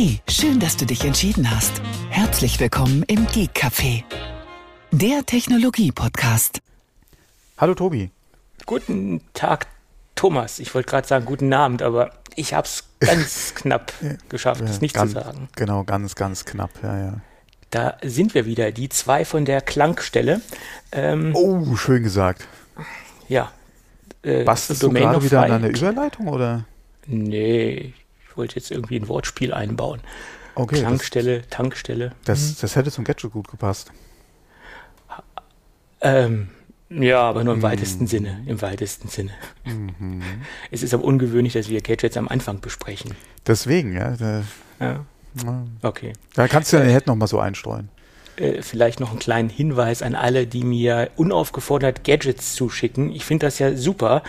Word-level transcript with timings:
Hey, 0.00 0.20
schön, 0.28 0.60
dass 0.60 0.76
du 0.76 0.86
dich 0.86 1.04
entschieden 1.04 1.50
hast. 1.50 1.82
Herzlich 2.08 2.60
willkommen 2.60 3.02
im 3.08 3.26
Geek 3.26 3.50
Café, 3.52 4.04
der 4.92 5.26
Technologie-Podcast. 5.26 6.60
Hallo 7.56 7.74
Tobi. 7.74 8.12
Guten 8.64 9.22
Tag, 9.34 9.66
Thomas. 10.14 10.60
Ich 10.60 10.72
wollte 10.72 10.88
gerade 10.88 11.08
sagen 11.08 11.24
guten 11.24 11.52
Abend, 11.52 11.82
aber 11.82 12.12
ich 12.36 12.54
habe 12.54 12.64
es 12.68 12.84
ganz 13.00 13.54
knapp 13.56 13.92
geschafft, 14.28 14.60
es 14.60 14.80
nicht 14.80 14.94
ganz, 14.94 15.14
zu 15.14 15.20
sagen. 15.20 15.48
Genau, 15.56 15.82
ganz, 15.82 16.14
ganz 16.14 16.44
knapp, 16.44 16.70
ja, 16.80 16.96
ja. 16.96 17.14
Da 17.70 17.96
sind 18.00 18.34
wir 18.34 18.46
wieder, 18.46 18.70
die 18.70 18.88
zwei 18.90 19.24
von 19.24 19.46
der 19.46 19.62
Klangstelle. 19.62 20.40
Ähm, 20.92 21.32
Oh, 21.34 21.74
schön 21.74 22.04
gesagt. 22.04 22.46
Ja. 23.28 23.50
Äh, 24.22 24.44
Bastest 24.44 24.80
du 24.80 24.90
gerade 24.90 25.24
wieder 25.24 25.42
an 25.42 25.48
frei. 25.48 25.56
einer 25.56 25.68
Überleitung 25.70 26.28
oder? 26.28 26.66
Nee, 27.08 27.94
wollte 28.38 28.56
jetzt 28.56 28.70
irgendwie 28.70 28.96
ein 28.96 29.08
Wortspiel 29.08 29.52
einbauen. 29.52 30.00
Okay, 30.54 30.76
das, 30.76 30.80
Klangstelle, 30.80 31.42
Tankstelle. 31.50 32.12
das, 32.24 32.56
das 32.56 32.74
hätte 32.76 32.90
zum 32.90 33.04
Gadget 33.04 33.30
gut 33.32 33.48
gepasst. 33.48 33.92
Ähm, 36.00 36.48
ja, 36.90 37.20
aber 37.20 37.44
nur 37.44 37.54
im 37.54 37.60
Mhm. 37.60 37.64
weitesten 37.64 38.06
Sinne. 38.06 38.42
Im 38.46 38.60
weitesten 38.62 39.08
Sinne. 39.08 39.32
Es 40.70 40.82
ist 40.82 40.94
aber 40.94 41.04
ungewöhnlich, 41.04 41.52
dass 41.52 41.68
wir 41.68 41.80
Gadgets 41.80 42.16
am 42.16 42.28
Anfang 42.28 42.60
besprechen. 42.60 43.14
Deswegen, 43.46 43.92
ja. 43.92 44.16
Da, 44.16 44.42
Ja, 44.80 45.04
okay. 45.82 46.12
da 46.34 46.48
kannst 46.48 46.72
du 46.72 46.76
ja 46.78 46.84
Head 46.84 47.06
noch 47.06 47.14
mal 47.16 47.26
so 47.26 47.38
einstreuen. 47.38 47.88
Äh, 48.36 48.62
vielleicht 48.62 49.00
noch 49.00 49.10
einen 49.10 49.18
kleinen 49.18 49.48
Hinweis 49.50 50.02
an 50.02 50.14
alle, 50.14 50.46
die 50.46 50.64
mir 50.64 51.10
unaufgefordert 51.16 52.04
Gadgets 52.04 52.54
zuschicken. 52.54 53.12
Ich 53.12 53.24
finde 53.24 53.46
das 53.46 53.58
ja 53.58 53.76
super, 53.76 54.22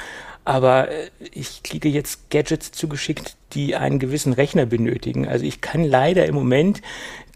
aber 0.49 0.89
äh, 0.89 1.11
ich 1.31 1.61
kriege 1.61 1.89
jetzt 1.89 2.31
Gadgets 2.31 2.71
zugeschickt, 2.71 3.35
die 3.53 3.75
einen 3.75 3.99
gewissen 3.99 4.33
Rechner 4.33 4.65
benötigen. 4.65 5.27
Also 5.27 5.45
ich 5.45 5.61
kann 5.61 5.83
leider 5.83 6.25
im 6.25 6.33
Moment 6.33 6.81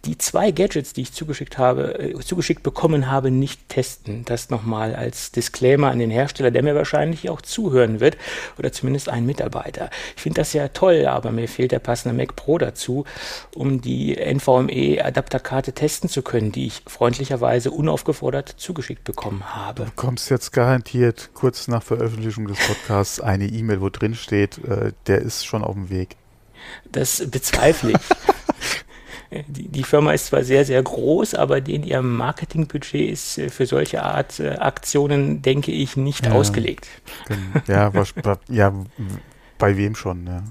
die 0.05 0.17
zwei 0.17 0.51
Gadgets, 0.51 0.93
die 0.93 1.01
ich 1.01 1.13
zugeschickt 1.13 1.57
habe, 1.57 1.99
äh, 1.99 2.19
zugeschickt 2.19 2.61
bekommen 2.61 3.09
habe, 3.09 3.31
nicht 3.31 3.69
testen. 3.69 4.25
Das 4.25 4.49
nochmal 4.49 4.95
als 4.95 5.31
Disclaimer 5.31 5.91
an 5.91 5.99
den 5.99 6.11
Hersteller, 6.11 6.51
der 6.51 6.61
mir 6.61 6.75
wahrscheinlich 6.75 7.29
auch 7.29 7.41
zuhören 7.41 8.01
wird 8.01 8.17
oder 8.57 8.71
zumindest 8.71 9.07
einen 9.07 9.25
Mitarbeiter. 9.25 9.89
Ich 10.15 10.21
finde 10.21 10.41
das 10.41 10.51
ja 10.51 10.67
toll, 10.69 11.07
aber 11.07 11.31
mir 11.31 11.47
fehlt 11.47 11.71
der 11.71 11.79
passende 11.79 12.15
Mac 12.15 12.35
Pro 12.35 12.57
dazu, 12.57 13.05
um 13.55 13.79
die 13.79 14.17
NVMe-Adapterkarte 14.17 15.71
testen 15.71 16.09
zu 16.09 16.21
können, 16.21 16.51
die 16.51 16.67
ich 16.67 16.81
freundlicherweise 16.85 17.71
unaufgefordert 17.71 18.49
zugeschickt 18.57 19.05
bekommen 19.05 19.55
habe. 19.55 19.85
Du 19.85 19.91
kommst 19.95 20.29
jetzt 20.29 20.51
garantiert 20.51 21.29
kurz 21.33 21.69
nach 21.69 21.83
Veröffentlichung 21.83 22.47
des 22.47 22.59
Podcasts 22.67 23.21
eine 23.21 23.45
E-Mail, 23.45 23.79
wo 23.79 23.89
drin 23.89 24.15
steht, 24.15 24.57
äh, 24.65 24.91
der 25.07 25.19
ist 25.19 25.45
schon 25.45 25.63
auf 25.63 25.75
dem 25.75 25.89
Weg. 25.89 26.17
Das 26.91 27.23
bezweifle 27.29 27.91
ich. 27.91 27.97
Die, 29.48 29.67
die 29.67 29.84
Firma 29.84 30.12
ist 30.14 30.28
zwar 30.28 30.44
sehr, 30.44 30.66
sehr 30.66 30.81
groß, 30.81 31.36
aber 31.36 31.62
den 31.62 31.84
ihr 31.84 32.02
Marketingbudget 32.02 33.09
ist 33.12 33.38
äh, 33.38 33.50
für 33.50 33.66
solche 33.66 34.03
Art 34.03 34.39
äh, 34.39 34.52
Aktionen, 34.58 35.42
denke 35.42 35.72
ich, 35.72 35.98
nicht 35.98 36.26
Ja. 36.26 36.34
ausgelegt. 36.34 36.88
Ja, 37.67 37.94
was, 37.94 38.14
ja, 38.50 38.73
bei 39.58 39.78
wem 39.78 39.95
schon, 39.95 40.28
ja. 40.28 40.44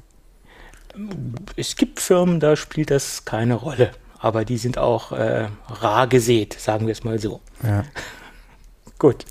Es 1.56 1.76
gibt 1.76 2.00
Firmen, 2.00 2.38
da 2.40 2.54
spielt 2.56 2.90
das 2.90 3.24
keine 3.24 3.54
Rolle, 3.54 3.92
aber 4.18 4.44
die 4.44 4.58
sind 4.58 4.76
auch 4.78 5.12
äh, 5.12 5.48
rar 5.68 6.06
gesät, 6.06 6.54
sagen 6.58 6.86
wir 6.86 6.92
es 6.92 7.04
mal 7.04 7.18
so. 7.18 7.40
ja. 7.62 7.84
Gut. 8.98 9.24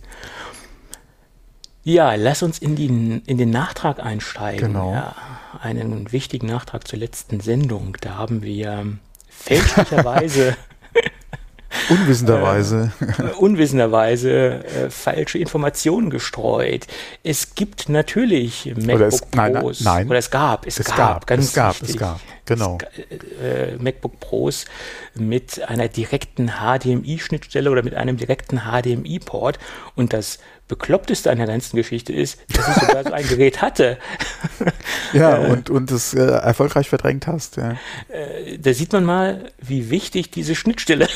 Ja, 1.84 2.14
lass 2.16 2.44
uns 2.44 2.60
in, 2.60 2.76
die, 2.76 2.88
in 3.26 3.38
den 3.38 3.50
Nachtrag 3.52 4.00
einsteigen. 4.02 4.74
Genau. 4.74 4.92
Ja, 4.94 5.16
einen 5.62 6.12
wichtigen 6.12 6.48
Nachtrag 6.48 6.88
zur 6.88 7.00
letzten 7.00 7.40
Sendung. 7.40 7.96
Da 8.02 8.16
haben 8.18 8.44
wir 8.44 8.98
fälschlicherweise 9.44 10.56
Unwissenderweise. 11.90 12.92
äh, 13.18 13.24
unwissenderweise 13.38 14.64
äh, 14.66 14.90
falsche 14.90 15.38
Informationen 15.38 16.10
gestreut. 16.10 16.86
Es 17.24 17.56
gibt 17.56 17.88
natürlich 17.90 18.66
MacBook 18.76 18.96
Oder 18.96 19.08
es- 19.08 19.22
nein, 19.34 19.54
Pros. 19.54 19.82
nein. 19.82 20.08
Oder 20.10 20.20
es 20.20 20.30
gab, 20.30 20.68
es, 20.68 20.80
Es 20.80 20.86
gab, 20.88 20.98
gab, 20.98 21.28
ganz 21.28 21.46
es 21.46 21.54
gab, 21.54 21.74
wichtig. 21.76 21.90
es 21.92 21.98
gab, 21.98 22.20
genau. 22.46 22.78
äh, 23.42 23.78
MacBook 23.78 24.20
Pros 24.20 24.66
mit 25.16 25.62
einer 25.68 25.88
direkten 25.88 26.52
HDMI-Schnittstelle 26.60 27.72
oder 27.72 27.84
mit 27.84 27.96
einem 27.96 28.18
direkten 28.18 28.60
HDMI-Port. 28.70 29.58
Und 29.96 30.12
das 30.14 30.40
Bekloppteste 30.72 31.30
an 31.30 31.38
der 31.38 31.48
ganzen 31.48 31.76
Geschichte 31.76 32.14
ist, 32.14 32.40
dass 32.56 32.66
ich 32.66 32.76
sogar 32.76 33.04
so 33.04 33.12
ein 33.12 33.28
Gerät 33.28 33.62
hatte. 33.62 33.98
Ja, 35.14 35.36
und, 35.36 35.70
und 35.70 35.92
es 35.92 36.14
äh, 36.14 36.22
erfolgreich 36.22 36.88
verdrängt 36.88 37.28
hast, 37.28 37.58
ja. 37.58 37.72
Äh, 38.08 38.58
Da 38.58 38.74
sieht 38.74 38.94
man 38.94 39.04
mal, 39.04 39.52
wie 39.60 39.90
wichtig 39.90 40.32
diese 40.32 40.56
Schnittstelle 40.56 41.10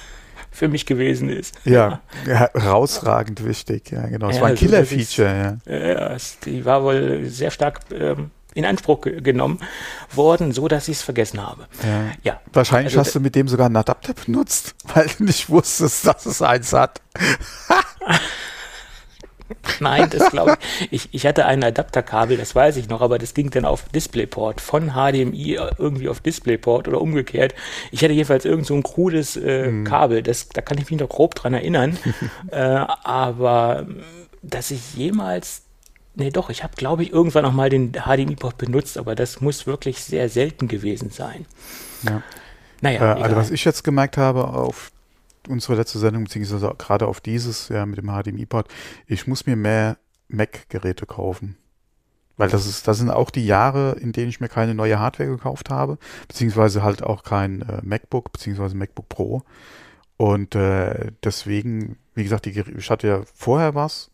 für 0.50 0.68
mich 0.68 0.84
gewesen 0.84 1.30
ist. 1.30 1.54
Ja, 1.64 2.00
herausragend 2.26 3.42
wichtig, 3.46 3.90
ja, 3.90 4.06
genau. 4.06 4.28
Es 4.28 4.36
Ja, 4.36 4.42
war 4.42 4.48
ein 4.48 4.52
also 4.52 4.66
Killer-Feature, 4.66 5.58
ja. 5.66 5.74
Ja, 6.12 6.16
die 6.44 6.64
war 6.66 6.82
wohl 6.84 7.24
sehr 7.26 7.50
stark 7.50 7.80
ähm, 7.92 8.30
in 8.54 8.66
Anspruch 8.66 9.00
ge- 9.00 9.20
genommen 9.22 9.60
worden, 10.12 10.52
so 10.52 10.68
dass 10.68 10.88
ich 10.88 10.98
es 10.98 11.02
vergessen 11.02 11.40
habe. 11.40 11.66
ja. 11.82 12.10
Ja, 12.22 12.40
Wahrscheinlich 12.52 12.92
Also 12.98 13.00
hast 13.06 13.14
du 13.14 13.20
mit 13.20 13.34
dem 13.34 13.48
sogar 13.48 13.66
einen 13.66 13.76
Adapter 13.76 14.12
benutzt, 14.12 14.74
weil 14.94 15.06
du 15.16 15.24
nicht 15.24 15.48
wusstest, 15.48 16.06
dass 16.06 16.26
es 16.26 16.42
eins 16.42 16.72
hat. 16.74 17.00
Nein, 19.80 20.08
das 20.10 20.30
glaube 20.30 20.56
ich. 20.90 20.92
ich. 20.92 21.08
Ich 21.12 21.26
hatte 21.26 21.46
ein 21.46 21.62
Adapterkabel, 21.64 22.36
das 22.36 22.54
weiß 22.54 22.76
ich 22.76 22.88
noch, 22.88 23.00
aber 23.00 23.18
das 23.18 23.34
ging 23.34 23.50
dann 23.50 23.64
auf 23.64 23.88
DisplayPort, 23.88 24.60
von 24.60 24.90
HDMI 24.92 25.58
irgendwie 25.78 26.08
auf 26.08 26.20
DisplayPort 26.20 26.88
oder 26.88 27.00
umgekehrt. 27.00 27.54
Ich 27.90 28.02
hatte 28.04 28.12
jedenfalls 28.12 28.44
irgend 28.44 28.66
so 28.66 28.74
ein 28.74 28.82
krudes 28.82 29.36
äh, 29.36 29.68
Mhm. 29.68 29.84
Kabel, 29.84 30.22
das, 30.22 30.48
da 30.48 30.60
kann 30.62 30.78
ich 30.78 30.90
mich 30.90 31.00
noch 31.00 31.08
grob 31.08 31.34
dran 31.34 31.54
erinnern. 31.54 31.98
äh, 32.50 32.58
aber 32.58 33.84
mh, 33.86 33.94
dass 34.42 34.70
ich 34.70 34.94
jemals, 34.94 35.62
nee 36.14 36.30
doch, 36.30 36.50
ich 36.50 36.62
habe 36.62 36.74
glaube 36.76 37.02
ich 37.02 37.12
irgendwann 37.12 37.44
noch 37.44 37.52
mal 37.52 37.70
den 37.70 37.92
HDMI-Port 37.92 38.58
benutzt, 38.58 38.98
aber 38.98 39.14
das 39.14 39.40
muss 39.40 39.66
wirklich 39.66 40.02
sehr 40.04 40.28
selten 40.28 40.68
gewesen 40.68 41.10
sein. 41.10 41.46
Ja. 42.02 42.22
Naja, 42.80 43.06
Äh, 43.16 43.22
also 43.22 43.36
was 43.36 43.50
ich 43.50 43.64
jetzt 43.64 43.82
gemerkt 43.84 44.16
habe 44.16 44.48
auf 44.48 44.90
unsere 45.48 45.76
letzte 45.76 45.98
Sendung, 45.98 46.24
beziehungsweise 46.24 46.74
gerade 46.78 47.06
auf 47.06 47.20
dieses, 47.20 47.68
ja, 47.68 47.86
mit 47.86 47.98
dem 47.98 48.08
HDMI-Port, 48.08 48.68
ich 49.06 49.26
muss 49.26 49.46
mir 49.46 49.56
mehr 49.56 49.98
Mac-Geräte 50.28 51.06
kaufen. 51.06 51.56
Weil 52.36 52.48
das 52.48 52.66
ist, 52.66 52.86
das 52.86 52.98
sind 52.98 53.10
auch 53.10 53.30
die 53.30 53.46
Jahre, 53.46 53.96
in 54.00 54.12
denen 54.12 54.28
ich 54.28 54.40
mir 54.40 54.48
keine 54.48 54.74
neue 54.74 55.00
Hardware 55.00 55.28
gekauft 55.28 55.70
habe, 55.70 55.98
beziehungsweise 56.28 56.82
halt 56.82 57.02
auch 57.02 57.24
kein 57.24 57.62
äh, 57.62 57.80
MacBook, 57.82 58.32
beziehungsweise 58.32 58.76
MacBook 58.76 59.08
Pro. 59.08 59.42
Und 60.16 60.54
äh, 60.54 61.12
deswegen, 61.24 61.96
wie 62.14 62.22
gesagt, 62.22 62.46
die, 62.46 62.50
ich 62.50 62.90
hatte 62.90 63.08
ja 63.08 63.22
vorher 63.34 63.74
was 63.74 64.10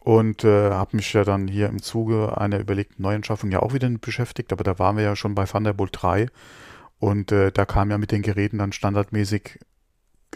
und 0.00 0.44
äh, 0.44 0.70
habe 0.70 0.96
mich 0.96 1.12
ja 1.12 1.24
dann 1.24 1.48
hier 1.48 1.68
im 1.68 1.82
Zuge 1.82 2.36
einer 2.38 2.58
überlegten 2.58 3.02
Neuanschaffung 3.02 3.50
ja 3.50 3.60
auch 3.60 3.74
wieder 3.74 3.88
beschäftigt, 3.88 4.52
aber 4.52 4.64
da 4.64 4.78
waren 4.78 4.96
wir 4.96 5.04
ja 5.04 5.16
schon 5.16 5.34
bei 5.34 5.44
Thunderbolt 5.44 5.90
3 5.92 6.28
und 6.98 7.32
äh, 7.32 7.52
da 7.52 7.64
kam 7.64 7.90
ja 7.90 7.98
mit 7.98 8.12
den 8.12 8.22
Geräten 8.22 8.58
dann 8.58 8.72
standardmäßig 8.72 9.58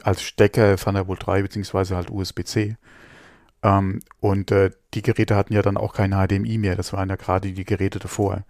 als 0.02 0.22
Stecker 0.22 0.76
Thunderbolt 0.76 1.26
3 1.26 1.42
beziehungsweise 1.42 1.96
halt 1.96 2.10
USB-C. 2.10 2.76
Ähm, 3.62 4.00
und 4.20 4.50
äh, 4.50 4.70
die 4.92 5.02
Geräte 5.02 5.36
hatten 5.36 5.54
ja 5.54 5.62
dann 5.62 5.76
auch 5.76 5.94
kein 5.94 6.12
HDMI 6.12 6.58
mehr. 6.58 6.76
Das 6.76 6.92
waren 6.92 7.08
ja 7.08 7.16
gerade 7.16 7.52
die 7.52 7.64
Geräte 7.64 7.98
davor. 7.98 8.44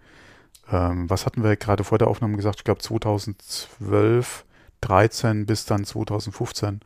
Ähm, 0.71 1.09
was 1.09 1.25
hatten 1.25 1.43
wir 1.43 1.55
gerade 1.55 1.83
vor 1.83 1.97
der 1.97 2.07
Aufnahme 2.07 2.35
gesagt? 2.35 2.57
Ich 2.59 2.63
glaube 2.63 2.81
2012, 2.81 4.45
13 4.81 5.45
bis 5.45 5.65
dann 5.65 5.85
2015, 5.85 6.81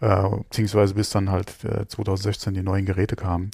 äh, 0.00 0.28
beziehungsweise 0.48 0.94
bis 0.94 1.10
dann 1.10 1.30
halt 1.30 1.64
äh, 1.64 1.86
2016 1.86 2.54
die 2.54 2.62
neuen 2.62 2.86
Geräte 2.86 3.16
kamen, 3.16 3.50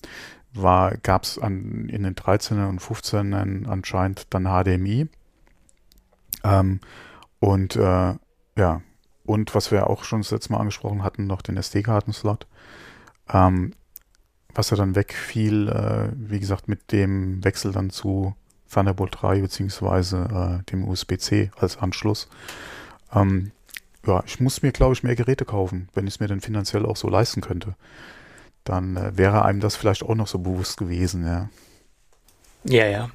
gab 0.54 1.22
es 1.22 1.36
in 1.36 1.88
den 1.88 2.14
13er 2.14 2.68
und 2.68 2.80
15ern 2.80 3.68
anscheinend 3.68 4.26
dann 4.30 4.44
HDMI. 4.44 5.08
Ähm, 6.42 6.80
und 7.38 7.76
äh, 7.76 8.14
ja, 8.56 8.82
und 9.30 9.54
was 9.54 9.70
wir 9.70 9.88
auch 9.88 10.02
schon 10.02 10.22
das 10.22 10.32
letzte 10.32 10.52
Mal 10.52 10.58
angesprochen 10.58 11.04
hatten, 11.04 11.28
noch 11.28 11.40
den 11.40 11.56
SD-Karten-Slot. 11.56 12.48
Ähm, 13.32 13.74
was 14.54 14.70
ja 14.70 14.76
dann 14.76 14.96
wegfiel, 14.96 15.68
äh, 15.68 16.10
wie 16.16 16.40
gesagt, 16.40 16.66
mit 16.66 16.90
dem 16.90 17.44
Wechsel 17.44 17.70
dann 17.70 17.90
zu 17.90 18.34
Thunderbolt 18.68 19.16
3 19.20 19.40
beziehungsweise 19.40 20.62
äh, 20.62 20.70
dem 20.70 20.86
USB-C 20.88 21.52
als 21.56 21.78
Anschluss. 21.78 22.28
Ähm, 23.14 23.52
ja, 24.04 24.24
ich 24.26 24.40
muss 24.40 24.62
mir, 24.62 24.72
glaube 24.72 24.94
ich, 24.94 25.04
mehr 25.04 25.14
Geräte 25.14 25.44
kaufen, 25.44 25.88
wenn 25.94 26.08
ich 26.08 26.14
es 26.14 26.20
mir 26.20 26.26
dann 26.26 26.40
finanziell 26.40 26.84
auch 26.84 26.96
so 26.96 27.08
leisten 27.08 27.40
könnte. 27.40 27.76
Dann 28.64 28.96
äh, 28.96 29.16
wäre 29.16 29.44
einem 29.44 29.60
das 29.60 29.76
vielleicht 29.76 30.02
auch 30.02 30.16
noch 30.16 30.26
so 30.26 30.40
bewusst 30.40 30.76
gewesen, 30.76 31.24
ja. 31.24 31.48
Ja, 32.64 32.86
ja. 32.86 33.10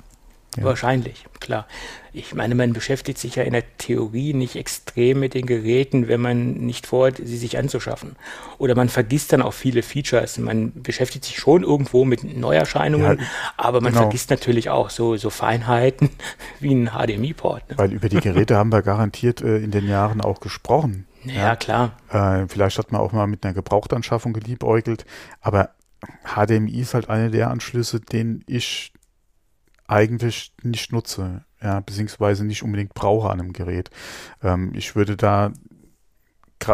Ja. 0.57 0.63
Wahrscheinlich, 0.63 1.25
klar. 1.41 1.67
Ich 2.13 2.33
meine, 2.33 2.55
man 2.55 2.71
beschäftigt 2.71 3.17
sich 3.17 3.35
ja 3.35 3.43
in 3.43 3.51
der 3.51 3.63
Theorie 3.77 4.33
nicht 4.33 4.55
extrem 4.55 5.19
mit 5.19 5.33
den 5.33 5.45
Geräten, 5.45 6.07
wenn 6.07 6.21
man 6.21 6.53
nicht 6.53 6.87
vorhat, 6.87 7.17
sie 7.17 7.37
sich 7.37 7.57
anzuschaffen. 7.57 8.15
Oder 8.57 8.73
man 8.73 8.87
vergisst 8.87 9.33
dann 9.33 9.41
auch 9.41 9.53
viele 9.53 9.83
Features. 9.83 10.37
Man 10.37 10.71
beschäftigt 10.81 11.25
sich 11.25 11.37
schon 11.37 11.63
irgendwo 11.63 12.05
mit 12.05 12.23
Neuerscheinungen, 12.23 13.19
ja, 13.19 13.25
aber 13.57 13.81
man 13.81 13.91
genau. 13.91 14.03
vergisst 14.03 14.29
natürlich 14.29 14.69
auch 14.69 14.89
so, 14.89 15.17
so 15.17 15.29
Feinheiten 15.29 16.09
wie 16.61 16.73
ein 16.73 16.91
HDMI-Port. 16.91 17.71
Ne? 17.71 17.77
Weil 17.77 17.91
über 17.91 18.07
die 18.07 18.21
Geräte 18.21 18.55
haben 18.55 18.71
wir 18.71 18.81
garantiert 18.81 19.41
äh, 19.41 19.57
in 19.57 19.71
den 19.71 19.89
Jahren 19.89 20.21
auch 20.21 20.39
gesprochen. 20.39 21.05
Ja, 21.25 21.33
ja 21.33 21.55
klar. 21.57 21.97
Äh, 22.09 22.47
vielleicht 22.47 22.77
hat 22.77 22.93
man 22.93 23.01
auch 23.01 23.11
mal 23.11 23.27
mit 23.27 23.43
einer 23.43 23.53
Gebrauchtanschaffung 23.53 24.31
geliebäugelt, 24.31 25.05
aber 25.41 25.71
HDMI 26.23 26.79
ist 26.79 26.93
halt 26.93 27.09
eine 27.09 27.29
der 27.29 27.49
Anschlüsse, 27.49 27.99
den 27.99 28.43
ich 28.47 28.93
eigentlich 29.87 30.53
nicht 30.63 30.91
nutze, 30.91 31.43
ja, 31.61 31.79
beziehungsweise 31.79 32.45
nicht 32.45 32.63
unbedingt 32.63 32.93
brauche 32.93 33.29
an 33.29 33.39
einem 33.39 33.53
Gerät. 33.53 33.89
Ähm, 34.43 34.71
ich 34.73 34.95
würde 34.95 35.15
da, 35.15 35.51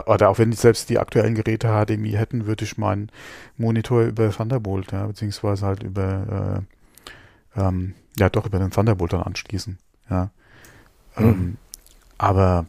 oder 0.06 0.30
auch 0.30 0.40
wenn 0.40 0.52
ich 0.52 0.60
selbst 0.60 0.90
die 0.90 1.00
aktuellen 1.00 1.36
Geräte 1.36 1.68
HDMI 1.68 2.12
hätten, 2.12 2.46
würde 2.46 2.66
ich 2.66 2.78
meinen 2.78 3.12
Monitor 3.58 4.04
über 4.04 4.32
Thunderbolt, 4.32 4.92
ja, 4.92 5.08
beziehungsweise 5.08 5.66
halt 5.66 5.84
über, 5.84 6.64
äh, 7.56 7.62
ähm, 7.62 7.96
ja, 8.18 8.30
doch 8.30 8.46
über 8.46 8.60
den 8.60 8.72
Thunderbolt 8.72 9.14
dann 9.14 9.24
anschließen, 9.24 9.78
ja. 10.10 10.30
Mhm. 11.18 11.26
Ähm, 11.26 11.58
aber, 12.18 12.68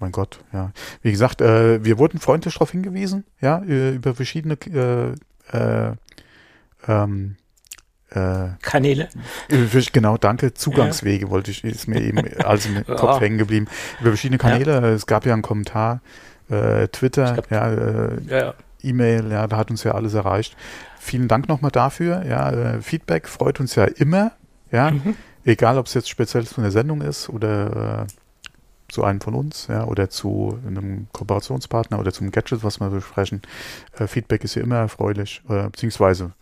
mein 0.00 0.12
Gott, 0.12 0.40
ja. 0.52 0.72
Wie 1.02 1.12
gesagt, 1.12 1.40
äh, 1.40 1.84
wir 1.84 1.98
wurden 1.98 2.18
freundlich 2.18 2.54
darauf 2.54 2.72
hingewiesen, 2.72 3.24
ja, 3.40 3.60
über 3.62 4.14
verschiedene 4.14 4.54
äh, 4.54 5.14
äh, 5.56 5.94
ähm, 6.88 7.36
äh, 8.14 8.50
Kanäle. 8.60 9.08
Genau, 9.92 10.16
danke. 10.16 10.54
Zugangswege 10.54 11.26
ja. 11.26 11.30
wollte 11.30 11.50
ich, 11.50 11.64
ist 11.64 11.88
mir 11.88 12.00
eben 12.00 12.22
alles 12.44 12.66
im 12.66 12.84
Kopf 12.84 13.20
hängen 13.20 13.38
geblieben. 13.38 13.66
Über 14.00 14.10
verschiedene 14.10 14.38
Kanäle. 14.38 14.72
Ja. 14.72 14.88
Es 14.90 15.06
gab 15.06 15.26
ja 15.26 15.32
einen 15.32 15.42
Kommentar, 15.42 16.00
äh, 16.50 16.88
Twitter, 16.88 17.32
glaub, 17.34 17.50
ja, 17.50 17.72
äh, 17.72 18.20
ja, 18.28 18.54
E-Mail, 18.82 19.30
ja, 19.30 19.46
da 19.46 19.56
hat 19.56 19.70
uns 19.70 19.84
ja 19.84 19.92
alles 19.92 20.14
erreicht. 20.14 20.56
Vielen 20.98 21.28
Dank 21.28 21.48
nochmal 21.48 21.70
dafür. 21.70 22.24
Ja, 22.26 22.50
äh, 22.50 22.82
Feedback 22.82 23.28
freut 23.28 23.60
uns 23.60 23.74
ja 23.74 23.84
immer. 23.84 24.32
Ja, 24.70 24.90
mhm. 24.90 25.16
egal 25.44 25.78
ob 25.78 25.86
es 25.86 25.94
jetzt 25.94 26.08
speziell 26.08 26.46
zu 26.46 26.60
einer 26.60 26.70
Sendung 26.70 27.00
ist 27.02 27.28
oder 27.28 28.02
äh, 28.02 28.06
zu 28.88 29.04
einem 29.04 29.20
von 29.20 29.34
uns, 29.34 29.68
ja, 29.68 29.84
oder 29.84 30.10
zu 30.10 30.58
einem 30.66 31.06
Kooperationspartner 31.12 31.98
oder 31.98 32.12
zum 32.12 32.30
Gadget, 32.30 32.62
was 32.62 32.80
wir 32.80 32.90
besprechen. 32.90 33.42
Äh, 33.98 34.06
Feedback 34.06 34.44
ist 34.44 34.54
ja 34.54 34.62
immer 34.62 34.76
erfreulich, 34.76 35.42
äh, 35.48 35.64
beziehungsweise 35.64 36.32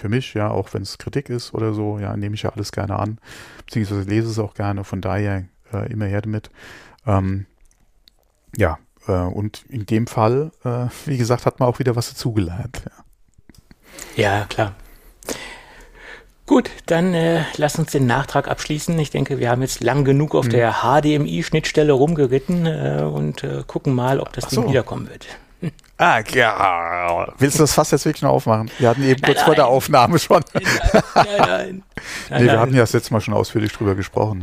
für 0.00 0.08
mich, 0.08 0.34
ja, 0.34 0.50
auch 0.50 0.72
wenn 0.74 0.82
es 0.82 0.98
Kritik 0.98 1.28
ist 1.28 1.54
oder 1.54 1.72
so, 1.74 1.98
ja, 1.98 2.16
nehme 2.16 2.34
ich 2.34 2.42
ja 2.42 2.50
alles 2.50 2.72
gerne 2.72 2.98
an, 2.98 3.18
beziehungsweise 3.66 4.02
lese 4.02 4.28
es 4.28 4.38
auch 4.38 4.54
gerne, 4.54 4.84
von 4.84 5.00
daher 5.00 5.44
äh, 5.72 5.90
immer 5.92 6.06
her 6.06 6.22
damit. 6.22 6.50
Ähm, 7.06 7.46
ja, 8.56 8.78
äh, 9.06 9.12
und 9.12 9.64
in 9.68 9.86
dem 9.86 10.06
Fall, 10.06 10.52
äh, 10.64 10.86
wie 11.06 11.18
gesagt, 11.18 11.46
hat 11.46 11.60
man 11.60 11.68
auch 11.68 11.78
wieder 11.78 11.96
was 11.96 12.08
dazugelernt. 12.10 12.82
Ja. 14.16 14.40
ja, 14.40 14.44
klar. 14.46 14.74
Gut, 16.46 16.70
dann 16.86 17.12
äh, 17.12 17.42
lass 17.58 17.78
uns 17.78 17.92
den 17.92 18.06
Nachtrag 18.06 18.48
abschließen. 18.48 18.98
Ich 18.98 19.10
denke, 19.10 19.38
wir 19.38 19.50
haben 19.50 19.60
jetzt 19.60 19.82
lang 19.82 20.06
genug 20.06 20.34
auf 20.34 20.46
hm. 20.46 20.52
der 20.52 20.76
HDMI-Schnittstelle 20.82 21.92
rumgeritten 21.92 22.64
äh, 22.64 23.02
und 23.02 23.44
äh, 23.44 23.64
gucken 23.66 23.94
mal, 23.94 24.18
ob 24.18 24.32
das 24.32 24.44
Ach 24.44 24.48
Ding 24.48 24.62
so. 24.62 24.68
wiederkommen 24.68 25.10
wird. 25.10 25.26
Ah, 25.96 26.20
ja. 26.32 27.26
Willst 27.38 27.58
du 27.58 27.64
das 27.64 27.74
fast 27.74 27.90
jetzt 27.90 28.04
wirklich 28.04 28.22
noch 28.22 28.30
aufmachen? 28.30 28.70
Wir 28.78 28.88
hatten 28.88 29.02
eben 29.02 29.20
nein, 29.20 29.32
kurz 29.32 29.38
nein. 29.38 29.46
vor 29.46 29.54
der 29.56 29.66
Aufnahme 29.66 30.18
schon. 30.18 30.44
Nein, 30.54 30.64
nein, 31.14 31.36
nein. 31.38 31.82
nee, 32.30 32.44
wir 32.44 32.60
hatten 32.60 32.74
ja 32.74 32.80
das 32.82 32.92
letzte 32.92 33.12
Mal 33.12 33.20
schon 33.20 33.34
ausführlich 33.34 33.72
drüber 33.72 33.96
gesprochen, 33.96 34.40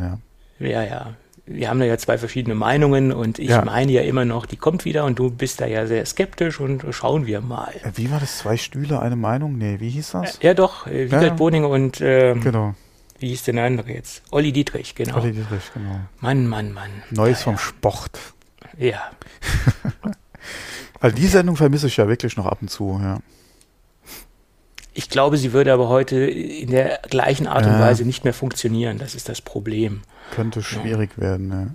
ja. 0.60 0.68
Ja, 0.68 0.84
ja. 0.84 1.14
Wir 1.48 1.70
haben 1.70 1.80
da 1.80 1.86
ja 1.86 1.98
zwei 1.98 2.18
verschiedene 2.18 2.56
Meinungen 2.56 3.14
und 3.14 3.38
ich 3.38 3.50
ja. 3.50 3.64
meine 3.64 3.92
ja 3.92 4.02
immer 4.02 4.26
noch, 4.26 4.48
die 4.48 4.58
kommt 4.58 4.84
wieder 4.84 5.06
und 5.06 5.20
du 5.20 5.30
bist 5.30 5.62
da 5.62 5.68
ja 5.68 5.86
sehr 5.86 6.06
skeptisch 6.06 6.60
und 6.60 6.84
schauen 6.90 7.28
wir 7.28 7.40
mal. 7.40 7.74
Wie 7.94 8.12
war 8.12 8.20
das? 8.20 8.40
Zwei 8.40 8.58
Stühle, 8.58 9.00
eine 9.00 9.16
Meinung? 9.16 9.58
Nee, 9.58 9.80
wie 9.80 9.90
hieß 9.90 10.12
das? 10.12 10.40
Ja, 10.42 10.56
doch. 10.56 10.88
Äh, 10.88 11.06
Wiegald 11.06 11.24
ja. 11.24 11.34
Boning 11.36 11.66
und 11.66 12.02
ähm, 12.02 12.42
genau. 12.42 12.74
wie 13.20 13.28
hieß 13.30 13.44
der 13.44 13.64
andere 13.64 13.92
jetzt? 13.92 14.24
Olli 14.32 14.52
Dietrich, 14.52 14.96
genau. 14.96 15.18
Olli 15.18 15.34
Dietrich, 15.34 15.72
genau. 15.74 16.00
Mann, 16.20 16.48
Mann, 16.48 16.74
Mann. 16.74 16.90
Neues 17.12 17.40
ja, 17.40 17.44
vom 17.44 17.58
Sport. 17.60 18.20
Ja. 18.78 19.12
Weil 21.06 21.12
die 21.12 21.28
Sendung 21.28 21.56
vermisse 21.56 21.86
ich 21.86 21.98
ja 21.98 22.08
wirklich 22.08 22.36
noch 22.36 22.48
ab 22.48 22.58
und 22.62 22.70
zu, 22.70 23.00
ja. 23.00 23.20
Ich 24.96 25.08
glaube, 25.08 25.38
sie 25.38 25.54
würde 25.54 25.72
aber 25.72 25.88
heute 25.88 26.16
in 26.16 26.72
der 26.72 27.00
gleichen 27.08 27.46
Art 27.46 27.64
und 27.68 27.80
Weise 27.80 28.06
nicht 28.06 28.24
mehr 28.24 28.34
funktionieren. 28.34 28.98
Das 28.98 29.14
ist 29.14 29.30
das 29.30 29.40
Problem. 29.40 30.02
Könnte 30.32 30.64
schwierig 30.64 31.12
ja. 31.18 31.22
werden, 31.22 31.52
ja. 31.52 31.68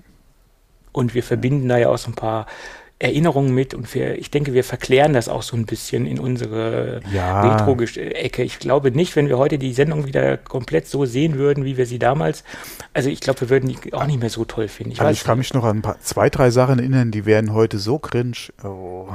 Und 0.91 1.15
wir 1.15 1.23
verbinden 1.23 1.69
da 1.69 1.79
ja 1.79 1.91
auch 1.91 1.99
so 1.99 2.11
ein 2.11 2.17
paar 2.17 2.47
Erinnerungen 3.03 3.55
mit 3.55 3.73
und 3.73 3.93
wir, 3.95 4.19
ich 4.19 4.31
denke, 4.31 4.53
wir 4.53 4.63
verklären 4.63 5.15
das 5.15 5.31
auch 5.31 5.41
so 5.41 5.57
ein 5.57 5.65
bisschen 5.65 6.07
in 6.07 6.21
unsere 6.21 7.01
ja. 7.11 7.41
Retro-Ecke. 7.41 8.43
Ich 8.43 8.59
glaube 8.59 8.91
nicht, 8.91 9.17
wenn 9.17 9.27
wir 9.27 9.39
heute 9.39 9.57
die 9.57 9.73
Sendung 9.73 10.05
wieder 10.05 10.37
komplett 10.37 10.87
so 10.87 11.07
sehen 11.07 11.39
würden, 11.39 11.65
wie 11.65 11.79
wir 11.79 11.87
sie 11.87 11.99
damals, 11.99 12.45
also 12.93 13.09
ich 13.09 13.21
glaube, 13.21 13.41
wir 13.41 13.49
würden 13.49 13.71
die 13.71 13.95
auch 13.95 14.05
nicht 14.05 14.21
mehr 14.21 14.29
so 14.29 14.45
toll 14.45 14.69
finden. 14.69 14.93
Ich, 14.93 15.01
also 15.01 15.13
ich 15.13 15.25
kann 15.25 15.39
mich 15.39 15.55
noch 15.55 15.65
an 15.65 15.79
ein 15.79 15.83
paar, 15.83 15.99
zwei, 16.01 16.29
drei 16.29 16.51
Sachen 16.51 16.79
erinnern, 16.79 17.11
die 17.11 17.25
wären 17.25 17.55
heute 17.55 17.79
so 17.79 17.99
cringe. 17.99 18.37
Oh. 18.63 19.09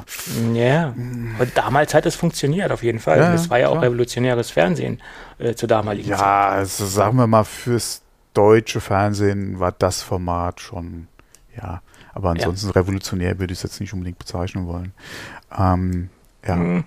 Ja, 0.56 0.88
und 0.88 1.52
damals 1.54 1.94
hat 1.94 2.08
es 2.08 2.16
funktioniert 2.16 2.72
auf 2.72 2.82
jeden 2.82 3.00
Fall. 3.00 3.20
Ja, 3.20 3.32
das 3.34 3.52
war 3.52 3.60
ja 3.60 3.68
klar. 3.68 3.78
auch 3.78 3.84
revolutionäres 3.84 4.50
Fernsehen 4.50 5.00
äh, 5.38 5.54
zur 5.54 5.70
damaligen 5.70 6.10
ja, 6.10 6.18
Zeit. 6.18 6.26
Ja, 6.26 6.50
also 6.50 6.86
sagen 6.88 7.18
wir 7.18 7.28
mal, 7.28 7.44
fürs 7.44 8.02
deutsche 8.34 8.82
Fernsehen 8.82 9.60
war 9.60 9.74
das 9.74 10.02
Format 10.02 10.60
schon, 10.60 11.08
ja, 11.56 11.84
aber 12.16 12.30
ansonsten 12.30 12.68
ja. 12.68 12.72
revolutionär 12.72 13.40
würde 13.40 13.54
ich 13.54 13.60
es 13.60 13.64
jetzt 13.64 13.82
nicht 13.82 13.94
unbedingt 13.94 14.18
bezeichnen 14.18 14.66
wollen. 14.66 14.94
Ähm, 15.56 16.10
ja. 16.48 16.56
Hm. 16.56 16.84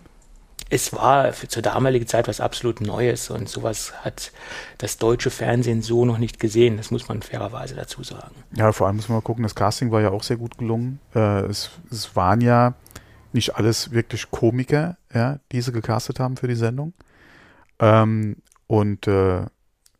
Es 0.70 0.92
war 0.92 1.32
für, 1.32 1.48
zur 1.48 1.62
damaligen 1.62 2.06
Zeit 2.06 2.28
was 2.28 2.40
absolut 2.40 2.80
Neues 2.80 3.30
und 3.30 3.48
sowas 3.48 3.92
hat 4.04 4.32
das 4.78 4.98
deutsche 4.98 5.30
Fernsehen 5.30 5.82
so 5.82 6.04
noch 6.04 6.18
nicht 6.18 6.40
gesehen. 6.40 6.76
Das 6.78 6.90
muss 6.90 7.08
man 7.08 7.22
fairerweise 7.22 7.74
dazu 7.74 8.02
sagen. 8.02 8.34
Ja, 8.56 8.72
vor 8.72 8.86
allem 8.86 8.96
muss 8.96 9.08
man 9.08 9.18
mal 9.18 9.22
gucken, 9.22 9.42
das 9.42 9.54
Casting 9.54 9.90
war 9.90 10.00
ja 10.00 10.10
auch 10.10 10.22
sehr 10.22 10.36
gut 10.36 10.58
gelungen. 10.58 10.98
Äh, 11.14 11.42
es, 11.42 11.70
es 11.90 12.16
waren 12.16 12.40
ja 12.40 12.74
nicht 13.32 13.56
alles 13.56 13.92
wirklich 13.92 14.30
Komiker, 14.30 14.96
ja, 15.12 15.40
die 15.52 15.60
sie 15.60 15.72
gecastet 15.72 16.20
haben 16.20 16.36
für 16.36 16.48
die 16.48 16.54
Sendung. 16.54 16.94
Ähm, 17.78 18.36
und 18.66 19.06
äh, 19.06 19.44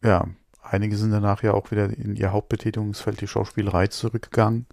ja, 0.02 0.26
einige 0.62 0.96
sind 0.96 1.10
danach 1.10 1.42
ja 1.42 1.52
auch 1.52 1.70
wieder 1.70 1.84
in 1.86 2.16
ihr 2.16 2.32
Hauptbetätigungsfeld, 2.32 3.20
die 3.20 3.28
Schauspielerei, 3.28 3.88
zurückgegangen. 3.88 4.66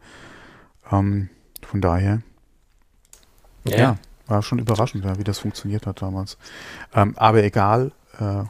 Ähm, 0.92 1.30
von 1.62 1.82
daher, 1.82 2.22
ja. 3.66 3.78
ja. 3.78 3.98
war 4.28 4.44
schon 4.44 4.60
überraschend, 4.60 5.06
ja, 5.06 5.18
wie 5.18 5.24
das 5.24 5.40
funktioniert 5.40 5.86
hat 5.88 6.02
damals. 6.02 6.38
Ähm, 6.94 7.14
aber 7.18 7.44
egal, 7.44 7.92
äh, 8.20 8.44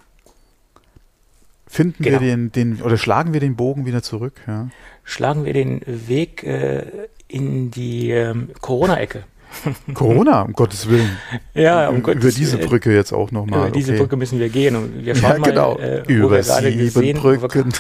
finden 1.68 2.04
genau. 2.04 2.20
wir 2.20 2.28
den, 2.28 2.52
den, 2.52 2.82
oder 2.82 2.98
schlagen 2.98 3.34
wir 3.34 3.40
den 3.40 3.56
Bogen 3.56 3.86
wieder 3.86 4.04
zurück? 4.04 4.42
Ja? 4.48 4.70
Schlagen 5.04 5.46
wir 5.46 5.54
den 5.54 5.82
Weg 5.86 6.44
äh, 6.44 7.08
in 7.28 7.72
die 7.72 8.12
ähm, 8.12 8.50
Corona-Ecke. 8.62 9.24
Corona, 9.94 10.42
um 10.42 10.54
Gottes 10.54 10.90
Willen. 10.90 11.18
Ja, 11.54 11.90
um 11.90 11.98
Über 11.98 12.14
Gottes 12.14 12.36
diese 12.36 12.58
Brücke 12.58 12.94
jetzt 12.94 13.14
auch 13.14 13.32
nochmal. 13.32 13.68
Über 13.68 13.72
diese 13.72 13.94
okay. 13.94 14.02
Brücke 14.02 14.18
müssen 14.18 14.40
wir 14.40 14.50
gehen 14.50 14.76
und 14.76 15.06
wir 15.06 15.16
schauen 15.16 15.44
ja, 15.44 15.50
genau. 15.50 15.76
mal, 15.76 16.04
äh, 16.08 16.14
über 16.14 16.44
sieben 16.44 16.78
gesehen, 16.78 17.18
Brücken. 17.18 17.74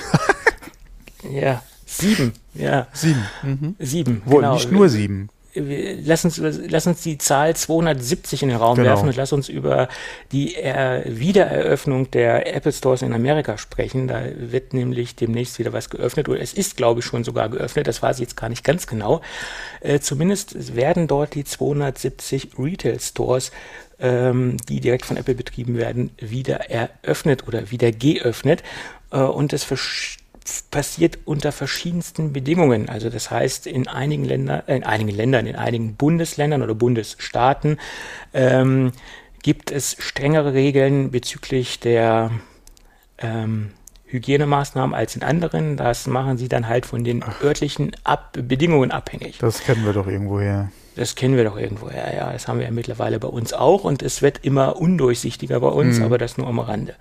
ja, 1.31 1.62
Sieben, 1.85 2.33
ja. 2.53 2.87
Sieben. 2.93 3.25
Mhm. 3.43 3.75
Sieben. 3.79 4.21
Wohl, 4.25 4.41
genau. 4.41 4.55
nicht 4.55 4.71
nur 4.71 4.89
sieben. 4.89 5.29
Lass 5.57 6.25
uns, 6.25 6.37
lass 6.37 6.85
uns 6.85 7.01
die 7.01 7.17
Zahl 7.17 7.55
270 7.55 8.43
in 8.43 8.49
den 8.49 8.57
Raum 8.57 8.75
genau. 8.75 8.89
werfen 8.89 9.07
und 9.07 9.15
lass 9.15 9.31
uns 9.31 9.47
über 9.47 9.87
die 10.33 10.55
äh, 10.55 11.03
Wiedereröffnung 11.05 12.11
der 12.11 12.53
Apple 12.53 12.73
Stores 12.73 13.01
in 13.03 13.13
Amerika 13.13 13.57
sprechen. 13.57 14.09
Da 14.09 14.21
wird 14.35 14.73
nämlich 14.73 15.15
demnächst 15.15 15.57
wieder 15.57 15.71
was 15.71 15.89
geöffnet 15.89 16.27
oder 16.27 16.41
es 16.41 16.51
ist, 16.51 16.75
glaube 16.75 16.99
ich, 16.99 17.05
schon 17.05 17.23
sogar 17.23 17.47
geöffnet. 17.47 17.87
Das 17.87 18.01
weiß 18.01 18.17
ich 18.17 18.23
jetzt 18.23 18.35
gar 18.35 18.49
nicht 18.49 18.65
ganz 18.65 18.85
genau. 18.85 19.21
Äh, 19.79 20.01
zumindest 20.01 20.75
werden 20.75 21.07
dort 21.07 21.35
die 21.35 21.45
270 21.45 22.59
Retail 22.59 22.99
Stores 22.99 23.51
ähm, 23.99 24.57
die 24.67 24.81
direkt 24.81 25.05
von 25.05 25.17
Apple 25.17 25.35
betrieben 25.35 25.77
werden, 25.77 26.11
wieder 26.17 26.69
eröffnet 26.69 27.47
oder 27.47 27.71
wieder 27.71 27.91
geöffnet. 27.91 28.63
Äh, 29.11 29.19
und 29.19 29.53
es 29.53 29.63
passiert 30.71 31.19
unter 31.25 31.51
verschiedensten 31.51 32.33
Bedingungen. 32.33 32.89
Also 32.89 33.09
das 33.09 33.31
heißt, 33.31 33.67
in 33.67 33.87
einigen 33.87 34.25
Ländern, 34.25 34.63
in 34.67 34.83
einigen 34.83 35.09
Ländern, 35.09 35.47
in 35.47 35.55
einigen 35.55 35.95
Bundesländern 35.95 36.61
oder 36.61 36.75
Bundesstaaten 36.75 37.77
ähm, 38.33 38.91
gibt 39.41 39.71
es 39.71 39.95
strengere 39.99 40.53
Regeln 40.53 41.11
bezüglich 41.11 41.79
der 41.79 42.31
ähm, 43.17 43.71
Hygienemaßnahmen 44.05 44.95
als 44.95 45.15
in 45.15 45.23
anderen. 45.23 45.77
Das 45.77 46.07
machen 46.07 46.37
sie 46.37 46.47
dann 46.47 46.67
halt 46.67 46.85
von 46.85 47.03
den 47.03 47.23
Ach. 47.23 47.41
örtlichen 47.41 47.91
Ab 48.03 48.33
Bedingungen 48.33 48.91
abhängig. 48.91 49.37
Das 49.39 49.61
kennen 49.61 49.85
wir 49.85 49.93
doch 49.93 50.07
irgendwoher. 50.07 50.69
Das 50.95 51.15
kennen 51.15 51.35
wir 51.35 51.43
doch 51.43 51.57
irgendwo. 51.57 51.89
Ja, 51.89 52.13
ja, 52.13 52.33
das 52.33 52.47
haben 52.47 52.59
wir 52.59 52.65
ja 52.65 52.71
mittlerweile 52.71 53.19
bei 53.19 53.27
uns 53.27 53.53
auch 53.53 53.83
und 53.83 54.01
es 54.01 54.21
wird 54.21 54.39
immer 54.43 54.77
undurchsichtiger 54.77 55.59
bei 55.59 55.67
uns, 55.67 55.99
mhm. 55.99 56.05
aber 56.05 56.17
das 56.17 56.37
nur 56.37 56.47
am 56.47 56.59
Rande. 56.59 56.95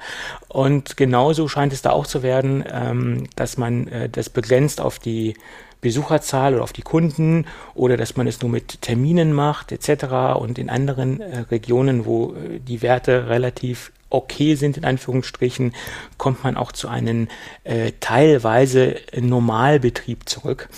Und 0.48 0.96
genauso 0.96 1.48
scheint 1.48 1.72
es 1.72 1.82
da 1.82 1.90
auch 1.90 2.06
zu 2.06 2.22
werden, 2.22 2.64
ähm, 2.70 3.26
dass 3.36 3.56
man 3.56 3.88
äh, 3.88 4.08
das 4.08 4.28
begrenzt 4.30 4.80
auf 4.80 4.98
die 4.98 5.34
Besucherzahl 5.80 6.54
oder 6.54 6.62
auf 6.62 6.72
die 6.72 6.82
Kunden 6.82 7.46
oder 7.74 7.98
dass 7.98 8.16
man 8.16 8.26
es 8.26 8.40
nur 8.40 8.50
mit 8.50 8.80
Terminen 8.80 9.34
macht 9.34 9.70
etc. 9.70 10.38
Und 10.38 10.58
in 10.58 10.70
anderen 10.70 11.20
äh, 11.20 11.40
Regionen, 11.50 12.06
wo 12.06 12.32
äh, 12.32 12.58
die 12.58 12.80
Werte 12.80 13.28
relativ 13.28 13.92
okay 14.14 14.54
sind, 14.54 14.76
in 14.76 14.84
Anführungsstrichen, 14.84 15.74
kommt 16.18 16.44
man 16.44 16.56
auch 16.56 16.72
zu 16.72 16.88
einem 16.88 17.28
äh, 17.64 17.92
teilweise 18.00 18.96
Normalbetrieb 19.18 20.28
zurück. 20.28 20.68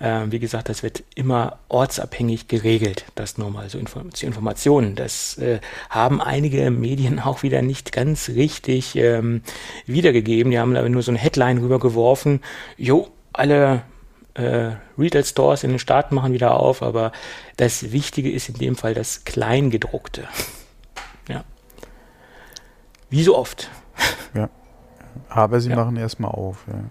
Äh, 0.00 0.26
wie 0.30 0.38
gesagt, 0.38 0.68
das 0.68 0.82
wird 0.82 1.02
immer 1.14 1.58
ortsabhängig 1.68 2.46
geregelt, 2.46 3.04
das 3.14 3.36
nur 3.36 3.50
mal 3.50 3.68
so 3.68 3.78
Inform 3.78 4.14
zu 4.14 4.26
Informationen. 4.26 4.94
Das 4.94 5.38
äh, 5.38 5.60
haben 5.90 6.20
einige 6.20 6.70
Medien 6.70 7.18
auch 7.24 7.42
wieder 7.42 7.62
nicht 7.62 7.92
ganz 7.92 8.28
richtig 8.28 8.94
ähm, 8.96 9.42
wiedergegeben. 9.86 10.50
Die 10.50 10.58
haben 10.58 10.74
da 10.74 10.88
nur 10.88 11.02
so 11.02 11.10
eine 11.10 11.18
Headline 11.18 11.58
rübergeworfen. 11.58 12.40
Jo, 12.76 13.08
alle 13.32 13.82
äh, 14.34 14.72
Retail-Stores 14.96 15.64
in 15.64 15.70
den 15.70 15.78
Staaten 15.78 16.14
machen 16.14 16.32
wieder 16.32 16.58
auf, 16.60 16.82
aber 16.82 17.12
das 17.56 17.90
Wichtige 17.90 18.30
ist 18.30 18.48
in 18.48 18.54
dem 18.54 18.76
Fall 18.76 18.94
das 18.94 19.24
Kleingedruckte. 19.24 20.28
Ja. 21.28 21.44
Wie 23.10 23.22
so 23.22 23.36
oft. 23.36 23.70
Ja. 24.34 24.50
Aber 25.30 25.60
sie 25.60 25.70
ja. 25.70 25.76
machen 25.76 25.96
erstmal 25.96 26.30
auf. 26.30 26.64
Ja. 26.68 26.84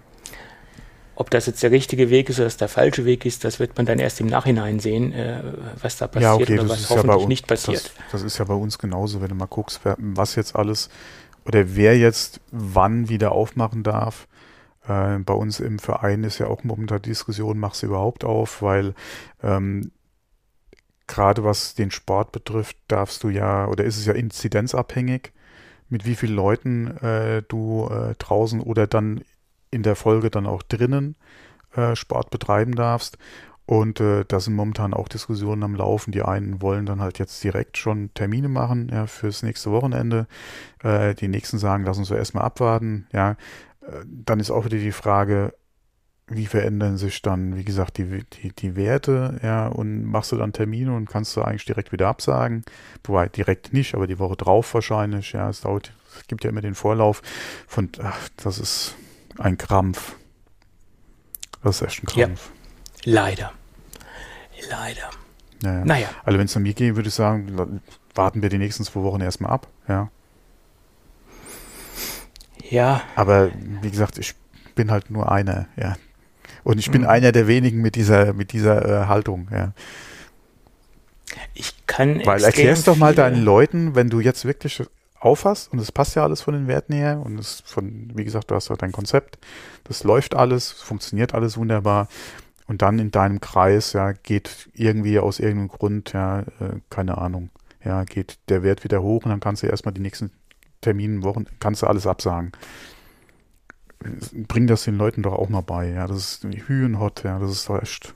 Ob 1.14 1.30
das 1.30 1.46
jetzt 1.46 1.62
der 1.62 1.70
richtige 1.70 2.10
Weg 2.10 2.28
ist 2.28 2.38
oder 2.38 2.48
der 2.48 2.68
falsche 2.68 3.04
Weg 3.04 3.24
ist, 3.24 3.44
das 3.44 3.58
wird 3.58 3.76
man 3.76 3.86
dann 3.86 3.98
erst 3.98 4.20
im 4.20 4.26
Nachhinein 4.26 4.80
sehen, 4.80 5.12
äh, 5.12 5.42
was 5.80 5.96
da 5.96 6.08
passiert 6.08 6.22
ja, 6.22 6.34
okay, 6.34 6.58
oder 6.58 6.68
was 6.68 6.90
hoffentlich 6.90 7.22
ja 7.22 7.28
nicht 7.28 7.46
passiert. 7.46 7.92
Das, 7.96 8.12
das, 8.12 8.22
ist 8.22 8.38
ja 8.38 8.44
bei 8.44 8.54
uns 8.54 8.78
genauso, 8.78 9.20
wenn 9.20 9.28
du 9.28 9.34
mal 9.34 9.46
guckst, 9.46 9.80
wer, 9.84 9.96
was 9.98 10.34
jetzt 10.34 10.54
alles 10.56 10.90
oder 11.46 11.74
wer 11.74 11.96
jetzt 11.96 12.40
wann 12.50 13.08
wieder 13.08 13.32
aufmachen 13.32 13.82
darf. 13.82 14.28
Äh, 14.86 15.18
bei 15.18 15.34
uns 15.34 15.60
im 15.60 15.78
Verein 15.78 16.24
ist 16.24 16.38
ja 16.38 16.46
auch 16.46 16.62
momentan 16.64 17.02
die 17.02 17.10
Diskussion, 17.10 17.58
machst 17.58 17.82
du 17.82 17.86
überhaupt 17.86 18.24
auf, 18.24 18.62
weil 18.62 18.94
ähm, 19.42 19.90
gerade 21.08 21.42
was 21.42 21.74
den 21.74 21.90
Sport 21.90 22.30
betrifft, 22.30 22.76
darfst 22.86 23.24
du 23.24 23.28
ja, 23.28 23.66
oder 23.66 23.84
ist 23.84 23.98
es 23.98 24.06
ja 24.06 24.12
inzidenzabhängig, 24.12 25.32
mit 25.88 26.04
wie 26.06 26.14
vielen 26.14 26.34
Leuten 26.34 26.96
äh, 26.98 27.42
du 27.48 27.88
äh, 27.90 28.14
draußen 28.18 28.60
oder 28.60 28.86
dann 28.86 29.22
in 29.70 29.82
der 29.82 29.96
Folge 29.96 30.30
dann 30.30 30.46
auch 30.46 30.62
drinnen 30.62 31.16
äh, 31.74 31.94
Sport 31.94 32.30
betreiben 32.30 32.74
darfst. 32.74 33.18
Und 33.66 34.00
äh, 34.00 34.24
da 34.26 34.40
sind 34.40 34.54
momentan 34.54 34.94
auch 34.94 35.08
Diskussionen 35.08 35.62
am 35.62 35.74
Laufen. 35.74 36.10
Die 36.10 36.22
einen 36.22 36.62
wollen 36.62 36.86
dann 36.86 37.02
halt 37.02 37.18
jetzt 37.18 37.44
direkt 37.44 37.76
schon 37.76 38.10
Termine 38.14 38.48
machen 38.48 38.88
ja, 38.90 39.06
fürs 39.06 39.42
nächste 39.42 39.70
Wochenende. 39.70 40.26
Äh, 40.82 41.14
die 41.14 41.28
nächsten 41.28 41.58
sagen, 41.58 41.84
lass 41.84 41.98
uns 41.98 42.08
so 42.08 42.14
erstmal 42.14 42.44
abwarten. 42.44 43.06
Ja, 43.12 43.36
dann 44.04 44.40
ist 44.40 44.50
auch 44.50 44.64
wieder 44.64 44.78
die 44.78 44.92
Frage, 44.92 45.54
wie 46.30 46.46
verändern 46.46 46.98
sich 46.98 47.22
dann, 47.22 47.56
wie 47.56 47.64
gesagt, 47.64 47.98
die, 47.98 48.24
die, 48.24 48.52
die 48.52 48.76
Werte, 48.76 49.40
ja, 49.42 49.66
und 49.66 50.04
machst 50.04 50.32
du 50.32 50.36
dann 50.36 50.52
Termine 50.52 50.94
und 50.94 51.08
kannst 51.08 51.36
du 51.36 51.42
eigentlich 51.42 51.64
direkt 51.64 51.92
wieder 51.92 52.08
absagen. 52.08 52.64
Wobei 53.04 53.28
direkt 53.28 53.72
nicht, 53.72 53.94
aber 53.94 54.06
die 54.06 54.18
Woche 54.18 54.36
drauf 54.36 54.74
wahrscheinlich, 54.74 55.32
ja, 55.32 55.48
es 55.48 55.62
dauert, 55.62 55.92
es 56.16 56.26
gibt 56.26 56.44
ja 56.44 56.50
immer 56.50 56.60
den 56.60 56.74
Vorlauf 56.74 57.22
von, 57.66 57.90
ach, 58.02 58.28
das 58.36 58.58
ist 58.58 58.94
ein 59.38 59.56
Krampf. 59.56 60.16
Das 61.62 61.80
ist 61.80 61.88
echt 61.88 62.02
ein 62.02 62.06
Krampf. 62.06 62.50
Ja, 63.04 63.22
leider. 63.22 63.52
Leider. 64.68 65.10
Naja. 65.62 65.84
naja. 65.84 66.08
Also 66.24 66.38
wenn 66.38 66.46
es 66.46 66.56
an 66.56 66.62
mir 66.62 66.74
geht, 66.74 66.96
würde 66.96 67.08
ich 67.08 67.14
sagen, 67.14 67.80
warten 68.14 68.42
wir 68.42 68.48
die 68.48 68.58
nächsten 68.58 68.84
zwei 68.84 69.00
Wochen 69.02 69.20
erstmal 69.20 69.52
ab, 69.52 69.66
ja. 69.88 70.10
Ja. 72.70 73.02
Aber 73.16 73.50
wie 73.80 73.90
gesagt, 73.90 74.18
ich 74.18 74.34
bin 74.74 74.90
halt 74.90 75.10
nur 75.10 75.32
einer, 75.32 75.66
ja. 75.76 75.96
Und 76.64 76.78
ich 76.78 76.90
bin 76.90 77.02
mhm. 77.02 77.08
einer 77.08 77.32
der 77.32 77.46
wenigen 77.46 77.80
mit 77.80 77.94
dieser, 77.94 78.32
mit 78.32 78.52
dieser 78.52 79.02
äh, 79.02 79.06
Haltung, 79.06 79.48
ja. 79.52 79.72
Ich 81.54 81.74
kann 81.86 82.24
Weil 82.24 82.42
erklärst 82.42 82.88
doch 82.88 82.96
mal 82.96 83.14
deinen 83.14 83.42
Leuten, 83.42 83.94
wenn 83.94 84.08
du 84.08 84.20
jetzt 84.20 84.44
wirklich 84.44 84.82
aufhast 85.20 85.72
und 85.72 85.78
es 85.78 85.92
passt 85.92 86.14
ja 86.14 86.22
alles 86.22 86.40
von 86.40 86.54
den 86.54 86.68
Werten 86.68 86.92
her 86.94 87.20
und 87.24 87.38
es 87.38 87.62
von, 87.66 88.10
wie 88.14 88.24
gesagt, 88.24 88.50
du 88.50 88.54
hast 88.54 88.68
ja 88.68 88.76
dein 88.76 88.92
Konzept, 88.92 89.38
das 89.84 90.04
läuft 90.04 90.34
alles, 90.34 90.70
funktioniert 90.70 91.34
alles 91.34 91.56
wunderbar 91.56 92.08
und 92.66 92.82
dann 92.82 92.98
in 92.98 93.10
deinem 93.10 93.40
Kreis, 93.40 93.94
ja, 93.94 94.12
geht 94.12 94.68
irgendwie 94.74 95.18
aus 95.18 95.40
irgendeinem 95.40 95.68
Grund, 95.68 96.12
ja, 96.12 96.40
äh, 96.40 96.80
keine 96.90 97.18
Ahnung, 97.18 97.50
ja, 97.84 98.04
geht 98.04 98.38
der 98.48 98.62
Wert 98.62 98.84
wieder 98.84 99.02
hoch 99.02 99.24
und 99.24 99.30
dann 99.30 99.40
kannst 99.40 99.62
du 99.62 99.66
erstmal 99.66 99.94
die 99.94 100.00
nächsten 100.00 100.30
Terminen, 100.80 101.24
Wochen, 101.24 101.46
kannst 101.58 101.82
du 101.82 101.86
alles 101.86 102.06
absagen. 102.06 102.52
Bring 104.00 104.66
das 104.66 104.84
den 104.84 104.96
Leuten 104.96 105.22
doch 105.22 105.32
auch 105.32 105.48
mal 105.48 105.60
bei, 105.60 105.90
ja. 105.90 106.06
Das 106.06 106.18
ist 106.18 106.44
Hühnhot, 106.44 107.24
ja, 107.24 107.38
das 107.38 107.50
ist 107.50 107.68
doch 107.68 107.82
echt. 107.82 108.14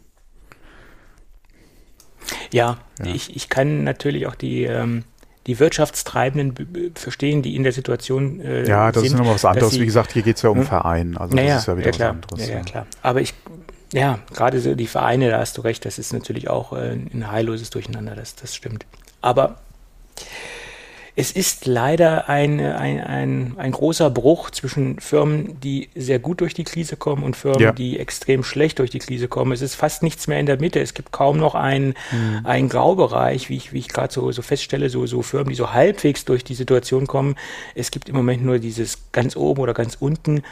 Ja, 2.53 2.79
ja. 2.99 3.15
Ich, 3.15 3.35
ich 3.35 3.49
kann 3.49 3.83
natürlich 3.83 4.27
auch 4.27 4.35
die, 4.35 4.65
ähm, 4.65 5.05
die 5.47 5.59
Wirtschaftstreibenden 5.59 6.93
verstehen, 6.95 7.43
die 7.43 7.57
in 7.57 7.65
der 7.65 7.73
Situation 7.73 8.41
äh, 8.41 8.67
Ja, 8.69 8.93
das 8.93 9.03
sind, 9.03 9.13
ist 9.13 9.19
nochmal 9.19 9.35
was 9.35 9.45
anderes. 9.45 9.73
Sie, 9.73 9.81
Wie 9.81 9.87
gesagt, 9.87 10.13
hier 10.13 10.23
geht 10.23 10.37
es 10.37 10.43
ja 10.43 10.51
um 10.51 10.59
hm? 10.59 10.67
Verein. 10.67 11.17
Also 11.17 11.35
naja, 11.35 11.55
das 11.55 11.63
ist 11.63 11.67
ja 11.69 11.77
wieder 11.77 11.87
ja, 11.87 11.93
klar, 11.93 12.09
was 12.09 12.33
anderes. 12.33 12.49
Ja, 12.49 12.55
ja, 12.55 12.63
klar. 12.63 12.87
Aber 13.03 13.21
ich, 13.21 13.35
ja, 13.93 14.21
gerade 14.33 14.61
so 14.61 14.75
die 14.75 14.87
Vereine, 14.87 15.31
da 15.31 15.39
hast 15.41 15.59
du 15.59 15.63
recht, 15.63 15.85
das 15.85 15.99
ist 15.99 16.13
natürlich 16.13 16.49
auch 16.49 16.73
äh, 16.73 16.93
ein 16.93 17.31
heilloses 17.31 17.71
Durcheinander, 17.71 18.15
das, 18.15 18.37
das 18.37 18.55
stimmt. 18.55 18.87
Aber 19.21 19.61
es 21.15 21.31
ist 21.31 21.67
leider 21.67 22.31
ein, 22.31 22.59
ein, 22.59 23.01
ein, 23.01 23.55
ein 23.59 23.73
großer 23.73 24.09
Bruch 24.09 24.51
zwischen 24.51 24.99
Firmen, 24.99 25.61
die 25.61 25.91
sehr 25.95 26.19
gut 26.19 26.41
durch 26.41 26.55
die 26.55 26.65
Krise 26.65 26.97
kommen 26.97 27.23
und 27.23 27.37
Firmen, 27.37 27.61
ja. 27.61 27.73
die 27.73 27.99
extrem 27.99 28.43
schlecht 28.43 28.79
durch 28.79 28.91
die 28.91 28.99
Krise 28.99 29.29
kommen. 29.29 29.53
Es 29.53 29.61
ist 29.61 29.75
fast 29.75 30.03
nichts 30.03 30.27
mehr 30.27 30.41
in 30.41 30.47
der 30.47 30.59
Mitte. 30.59 30.81
Es 30.81 30.95
gibt 30.95 31.13
kaum 31.13 31.37
noch 31.37 31.55
einen, 31.55 31.95
mhm. 32.13 32.41
einen 32.45 32.69
Graubereich, 32.71 33.51
wie 33.51 33.57
ich, 33.57 33.75
wie 33.75 33.79
ich 33.79 33.89
gerade 33.89 34.13
so, 34.13 34.33
so 34.33 34.41
feststelle, 34.41 34.89
so, 34.89 35.05
so 35.07 35.21
Firmen, 35.21 35.51
die 35.51 35.55
so 35.55 35.73
halbwegs 35.75 36.25
durch 36.25 36.45
die 36.45 36.55
Situation 36.55 37.07
kommen. 37.07 37.37
Es 37.75 37.91
gibt 37.91 38.09
im 38.09 38.17
Moment 38.17 38.43
nur 38.43 38.59
dieses 38.59 38.99
ganz 39.13 39.37
oben 39.37 39.61
oder 39.61 39.75
ganz 39.75 39.99
unten. 40.01 40.43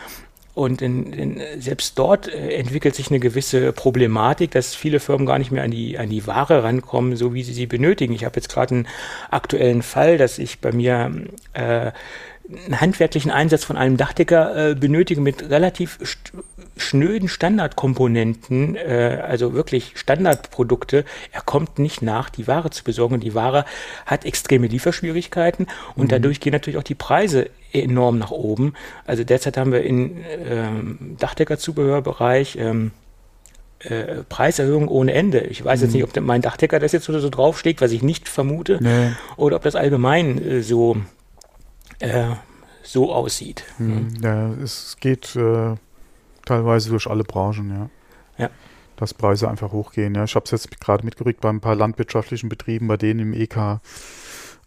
Und 0.60 0.82
in, 0.82 1.14
in, 1.14 1.40
selbst 1.58 1.98
dort 1.98 2.28
äh, 2.28 2.50
entwickelt 2.50 2.94
sich 2.94 3.08
eine 3.08 3.18
gewisse 3.18 3.72
Problematik, 3.72 4.50
dass 4.50 4.74
viele 4.74 5.00
Firmen 5.00 5.24
gar 5.24 5.38
nicht 5.38 5.50
mehr 5.50 5.62
an 5.62 5.70
die, 5.70 5.96
an 5.96 6.10
die 6.10 6.26
Ware 6.26 6.62
rankommen, 6.62 7.16
so 7.16 7.32
wie 7.32 7.42
sie 7.42 7.54
sie 7.54 7.64
benötigen. 7.64 8.12
Ich 8.12 8.26
habe 8.26 8.36
jetzt 8.36 8.52
gerade 8.52 8.74
einen 8.74 8.88
aktuellen 9.30 9.80
Fall, 9.80 10.18
dass 10.18 10.38
ich 10.38 10.60
bei 10.60 10.70
mir 10.72 11.12
äh, 11.54 11.92
einen 12.52 12.78
handwerklichen 12.78 13.30
Einsatz 13.30 13.64
von 13.64 13.78
einem 13.78 13.96
Dachdecker 13.96 14.72
äh, 14.72 14.74
benötige 14.74 15.22
mit 15.22 15.48
relativ 15.48 15.98
schnöden 16.76 17.28
Standardkomponenten, 17.28 18.76
äh, 18.76 19.22
also 19.26 19.54
wirklich 19.54 19.92
Standardprodukte. 19.94 21.06
Er 21.32 21.40
kommt 21.40 21.78
nicht 21.78 22.02
nach, 22.02 22.28
die 22.28 22.46
Ware 22.46 22.68
zu 22.68 22.84
besorgen 22.84 23.14
und 23.14 23.24
die 23.24 23.34
Ware 23.34 23.64
hat 24.04 24.26
extreme 24.26 24.66
Lieferschwierigkeiten 24.66 25.68
und 25.96 26.04
mhm. 26.04 26.10
dadurch 26.10 26.38
gehen 26.38 26.52
natürlich 26.52 26.78
auch 26.78 26.82
die 26.82 26.94
Preise 26.94 27.48
enorm 27.72 28.18
nach 28.18 28.30
oben. 28.30 28.74
Also 29.06 29.24
derzeit 29.24 29.56
haben 29.56 29.72
wir 29.72 29.82
im 29.82 30.18
ähm, 30.26 31.16
Dachdeckerzubehörbereich 31.18 32.56
ähm, 32.56 32.90
äh, 33.80 34.22
Preiserhöhungen 34.28 34.88
ohne 34.88 35.12
Ende. 35.12 35.40
Ich 35.40 35.64
weiß 35.64 35.80
jetzt 35.80 35.92
mhm. 35.92 36.00
nicht, 36.00 36.16
ob 36.16 36.22
mein 36.22 36.42
Dachdecker 36.42 36.78
das 36.78 36.92
jetzt 36.92 37.06
so 37.06 37.30
draufschlägt, 37.30 37.80
was 37.80 37.92
ich 37.92 38.02
nicht 38.02 38.28
vermute, 38.28 38.78
nee. 38.80 39.12
oder 39.36 39.56
ob 39.56 39.62
das 39.62 39.74
allgemein 39.74 40.42
äh, 40.44 40.62
so 40.62 40.96
äh, 41.98 42.24
so 42.82 43.12
aussieht. 43.12 43.64
Mhm. 43.78 44.08
Ja, 44.22 44.52
es 44.62 44.96
geht 45.00 45.36
äh, 45.36 45.76
teilweise 46.44 46.90
durch 46.90 47.06
alle 47.06 47.24
Branchen, 47.24 47.70
ja. 47.70 47.90
Ja. 48.44 48.50
Dass 48.96 49.14
Preise 49.14 49.48
einfach 49.48 49.72
hochgehen. 49.72 50.14
Ja. 50.14 50.24
Ich 50.24 50.34
habe 50.34 50.44
es 50.44 50.50
jetzt 50.50 50.80
gerade 50.80 51.04
mitgerückt 51.04 51.40
bei 51.40 51.48
ein 51.48 51.60
paar 51.60 51.74
landwirtschaftlichen 51.74 52.48
Betrieben, 52.48 52.88
bei 52.88 52.96
denen 52.96 53.20
im 53.20 53.32
EK. 53.32 53.80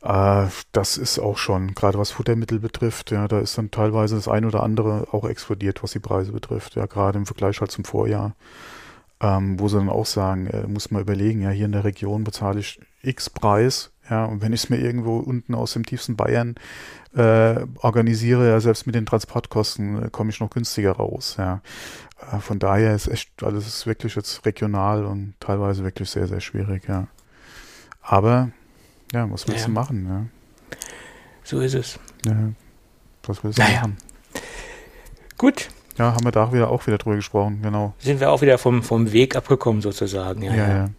Äh, 0.04 0.48
das 0.74 0.98
ist 0.98 1.20
auch 1.20 1.38
schon, 1.38 1.74
gerade 1.74 1.98
was 1.98 2.12
Futtermittel 2.12 2.60
betrifft, 2.60 3.12
ja, 3.12 3.28
da 3.28 3.40
ist 3.40 3.58
dann 3.58 3.72
teilweise 3.72 4.16
das 4.16 4.28
ein 4.28 4.46
oder 4.46 4.64
andere 4.64 5.08
auch 5.12 5.28
explodiert, 5.28 5.82
was 5.82 5.92
die 5.92 6.00
Preise 6.00 6.32
betrifft, 6.32 6.76
ja, 6.76 6.86
gerade 6.86 7.18
im 7.18 7.26
Vergleich 7.26 7.62
halt 7.62 7.72
zum 7.72 7.86
Vorjahr. 7.86 8.36
Ähm, 9.22 9.58
wo 9.58 9.70
sie 9.70 9.78
dann 9.78 9.90
auch 9.90 10.06
sagen, 10.06 10.48
äh, 10.48 10.68
muss 10.68 10.92
man 10.92 11.02
überlegen, 11.02 11.42
ja, 11.42 11.50
hier 11.52 11.68
in 11.68 11.72
der 11.72 11.86
Region 11.86 12.26
bezahle 12.26 12.60
ich 12.60 12.82
X 13.04 13.30
Preis, 13.30 13.92
ja, 14.10 14.26
und 14.26 14.42
wenn 14.42 14.52
ich 14.52 14.66
es 14.66 14.70
mir 14.70 14.80
irgendwo 14.80 15.18
unten 15.18 15.56
aus 15.56 15.74
dem 15.74 15.86
tiefsten 15.86 16.18
Bayern 16.18 16.56
äh, 17.16 17.66
organisiere, 17.78 18.50
ja, 18.50 18.60
selbst 18.60 18.86
mit 18.86 18.96
den 18.96 19.06
Transportkosten 19.06 20.04
äh, 20.04 20.10
komme 20.10 20.32
ich 20.32 20.42
noch 20.42 20.50
günstiger 20.50 20.94
raus. 20.94 21.36
Ja. 21.38 21.62
Äh, 22.32 22.40
von 22.40 22.60
daher 22.60 22.96
ist 22.96 23.08
echt 23.08 23.44
alles 23.44 23.66
ist 23.68 23.88
wirklich 23.88 24.16
jetzt 24.16 24.46
regional 24.46 25.06
und 25.06 25.36
teilweise 25.40 25.86
wirklich 25.86 26.10
sehr, 26.10 26.28
sehr 26.28 26.42
schwierig, 26.42 26.90
ja. 26.90 27.08
Aber 28.02 28.50
ja, 29.14 29.30
was 29.32 29.48
willst 29.48 29.62
naja. 29.62 29.66
du 29.68 29.72
machen, 29.72 30.08
ja? 30.08 30.78
So 31.44 31.60
ist 31.60 31.76
es. 31.76 32.00
Ja, 32.26 32.36
was 33.24 33.44
willst 33.44 33.60
du 33.60 33.64
naja. 33.64 33.82
machen? 33.82 33.98
Gut. 35.38 35.70
Ja, 35.98 36.14
haben 36.14 36.24
wir 36.24 36.32
da 36.32 36.52
wieder 36.52 36.70
auch 36.70 36.88
wieder 36.88 36.98
drüber 36.98 37.16
gesprochen, 37.16 37.60
genau. 37.62 37.94
Sind 38.00 38.20
wir 38.20 38.32
auch 38.32 38.42
wieder 38.42 38.58
vom, 38.58 38.82
vom 38.82 39.12
Weg 39.12 39.36
abgekommen 39.36 39.82
sozusagen, 39.82 40.42
ja. 40.42 40.56
Ja, 40.56 40.68
ja. 40.68 40.90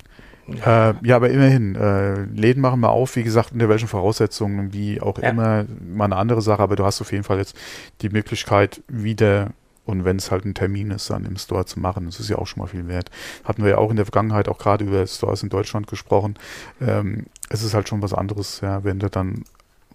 Äh, 0.47 0.95
ja, 1.03 1.17
aber 1.17 1.31
immerhin, 1.31 1.75
äh, 1.75 2.25
Läden 2.25 2.61
machen 2.61 2.81
wir 2.81 2.91
auf, 2.91 3.17
wie 3.17 3.23
gesagt, 3.23 3.53
unter 3.53 3.69
welchen 3.69 3.89
Voraussetzungen, 3.89 4.73
wie 4.73 5.01
auch 5.01 5.19
ja. 5.19 5.31
immer, 5.31 5.65
mal 5.85 6.05
eine 6.05 6.17
andere 6.17 6.43
Sache, 6.43 6.63
aber 6.63 6.77
du 6.77 6.85
hast 6.85 7.01
auf 7.01 7.13
jeden 7.13 7.25
Fall 7.25 7.39
jetzt 7.39 7.57
die 8.03 8.11
Möglichkeit, 8.11 8.83
wieder 8.89 9.51
und 9.87 10.05
wenn 10.05 10.17
es 10.17 10.31
halt 10.31 10.45
ein 10.45 10.55
Termin 10.55 10.91
ist, 10.91 11.11
dann 11.11 11.27
im 11.27 11.37
Store 11.37 11.67
zu 11.67 11.79
machen. 11.79 12.07
Das 12.07 12.19
ist 12.19 12.31
ja 12.31 12.37
auch 12.37 12.47
schon 12.47 12.63
mal 12.63 12.69
viel 12.69 12.89
wert. 12.89 13.11
Hatten 13.45 13.63
wir 13.63 13.73
ja 13.73 13.79
auch 13.79 13.91
in 13.91 13.97
der 13.97 14.07
Vergangenheit 14.07 14.49
auch 14.49 14.59
gerade 14.59 14.85
über 14.85 15.07
Stores 15.07 15.43
in 15.43 15.51
Deutschland 15.51 15.87
gesprochen. 15.87 16.37
Ähm, 16.81 17.27
es 17.49 17.63
ist 17.63 17.75
halt 17.75 17.89
schon 17.89 18.03
was 18.03 18.15
anderes, 18.15 18.61
ja, 18.61 18.85
wenn 18.85 18.99
du 18.99 19.11
dann 19.11 19.45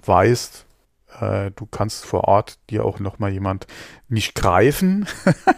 weißt, 0.06 0.66
äh, 1.20 1.52
du 1.52 1.66
kannst 1.66 2.06
vor 2.06 2.26
Ort 2.26 2.60
dir 2.70 2.86
auch 2.86 3.00
nochmal 3.00 3.32
jemand 3.32 3.68
nicht 4.08 4.36
greifen, 4.36 5.08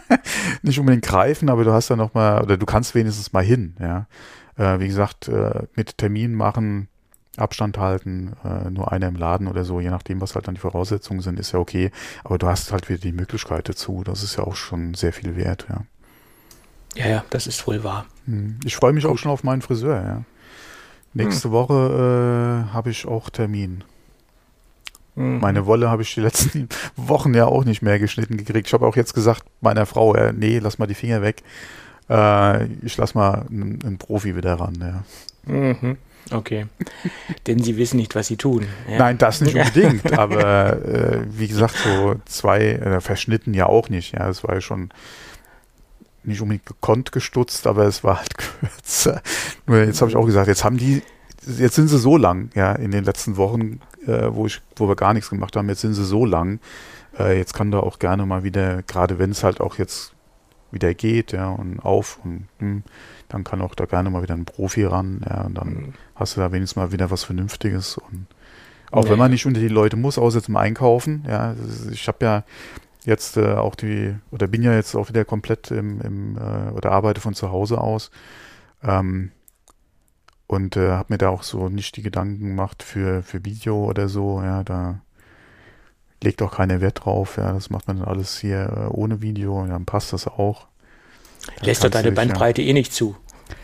nicht 0.62 0.78
unbedingt 0.78 1.04
greifen, 1.04 1.50
aber 1.50 1.64
du 1.64 1.72
hast 1.72 1.90
dann 1.90 1.98
nochmal, 1.98 2.42
oder 2.42 2.56
du 2.56 2.66
kannst 2.66 2.94
wenigstens 2.94 3.32
mal 3.32 3.44
hin, 3.44 3.76
ja. 3.80 4.06
Äh, 4.56 4.80
wie 4.80 4.88
gesagt, 4.88 5.28
äh, 5.28 5.66
mit 5.74 5.98
Termin 5.98 6.34
machen, 6.34 6.88
Abstand 7.38 7.78
halten, 7.78 8.36
nur 8.68 8.92
einer 8.92 9.08
im 9.08 9.16
Laden 9.16 9.48
oder 9.48 9.64
so, 9.64 9.80
je 9.80 9.88
nachdem, 9.88 10.20
was 10.20 10.34
halt 10.34 10.48
dann 10.48 10.54
die 10.54 10.60
Voraussetzungen 10.60 11.22
sind, 11.22 11.40
ist 11.40 11.52
ja 11.52 11.58
okay. 11.60 11.90
Aber 12.24 12.36
du 12.36 12.46
hast 12.46 12.72
halt 12.72 12.90
wieder 12.90 12.98
die 12.98 13.12
Möglichkeit 13.12 13.70
dazu. 13.70 14.02
Das 14.04 14.22
ist 14.22 14.36
ja 14.36 14.44
auch 14.44 14.54
schon 14.54 14.92
sehr 14.92 15.14
viel 15.14 15.34
wert, 15.34 15.64
ja. 15.70 15.84
Ja, 16.94 17.08
ja, 17.08 17.24
das 17.30 17.46
ist 17.46 17.66
wohl 17.66 17.82
wahr. 17.82 18.04
Hm. 18.26 18.60
Ich 18.64 18.76
freue 18.76 18.92
mich 18.92 19.04
Gut. 19.04 19.12
auch 19.12 19.16
schon 19.16 19.30
auf 19.30 19.44
meinen 19.44 19.62
Friseur, 19.62 20.02
ja. 20.02 20.24
Nächste 21.14 21.44
hm. 21.44 21.52
Woche 21.52 22.66
äh, 22.68 22.72
habe 22.72 22.90
ich 22.90 23.06
auch 23.06 23.30
Termin. 23.30 23.84
Mhm. 25.14 25.40
Meine 25.40 25.66
Wolle 25.66 25.90
habe 25.90 26.02
ich 26.02 26.14
die 26.14 26.20
letzten 26.20 26.68
Wochen 26.96 27.34
ja 27.34 27.46
auch 27.46 27.64
nicht 27.64 27.82
mehr 27.82 27.98
geschnitten 27.98 28.36
gekriegt. 28.36 28.66
Ich 28.66 28.72
habe 28.72 28.86
auch 28.86 28.96
jetzt 28.96 29.14
gesagt 29.14 29.44
meiner 29.60 29.86
Frau, 29.86 30.14
äh, 30.14 30.32
nee, 30.32 30.58
lass 30.58 30.78
mal 30.78 30.86
die 30.86 30.94
Finger 30.94 31.22
weg. 31.22 31.42
Äh, 32.08 32.66
ich 32.82 32.96
lass 32.96 33.14
mal 33.14 33.46
einen, 33.50 33.78
einen, 33.84 33.98
Profi 33.98 34.36
wieder 34.36 34.54
ran. 34.54 34.78
Ja. 34.80 35.52
Mhm. 35.52 35.96
Okay. 36.30 36.66
Denn 37.46 37.62
sie 37.62 37.76
wissen 37.76 37.96
nicht, 37.96 38.14
was 38.14 38.28
sie 38.28 38.36
tun. 38.36 38.66
Ja. 38.88 38.98
Nein, 38.98 39.18
das 39.18 39.40
nicht 39.40 39.56
unbedingt. 39.56 40.18
aber 40.18 40.84
äh, 40.84 41.20
wie 41.30 41.48
gesagt, 41.48 41.76
so 41.76 42.14
zwei, 42.24 42.60
äh, 42.60 43.00
verschnitten 43.00 43.54
ja 43.54 43.66
auch 43.66 43.88
nicht. 43.88 44.12
Ja, 44.12 44.28
es 44.28 44.44
war 44.44 44.54
ja 44.54 44.60
schon 44.60 44.90
nicht 46.24 46.40
unbedingt 46.40 46.66
gekonnt 46.66 47.12
gestutzt, 47.12 47.66
aber 47.66 47.84
es 47.84 48.04
war 48.04 48.18
halt 48.18 48.36
kürzer. 48.60 49.22
Nur 49.66 49.78
jetzt 49.78 50.00
habe 50.00 50.10
ich 50.10 50.16
auch 50.16 50.26
gesagt, 50.26 50.48
jetzt 50.48 50.64
haben 50.64 50.76
die, 50.76 51.02
jetzt 51.46 51.74
sind 51.74 51.88
sie 51.88 51.98
so 51.98 52.16
lang, 52.16 52.50
ja, 52.54 52.72
in 52.72 52.90
den 52.90 53.04
letzten 53.04 53.36
Wochen, 53.36 53.80
äh, 54.06 54.28
wo 54.30 54.46
ich, 54.46 54.60
wo 54.76 54.88
wir 54.88 54.96
gar 54.96 55.14
nichts 55.14 55.30
gemacht 55.30 55.56
haben, 55.56 55.68
jetzt 55.68 55.80
sind 55.80 55.94
sie 55.94 56.04
so 56.04 56.24
lang. 56.24 56.60
Äh, 57.18 57.38
jetzt 57.38 57.54
kann 57.54 57.70
da 57.70 57.80
auch 57.80 57.98
gerne 57.98 58.26
mal 58.26 58.44
wieder, 58.44 58.82
gerade 58.82 59.18
wenn 59.18 59.30
es 59.30 59.44
halt 59.44 59.60
auch 59.60 59.78
jetzt 59.78 60.14
wieder 60.70 60.94
geht, 60.94 61.32
ja, 61.32 61.50
und 61.50 61.80
auf 61.80 62.18
und 62.24 62.48
hm, 62.58 62.82
dann 63.28 63.44
kann 63.44 63.60
auch 63.60 63.74
da 63.74 63.84
gerne 63.84 64.10
mal 64.10 64.22
wieder 64.22 64.34
ein 64.34 64.46
Profi 64.46 64.84
ran, 64.84 65.20
ja, 65.28 65.42
und 65.42 65.54
dann 65.54 65.68
mhm. 65.68 65.94
hast 66.14 66.36
du 66.36 66.40
da 66.40 66.50
wenigstens 66.50 66.76
mal 66.76 66.92
wieder 66.92 67.10
was 67.10 67.24
Vernünftiges 67.24 67.98
und 67.98 68.26
auch 68.90 69.04
nee. 69.04 69.10
wenn 69.10 69.18
man 69.18 69.30
nicht 69.30 69.46
unter 69.46 69.60
die 69.60 69.68
Leute 69.68 69.96
muss, 69.96 70.18
außer 70.18 70.42
zum 70.42 70.56
Einkaufen, 70.56 71.24
ja, 71.28 71.54
ich 71.90 72.08
habe 72.08 72.24
ja 72.24 72.44
jetzt 73.04 73.36
äh, 73.36 73.54
auch 73.54 73.74
die, 73.74 74.14
oder 74.30 74.46
bin 74.46 74.62
ja 74.62 74.74
jetzt 74.74 74.94
auch 74.94 75.08
wieder 75.08 75.24
komplett 75.24 75.70
im, 75.70 76.00
im 76.00 76.36
äh, 76.36 76.70
oder 76.70 76.92
arbeite 76.92 77.20
von 77.20 77.34
zu 77.34 77.50
Hause 77.50 77.80
aus 77.80 78.10
ähm, 78.82 79.32
und 80.46 80.76
äh, 80.76 80.90
habe 80.90 81.12
mir 81.14 81.18
da 81.18 81.28
auch 81.30 81.42
so 81.42 81.68
nicht 81.68 81.96
die 81.96 82.02
Gedanken 82.02 82.48
gemacht 82.48 82.82
für, 82.82 83.22
für 83.22 83.44
Video 83.44 83.84
oder 83.84 84.08
so, 84.08 84.42
ja, 84.42 84.62
da 84.62 85.00
legt 86.22 86.42
auch 86.42 86.56
keiner 86.56 86.80
Wert 86.80 87.04
drauf. 87.04 87.36
Ja, 87.36 87.52
das 87.52 87.70
macht 87.70 87.88
man 87.88 87.98
dann 87.98 88.08
alles 88.08 88.38
hier 88.38 88.88
äh, 88.90 88.92
ohne 88.92 89.22
Video. 89.22 89.66
Dann 89.66 89.84
passt 89.84 90.12
das 90.12 90.26
auch. 90.26 90.66
Dann 91.56 91.66
Lässt 91.66 91.84
doch 91.84 91.90
deine 91.90 92.08
dich, 92.08 92.16
Bandbreite 92.16 92.62
ja. 92.62 92.68
eh 92.68 92.72
nicht 92.72 92.92
zu. 92.92 93.16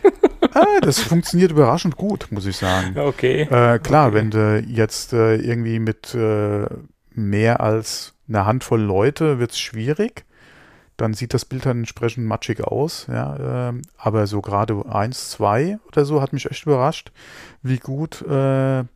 ah, 0.54 0.80
das 0.82 1.00
funktioniert 1.00 1.52
überraschend 1.52 1.96
gut, 1.96 2.28
muss 2.30 2.46
ich 2.46 2.56
sagen. 2.56 2.98
Okay. 2.98 3.42
Äh, 3.42 3.78
klar, 3.78 4.08
okay. 4.08 4.14
wenn 4.16 4.30
du 4.30 4.64
jetzt 4.66 5.12
äh, 5.12 5.36
irgendwie 5.36 5.78
mit 5.78 6.14
äh, 6.14 6.66
mehr 7.14 7.60
als 7.60 8.14
einer 8.28 8.46
Handvoll 8.46 8.80
Leute 8.80 9.38
wird 9.38 9.52
es 9.52 9.58
schwierig. 9.58 10.24
Dann 10.96 11.14
sieht 11.14 11.32
das 11.32 11.44
Bild 11.44 11.64
dann 11.66 11.78
entsprechend 11.78 12.26
matschig 12.26 12.60
aus. 12.62 13.06
Ja, 13.08 13.68
ähm, 13.68 13.82
aber 13.96 14.26
so 14.26 14.40
gerade 14.40 14.84
eins, 14.90 15.30
zwei 15.30 15.78
oder 15.86 16.04
so 16.04 16.20
hat 16.20 16.32
mich 16.32 16.50
echt 16.50 16.66
überrascht, 16.66 17.12
wie 17.62 17.78
gut 17.78 18.22
äh, 18.22 18.80
äh, 18.80 18.86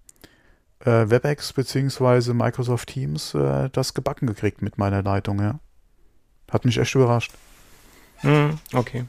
WebEx 0.85 1.53
bzw. 1.53 2.33
Microsoft 2.33 2.89
Teams 2.89 3.35
äh, 3.35 3.71
das 3.71 3.95
gebacken 3.95 4.27
gekriegt 4.27 4.63
mit 4.63 4.79
meiner 4.79 5.03
Leitung, 5.03 5.41
ja. 5.41 5.61
Hat 6.51 6.65
mich 6.65 6.77
echt 6.77 6.95
überrascht. 6.95 7.33
Mm, 8.23 8.51
okay. 8.75 9.05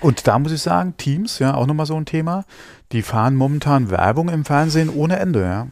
Und 0.00 0.26
da 0.26 0.38
muss 0.38 0.52
ich 0.52 0.60
sagen, 0.60 0.96
Teams, 0.96 1.38
ja, 1.38 1.54
auch 1.54 1.66
nochmal 1.66 1.86
so 1.86 1.96
ein 1.96 2.04
Thema, 2.04 2.44
die 2.92 3.02
fahren 3.02 3.36
momentan 3.36 3.90
Werbung 3.90 4.28
im 4.28 4.44
Fernsehen 4.44 4.90
ohne 4.90 5.18
Ende, 5.18 5.42
ja. 5.42 5.68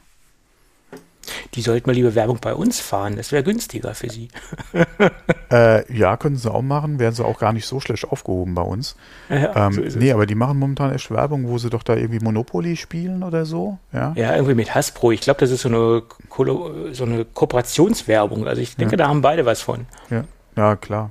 Die 1.54 1.62
sollten 1.62 1.88
mal 1.88 1.94
lieber 1.94 2.14
Werbung 2.14 2.38
bei 2.40 2.54
uns 2.54 2.80
fahren. 2.80 3.16
Das 3.16 3.32
wäre 3.32 3.42
günstiger 3.42 3.94
für 3.94 4.11
sie. 4.11 4.28
äh, 5.50 5.92
ja, 5.96 6.16
können 6.16 6.37
sie 6.37 6.50
auch 6.50 6.62
machen. 6.62 6.98
Wären 6.98 7.12
sie 7.12 7.24
auch 7.24 7.38
gar 7.38 7.52
nicht 7.52 7.66
so 7.66 7.80
schlecht 7.80 8.04
aufgehoben 8.04 8.54
bei 8.54 8.62
uns. 8.62 8.96
Ja, 9.28 9.68
ähm, 9.68 9.90
so 9.90 9.98
nee, 9.98 10.12
aber 10.12 10.26
die 10.26 10.35
machen 10.35 10.58
momentan 10.58 10.92
echt 10.92 11.11
Werbung, 11.11 11.48
wo 11.48 11.58
sie 11.58 11.70
doch 11.70 11.82
da 11.82 11.94
irgendwie 11.94 12.20
Monopoly 12.20 12.76
spielen 12.76 13.22
oder 13.22 13.44
so. 13.44 13.78
Ja, 13.92 14.12
ja 14.16 14.35
irgendwie 14.35 14.54
mit 14.54 14.74
Hasbro. 14.74 15.12
Ich 15.12 15.20
glaube, 15.20 15.40
das 15.40 15.50
ist 15.50 15.62
so 15.62 15.68
eine, 15.68 16.02
Ko 16.28 16.92
so 16.92 17.04
eine 17.04 17.24
Kooperationswerbung. 17.24 18.46
Also 18.46 18.62
ich 18.62 18.76
denke, 18.76 18.94
ja. 18.94 18.98
da 18.98 19.08
haben 19.08 19.22
beide 19.22 19.46
was 19.46 19.62
von. 19.62 19.87
Ja, 20.11 20.24
ja 20.56 20.76
klar. 20.76 21.11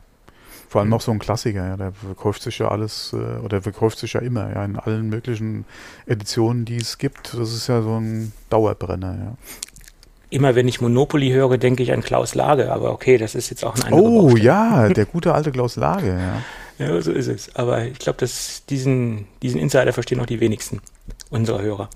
Vor 0.70 0.80
allem 0.80 0.90
noch 0.90 1.02
so 1.02 1.12
ein 1.12 1.20
Klassiker, 1.20 1.68
ja, 1.68 1.76
der 1.76 1.92
verkauft 1.92 2.42
sich 2.44 2.60
ja 2.60 2.70
alles, 2.70 3.12
äh, 3.12 3.40
oder 3.44 3.62
verkauft 3.62 4.00
sich 4.00 4.14
ja 4.14 4.22
immer, 4.22 4.54
ja, 4.54 4.64
in 4.64 4.78
allen 4.78 5.10
möglichen 5.10 5.66
Editionen, 6.06 6.64
die 6.64 6.78
es 6.78 6.98
gibt. 6.98 7.34
Das 7.34 7.52
ist 7.52 7.68
ja 7.68 7.82
so 7.82 8.00
ein 8.00 8.32
Dauerbrenner, 8.50 9.18
ja 9.20 9.36
immer 10.32 10.56
wenn 10.56 10.68
ich 10.68 10.82
Monopoly 10.82 11.30
höre, 11.30 11.58
denke 11.58 11.84
ich 11.84 11.92
an 11.92 12.02
Klaus 12.02 12.34
Lage, 12.34 12.72
aber 12.72 12.92
okay, 12.92 13.18
das 13.18 13.36
ist 13.36 13.50
jetzt 13.52 13.64
auch 13.64 13.76
ein 13.76 13.84
anderer 13.84 14.02
Oh 14.02 14.22
Baustelle. 14.24 14.44
ja, 14.44 14.90
der 14.94 15.06
gute 15.06 15.34
alte 15.34 15.52
Klaus 15.52 15.76
Lage, 15.76 16.18
ja. 16.80 16.88
ja, 16.88 17.02
so 17.02 17.12
ist 17.12 17.28
es. 17.28 17.56
Aber 17.56 17.84
ich 17.86 18.00
glaube, 18.00 18.18
dass 18.18 18.66
diesen, 18.66 19.28
diesen 19.44 19.60
Insider 19.60 19.94
verstehen 19.94 20.20
auch 20.22 20.26
die 20.26 20.40
wenigsten 20.40 20.82
unserer 21.30 21.62
Hörer. 21.62 21.90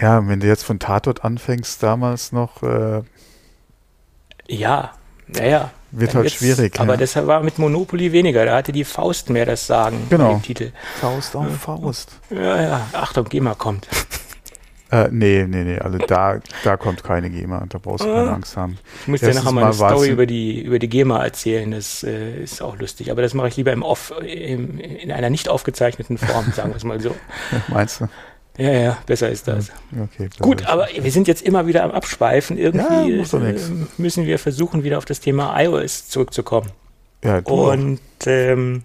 Ja, 0.00 0.26
wenn 0.26 0.40
du 0.40 0.46
jetzt 0.46 0.64
von 0.64 0.78
Tatort 0.80 1.24
anfängst, 1.24 1.82
damals 1.82 2.32
noch. 2.32 2.62
Äh, 2.62 3.02
ja, 4.48 4.92
naja. 5.28 5.70
Wird 5.92 6.14
halt 6.14 6.32
schwierig. 6.32 6.80
Aber 6.80 6.94
ja. 6.94 7.00
das 7.00 7.14
war 7.16 7.42
mit 7.42 7.58
Monopoly 7.58 8.12
weniger. 8.12 8.46
Da 8.46 8.56
hatte 8.56 8.72
die 8.72 8.84
Faust 8.84 9.28
mehr 9.28 9.44
das 9.44 9.66
Sagen 9.66 10.06
genau. 10.08 10.32
im 10.32 10.42
Titel. 10.42 10.72
Faust 11.00 11.36
auf 11.36 11.46
Faust. 11.60 12.12
Ja, 12.30 12.62
ja. 12.62 12.86
Achtung, 12.94 13.28
GEMA 13.28 13.54
kommt. 13.54 13.88
Äh, 14.92 15.08
nee, 15.10 15.46
nee, 15.48 15.64
nee, 15.64 15.78
also 15.78 15.96
da, 15.96 16.38
da 16.64 16.76
kommt 16.76 17.02
keine 17.02 17.30
GEMA, 17.30 17.64
da 17.66 17.78
brauchst 17.78 18.04
du 18.04 18.08
keine 18.12 18.28
ah. 18.28 18.34
Angst 18.34 18.58
haben. 18.58 18.76
Ich 19.00 19.08
muss 19.08 19.20
dir 19.20 19.32
nachher 19.32 19.50
mal 19.50 19.64
eine 19.64 19.72
Story 19.72 20.10
über 20.10 20.26
die, 20.26 20.60
über 20.60 20.78
die 20.78 20.88
GEMA 20.88 21.24
erzählen, 21.24 21.70
das 21.70 22.04
äh, 22.04 22.42
ist 22.42 22.60
auch 22.60 22.78
lustig, 22.78 23.10
aber 23.10 23.22
das 23.22 23.32
mache 23.32 23.48
ich 23.48 23.56
lieber 23.56 23.72
im 23.72 23.82
Off, 23.82 24.12
im, 24.20 24.78
in 24.78 25.10
einer 25.10 25.30
nicht 25.30 25.48
aufgezeichneten 25.48 26.18
Form, 26.18 26.52
sagen 26.52 26.72
wir 26.72 26.76
es 26.76 26.84
mal 26.84 27.00
so. 27.00 27.16
Meinst 27.68 28.02
du? 28.02 28.08
Ja, 28.58 28.70
ja, 28.70 28.98
besser 29.06 29.30
ist 29.30 29.48
das. 29.48 29.72
Okay, 29.98 30.28
Gut, 30.38 30.66
aber 30.66 30.86
wir 30.94 31.10
sind 31.10 31.26
jetzt 31.26 31.40
immer 31.40 31.66
wieder 31.66 31.84
am 31.84 31.90
Abschweifen. 31.90 32.58
Irgendwie 32.58 33.12
ja, 33.16 33.38
äh, 33.38 33.56
müssen 33.96 34.26
wir 34.26 34.38
versuchen, 34.38 34.84
wieder 34.84 34.98
auf 34.98 35.06
das 35.06 35.20
Thema 35.20 35.58
iOS 35.58 36.08
zurückzukommen. 36.08 36.68
Ja, 37.24 37.38
Und 37.38 38.00
ähm, 38.26 38.82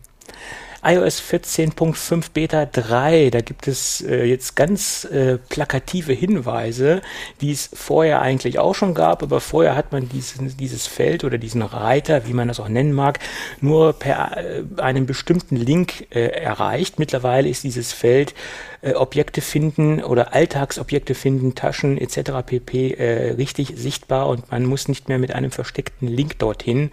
iOS 0.83 1.21
14.5 1.21 2.25
Beta 2.33 2.65
3. 2.65 3.29
Da 3.29 3.41
gibt 3.41 3.67
es 3.67 4.01
äh, 4.01 4.25
jetzt 4.25 4.55
ganz 4.55 5.05
äh, 5.05 5.37
plakative 5.37 6.13
Hinweise, 6.13 7.01
die 7.41 7.51
es 7.51 7.69
vorher 7.73 8.21
eigentlich 8.21 8.59
auch 8.59 8.75
schon 8.75 8.93
gab, 8.93 9.23
aber 9.23 9.41
vorher 9.41 9.75
hat 9.75 9.91
man 9.91 10.09
diesen, 10.09 10.55
dieses 10.57 10.87
Feld 10.87 11.23
oder 11.23 11.37
diesen 11.37 11.61
Reiter, 11.61 12.27
wie 12.27 12.33
man 12.33 12.47
das 12.47 12.59
auch 12.59 12.69
nennen 12.69 12.93
mag, 12.93 13.19
nur 13.61 13.93
per 13.93 14.37
äh, 14.37 14.63
einem 14.77 15.05
bestimmten 15.05 15.55
Link 15.55 16.07
äh, 16.11 16.27
erreicht. 16.27 16.99
Mittlerweile 16.99 17.49
ist 17.49 17.63
dieses 17.63 17.93
Feld 17.93 18.33
äh, 18.81 18.93
Objekte 18.93 19.41
finden 19.41 20.03
oder 20.03 20.33
Alltagsobjekte 20.33 21.15
finden, 21.15 21.55
Taschen 21.55 21.97
etc. 21.97 22.31
pp. 22.45 22.91
Äh, 22.91 23.31
richtig 23.31 23.73
sichtbar 23.75 24.27
und 24.27 24.51
man 24.51 24.65
muss 24.65 24.87
nicht 24.87 25.09
mehr 25.09 25.17
mit 25.17 25.33
einem 25.33 25.51
versteckten 25.51 26.07
Link 26.07 26.37
dorthin. 26.39 26.91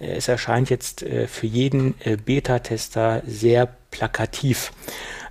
Äh, 0.00 0.16
es 0.16 0.28
erscheint 0.28 0.70
jetzt 0.70 1.02
äh, 1.02 1.26
für 1.26 1.46
jeden 1.46 1.94
äh, 2.04 2.16
Beta-Tester 2.16 3.22
sehr 3.26 3.68
plakativ. 3.90 4.72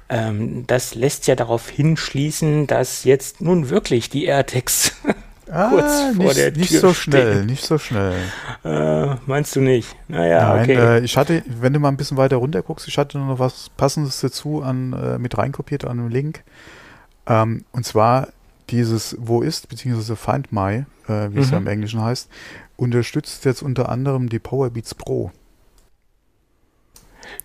Ähm, 0.09 0.65
das 0.67 0.95
lässt 0.95 1.27
ja 1.27 1.35
darauf 1.35 1.69
hinschließen, 1.69 2.67
dass 2.67 3.03
jetzt 3.03 3.41
nun 3.41 3.69
wirklich 3.69 4.09
die 4.09 4.25
AirTags 4.25 4.93
ah, 5.51 5.69
kurz 5.69 6.15
vor 6.15 6.25
nicht, 6.25 6.37
der 6.37 6.53
Tür 6.53 6.59
Nicht 6.61 6.79
so 6.79 6.93
schnell, 6.93 7.33
stehen. 7.33 7.45
nicht 7.45 7.65
so 7.65 7.77
schnell. 7.77 8.13
Äh, 8.63 9.15
meinst 9.25 9.55
du 9.55 9.61
nicht? 9.61 9.95
Naja, 10.07 10.55
Nein, 10.55 10.61
okay. 10.63 10.75
Äh, 10.75 11.03
ich 11.03 11.17
hatte, 11.17 11.43
wenn 11.47 11.73
du 11.73 11.79
mal 11.79 11.89
ein 11.89 11.97
bisschen 11.97 12.17
weiter 12.17 12.35
runter 12.37 12.61
guckst, 12.61 12.87
ich 12.87 12.97
hatte 12.97 13.17
noch 13.17 13.39
was 13.39 13.69
Passendes 13.75 14.19
dazu 14.21 14.61
an, 14.61 14.93
äh, 14.93 15.17
mit 15.17 15.37
reinkopiert 15.37 15.85
an 15.85 15.99
einem 15.99 16.09
Link. 16.09 16.43
Ähm, 17.25 17.65
und 17.71 17.85
zwar 17.85 18.27
dieses 18.69 19.15
Wo 19.19 19.41
ist, 19.41 19.69
beziehungsweise 19.69 20.15
Find 20.15 20.51
My, 20.51 20.85
äh, 21.07 21.29
wie 21.29 21.35
mhm. 21.35 21.37
es 21.39 21.51
ja 21.51 21.57
im 21.57 21.67
Englischen 21.67 22.01
heißt, 22.01 22.29
unterstützt 22.77 23.45
jetzt 23.45 23.61
unter 23.61 23.89
anderem 23.89 24.29
die 24.29 24.39
Powerbeats 24.39 24.95
Pro. 24.95 25.31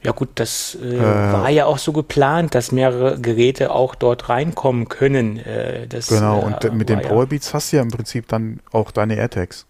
Ja 0.03 0.13
gut, 0.13 0.29
das 0.37 0.77
äh, 0.81 0.97
äh, 0.97 1.01
war 1.01 1.49
ja 1.51 1.67
auch 1.67 1.79
so 1.79 1.93
geplant, 1.93 2.55
dass 2.55 2.73
mehrere 2.73 3.21
Geräte 3.21 3.71
auch 3.71 3.95
dort 3.95 4.29
reinkommen 4.29 4.89
können. 4.89 5.39
Äh, 5.39 5.87
das, 5.87 6.09
genau, 6.09 6.41
und 6.41 6.65
äh, 6.65 6.71
mit 6.71 6.89
den 6.89 7.01
Powerbeats 7.01 7.49
ja. 7.49 7.55
hast 7.55 7.73
du 7.73 7.77
ja 7.77 7.83
im 7.83 7.91
Prinzip 7.91 8.29
dann 8.29 8.61
auch 8.73 8.91
deine 8.91 9.17
AirTags. 9.17 9.67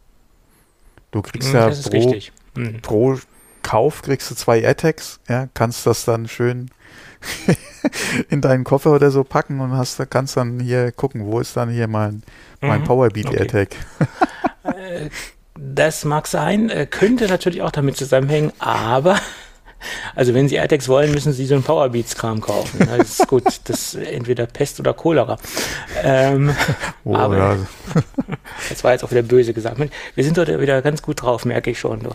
Du 1.10 1.22
kriegst 1.22 1.52
hm, 1.52 1.56
ja 1.56 1.70
pro, 1.70 2.14
mhm. 2.54 2.82
pro 2.82 3.18
Kauf 3.62 4.02
kriegst 4.02 4.30
du 4.30 4.34
zwei 4.34 4.60
AirTags, 4.60 5.20
ja, 5.28 5.48
kannst 5.54 5.86
das 5.86 6.04
dann 6.04 6.28
schön 6.28 6.70
in 8.28 8.40
deinen 8.40 8.64
Koffer 8.64 8.92
oder 8.92 9.10
so 9.10 9.24
packen 9.24 9.60
und 9.60 9.72
hast, 9.72 9.98
kannst 10.10 10.36
dann 10.36 10.60
hier 10.60 10.92
gucken, 10.92 11.26
wo 11.26 11.40
ist 11.40 11.56
dann 11.56 11.70
hier 11.70 11.88
mein, 11.88 12.22
mein 12.60 12.80
mhm. 12.80 12.84
Powerbeat 12.84 13.26
okay. 13.26 13.38
AirTag. 13.38 13.68
Äh, 14.64 15.08
das 15.58 16.04
mag 16.04 16.26
sein, 16.26 16.70
äh, 16.70 16.86
könnte 16.86 17.26
natürlich 17.26 17.62
auch 17.62 17.70
damit 17.70 17.96
zusammenhängen, 17.96 18.52
aber 18.58 19.18
also 20.14 20.34
wenn 20.34 20.48
Sie 20.48 20.56
AirTags 20.56 20.88
wollen, 20.88 21.12
müssen 21.12 21.32
Sie 21.32 21.46
so 21.46 21.54
einen 21.54 21.62
Powerbeats-Kram 21.62 22.40
kaufen. 22.40 22.86
Das 22.86 23.20
ist 23.20 23.28
gut, 23.28 23.44
das 23.64 23.94
ist 23.94 23.94
entweder 23.94 24.46
Pest 24.46 24.80
oder 24.80 24.92
Cholera. 24.92 25.38
Ähm, 26.02 26.54
oh, 27.04 27.14
aber 27.14 27.36
ja. 27.36 27.56
das 28.68 28.82
war 28.82 28.92
jetzt 28.92 29.04
auch 29.04 29.10
wieder 29.10 29.22
böse 29.22 29.54
gesagt. 29.54 29.80
Wir 30.14 30.24
sind 30.24 30.36
heute 30.38 30.60
wieder 30.60 30.82
ganz 30.82 31.02
gut 31.02 31.22
drauf, 31.22 31.44
merke 31.44 31.70
ich 31.70 31.78
schon. 31.78 32.08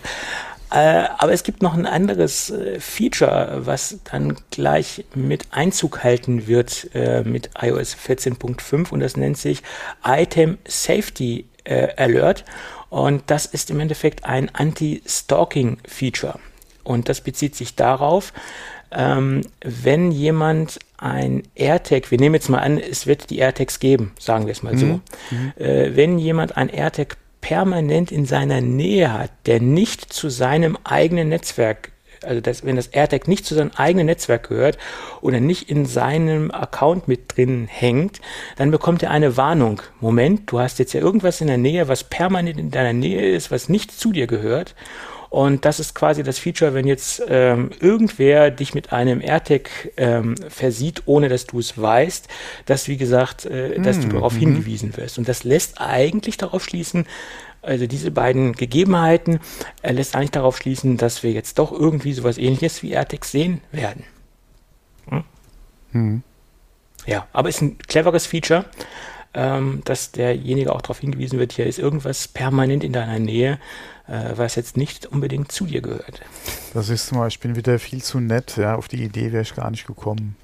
Äh, 0.74 1.08
aber 1.20 1.32
es 1.34 1.44
gibt 1.44 1.62
noch 1.62 1.76
ein 1.76 1.86
anderes 1.86 2.50
äh, 2.50 2.80
Feature, 2.80 3.62
was 3.66 4.00
dann 4.12 4.38
gleich 4.50 5.06
mit 5.14 5.46
Einzug 5.52 6.04
halten 6.04 6.48
wird 6.48 6.90
äh, 6.96 7.24
mit 7.24 7.52
iOS 7.62 7.96
14.5 7.96 8.92
und 8.92 9.00
das 9.00 9.16
nennt 9.16 9.38
sich 9.38 9.62
Item 10.04 10.58
Safety 10.68 11.46
Alert. 11.66 12.44
Und 12.90 13.24
das 13.28 13.46
ist 13.46 13.72
im 13.72 13.80
Endeffekt 13.80 14.26
ein 14.26 14.54
Anti-Stalking-Feature. 14.54 16.40
Und 16.84 17.08
das 17.08 17.22
bezieht 17.22 17.56
sich 17.56 17.76
darauf, 17.76 18.34
ähm, 18.92 19.42
wenn 19.62 20.12
jemand 20.12 20.80
ein 20.98 21.44
AirTag, 21.56 22.12
wir 22.12 22.20
nehmen 22.20 22.36
jetzt 22.36 22.50
mal 22.50 22.60
an, 22.60 22.78
es 22.78 23.08
wird 23.08 23.30
die 23.30 23.40
AirTags 23.40 23.80
geben, 23.80 24.14
sagen 24.20 24.46
wir 24.46 24.52
es 24.52 24.62
mal 24.62 24.74
mhm. 24.74 24.78
so. 24.78 24.86
Mhm. 25.32 25.54
Äh, 25.58 25.96
wenn 25.96 26.20
jemand 26.20 26.58
ein 26.58 26.70
AirTag 26.70 27.18
permanent 27.44 28.12
in 28.12 28.26
seiner 28.26 28.62
Nähe 28.62 29.14
hat, 29.14 29.30
der 29.46 29.62
nicht 29.62 30.14
zu 30.14 30.30
seinem 30.30 30.78
eigenen 30.84 31.30
Netzwerk 31.30 31.92
also 32.26 32.40
das, 32.40 32.64
wenn 32.64 32.78
das 32.78 32.88
AirTag 32.88 33.28
nicht 33.28 33.46
zu 33.46 33.54
seinem 33.54 33.72
eigenen 33.76 34.06
Netzwerk 34.06 34.48
gehört 34.48 34.78
oder 35.20 35.42
nicht 35.42 35.70
in 35.70 35.86
seinem 35.86 36.52
Account 36.52 37.10
mit 37.10 37.36
drin 37.36 37.68
hängt, 37.70 38.22
dann 38.56 38.72
bekommt 38.72 39.04
er 39.04 39.12
eine 39.12 39.36
Warnung. 39.36 39.82
Moment, 40.00 40.50
du 40.50 40.60
hast 40.60 40.80
jetzt 40.80 40.94
ja 40.94 41.02
irgendwas 41.02 41.42
in 41.42 41.48
der 41.48 41.58
Nähe, 41.58 41.90
was 41.90 42.06
permanent 42.06 42.58
in 42.58 42.72
deiner 42.72 42.94
Nähe 42.94 43.30
ist, 43.30 43.52
was 43.52 43.68
nicht 43.68 43.92
zu 43.92 44.14
dir 44.14 44.26
gehört. 44.26 44.74
Und 45.34 45.66
das 45.66 45.80
ist 45.80 45.96
quasi 45.96 46.22
das 46.22 46.38
Feature, 46.38 46.76
wenn 46.76 46.86
jetzt 46.86 47.24
ähm, 47.28 47.72
irgendwer 47.80 48.52
dich 48.52 48.76
mit 48.76 48.94
einem 48.94 49.20
AirTag 49.20 49.92
ähm, 49.98 50.36
versieht, 50.48 51.02
ohne 51.08 51.28
dass 51.28 51.48
du 51.48 51.58
es 51.58 51.76
weißt, 51.76 52.28
dass, 52.68 52.88
wie 52.88 52.98
gesagt, 52.98 53.48
äh, 53.48 53.82
dass 53.82 53.98
du 53.98 54.04
hm, 54.04 54.14
darauf 54.14 54.34
mhm. 54.34 54.40
hingewiesen 54.40 54.96
wirst. 54.96 55.18
Und 55.18 55.28
das 55.28 55.44
lässt 55.44 55.82
eigentlich 55.82 56.38
darauf 56.38 56.64
schließen, 56.64 57.08
also 57.64 57.88
diese 57.88 58.12
beiden 58.12 58.54
Gegebenheiten 58.54 59.40
äh, 59.82 59.92
lässt 59.92 60.16
eigentlich 60.16 60.30
darauf 60.30 60.56
schließen, 60.56 60.98
dass 60.98 61.24
wir 61.24 61.32
jetzt 61.32 61.58
doch 61.58 61.72
irgendwie 61.72 62.14
sowas 62.14 62.38
ähnliches 62.38 62.84
wie 62.84 62.92
AirTags 62.92 63.32
sehen 63.32 63.62
werden. 63.72 64.04
Hm? 65.10 65.24
Mhm. 65.94 66.24
Ja, 67.08 67.26
aber 67.34 67.50
ist 67.50 67.60
ein 67.60 67.80
cleveres 67.80 68.28
Feature, 68.28 68.66
ähm, 69.34 69.82
dass 69.84 70.12
derjenige 70.12 70.72
auch 70.76 70.84
darauf 70.84 71.00
hingewiesen 71.00 71.40
wird, 71.40 71.54
hier 71.54 71.66
ist 71.66 71.80
irgendwas 71.80 72.28
permanent 72.28 72.84
in 72.84 72.94
deiner 72.94 73.18
Nähe, 73.18 73.54
äh, 73.54 73.58
was 74.08 74.56
jetzt 74.56 74.76
nicht 74.76 75.06
unbedingt 75.06 75.52
zu 75.52 75.66
dir 75.66 75.82
gehört. 75.82 76.22
Das 76.74 76.90
ist 76.90 77.08
zum 77.08 77.20
Beispiel 77.20 77.56
wieder 77.56 77.80
viel 77.80 78.04
zu 78.04 78.20
nett. 78.20 78.58
Ja, 78.58 78.76
auf 78.76 78.88
die 78.88 79.04
Idee 79.04 79.32
wäre 79.32 79.44
ich 79.44 79.56
gar 79.56 79.72
nicht 79.72 79.88
gekommen. 79.88 80.36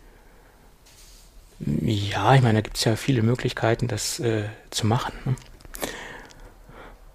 Ja, 1.60 2.36
ich 2.36 2.42
meine, 2.42 2.60
da 2.60 2.62
gibt 2.62 2.78
es 2.78 2.86
ja 2.86 2.96
viele 2.96 3.22
Möglichkeiten, 3.22 3.88
das 3.88 4.20
äh, 4.20 4.44
zu 4.70 4.88
machen. 4.88 5.14
Ne? 5.26 5.36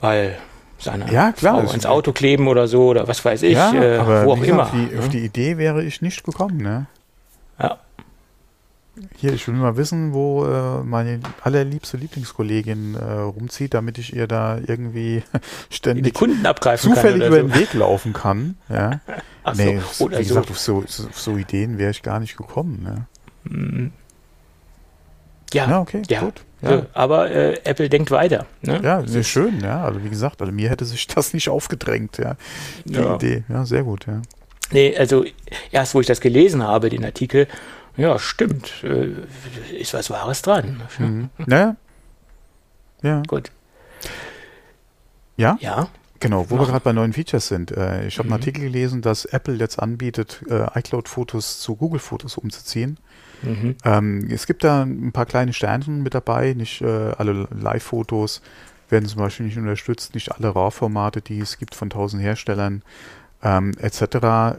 Weil 0.00 0.38
seine 0.78 1.10
ja, 1.10 1.32
klar, 1.32 1.62
Frau 1.64 1.72
ins 1.72 1.86
Auto 1.86 2.12
kleben 2.12 2.46
oder 2.46 2.68
so 2.68 2.88
oder 2.88 3.08
was 3.08 3.24
weiß 3.24 3.42
ich, 3.42 3.54
ja, 3.54 3.72
äh, 3.72 4.26
wo 4.26 4.32
auch 4.32 4.42
immer. 4.42 4.64
Auf 4.64 4.72
die, 4.72 4.98
auf 4.98 5.08
die 5.08 5.24
Idee 5.24 5.56
wäre 5.56 5.82
ich 5.82 6.02
nicht 6.02 6.24
gekommen. 6.24 6.58
Ne? 6.58 6.86
Ja. 7.58 7.78
Hier, 9.16 9.32
ich 9.32 9.48
will 9.48 9.54
mal 9.54 9.76
wissen, 9.76 10.12
wo 10.12 10.46
äh, 10.46 10.84
meine 10.84 11.18
allerliebste 11.42 11.96
Lieblingskollegin 11.96 12.94
äh, 12.94 13.04
rumzieht, 13.04 13.74
damit 13.74 13.98
ich 13.98 14.14
ihr 14.14 14.28
da 14.28 14.58
irgendwie 14.58 15.22
ständig 15.70 16.04
die 16.04 16.12
Kunden 16.12 16.46
abgreifen 16.46 16.94
zufällig 16.94 17.26
über 17.26 17.38
den 17.38 17.48
so. 17.48 17.58
Weg 17.58 17.74
laufen 17.74 18.12
kann. 18.12 18.56
Ja. 18.68 19.00
Ach 19.42 19.54
nee, 19.56 19.80
so, 19.92 20.10
wie 20.10 20.16
gesagt, 20.16 20.50
auf 20.50 20.58
so, 20.58 20.78
auf 20.78 21.18
so 21.18 21.36
Ideen 21.36 21.76
wäre 21.78 21.90
ich 21.90 22.02
gar 22.02 22.20
nicht 22.20 22.36
gekommen. 22.36 22.82
Ne? 22.82 23.90
Ja, 25.52 25.68
ja, 25.68 25.80
okay, 25.80 26.02
ja. 26.08 26.20
gut. 26.20 26.44
Ja. 26.62 26.86
aber 26.94 27.30
äh, 27.30 27.60
Apple 27.64 27.90
denkt 27.90 28.10
weiter. 28.10 28.46
Ne? 28.62 28.80
Ja, 28.82 29.06
sehr 29.06 29.22
schön, 29.22 29.60
ja. 29.60 29.84
Also 29.84 30.02
wie 30.02 30.08
gesagt, 30.08 30.40
also 30.40 30.50
mir 30.50 30.70
hätte 30.70 30.86
sich 30.86 31.06
das 31.06 31.34
nicht 31.34 31.50
aufgedrängt, 31.50 32.16
ja. 32.16 32.36
Die. 32.86 32.98
Idee. 33.00 33.44
Ja, 33.50 33.66
sehr 33.66 33.82
gut, 33.82 34.06
ja. 34.06 34.22
Nee, 34.70 34.96
also 34.96 35.24
erst 35.70 35.94
wo 35.94 36.00
ich 36.00 36.06
das 36.06 36.20
gelesen 36.20 36.62
habe, 36.62 36.88
den 36.88 37.04
Artikel, 37.04 37.48
ja, 37.96 38.18
stimmt. 38.18 38.82
Äh, 38.82 39.12
ist 39.78 39.94
was 39.94 40.10
Wahres 40.10 40.42
dran. 40.42 40.82
Mhm. 40.98 41.30
Naja. 41.46 41.76
Ja. 43.02 43.22
Gut. 43.26 43.50
Ja? 45.36 45.56
Ja. 45.60 45.88
Genau, 46.20 46.48
wo 46.48 46.54
Machen. 46.54 46.66
wir 46.66 46.72
gerade 46.72 46.84
bei 46.84 46.92
neuen 46.92 47.12
Features 47.12 47.48
sind. 47.48 47.70
Äh, 47.70 48.06
ich 48.06 48.18
habe 48.18 48.28
mhm. 48.28 48.32
einen 48.32 48.40
Artikel 48.40 48.62
gelesen, 48.62 49.02
dass 49.02 49.26
Apple 49.26 49.56
jetzt 49.56 49.78
anbietet, 49.78 50.42
äh, 50.48 50.78
iCloud-Fotos 50.78 51.60
zu 51.60 51.76
Google-Fotos 51.76 52.38
umzuziehen. 52.38 52.98
Mhm. 53.42 53.76
Ähm, 53.84 54.28
es 54.30 54.46
gibt 54.46 54.64
da 54.64 54.84
ein 54.84 55.12
paar 55.12 55.26
kleine 55.26 55.52
Sternchen 55.52 56.02
mit 56.02 56.14
dabei, 56.14 56.54
nicht 56.54 56.80
äh, 56.80 56.86
alle 56.86 57.46
Live-Fotos 57.50 58.40
werden 58.88 59.06
zum 59.06 59.20
Beispiel 59.20 59.46
nicht 59.46 59.58
unterstützt, 59.58 60.14
nicht 60.14 60.32
alle 60.32 60.48
RAW-Formate, 60.48 61.20
die 61.20 61.40
es 61.40 61.58
gibt 61.58 61.74
von 61.74 61.90
tausend 61.90 62.22
Herstellern 62.22 62.82
ähm, 63.44 63.72
etc. 63.78 64.02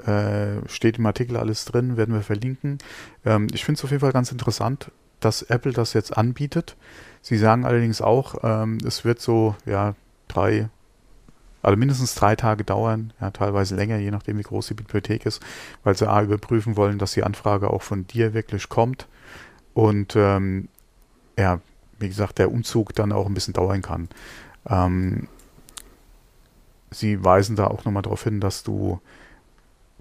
Äh, 0.07 0.69
steht 0.69 0.99
im 0.99 1.05
Artikel 1.05 1.35
alles 1.35 1.65
drin, 1.65 1.97
werden 1.97 2.13
wir 2.13 2.21
verlinken. 2.21 2.77
Ähm, 3.25 3.47
ich 3.51 3.65
finde 3.65 3.79
es 3.79 3.83
auf 3.83 3.89
jeden 3.89 4.01
Fall 4.01 4.13
ganz 4.13 4.31
interessant, 4.31 4.91
dass 5.19 5.41
Apple 5.41 5.73
das 5.73 5.93
jetzt 5.93 6.15
anbietet. 6.15 6.77
Sie 7.21 7.37
sagen 7.37 7.65
allerdings 7.65 8.01
auch, 8.01 8.35
ähm, 8.43 8.77
es 8.85 9.03
wird 9.03 9.19
so 9.19 9.55
ja 9.65 9.95
drei, 10.27 10.69
also 11.63 11.75
mindestens 11.77 12.13
drei 12.13 12.35
Tage 12.35 12.63
dauern, 12.63 13.11
ja, 13.19 13.31
teilweise 13.31 13.75
länger, 13.75 13.97
je 13.97 14.11
nachdem 14.11 14.37
wie 14.37 14.43
groß 14.43 14.67
die 14.67 14.75
Bibliothek 14.75 15.25
ist, 15.25 15.41
weil 15.83 15.97
sie 15.97 16.07
A 16.07 16.21
überprüfen 16.21 16.77
wollen, 16.77 16.99
dass 16.99 17.13
die 17.13 17.23
Anfrage 17.23 17.71
auch 17.71 17.81
von 17.81 18.05
dir 18.05 18.35
wirklich 18.35 18.69
kommt 18.69 19.07
und 19.73 20.15
ähm, 20.15 20.67
ja, 21.37 21.59
wie 21.97 22.07
gesagt, 22.07 22.37
der 22.37 22.51
Umzug 22.51 22.93
dann 22.93 23.11
auch 23.11 23.25
ein 23.25 23.33
bisschen 23.33 23.53
dauern 23.53 23.81
kann. 23.81 24.09
Ähm, 24.69 25.27
sie 26.99 27.23
weisen 27.23 27.55
da 27.55 27.67
auch 27.67 27.85
nochmal 27.85 28.03
darauf 28.03 28.23
hin, 28.23 28.39
dass 28.39 28.63
du 28.63 28.99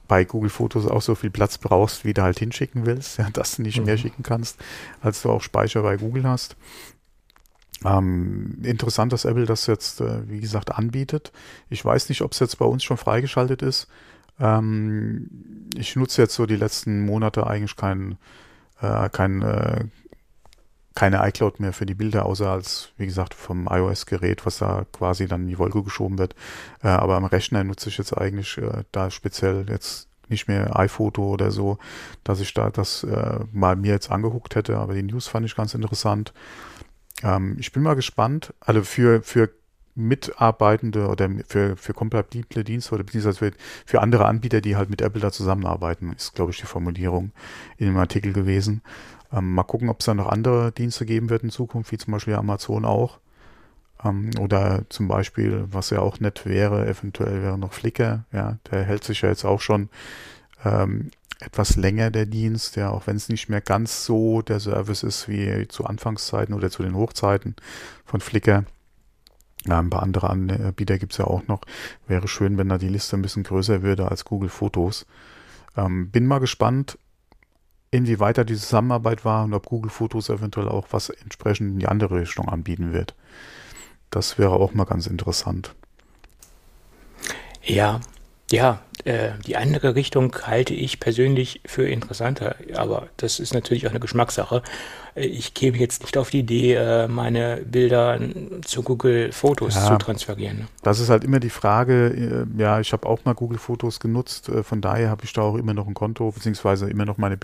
bei 0.07 0.25
Google 0.25 0.51
Fotos 0.51 0.87
auch 0.87 1.03
so 1.03 1.15
viel 1.15 1.31
Platz 1.31 1.59
brauchst, 1.59 2.05
wie 2.05 2.15
du 2.15 2.23
halt 2.23 2.39
hinschicken 2.39 2.87
willst, 2.87 3.19
ja, 3.19 3.31
dass 3.31 3.57
du 3.57 3.63
nicht 3.63 3.79
mhm. 3.79 3.87
mehr 3.87 3.99
schicken 3.99 4.23
kannst, 4.23 4.59
als 5.01 5.23
du 5.23 5.31
auch 5.31 5.43
Speicher 5.43 5.83
bei 5.83 5.97
Google 5.97 6.25
hast. 6.25 6.57
Ähm, 7.85 8.59
interessant, 8.63 9.13
dass 9.13 9.25
Apple 9.25 9.47
das 9.47 9.67
jetzt, 9.67 10.01
äh, 10.01 10.29
wie 10.29 10.41
gesagt, 10.41 10.73
anbietet. 10.73 11.33
Ich 11.69 11.85
weiß 11.85 12.09
nicht, 12.09 12.23
ob 12.23 12.33
es 12.33 12.39
jetzt 12.39 12.59
bei 12.59 12.65
uns 12.65 12.83
schon 12.83 12.97
freigeschaltet 12.97 13.63
ist. 13.63 13.89
Ähm, 14.41 15.29
ich 15.77 15.95
nutze 15.97 16.23
jetzt 16.23 16.35
so 16.35 16.47
die 16.47 16.57
letzten 16.57 17.05
Monate 17.05 17.47
eigentlich 17.47 17.77
kein, 17.77 18.17
äh, 18.81 19.09
kein 19.11 19.43
äh, 19.43 19.85
keine 20.95 21.27
iCloud 21.29 21.59
mehr 21.59 21.73
für 21.73 21.87
die 21.87 21.95
Bilder, 21.95 22.25
außer 22.27 22.49
als, 22.51 22.91
wie 22.97 23.07
gesagt, 23.07 23.35
vom 23.35 23.69
iOS-Gerät, 23.71 24.47
was 24.47 24.59
da 24.59 24.87
quasi 24.93 25.27
dann 25.27 25.43
in 25.43 25.49
die 25.49 25.59
Wolke 25.59 25.83
geschoben 25.83 26.19
wird. 26.19 26.35
Äh, 26.83 26.89
aber 26.89 27.17
am 27.17 27.25
Rechner 27.25 27.65
nutze 27.65 27.89
ich 27.89 27.99
jetzt 27.99 28.17
eigentlich 28.17 28.59
äh, 28.59 28.85
da 28.93 29.11
speziell 29.11 29.67
jetzt 29.69 30.09
nicht 30.29 30.49
mehr 30.49 30.79
iPhoto 30.79 31.29
oder 31.29 31.51
so, 31.51 31.79
dass 32.23 32.41
ich 32.41 32.55
da 32.55 32.71
das 32.71 33.05
äh, 33.05 33.41
mal 33.53 33.77
mir 33.77 33.93
jetzt 33.93 34.11
angeguckt 34.11 34.55
hätte, 34.55 34.79
aber 34.79 34.95
die 34.95 35.03
News 35.03 35.27
fand 35.27 35.45
ich 35.47 35.57
ganz 35.57 35.75
interessant. 35.75 36.33
Ähm, 37.23 37.57
ich 37.59 37.73
bin 37.73 37.83
mal 37.83 37.95
gespannt, 37.95 38.55
also 38.61 38.83
für, 38.83 39.23
für 39.23 39.51
Mitarbeitende 39.97 41.07
oder 41.07 41.31
für, 41.47 41.77
für 41.77 41.95
kompatible 41.95 42.65
Dienste 42.65 42.95
oder 42.95 43.05
beziehungsweise 43.05 43.39
für, 43.39 43.53
für 43.87 44.01
andere 44.01 44.27
Anbieter, 44.27 44.61
die 44.61 44.77
halt 44.77 44.91
mit 44.91 45.01
Apple 45.01 45.21
da 45.21 45.31
zusammenarbeiten, 45.31 46.13
ist, 46.13 46.35
glaube 46.35 46.51
ich, 46.51 46.59
die 46.59 46.67
Formulierung 46.67 47.33
in 47.77 47.87
dem 47.87 47.97
Artikel 47.97 48.33
gewesen. 48.33 48.83
Ähm, 49.35 49.53
mal 49.55 49.65
gucken, 49.65 49.89
ob 49.89 50.01
es 50.01 50.07
da 50.07 50.15
noch 50.15 50.29
andere 50.29 50.73
Dienste 50.73 51.07
geben 51.07 51.31
wird 51.31 51.43
in 51.43 51.51
Zukunft, 51.51 51.91
wie 51.93 51.99
zum 51.99 52.13
Beispiel 52.13 52.35
Amazon 52.35 52.85
auch. 52.85 53.19
Ähm, 54.05 54.31
oder 54.39 54.85
zum 54.89 55.09
Beispiel, 55.09 55.65
was 55.71 55.91
ja 55.91 56.01
auch 56.01 56.21
nett 56.21 56.47
wäre, 56.47 56.87
eventuell 56.87 57.43
wäre 57.43 57.59
noch 57.59 57.73
Flickr. 57.73 58.25
Ja, 58.33 58.59
der 58.71 58.85
hält 58.85 59.05
sich 59.05 59.23
ja 59.23 59.31
jetzt 59.31 59.45
auch 59.45 59.61
schon 59.61 59.89
ähm, 60.65 61.11
etwas 61.41 61.77
länger, 61.77 62.11
der 62.11 62.27
Dienst. 62.27 62.77
Ja, 62.77 62.91
auch 62.91 63.07
wenn 63.07 63.17
es 63.17 63.29
nicht 63.29 63.49
mehr 63.49 63.61
ganz 63.61 64.05
so 64.05 64.43
der 64.43 64.61
Service 64.61 65.03
ist 65.03 65.29
wie 65.29 65.67
zu 65.69 65.85
Anfangszeiten 65.85 66.55
oder 66.55 66.71
zu 66.71 66.83
den 66.83 66.95
Hochzeiten 66.95 67.57
von 68.05 68.21
Flickr. 68.21 68.65
Ja, 69.67 69.79
ein 69.79 69.91
paar 69.91 70.03
andere 70.03 70.29
Anbieter 70.29 70.99
gibt 70.99 71.13
es 71.13 71.19
ja 71.19 71.25
auch 71.25 71.47
noch. 71.49 71.63
Wäre 72.07 72.29
schön, 72.29 72.59
wenn 72.59 72.69
da 72.69 72.77
die 72.77 72.89
Liste 72.89 73.17
ein 73.17 73.23
bisschen 73.23 73.45
größer 73.45 73.83
würde 73.83 74.11
als 74.11 74.25
Google 74.27 74.51
Fotos. 74.51 75.07
Ähm, 75.77 76.11
bin 76.11 76.27
mal 76.27 76.39
gespannt, 76.39 76.99
inwieweit 77.95 78.39
da 78.39 78.45
die 78.45 78.57
Zusammenarbeit 78.57 79.25
war 79.25 79.45
und 79.45 79.55
ob 79.55 79.67
Google 79.67 79.91
Fotos 79.91 80.29
eventuell 80.29 80.69
auch 80.69 80.89
was 80.91 81.11
entsprechend 81.11 81.75
in 81.75 81.79
die 81.79 81.87
andere 81.87 82.21
Richtung 82.21 82.49
anbieten 82.49 82.93
wird. 82.93 83.15
Das 84.11 84.37
wäre 84.37 84.53
auch 84.53 84.75
mal 84.75 84.85
ganz 84.85 85.07
interessant. 85.07 85.75
Ja, 87.63 88.01
ja, 88.51 88.81
äh, 89.05 89.31
die 89.47 89.57
andere 89.57 89.95
Richtung 89.95 90.35
halte 90.47 90.75
ich 90.75 91.01
persönlich 91.01 91.61
für 91.67 91.89
interessanter, 91.89 92.57
aber 92.77 93.09
das 93.17 93.41
ist 93.41 93.55
natürlich 93.55 93.87
auch 93.87 93.91
eine 93.91 94.01
Geschmackssache. 94.01 94.63
Äh, 95.15 95.27
ich 95.27 95.55
käme 95.55 95.79
jetzt 95.79 96.03
nicht 96.03 96.17
auf 96.17 96.31
die 96.31 96.41
Idee, 96.41 96.75
äh, 96.75 97.09
meine 97.09 97.63
Bilder 97.65 98.19
zu 98.65 98.83
Google 98.83 99.33
Fotos 99.33 99.75
ja, 99.75 99.87
zu 99.87 99.99
transferieren. 99.99 100.69
Das 100.83 101.01
ist 101.01 101.09
halt 101.09 101.25
immer 101.25 101.41
die 101.41 101.51
Frage, 101.51 102.47
äh, 102.57 102.61
ja, 102.61 102.81
ich 102.81 102.93
habe 102.93 103.09
auch 103.09 103.25
mal 103.25 103.35
Google 103.35 103.59
Fotos 103.59 103.99
genutzt, 104.01 104.51
von 104.63 104.81
daher 104.81 105.11
habe 105.11 105.25
ich 105.25 105.33
da 105.33 105.43
auch 105.43 105.57
immer 105.57 105.75
noch 105.75 105.87
ein 105.87 105.95
Konto, 105.95 106.31
beziehungsweise 106.31 106.89
immer 106.89 107.05
noch 107.05 107.19
meine 107.19 107.39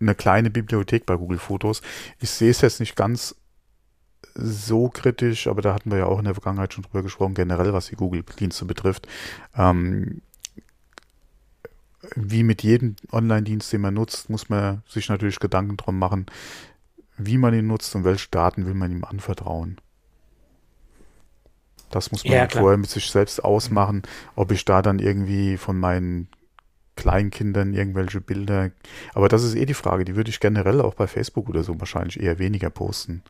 eine 0.00 0.14
kleine 0.14 0.50
Bibliothek 0.50 1.06
bei 1.06 1.16
Google 1.16 1.38
Fotos. 1.38 1.82
Ich 2.20 2.30
sehe 2.30 2.50
es 2.50 2.60
jetzt 2.60 2.80
nicht 2.80 2.96
ganz 2.96 3.34
so 4.34 4.88
kritisch, 4.88 5.46
aber 5.46 5.62
da 5.62 5.74
hatten 5.74 5.90
wir 5.90 5.98
ja 5.98 6.06
auch 6.06 6.18
in 6.18 6.24
der 6.24 6.34
Vergangenheit 6.34 6.72
schon 6.72 6.84
drüber 6.84 7.02
gesprochen, 7.02 7.34
generell 7.34 7.72
was 7.72 7.88
die 7.88 7.96
Google-Dienste 7.96 8.64
betrifft. 8.64 9.06
Ähm, 9.56 10.22
wie 12.16 12.42
mit 12.42 12.62
jedem 12.62 12.96
Online-Dienst, 13.10 13.72
den 13.72 13.80
man 13.80 13.94
nutzt, 13.94 14.30
muss 14.30 14.48
man 14.48 14.82
sich 14.88 15.08
natürlich 15.08 15.38
Gedanken 15.38 15.76
drum 15.76 15.98
machen, 15.98 16.26
wie 17.16 17.38
man 17.38 17.54
ihn 17.54 17.66
nutzt 17.66 17.94
und 17.94 18.04
welche 18.04 18.28
Daten 18.30 18.66
will 18.66 18.74
man 18.74 18.90
ihm 18.90 19.04
anvertrauen. 19.04 19.78
Das 21.90 22.10
muss 22.10 22.24
man 22.24 22.32
ja, 22.32 22.48
vorher 22.48 22.78
mit 22.78 22.90
sich 22.90 23.10
selbst 23.10 23.44
ausmachen, 23.44 24.02
ob 24.34 24.50
ich 24.50 24.64
da 24.64 24.80
dann 24.80 24.98
irgendwie 24.98 25.58
von 25.58 25.78
meinen 25.78 26.28
Kleinkindern 26.96 27.74
irgendwelche 27.74 28.20
Bilder. 28.20 28.70
Aber 29.14 29.28
das 29.28 29.44
ist 29.44 29.54
eh 29.54 29.66
die 29.66 29.74
Frage, 29.74 30.04
die 30.04 30.16
würde 30.16 30.30
ich 30.30 30.40
generell 30.40 30.80
auch 30.80 30.94
bei 30.94 31.06
Facebook 31.06 31.48
oder 31.48 31.62
so 31.62 31.78
wahrscheinlich 31.78 32.20
eher 32.20 32.38
weniger 32.38 32.70
posten. 32.70 33.22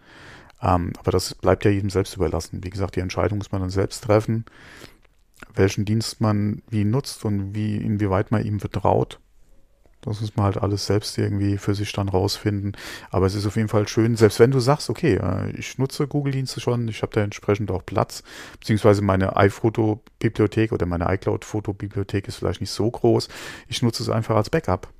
Ähm, 0.62 0.92
aber 0.98 1.11
das 1.11 1.35
bleibt 1.35 1.64
ja 1.64 1.70
jedem 1.70 1.90
selbst 1.90 2.16
überlassen. 2.16 2.62
Wie 2.62 2.70
gesagt, 2.70 2.96
die 2.96 3.01
Entscheidung 3.01 3.38
muss 3.38 3.53
man 3.53 3.61
dann 3.61 3.70
selbst 3.70 4.05
treffen, 4.05 4.44
welchen 5.55 5.85
Dienst 5.85 6.20
man 6.20 6.62
wie 6.70 6.85
nutzt 6.85 7.25
und 7.25 7.55
wie, 7.55 7.77
inwieweit 7.77 8.31
man 8.31 8.44
ihm 8.44 8.61
vertraut. 8.61 9.18
Das 10.03 10.20
muss 10.20 10.35
man 10.35 10.46
halt 10.46 10.59
alles 10.59 10.87
selbst 10.87 11.16
irgendwie 11.16 11.59
für 11.59 11.75
sich 11.75 11.92
dann 11.92 12.09
rausfinden. 12.09 12.77
Aber 13.11 13.27
es 13.27 13.37
ist 13.37 13.46
auf 13.46 13.55
jeden 13.55 13.68
Fall 13.68 13.87
schön, 13.87 14.16
selbst 14.16 14.40
wenn 14.40 14.51
du 14.51 14.59
sagst, 14.59 14.90
okay, 14.90 15.14
äh, 15.14 15.51
ich 15.53 15.79
nutze 15.79 16.09
Google-Dienste 16.09 16.61
schon, 16.61 16.88
ich 16.88 17.03
habe 17.03 17.12
da 17.12 17.22
entsprechend 17.22 17.70
auch 17.70 17.87
Platz, 17.87 18.25
beziehungsweise 18.59 19.03
meine 19.03 19.37
iPhoto-Bibliothek 19.37 20.72
oder 20.72 20.87
meine 20.87 21.12
iCloud-Foto-Bibliothek 21.12 22.27
ist 22.27 22.37
vielleicht 22.37 22.61
nicht 22.61 22.72
so 22.72 22.90
groß. 22.90 23.29
Ich 23.68 23.83
nutze 23.83 24.03
es 24.03 24.09
einfach 24.09 24.35
als 24.35 24.51
Backup 24.51 24.92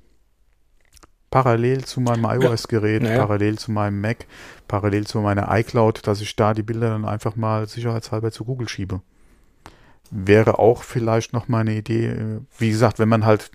parallel 1.33 1.83
zu 1.83 1.99
meinem 1.99 2.25
iOS-Gerät, 2.25 3.01
ja. 3.01 3.17
parallel 3.17 3.57
zu 3.57 3.71
meinem 3.71 3.99
Mac, 3.99 4.27
parallel 4.67 5.07
zu 5.07 5.19
meiner 5.19 5.47
iCloud, 5.49 6.05
dass 6.05 6.21
ich 6.21 6.35
da 6.35 6.53
die 6.53 6.61
Bilder 6.61 6.89
dann 6.89 7.05
einfach 7.05 7.35
mal 7.35 7.67
sicherheitshalber 7.67 8.31
zu 8.31 8.45
Google 8.45 8.69
schiebe. 8.69 9.01
Wäre 10.11 10.59
auch 10.59 10.83
vielleicht 10.83 11.33
noch 11.33 11.47
mal 11.47 11.61
eine 11.61 11.73
Idee, 11.73 12.05
äh, 12.09 12.39
wie 12.59 12.69
gesagt, 12.69 12.99
wenn 12.99 13.09
man 13.09 13.25
halt 13.25 13.49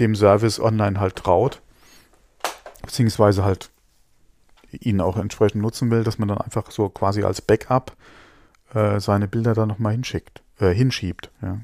dem 0.00 0.14
Service 0.14 0.58
online 0.58 0.98
halt 0.98 1.16
traut, 1.16 1.60
beziehungsweise 2.80 3.44
halt 3.44 3.68
ihn 4.72 5.02
auch 5.02 5.18
entsprechend 5.18 5.60
nutzen 5.60 5.90
will, 5.90 6.04
dass 6.04 6.18
man 6.18 6.28
dann 6.28 6.38
einfach 6.38 6.70
so 6.70 6.88
quasi 6.88 7.22
als 7.22 7.42
Backup 7.42 7.94
äh, 8.72 8.98
seine 8.98 9.28
Bilder 9.28 9.52
dann 9.52 9.68
nochmal 9.68 9.92
hinschickt, 9.92 10.40
äh, 10.58 10.72
hinsschiebt. 10.72 11.30
Ja. 11.42 11.60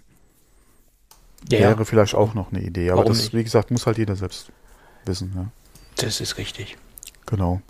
Ja, 1.48 1.58
Wäre 1.60 1.86
vielleicht 1.86 2.14
auch 2.14 2.34
noch 2.34 2.52
eine 2.52 2.60
Idee, 2.62 2.90
aber 2.90 3.04
das, 3.04 3.18
nicht? 3.18 3.34
wie 3.34 3.42
gesagt, 3.42 3.70
muss 3.70 3.86
halt 3.86 3.96
jeder 3.96 4.16
selbst 4.16 4.52
wissen. 5.06 5.32
Ja. 5.34 5.46
Das 5.96 6.20
ist 6.20 6.38
richtig. 6.38 6.76
Genau. 7.26 7.60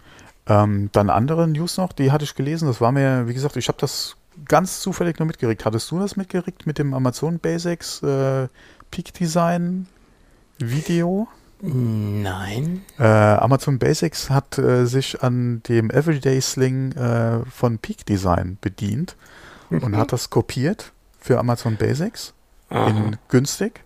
Ähm, 0.47 0.90
dann 0.92 1.11
andere 1.11 1.47
News 1.47 1.77
noch, 1.77 1.92
die 1.92 2.11
hatte 2.11 2.25
ich 2.25 2.35
gelesen. 2.35 2.66
Das 2.66 2.81
war 2.81 2.92
mir, 2.92 3.29
wie 3.29 3.35
gesagt, 3.35 3.57
ich 3.57 3.68
habe 3.68 3.79
das 3.81 4.16
ganz 4.47 4.81
zufällig 4.81 5.18
nur 5.18 5.27
mitgeregt. 5.27 5.64
Hattest 5.64 5.90
du 5.90 5.99
das 5.99 6.16
mitgeregt 6.16 6.66
mit 6.66 6.79
dem 6.79 6.95
Amazon 6.95 7.38
Basics 7.38 8.03
äh, 8.03 8.49
Peak 8.90 9.12
Design 9.14 9.87
Video? 10.59 11.29
Nein. 11.61 12.83
Äh, 12.99 13.05
Amazon 13.05 13.79
Basics 13.79 14.31
hat 14.31 14.59
äh, 14.59 14.85
sich 14.85 15.23
an 15.23 15.62
dem 15.68 15.90
Everyday 15.90 16.40
Sling 16.40 16.92
äh, 16.92 17.45
von 17.49 17.79
Peak 17.79 18.05
Design 18.05 18.59
bedient 18.61 19.16
und 19.71 19.97
hat 19.97 20.12
das 20.12 20.29
kopiert 20.29 20.92
für 21.21 21.38
Amazon 21.38 21.77
Basics 21.77 22.35
in 22.68 23.16
günstig. 23.29 23.85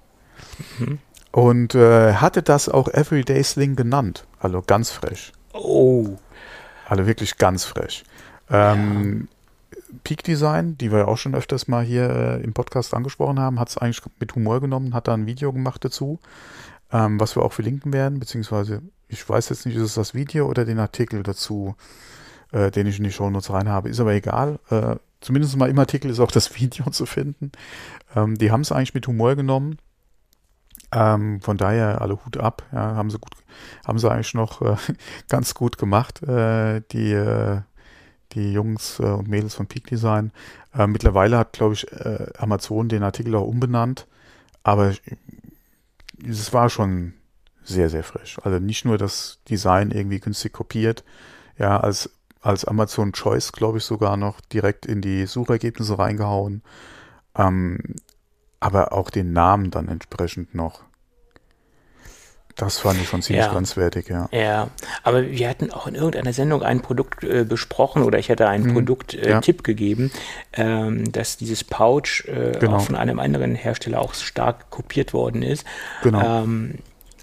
Mhm 0.78 0.98
und 1.36 1.74
äh, 1.74 2.14
hatte 2.14 2.42
das 2.42 2.66
auch 2.66 2.88
Everyday 2.88 3.44
Sling 3.44 3.76
genannt. 3.76 4.26
Also 4.38 4.62
ganz 4.66 4.90
frech. 4.90 5.34
Oh. 5.52 6.16
Also 6.88 7.06
wirklich 7.06 7.36
ganz 7.36 7.66
frech. 7.66 8.04
Ähm, 8.48 9.28
ja. 9.70 9.78
Peak 10.02 10.22
Design, 10.24 10.78
die 10.78 10.90
wir 10.90 11.08
auch 11.08 11.18
schon 11.18 11.34
öfters 11.34 11.68
mal 11.68 11.84
hier 11.84 12.08
äh, 12.08 12.42
im 12.42 12.54
Podcast 12.54 12.94
angesprochen 12.94 13.38
haben, 13.38 13.60
hat 13.60 13.68
es 13.68 13.76
eigentlich 13.76 14.00
mit 14.18 14.34
Humor 14.34 14.62
genommen, 14.62 14.94
hat 14.94 15.08
da 15.08 15.12
ein 15.12 15.26
Video 15.26 15.52
gemacht 15.52 15.84
dazu, 15.84 16.20
ähm, 16.90 17.20
was 17.20 17.36
wir 17.36 17.42
auch 17.42 17.52
verlinken 17.52 17.92
werden, 17.92 18.18
beziehungsweise 18.18 18.80
ich 19.08 19.28
weiß 19.28 19.50
jetzt 19.50 19.66
nicht, 19.66 19.76
ist 19.76 19.82
es 19.82 19.94
das 19.94 20.14
Video 20.14 20.48
oder 20.48 20.64
den 20.64 20.78
Artikel 20.78 21.22
dazu, 21.22 21.76
äh, 22.50 22.70
den 22.70 22.86
ich 22.86 22.96
in 22.96 23.04
die 23.04 23.12
Shownotes 23.12 23.50
rein 23.50 23.68
habe, 23.68 23.90
ist 23.90 24.00
aber 24.00 24.14
egal. 24.14 24.58
Äh, 24.70 24.96
zumindest 25.20 25.54
mal 25.58 25.68
im 25.68 25.78
Artikel 25.78 26.10
ist 26.10 26.20
auch 26.20 26.32
das 26.32 26.54
Video 26.58 26.88
zu 26.88 27.04
finden. 27.04 27.52
Ähm, 28.14 28.38
die 28.38 28.50
haben 28.50 28.62
es 28.62 28.72
eigentlich 28.72 28.94
mit 28.94 29.06
Humor 29.06 29.36
genommen 29.36 29.76
ähm, 30.92 31.40
von 31.40 31.56
daher 31.56 32.00
alle 32.00 32.24
Hut 32.24 32.36
ab, 32.36 32.62
ja, 32.72 32.94
haben 32.94 33.10
sie 33.10 33.18
gut, 33.18 33.32
haben 33.86 33.98
sie 33.98 34.10
eigentlich 34.10 34.34
noch 34.34 34.62
äh, 34.62 34.76
ganz 35.28 35.54
gut 35.54 35.78
gemacht, 35.78 36.22
äh, 36.22 36.82
die, 36.92 37.12
äh, 37.12 37.60
die 38.32 38.52
Jungs 38.52 39.00
äh, 39.00 39.04
und 39.04 39.28
Mädels 39.28 39.54
von 39.54 39.66
Peak 39.66 39.86
Design. 39.86 40.32
Äh, 40.74 40.86
mittlerweile 40.86 41.38
hat, 41.38 41.52
glaube 41.52 41.74
ich, 41.74 41.90
äh, 41.92 42.26
Amazon 42.38 42.88
den 42.88 43.02
Artikel 43.02 43.34
auch 43.34 43.46
umbenannt, 43.46 44.06
aber 44.62 44.92
es 46.26 46.52
war 46.52 46.70
schon 46.70 47.14
sehr, 47.62 47.90
sehr 47.90 48.04
frisch. 48.04 48.38
Also 48.42 48.58
nicht 48.58 48.84
nur 48.84 48.96
das 48.98 49.40
Design 49.48 49.90
irgendwie 49.90 50.20
günstig 50.20 50.52
kopiert, 50.52 51.04
ja, 51.58 51.78
als, 51.80 52.10
als 52.40 52.64
Amazon 52.64 53.12
Choice, 53.12 53.52
glaube 53.52 53.78
ich, 53.78 53.84
sogar 53.84 54.16
noch 54.16 54.40
direkt 54.40 54.86
in 54.86 55.00
die 55.00 55.26
Suchergebnisse 55.26 55.98
reingehauen. 55.98 56.62
Ähm, 57.36 57.96
aber 58.60 58.92
auch 58.92 59.10
den 59.10 59.32
Namen 59.32 59.70
dann 59.70 59.88
entsprechend 59.88 60.54
noch. 60.54 60.82
Das 62.56 62.78
fand 62.78 62.98
ich 62.98 63.08
schon 63.08 63.20
ziemlich 63.20 63.44
ja. 63.44 63.52
grenzwertig, 63.52 64.08
ja. 64.08 64.30
Ja, 64.32 64.68
aber 65.02 65.28
wir 65.28 65.48
hatten 65.48 65.70
auch 65.70 65.86
in 65.86 65.94
irgendeiner 65.94 66.32
Sendung 66.32 66.62
ein 66.62 66.80
Produkt 66.80 67.22
äh, 67.22 67.44
besprochen 67.44 68.02
oder 68.02 68.18
ich 68.18 68.30
hatte 68.30 68.48
einen 68.48 68.68
mhm. 68.68 68.72
Produkttipp 68.72 69.26
äh, 69.26 69.30
ja. 69.30 69.40
gegeben, 69.62 70.10
ähm, 70.54 71.12
dass 71.12 71.36
dieses 71.36 71.64
Pouch 71.64 72.24
äh, 72.26 72.52
genau. 72.58 72.76
auch 72.76 72.80
von 72.80 72.96
einem 72.96 73.18
anderen 73.18 73.54
Hersteller 73.54 74.00
auch 74.00 74.14
stark 74.14 74.70
kopiert 74.70 75.12
worden 75.12 75.42
ist. 75.42 75.66
Genau. 76.02 76.44
Ähm, 76.44 76.76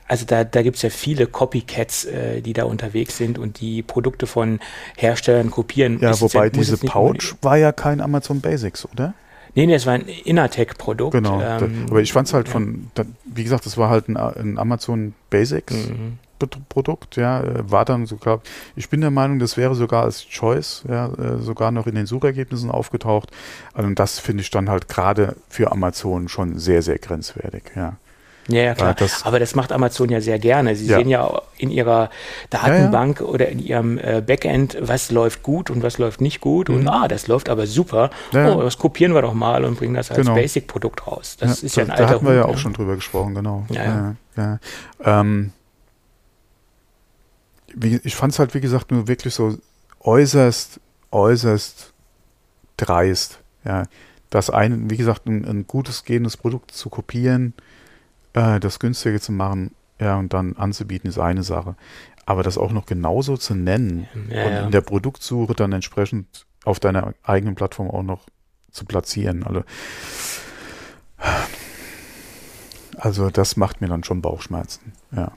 also 0.08 0.26
da, 0.28 0.44
da 0.44 0.62
gibt 0.62 0.76
es 0.76 0.84
ja 0.84 0.92
viele 0.92 1.26
Copycats, 1.26 2.06
äh, 2.06 2.42
die 2.42 2.54
da 2.54 2.66
unterwegs 2.66 3.18
sind 3.18 3.40
und 3.40 3.60
die 3.60 3.82
Produkte 3.82 4.28
von 4.28 4.60
Herstellern 4.96 5.50
kopieren. 5.50 6.00
Ja, 6.00 6.22
wobei 6.22 6.52
diese 6.52 6.78
Pouch 6.78 7.36
war 7.42 7.58
ja 7.58 7.72
kein 7.72 8.02
Amazon 8.02 8.40
Basics, 8.40 8.88
oder? 8.88 9.16
Nee, 9.56 9.68
nee, 9.68 9.76
es 9.76 9.86
war 9.86 9.94
ein 9.94 10.08
Innertech-Produkt. 10.08 11.14
Genau. 11.14 11.42
Ähm, 11.42 11.86
aber 11.90 12.02
ich 12.02 12.12
fand 12.12 12.28
es 12.28 12.34
halt 12.34 12.50
von, 12.50 12.90
wie 13.26 13.44
gesagt, 13.44 13.66
das 13.66 13.78
war 13.78 13.90
halt 13.90 14.10
ein, 14.10 14.18
ein 14.18 14.58
Amazon 14.58 15.14
Basics. 15.30 15.74
Mhm. 15.90 16.20
Produkt, 16.68 17.16
ja, 17.16 17.42
äh, 17.42 17.72
war 17.72 17.86
dann 17.86 18.06
sogar, 18.06 18.42
ich 18.76 18.90
bin 18.90 19.00
der 19.00 19.12
Meinung, 19.12 19.40
das 19.40 19.56
wäre 19.56 19.76
sogar 19.76 20.04
als 20.04 20.28
Choice, 20.28 20.84
ja, 20.90 21.08
äh, 21.14 21.38
sogar 21.38 21.72
noch 21.72 21.88
in 21.88 21.96
den 21.96 22.06
Suchergebnissen 22.06 22.70
aufgetaucht. 22.70 23.32
Also, 23.74 23.88
und 23.88 23.98
das 23.98 24.20
finde 24.20 24.42
ich 24.42 24.50
dann 24.50 24.70
halt 24.70 24.90
gerade 24.90 25.38
für 25.48 25.72
Amazon 25.72 26.28
schon 26.28 26.60
sehr, 26.60 26.82
sehr 26.82 27.00
grenzwertig, 27.00 27.64
ja. 27.78 27.96
Ja, 28.48 28.62
ja 28.62 28.76
klar. 28.76 28.94
Das, 28.94 29.26
Aber 29.26 29.40
das 29.40 29.56
macht 29.56 29.72
Amazon 29.72 30.10
ja 30.10 30.20
sehr 30.22 30.40
gerne. 30.40 30.76
Sie 30.76 30.88
ja. 30.88 30.98
sehen 30.98 31.10
ja 31.10 31.42
in 31.58 31.70
ihrer 31.70 32.10
Datenbank 32.50 33.20
ja, 33.20 33.26
oder 33.26 33.48
in 33.48 33.60
ihrem 33.60 33.98
äh, 33.98 34.22
Backend, 34.26 34.78
was 34.82 35.12
läuft 35.12 35.44
gut 35.44 35.70
und 35.70 35.82
was 35.84 35.98
läuft 35.98 36.20
nicht 36.22 36.42
gut. 36.42 36.70
Mhm. 36.70 36.76
Und 36.76 36.88
ah, 36.88 37.08
das 37.08 37.28
läuft 37.28 37.50
aber 37.50 37.68
super. 37.68 38.10
Oh, 38.34 38.62
das 38.62 38.78
kopieren 38.78 39.14
wir 39.14 39.22
doch 39.22 39.34
mal 39.34 39.64
und 39.64 39.78
bringen 39.78 39.94
das 39.94 40.10
als 40.12 40.20
genau. 40.22 40.36
Basic-Produkt 40.36 41.08
raus. 41.08 41.38
Das 41.40 41.64
ist 41.64 41.76
ja 41.76 41.84
ein 41.84 41.92
alter 41.92 42.04
Da 42.04 42.10
hatten 42.10 42.26
wir 42.26 42.34
ja 42.34 42.46
auch 42.46 42.58
schon 42.58 42.74
drüber 42.74 42.96
gesprochen, 42.96 43.34
genau. 43.36 43.66
Ähm, 45.04 45.52
ich 47.82 48.16
fand 48.16 48.34
es 48.34 48.40
halt, 48.40 48.54
wie 48.54 48.62
gesagt, 48.62 48.92
nur 48.92 49.08
wirklich 49.08 49.34
so 49.34 49.58
äußerst, 50.02 50.80
äußerst 51.12 51.94
dreist. 52.78 53.40
Ja, 53.66 53.84
das 54.30 54.50
ein, 54.50 54.90
wie 54.90 54.98
gesagt, 54.98 55.26
ein, 55.28 55.46
ein 55.46 55.68
gutes 55.68 56.04
gehendes 56.04 56.38
Produkt 56.38 56.72
zu 56.72 56.90
kopieren, 56.90 57.54
äh, 58.34 58.60
das 58.60 58.80
günstiger 58.80 59.20
zu 59.20 59.32
machen, 59.32 59.72
ja, 60.00 60.18
und 60.18 60.34
dann 60.34 60.56
anzubieten, 60.56 61.10
ist 61.10 61.20
eine 61.20 61.44
Sache. 61.44 61.76
Aber 62.26 62.44
das 62.44 62.58
auch 62.58 62.72
noch 62.72 62.86
genauso 62.86 63.38
zu 63.38 63.54
nennen 63.54 64.08
ja, 64.30 64.46
und 64.46 64.52
ja. 64.52 64.66
in 64.66 64.72
der 64.72 64.82
Produktsuche 64.82 65.54
dann 65.54 65.72
entsprechend 65.72 66.46
auf 66.64 66.80
deiner 66.80 67.14
eigenen 67.24 67.56
Plattform 67.56 67.90
auch 67.90 68.04
noch 68.04 68.26
zu 68.72 68.86
platzieren. 68.86 69.44
Also, 69.44 69.64
Also 72.98 73.30
das 73.30 73.58
macht 73.58 73.82
mir 73.82 73.88
dann 73.88 74.04
schon 74.04 74.22
Bauchschmerzen, 74.22 74.94
ja. 75.12 75.32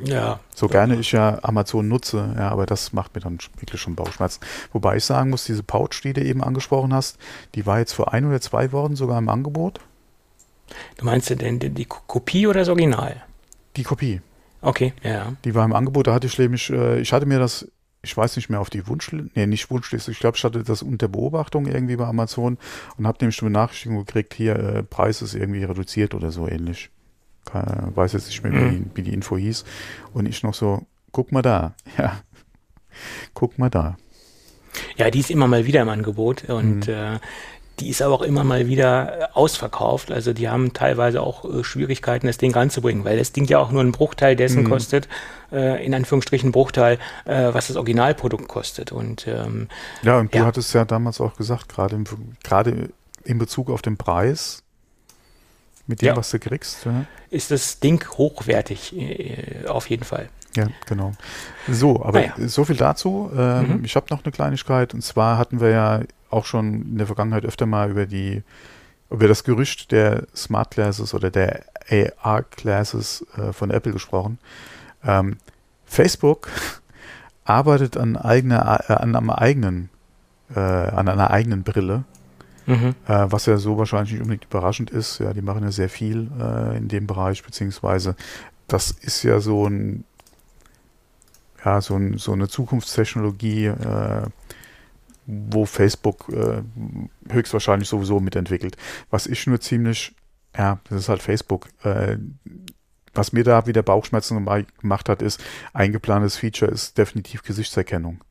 Ja. 0.00 0.38
So 0.54 0.68
gerne 0.68 0.94
ich 0.96 1.10
ja 1.10 1.38
Amazon 1.42 1.88
nutze, 1.88 2.34
ja, 2.36 2.50
aber 2.50 2.66
das 2.66 2.92
macht 2.92 3.16
mir 3.16 3.20
dann 3.20 3.38
wirklich 3.56 3.80
schon 3.80 3.96
Bauchschmerzen. 3.96 4.40
Wobei 4.72 4.96
ich 4.96 5.04
sagen 5.04 5.30
muss, 5.30 5.44
diese 5.44 5.64
Pouch, 5.64 6.00
die 6.04 6.12
du 6.12 6.22
eben 6.22 6.44
angesprochen 6.44 6.94
hast, 6.94 7.18
die 7.56 7.66
war 7.66 7.80
jetzt 7.80 7.94
vor 7.94 8.12
ein 8.12 8.24
oder 8.24 8.40
zwei 8.40 8.70
Wochen 8.70 8.94
sogar 8.94 9.18
im 9.18 9.28
Angebot. 9.28 9.80
Du 10.96 11.04
meinst 11.04 11.30
denn 11.30 11.58
die, 11.58 11.70
die 11.70 11.84
Kopie 11.84 12.46
oder 12.46 12.60
das 12.60 12.68
Original? 12.68 13.22
Die 13.76 13.82
Kopie. 13.82 14.20
Okay, 14.60 14.92
ja. 15.02 15.32
Die 15.44 15.54
war 15.54 15.64
im 15.64 15.72
Angebot, 15.72 16.06
da 16.08 16.14
hatte 16.14 16.26
ich 16.26 16.38
nämlich, 16.38 16.68
äh, 16.70 17.00
ich 17.00 17.12
hatte 17.12 17.26
mir 17.26 17.38
das, 17.38 17.68
ich 18.02 18.16
weiß 18.16 18.34
nicht 18.36 18.48
mehr 18.50 18.60
auf 18.60 18.70
die 18.70 18.86
Wunschliste, 18.88 19.30
nee, 19.34 19.46
nicht 19.46 19.70
Wunschliste, 19.70 20.10
ich 20.10 20.18
glaube, 20.18 20.36
ich 20.36 20.42
hatte 20.44 20.64
das 20.64 20.82
unter 20.82 21.06
Beobachtung 21.08 21.66
irgendwie 21.66 21.94
bei 21.96 22.04
Amazon 22.06 22.58
und 22.96 23.06
habe 23.06 23.18
nämlich 23.20 23.40
eine 23.40 23.50
Benachrichtigung 23.50 23.98
gekriegt, 24.04 24.34
hier, 24.34 24.56
äh, 24.56 24.82
Preis 24.82 25.22
ist 25.22 25.34
irgendwie 25.34 25.62
reduziert 25.64 26.14
oder 26.14 26.32
so 26.32 26.48
ähnlich. 26.48 26.90
Keine, 27.44 27.92
weiß 27.94 28.12
jetzt 28.14 28.26
nicht 28.28 28.42
mehr, 28.42 28.52
wie, 28.52 28.76
Mhm. 28.78 28.90
wie 28.94 29.02
die 29.02 29.12
Info 29.14 29.36
hieß. 29.38 29.64
Und 30.12 30.26
ich 30.26 30.42
noch 30.42 30.54
so, 30.54 30.86
guck 31.12 31.30
mal 31.32 31.42
da, 31.42 31.74
ja, 31.98 32.20
guck 33.34 33.58
mal 33.58 33.70
da. 33.70 33.96
Ja, 34.96 35.10
die 35.10 35.20
ist 35.20 35.30
immer 35.30 35.46
mal 35.48 35.66
wieder 35.66 35.82
im 35.82 35.88
Angebot 35.88 36.44
und 36.48 36.88
äh, 36.88 37.18
die 37.80 37.88
ist 37.88 38.02
aber 38.02 38.14
auch 38.14 38.22
immer 38.22 38.44
mal 38.44 38.66
wieder 38.66 39.20
äh, 39.20 39.26
ausverkauft. 39.34 40.10
Also 40.10 40.32
die 40.32 40.48
haben 40.48 40.72
teilweise 40.72 41.22
auch 41.22 41.44
äh, 41.44 41.64
Schwierigkeiten, 41.64 42.26
das 42.26 42.38
Ding 42.38 42.52
ranzubringen, 42.52 43.04
weil 43.04 43.18
das 43.18 43.32
Ding 43.32 43.44
ja 43.46 43.58
auch 43.58 43.70
nur 43.70 43.80
einen 43.80 43.92
Bruchteil 43.92 44.36
dessen 44.36 44.62
Mhm. 44.64 44.68
kostet, 44.70 45.08
äh, 45.52 45.84
in 45.84 45.94
Anführungsstrichen 45.94 46.52
Bruchteil, 46.52 46.98
äh, 47.24 47.52
was 47.54 47.68
das 47.68 47.76
Originalprodukt 47.76 48.48
kostet. 48.48 48.92
Und 48.92 49.26
ähm, 49.26 49.68
Ja, 50.02 50.18
und 50.18 50.34
du 50.34 50.38
Ja. 50.38 50.46
hattest 50.46 50.74
ja 50.74 50.84
damals 50.84 51.20
auch 51.20 51.36
gesagt, 51.36 51.68
gerade 51.68 51.96
im, 51.96 52.04
gerade 52.44 52.90
in 53.24 53.38
Bezug 53.38 53.70
auf 53.70 53.82
den 53.82 53.96
Preis, 53.96 54.62
mit 55.86 56.02
dem, 56.02 56.08
Ja. 56.08 56.16
was 56.16 56.30
du 56.30 56.38
kriegst. 56.38 56.84
Ja, 56.84 57.04
ist 57.30 57.50
das 57.50 57.80
Ding 57.80 58.04
hochwertig, 58.18 58.94
äh, 58.96 59.66
auf 59.66 59.88
jeden 59.88 60.04
Fall. 60.04 60.28
Ja 60.58 60.66
genau. 60.86 61.12
So, 61.68 62.04
aber 62.04 62.20
Naja. 62.20 62.34
so 62.48 62.64
viel 62.64 62.76
dazu. 62.76 63.30
Ähm, 63.36 63.78
Mhm. 63.78 63.84
Ich 63.84 63.96
habe 63.96 64.06
noch 64.10 64.24
eine 64.24 64.32
Kleinigkeit 64.32 64.94
und 64.94 65.02
zwar 65.02 65.38
hatten 65.38 65.60
wir 65.60 65.70
ja 65.70 66.00
auch 66.30 66.44
schon 66.44 66.82
in 66.82 66.98
der 66.98 67.06
Vergangenheit 67.06 67.44
öfter 67.44 67.66
mal 67.66 67.90
über 67.90 68.06
die 68.06 68.42
über 69.10 69.26
das 69.26 69.42
Gerücht 69.42 69.90
der 69.90 70.26
Smart 70.36 70.70
Glasses 70.72 71.14
oder 71.14 71.30
der 71.30 71.62
AR 72.22 72.42
Glasses 72.42 73.24
äh, 73.38 73.52
von 73.54 73.70
Apple 73.70 73.92
gesprochen. 73.92 74.38
Ähm, 75.02 75.38
Facebook 75.86 76.48
arbeitet 77.44 77.96
an 77.96 78.16
eigener 78.18 78.80
äh, 78.88 78.92
an 78.92 79.16
einem 79.16 79.30
eigenen 79.30 79.88
äh, 80.54 80.60
an 80.60 81.08
einer 81.08 81.30
eigenen 81.30 81.62
Brille. 81.62 82.04
Mhm. 82.66 82.94
Äh, 83.06 83.26
was 83.30 83.46
ja 83.46 83.56
so 83.56 83.78
wahrscheinlich 83.78 84.12
nicht 84.12 84.20
unbedingt 84.20 84.44
überraschend 84.44 84.90
ist. 84.90 85.20
Ja, 85.20 85.32
die 85.32 85.40
machen 85.40 85.62
ja 85.62 85.70
sehr 85.72 85.88
viel 85.88 86.28
äh, 86.38 86.76
in 86.76 86.88
dem 86.88 87.06
Bereich, 87.06 87.42
beziehungsweise 87.42 88.14
das 88.66 88.90
ist 88.90 89.22
ja 89.22 89.40
so 89.40 89.66
ein, 89.66 90.04
ja, 91.68 91.80
so, 91.80 91.96
ein, 91.96 92.18
so 92.18 92.32
eine 92.32 92.48
Zukunftstechnologie, 92.48 93.66
äh, 93.66 94.22
wo 95.26 95.66
Facebook 95.66 96.28
äh, 96.30 96.62
höchstwahrscheinlich 97.30 97.88
sowieso 97.88 98.20
mitentwickelt. 98.20 98.76
Was 99.10 99.26
ich 99.26 99.46
nur 99.46 99.60
ziemlich, 99.60 100.14
ja, 100.56 100.78
das 100.88 101.00
ist 101.00 101.08
halt 101.08 101.22
Facebook. 101.22 101.68
Äh, 101.82 102.16
was 103.14 103.32
mir 103.32 103.44
da 103.44 103.66
wieder 103.66 103.82
Bauchschmerzen 103.82 104.38
gema- 104.38 104.66
gemacht 104.80 105.08
hat, 105.08 105.22
ist, 105.22 105.42
ein 105.72 105.92
geplantes 105.92 106.36
Feature 106.36 106.70
ist 106.70 106.96
definitiv 106.96 107.42
Gesichtserkennung. 107.42 108.24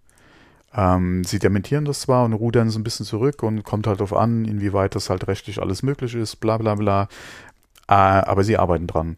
Ähm, 0.74 1.24
sie 1.24 1.40
dementieren 1.40 1.86
das 1.86 2.02
zwar 2.02 2.26
und 2.26 2.34
rudern 2.34 2.70
so 2.70 2.80
ein 2.80 2.84
bisschen 2.84 3.06
zurück 3.06 3.44
und 3.44 3.64
kommt 3.64 3.88
halt 3.88 4.00
darauf 4.00 4.14
an, 4.14 4.46
inwieweit 4.46 4.96
das 4.96 5.10
halt 5.10 5.28
rechtlich 5.28 5.62
alles 5.62 5.84
möglich 5.84 6.16
ist, 6.16 6.38
bla 6.38 6.58
bla 6.58 6.76
bla. 6.76 7.04
Äh, 7.88 7.94
aber 7.94 8.44
sie 8.44 8.58
arbeiten 8.58 8.88
dran. 8.88 9.18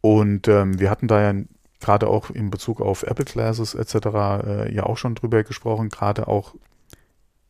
Und 0.00 0.48
ähm, 0.48 0.80
wir 0.80 0.90
hatten 0.90 1.08
da 1.08 1.20
ja 1.20 1.40
gerade 1.82 2.06
auch 2.06 2.30
in 2.30 2.50
Bezug 2.50 2.80
auf 2.80 3.02
Apple 3.02 3.24
Glasses 3.24 3.74
etc. 3.74 3.94
Äh, 4.46 4.74
ja 4.74 4.84
auch 4.84 4.96
schon 4.96 5.14
drüber 5.14 5.42
gesprochen, 5.42 5.88
gerade 5.88 6.28
auch 6.28 6.54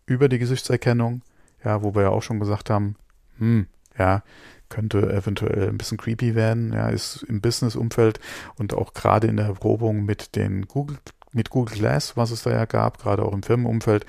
über 0.06 0.28
die 0.28 0.38
Gesichtserkennung, 0.38 1.22
ja, 1.64 1.82
wo 1.82 1.94
wir 1.94 2.02
ja 2.02 2.08
auch 2.08 2.22
schon 2.22 2.40
gesagt 2.40 2.70
haben, 2.70 2.96
hm, 3.38 3.66
ja, 3.98 4.22
könnte 4.68 5.12
eventuell 5.12 5.68
ein 5.68 5.78
bisschen 5.78 5.98
creepy 5.98 6.34
werden, 6.34 6.72
ja, 6.72 6.88
ist 6.88 7.22
im 7.24 7.40
Business-Umfeld 7.40 8.20
und 8.56 8.74
auch 8.74 8.94
gerade 8.94 9.26
in 9.26 9.36
der 9.36 9.46
Erprobung 9.46 10.04
mit 10.04 10.34
den 10.34 10.66
Google, 10.66 10.96
mit 11.32 11.50
Google 11.50 11.76
Glass, 11.76 12.16
was 12.16 12.30
es 12.30 12.42
da 12.42 12.50
ja 12.50 12.64
gab, 12.64 12.98
gerade 12.98 13.22
auch 13.22 13.34
im 13.34 13.42
Firmenumfeld, 13.42 14.06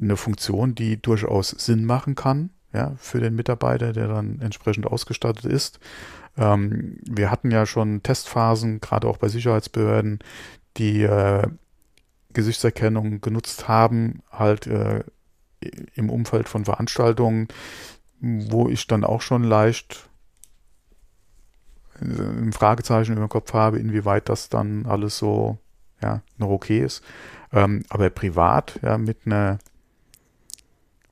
eine 0.00 0.16
Funktion, 0.16 0.74
die 0.74 1.00
durchaus 1.00 1.50
Sinn 1.50 1.84
machen 1.84 2.14
kann, 2.14 2.50
ja, 2.72 2.94
für 2.98 3.20
den 3.20 3.34
Mitarbeiter, 3.34 3.92
der 3.92 4.08
dann 4.08 4.40
entsprechend 4.40 4.86
ausgestattet 4.86 5.46
ist. 5.46 5.80
Ähm, 6.38 6.98
wir 7.02 7.30
hatten 7.30 7.50
ja 7.50 7.66
schon 7.66 8.02
Testphasen, 8.02 8.80
gerade 8.80 9.08
auch 9.08 9.18
bei 9.18 9.28
Sicherheitsbehörden, 9.28 10.20
die 10.76 11.02
äh, 11.02 11.46
Gesichtserkennung 12.32 13.20
genutzt 13.20 13.68
haben, 13.68 14.22
halt 14.30 14.66
äh, 14.68 15.02
im 15.94 16.08
Umfeld 16.08 16.48
von 16.48 16.64
Veranstaltungen, 16.64 17.48
wo 18.20 18.68
ich 18.68 18.86
dann 18.86 19.04
auch 19.04 19.20
schon 19.20 19.42
leicht 19.42 20.08
äh, 22.00 22.04
ein 22.04 22.52
Fragezeichen 22.52 23.12
über 23.12 23.26
den 23.26 23.30
Kopf 23.30 23.52
habe, 23.52 23.78
inwieweit 23.78 24.28
das 24.28 24.48
dann 24.48 24.86
alles 24.86 25.18
so 25.18 25.58
ja, 26.00 26.22
noch 26.36 26.50
okay 26.50 26.80
ist. 26.80 27.02
Ähm, 27.52 27.82
aber 27.88 28.10
privat, 28.10 28.78
ja, 28.82 28.98
mit 28.98 29.26
einer 29.26 29.58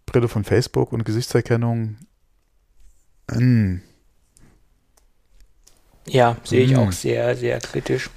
Brille 0.05 0.29
von 0.29 0.45
Facebook 0.45 0.93
und 0.93 1.05
Gesichtserkennung, 1.05 1.97
mm, 3.33 3.77
Ja, 6.07 6.37
sehe 6.45 6.63
ich 6.65 6.73
Mhm. 6.73 6.79
auch 6.79 6.93
sehr, 6.93 7.37
sehr 7.37 7.59
kritisch. 7.59 8.11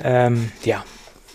Ähm, 0.00 0.50
ja. 0.64 0.84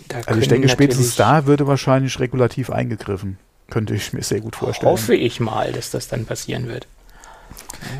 Da 0.08 0.18
also 0.26 0.40
ich 0.40 0.48
denke, 0.48 0.68
spätestens 0.68 1.16
da 1.16 1.46
würde 1.46 1.66
wahrscheinlich 1.66 2.18
regulativ 2.20 2.70
eingegriffen. 2.70 3.38
Könnte 3.70 3.94
ich 3.94 4.12
mir 4.12 4.22
sehr 4.22 4.40
gut 4.40 4.56
vorstellen. 4.56 4.92
Hoffe 4.92 5.14
ich 5.14 5.40
mal, 5.40 5.72
dass 5.72 5.90
das 5.90 6.08
dann 6.08 6.26
passieren 6.26 6.68
wird. 6.68 6.86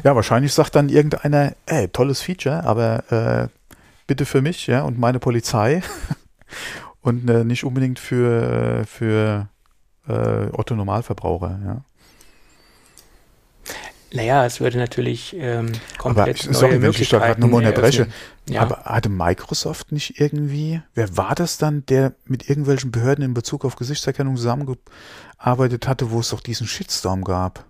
Ja, 0.03 0.15
wahrscheinlich 0.15 0.53
sagt 0.53 0.75
dann 0.75 0.89
irgendeiner, 0.91 1.55
ey, 1.67 1.89
tolles 1.89 2.21
Feature, 2.21 2.65
aber 2.65 3.49
äh, 3.51 3.77
bitte 4.07 4.27
für 4.27 4.43
mich, 4.43 4.67
ja, 4.67 4.83
und 4.83 4.99
meine 4.99 5.19
Polizei 5.19 5.83
und 7.01 7.29
äh, 7.31 7.45
nicht 7.45 7.65
unbedingt 7.65 7.99
für, 7.99 8.85
für 8.87 9.49
äh, 10.07 10.47
Otto 10.53 10.75
Normalverbraucher, 10.75 11.59
ja. 11.65 11.81
Naja, 14.15 14.47
es 14.47 14.61
würde 14.61 14.79
natürlich 14.79 15.35
ähm, 15.39 15.73
Aber 15.99 16.15
komplett 16.15 16.41
ich, 16.41 16.47
neue 16.47 16.55
sorry, 16.55 16.83
wenn 16.83 16.91
ich 16.91 17.09
da 17.09 17.19
gerade 17.19 17.41
nochmal 17.41 17.67
unterbreche. 17.67 18.09
Ja. 18.49 18.63
aber 18.63 18.85
hatte 18.85 19.09
Microsoft 19.09 19.91
nicht 19.91 20.21
irgendwie, 20.21 20.83
wer 20.95 21.17
war 21.17 21.35
das 21.35 21.59
dann, 21.59 21.85
der 21.87 22.13
mit 22.27 22.49
irgendwelchen 22.49 22.91
Behörden 22.91 23.25
in 23.25 23.35
Bezug 23.35 23.65
auf 23.65 23.77
Gesichtserkennung 23.77 24.37
zusammengearbeitet 24.37 25.89
hatte, 25.89 26.11
wo 26.11 26.21
es 26.21 26.29
doch 26.29 26.41
diesen 26.41 26.67
Shitstorm 26.67 27.25
gab? 27.25 27.65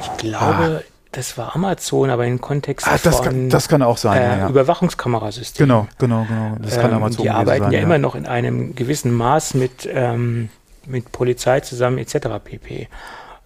ich 0.00 0.16
glaube, 0.16 0.84
das 1.12 1.38
war 1.38 1.54
Amazon, 1.54 2.10
aber 2.10 2.26
im 2.26 2.40
Kontext 2.40 2.86
Ah, 2.88 2.98
das, 3.02 3.16
von 3.16 3.24
kann, 3.24 3.50
das 3.50 3.68
kann 3.68 3.82
auch 3.82 3.96
sein, 3.96 4.20
äh, 4.20 4.24
ja, 4.24 4.38
ja. 4.38 4.48
Überwachungskamerasystem. 4.48 5.66
Genau, 5.66 5.86
genau, 5.98 6.24
genau. 6.24 6.56
Das 6.60 6.74
kann 6.74 6.90
Ähm, 6.90 6.96
Amazon 6.96 7.22
die 7.22 7.30
arbeiten 7.30 7.64
sein, 7.64 7.72
ja, 7.72 7.80
immer 7.80 7.98
noch 7.98 8.14
in 8.14 8.26
einem 8.26 8.74
gewissen 8.74 9.12
Maß 9.12 9.54
mit, 9.54 9.88
ähm, 9.90 10.48
mit 10.86 11.12
Polizei 11.12 11.60
zusammen 11.60 11.98
etc. 11.98 12.28
pp. 12.42 12.88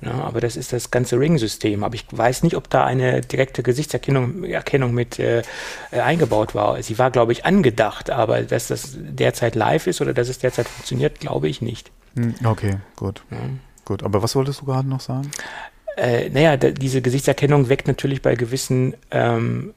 Ja, 0.01 0.13
aber 0.13 0.41
das 0.41 0.57
ist 0.57 0.73
das 0.73 0.93
ganze 0.93 1.19
Ring-System. 1.19 1.83
Aber 1.83 1.95
ich 1.95 2.05
weiß 2.11 2.45
nicht, 2.45 2.57
ob 2.57 2.71
da 2.71 2.85
eine 2.85 3.21
direkte 3.21 3.65
Gesichtserkennung 3.65 4.45
Erkennung 4.45 4.95
mit 4.95 5.19
äh, 5.19 5.43
eingebaut 5.91 6.55
war. 6.55 6.81
Sie 6.83 6.99
war, 6.99 7.11
glaube 7.11 7.33
ich, 7.33 7.45
angedacht, 7.45 8.09
aber 8.11 8.43
dass 8.43 8.69
das 8.69 8.97
derzeit 8.97 9.57
live 9.57 9.89
ist 9.89 10.01
oder 10.01 10.15
dass 10.15 10.29
es 10.29 10.39
derzeit 10.39 10.69
funktioniert, 10.69 11.19
glaube 11.19 11.49
ich 11.49 11.63
nicht. 11.63 11.91
Hm, 12.15 12.35
Okay, 12.45 12.77
gut. 12.95 13.23
Gut, 13.85 14.03
aber 14.05 14.23
was 14.23 14.37
wolltest 14.37 14.61
du 14.61 14.67
gerade 14.67 14.89
noch 14.89 15.01
sagen? 15.01 15.31
Äh, 15.97 16.29
naja, 16.31 16.57
diese 16.57 17.03
Gesichtserkennung 17.03 17.69
weckt 17.69 17.89
natürlich 17.89 18.23
bei 18.23 18.37
gewissen 18.37 18.95
ähm, 19.11 19.75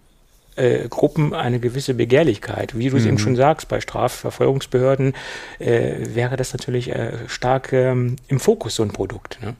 äh, 0.55 0.87
Gruppen 0.89 1.33
eine 1.33 1.59
gewisse 1.59 1.93
Begehrlichkeit. 1.93 2.77
Wie 2.77 2.89
du 2.89 2.97
es 2.97 3.03
Mhm. 3.03 3.09
eben 3.09 3.17
schon 3.19 3.35
sagst, 3.35 3.67
bei 3.67 3.79
Strafverfolgungsbehörden 3.81 5.13
äh, 5.59 5.93
wäre 6.15 6.35
das 6.37 6.53
natürlich 6.53 6.89
äh, 6.89 7.13
stark 7.27 7.71
ähm, 7.73 8.15
im 8.27 8.39
Fokus, 8.39 8.75
so 8.75 8.83
ein 8.83 8.91
Produkt. 8.91 9.39
Ne? 9.41 9.55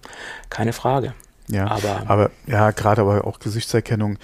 Keine 0.50 0.74
Frage. 0.74 1.14
Ja, 1.48 1.68
Aber- 1.68 2.04
aber 2.10 2.32
ja, 2.48 2.72
gerade 2.72 3.02
aber 3.02 3.26
auch 3.26 3.40
Gesichtserkennung, 3.40 4.18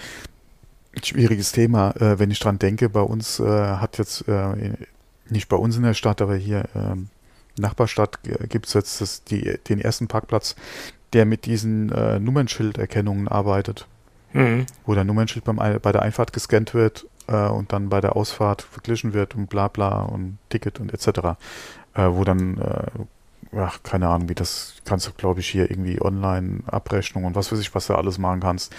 schwieriges 1.04 1.52
Thema. 1.52 1.92
Äh, 2.00 2.20
wenn 2.20 2.32
ich 2.32 2.40
dran 2.40 2.60
denke, 2.60 2.90
bei 2.90 3.02
uns 3.02 3.40
äh, 3.40 3.44
hat 3.46 3.98
jetzt, 3.98 4.28
äh, 4.28 4.74
nicht 5.30 5.50
bei 5.50 5.58
uns 5.58 5.76
in 5.78 5.84
der 5.84 5.94
Stadt, 5.94 6.22
aber 6.22 6.36
hier 6.36 6.66
ähm, 6.76 7.10
Nachbarstadt 7.60 8.20
gibt 8.50 8.68
es 8.68 8.74
jetzt 8.74 9.02
das, 9.02 9.24
die, 9.24 9.58
den 9.68 9.82
ersten 9.82 10.08
Parkplatz, 10.08 10.56
der 11.14 11.26
mit 11.26 11.46
diesen 11.46 11.92
äh, 11.92 12.20
Nummernschilderkennungen 12.20 13.28
arbeitet, 13.28 13.88
Mhm. 14.34 14.66
wo 14.86 14.94
der 14.94 15.04
Nummernschild 15.04 15.46
beim, 15.46 15.56
bei 15.56 15.92
der 15.92 16.02
Einfahrt 16.02 16.34
gescannt 16.34 16.74
wird 16.74 17.08
äh, 17.28 17.48
und 17.48 17.72
dann 17.74 17.90
bei 17.90 18.02
der 18.02 18.16
Ausfahrt 18.16 18.62
verglichen 18.62 19.14
wird 19.14 19.36
und 19.36 19.48
bla 19.48 19.68
bla 19.68 20.02
und 20.02 20.38
Ticket 20.50 20.80
und 20.80 20.94
etc. 20.94 21.08
Äh, 21.94 22.10
wo 22.10 22.24
dann 22.24 22.58
äh, 22.58 23.58
ach, 23.58 23.82
keine 23.84 24.08
Ahnung, 24.08 24.30
wie 24.30 24.36
das 24.36 24.76
kannst 24.86 25.08
du, 25.08 25.12
glaube 25.14 25.40
ich, 25.40 25.50
hier 25.50 25.70
irgendwie 25.70 26.02
online 26.02 26.60
Abrechnung 26.68 27.26
und 27.26 27.36
was 27.36 27.52
weiß 27.52 27.60
ich, 27.60 27.74
was 27.74 27.88
du 27.88 27.96
alles 27.96 28.18
machen 28.18 28.40
kannst. 28.40 28.74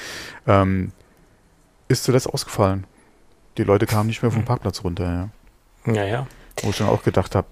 Ähm, 0.46 0.92
ist 1.88 2.04
zuletzt 2.04 2.28
ausgefallen. 2.28 2.84
Die 3.56 3.64
Leute 3.64 3.86
kamen 3.86 4.08
nicht 4.08 4.22
mehr 4.22 4.30
vom 4.30 4.44
Parkplatz 4.44 4.84
runter, 4.84 5.30
ja. 5.86 5.92
Ja, 5.92 6.04
ja. 6.04 6.26
Wo 6.62 6.70
ich 6.70 6.78
dann 6.78 6.88
auch 6.88 7.02
gedacht 7.02 7.34
habe, 7.34 7.48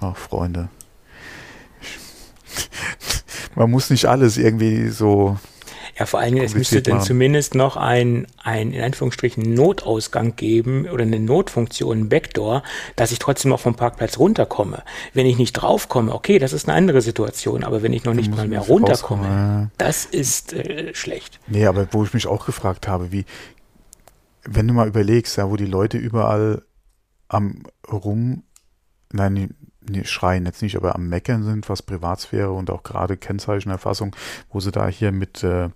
ach 0.00 0.16
Freunde, 0.16 0.68
man 3.54 3.70
muss 3.70 3.90
nicht 3.90 4.06
alles 4.06 4.36
irgendwie 4.36 4.88
so 4.88 5.38
ja, 5.98 6.06
vor 6.06 6.20
allen 6.20 6.34
Dingen, 6.34 6.46
es 6.46 6.54
müsste 6.54 6.80
dann 6.80 7.00
zumindest 7.00 7.56
noch 7.56 7.76
ein, 7.76 8.26
ein, 8.42 8.72
in 8.72 8.82
Anführungsstrichen, 8.82 9.54
Notausgang 9.54 10.36
geben 10.36 10.88
oder 10.88 11.02
eine 11.02 11.18
Notfunktion, 11.18 11.98
ein 11.98 12.08
Backdoor, 12.08 12.62
dass 12.94 13.10
ich 13.10 13.18
trotzdem 13.18 13.52
auch 13.52 13.60
vom 13.60 13.74
Parkplatz 13.74 14.18
runterkomme. 14.18 14.84
Wenn 15.12 15.26
ich 15.26 15.38
nicht 15.38 15.54
draufkomme, 15.54 16.14
okay, 16.14 16.38
das 16.38 16.52
ist 16.52 16.68
eine 16.68 16.76
andere 16.76 17.02
Situation, 17.02 17.64
aber 17.64 17.82
wenn 17.82 17.92
ich 17.92 18.04
noch 18.04 18.14
nicht 18.14 18.30
mal 18.34 18.46
mehr 18.46 18.60
runterkomme, 18.60 19.26
ja. 19.26 19.70
das 19.76 20.04
ist 20.04 20.52
äh, 20.52 20.94
schlecht. 20.94 21.40
Nee, 21.48 21.66
aber 21.66 21.88
wo 21.90 22.04
ich 22.04 22.14
mich 22.14 22.28
auch 22.28 22.46
gefragt 22.46 22.86
habe, 22.86 23.10
wie, 23.10 23.24
wenn 24.44 24.68
du 24.68 24.74
mal 24.74 24.86
überlegst, 24.86 25.36
ja, 25.36 25.50
wo 25.50 25.56
die 25.56 25.66
Leute 25.66 25.98
überall 25.98 26.62
am 27.26 27.64
rum, 27.90 28.44
nein, 29.12 29.54
nee, 29.88 30.04
schreien 30.04 30.46
jetzt 30.46 30.62
nicht, 30.62 30.76
aber 30.76 30.94
am 30.94 31.08
Meckern 31.08 31.42
sind, 31.42 31.68
was 31.68 31.82
Privatsphäre 31.82 32.52
und 32.52 32.70
auch 32.70 32.84
gerade 32.84 33.16
Kennzeichenerfassung, 33.16 34.14
wo 34.50 34.60
sie 34.60 34.70
da 34.70 34.86
hier 34.86 35.10
mit 35.10 35.42
äh, 35.42 35.70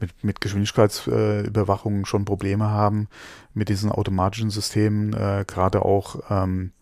mit, 0.00 0.24
mit 0.24 0.40
Geschwindigkeitsüberwachung 0.40 2.02
äh, 2.02 2.06
schon 2.06 2.24
Probleme 2.24 2.68
haben, 2.68 3.08
mit 3.54 3.68
diesen 3.68 3.92
automatischen 3.92 4.50
Systemen, 4.50 5.12
äh, 5.12 5.44
gerade 5.46 5.84
auch, 5.84 6.20
ähm, 6.30 6.72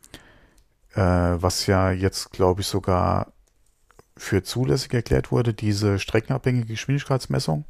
äh, 0.95 1.01
was 1.01 1.67
ja 1.67 1.91
jetzt, 1.91 2.33
glaube 2.33 2.61
ich, 2.61 2.67
sogar 2.67 3.33
für 4.17 4.43
zulässig 4.43 4.93
erklärt 4.95 5.31
wurde, 5.31 5.55
diese 5.55 5.99
streckenabhängige 5.99 6.67
Geschwindigkeitsmessung, 6.67 7.65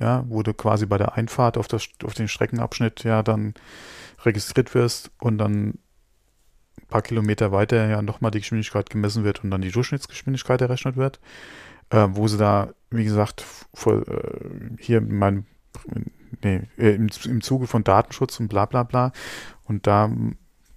ja, 0.00 0.24
wo 0.28 0.42
du 0.42 0.52
quasi 0.54 0.86
bei 0.86 0.98
der 0.98 1.14
Einfahrt 1.14 1.56
auf, 1.56 1.68
das, 1.68 1.88
auf 2.02 2.14
den 2.14 2.28
Streckenabschnitt 2.28 3.04
ja 3.04 3.22
dann 3.22 3.54
registriert 4.24 4.74
wirst 4.74 5.10
und 5.20 5.38
dann 5.38 5.78
ein 6.80 6.86
paar 6.88 7.02
Kilometer 7.02 7.52
weiter 7.52 7.86
ja 7.86 8.02
nochmal 8.02 8.32
die 8.32 8.40
Geschwindigkeit 8.40 8.90
gemessen 8.90 9.24
wird 9.24 9.44
und 9.44 9.50
dann 9.50 9.62
die 9.62 9.70
Durchschnittsgeschwindigkeit 9.70 10.60
errechnet 10.60 10.96
wird 10.96 11.20
äh, 11.94 12.08
wo 12.10 12.26
sie 12.26 12.38
da, 12.38 12.70
wie 12.90 13.04
gesagt, 13.04 13.44
vor, 13.72 14.06
äh, 14.08 14.50
hier 14.78 15.00
mein, 15.00 15.46
nee, 16.42 16.62
äh, 16.76 16.90
im, 16.90 17.08
im 17.24 17.40
Zuge 17.40 17.66
von 17.66 17.84
Datenschutz 17.84 18.40
und 18.40 18.48
bla 18.48 18.66
bla 18.66 18.82
bla. 18.82 19.12
Und 19.64 19.86
da 19.86 20.10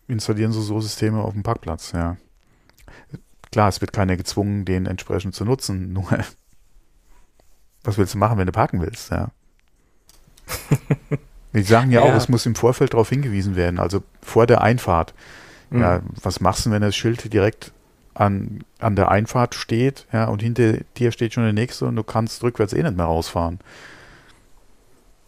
installieren 0.07 0.51
sie 0.51 0.61
so 0.61 0.79
Systeme 0.79 1.21
auf 1.21 1.33
dem 1.33 1.43
Parkplatz, 1.43 1.91
ja. 1.91 2.17
Klar, 3.51 3.69
es 3.69 3.81
wird 3.81 3.93
keiner 3.93 4.15
gezwungen, 4.15 4.65
den 4.65 4.85
entsprechend 4.85 5.33
zu 5.33 5.43
nutzen, 5.43 5.91
nur 5.93 6.07
was 7.83 7.97
willst 7.97 8.13
du 8.13 8.17
machen, 8.17 8.37
wenn 8.37 8.45
du 8.45 8.51
parken 8.51 8.81
willst, 8.81 9.11
ja. 9.11 9.31
Die 11.53 11.63
sagen 11.63 11.89
ja, 11.89 12.05
ja, 12.05 12.11
auch, 12.11 12.15
es 12.15 12.29
muss 12.29 12.45
im 12.45 12.53
Vorfeld 12.53 12.93
darauf 12.93 13.09
hingewiesen 13.09 13.55
werden, 13.55 13.79
also 13.79 14.03
vor 14.21 14.45
der 14.45 14.61
Einfahrt. 14.61 15.15
Mhm. 15.71 15.81
Ja, 15.81 16.01
was 16.21 16.39
machst 16.39 16.65
du, 16.65 16.71
wenn 16.71 16.83
das 16.83 16.95
Schild 16.95 17.33
direkt 17.33 17.71
an, 18.19 18.63
an 18.79 18.95
der 18.95 19.09
Einfahrt 19.09 19.55
steht, 19.55 20.05
ja, 20.11 20.25
und 20.25 20.41
hinter 20.41 20.77
dir 20.97 21.11
steht 21.11 21.33
schon 21.33 21.43
der 21.43 21.53
nächste 21.53 21.85
und 21.85 21.95
du 21.95 22.03
kannst 22.03 22.43
rückwärts 22.43 22.73
eh 22.73 22.83
nicht 22.83 22.97
mehr 22.97 23.05
rausfahren. 23.05 23.59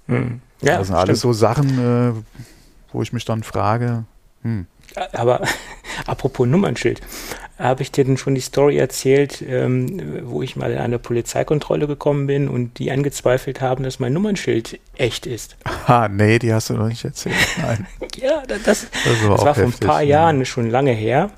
Hm. 0.07 0.41
Ja, 0.61 0.77
das 0.77 0.87
sind 0.87 0.95
stimmt. 0.95 0.99
alles 0.99 1.21
so 1.21 1.33
Sachen, 1.33 1.79
äh, 1.79 2.13
wo 2.91 3.01
ich 3.01 3.13
mich 3.13 3.25
dann 3.25 3.43
frage, 3.43 4.05
hm. 4.41 4.65
Aber 5.13 5.41
apropos 6.07 6.47
Nummernschild, 6.47 7.01
habe 7.59 7.83
ich 7.83 7.91
dir 7.91 8.05
denn 8.05 8.17
schon 8.17 8.35
die 8.35 8.41
Story 8.41 8.77
erzählt, 8.77 9.43
ähm, 9.45 10.21
wo 10.23 10.41
ich 10.41 10.55
mal 10.55 10.71
in 10.71 10.77
eine 10.77 10.97
Polizeikontrolle 10.97 11.87
gekommen 11.87 12.25
bin 12.25 12.47
und 12.47 12.79
die 12.79 12.89
angezweifelt 12.89 13.59
haben, 13.61 13.83
dass 13.83 13.99
mein 13.99 14.13
Nummernschild 14.13 14.79
echt 14.95 15.25
ist? 15.25 15.57
Ah, 15.85 16.07
nee, 16.07 16.39
die 16.39 16.53
hast 16.53 16.69
du 16.69 16.75
noch 16.75 16.87
nicht 16.87 17.03
erzählt. 17.03 17.35
Nein. 17.61 17.85
ja, 18.15 18.43
das, 18.47 18.63
das, 18.63 18.87
das 19.03 19.27
war, 19.27 19.35
das 19.35 19.45
war 19.45 19.55
vor 19.55 19.63
ein 19.65 19.73
paar 19.73 20.01
ja. 20.01 20.21
Jahren 20.21 20.45
schon 20.45 20.69
lange 20.69 20.93
her. 20.93 21.31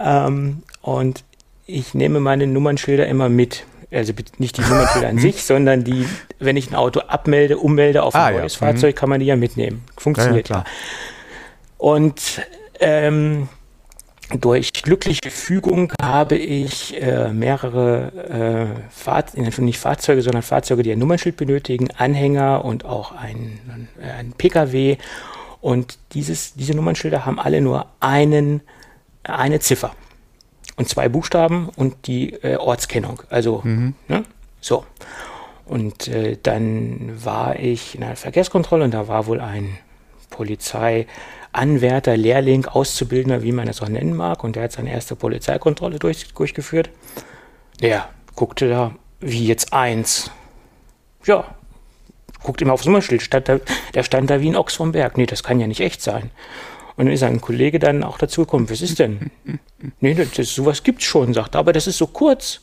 Ähm, 0.00 0.62
und 0.82 1.24
ich 1.66 1.94
nehme 1.94 2.20
meine 2.20 2.46
Nummernschilder 2.46 3.06
immer 3.06 3.28
mit. 3.28 3.64
Also 3.90 4.12
nicht 4.38 4.56
die 4.56 4.62
Nummernschilder 4.62 5.08
an 5.08 5.18
sich, 5.18 5.44
sondern 5.44 5.84
die, 5.84 6.06
wenn 6.38 6.56
ich 6.56 6.70
ein 6.70 6.74
Auto 6.74 7.00
abmelde, 7.00 7.58
ummelde 7.58 8.02
auf 8.02 8.14
ein 8.14 8.20
ah, 8.20 8.38
neues 8.38 8.54
ja. 8.54 8.66
Fahrzeug, 8.66 8.94
mhm. 8.94 8.98
kann 8.98 9.08
man 9.10 9.20
die 9.20 9.26
ja 9.26 9.36
mitnehmen. 9.36 9.84
Funktioniert 9.96 10.48
ja. 10.48 10.56
ja. 10.56 10.64
Und 11.76 12.42
ähm, 12.80 13.48
durch 14.40 14.72
glückliche 14.72 15.30
Fügung 15.30 15.92
habe 16.00 16.36
ich 16.36 17.00
äh, 17.02 17.28
mehrere 17.32 18.78
äh, 18.78 18.90
Fahr 18.90 19.24
nicht 19.36 19.78
Fahrzeuge, 19.78 20.22
sondern 20.22 20.42
Fahrzeuge, 20.42 20.82
die 20.82 20.92
ein 20.92 20.98
Nummernschild 20.98 21.36
benötigen, 21.36 21.90
Anhänger 21.90 22.64
und 22.64 22.86
auch 22.86 23.12
ein, 23.12 23.88
ein 24.00 24.32
Pkw. 24.32 24.96
Und 25.60 25.98
dieses, 26.14 26.54
diese 26.54 26.74
Nummernschilder 26.74 27.26
haben 27.26 27.38
alle 27.38 27.60
nur 27.60 27.86
einen, 28.00 28.62
eine 29.22 29.60
Ziffer 29.60 29.94
und 30.76 30.88
zwei 30.88 31.08
Buchstaben 31.08 31.68
und 31.76 32.06
die 32.06 32.32
äh, 32.34 32.56
Ortskennung. 32.56 33.22
Also, 33.30 33.60
mhm. 33.64 33.94
ne? 34.08 34.24
so. 34.60 34.84
Und 35.66 36.08
äh, 36.08 36.36
dann 36.42 37.24
war 37.24 37.58
ich 37.58 37.94
in 37.94 38.02
einer 38.02 38.16
Verkehrskontrolle 38.16 38.84
und 38.84 38.92
da 38.92 39.08
war 39.08 39.26
wohl 39.26 39.40
ein 39.40 39.78
Polizeianwärter, 40.30 42.16
Lehrling, 42.16 42.66
Auszubildender, 42.66 43.42
wie 43.42 43.52
man 43.52 43.66
das 43.66 43.80
auch 43.80 43.88
nennen 43.88 44.14
mag. 44.14 44.44
Und 44.44 44.56
der 44.56 44.64
hat 44.64 44.72
seine 44.72 44.92
erste 44.92 45.14
Polizeikontrolle 45.14 45.98
durch, 45.98 46.32
durchgeführt. 46.34 46.90
Der 47.80 48.08
guckte 48.34 48.68
da, 48.68 48.94
wie 49.20 49.46
jetzt 49.46 49.72
eins. 49.72 50.30
Ja, 51.24 51.44
guckt 52.42 52.60
immer 52.60 52.72
aufs 52.72 52.86
Nummernschild, 52.86 53.22
stand 53.22 53.48
da, 53.48 53.58
der 53.94 54.02
stand 54.02 54.30
da 54.30 54.40
wie 54.40 54.48
ein 54.48 54.56
Ochs 54.56 54.74
vom 54.74 54.92
Berg. 54.92 55.16
Nee, 55.16 55.26
das 55.26 55.42
kann 55.42 55.60
ja 55.60 55.66
nicht 55.66 55.80
echt 55.80 56.02
sein. 56.02 56.30
Und 56.96 57.06
dann 57.06 57.14
ist 57.14 57.22
ein 57.22 57.40
Kollege 57.40 57.78
dann 57.78 58.04
auch 58.04 58.18
dazu 58.18 58.42
gekommen, 58.42 58.68
was 58.70 58.82
ist 58.82 58.98
denn? 58.98 59.30
nee, 60.00 60.14
das, 60.14 60.54
sowas 60.54 60.82
gibt's 60.82 61.04
schon, 61.04 61.34
sagt 61.34 61.54
er, 61.54 61.60
aber 61.60 61.72
das 61.72 61.86
ist 61.86 61.98
so 61.98 62.06
kurz. 62.06 62.60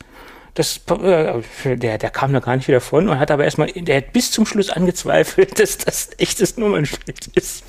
Das, 0.54 0.80
äh, 0.88 1.76
der, 1.76 1.98
der 1.98 2.10
kam 2.10 2.32
da 2.32 2.40
gar 2.40 2.56
nicht 2.56 2.66
wieder 2.66 2.80
von 2.80 3.08
und 3.08 3.18
hat 3.18 3.30
aber 3.30 3.44
erstmal, 3.44 3.68
der 3.68 3.98
hat 3.98 4.12
bis 4.12 4.32
zum 4.32 4.46
Schluss 4.46 4.70
angezweifelt, 4.70 5.58
dass 5.60 5.78
das 5.78 6.10
echtes 6.18 6.56
Nummernschild 6.56 7.28
ist. 7.34 7.64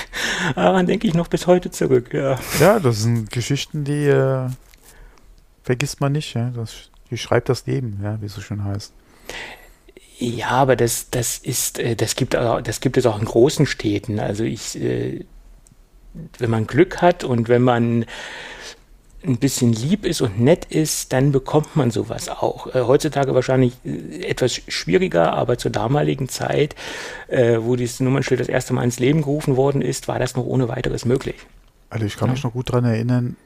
Daran 0.54 0.86
denke 0.86 1.06
ich 1.06 1.14
noch 1.14 1.28
bis 1.28 1.46
heute 1.46 1.70
zurück, 1.70 2.12
ja. 2.12 2.38
Ja, 2.60 2.78
das 2.78 3.02
sind 3.02 3.30
Geschichten, 3.30 3.84
die 3.84 4.06
äh, 4.06 4.48
vergisst 5.62 6.00
man 6.00 6.12
nicht, 6.12 6.34
ja. 6.34 6.50
Das, 6.54 6.90
die 7.10 7.18
schreibt 7.18 7.48
das 7.48 7.66
Leben, 7.66 8.00
ja, 8.02 8.20
wie 8.20 8.26
es 8.26 8.34
so 8.34 8.40
schön 8.40 8.64
heißt. 8.64 8.92
Ja, 10.18 10.48
aber 10.48 10.76
das, 10.76 11.10
das 11.10 11.38
ist, 11.38 11.78
äh, 11.78 11.94
das 11.94 12.16
gibt, 12.16 12.34
das 12.34 12.80
gibt 12.80 12.96
es 12.96 13.06
auch 13.06 13.18
in 13.18 13.26
großen 13.26 13.66
Städten. 13.66 14.18
Also 14.18 14.44
ich, 14.44 14.80
äh, 14.80 15.24
wenn 16.38 16.50
man 16.50 16.66
Glück 16.66 17.02
hat 17.02 17.24
und 17.24 17.48
wenn 17.48 17.62
man 17.62 18.06
ein 19.26 19.38
bisschen 19.38 19.72
lieb 19.72 20.04
ist 20.04 20.20
und 20.20 20.40
nett 20.40 20.66
ist, 20.66 21.12
dann 21.12 21.32
bekommt 21.32 21.74
man 21.74 21.90
sowas 21.90 22.28
auch. 22.28 22.74
Äh, 22.74 22.82
heutzutage 22.82 23.34
wahrscheinlich 23.34 23.74
äh, 23.84 24.24
etwas 24.24 24.54
schwieriger, 24.54 25.32
aber 25.32 25.58
zur 25.58 25.70
damaligen 25.70 26.28
Zeit, 26.28 26.76
äh, 27.28 27.58
wo 27.60 27.76
dieses 27.76 28.00
Nummernschild 28.00 28.40
das 28.40 28.48
erste 28.48 28.72
Mal 28.72 28.84
ins 28.84 28.98
Leben 28.98 29.22
gerufen 29.22 29.56
worden 29.56 29.82
ist, 29.82 30.08
war 30.08 30.18
das 30.18 30.36
noch 30.36 30.44
ohne 30.44 30.68
weiteres 30.68 31.04
möglich. 31.04 31.36
Also 31.90 32.06
ich 32.06 32.16
kann 32.16 32.28
ja. 32.28 32.34
mich 32.34 32.44
noch 32.44 32.52
gut 32.52 32.70
daran 32.70 32.84
erinnern, 32.84 33.36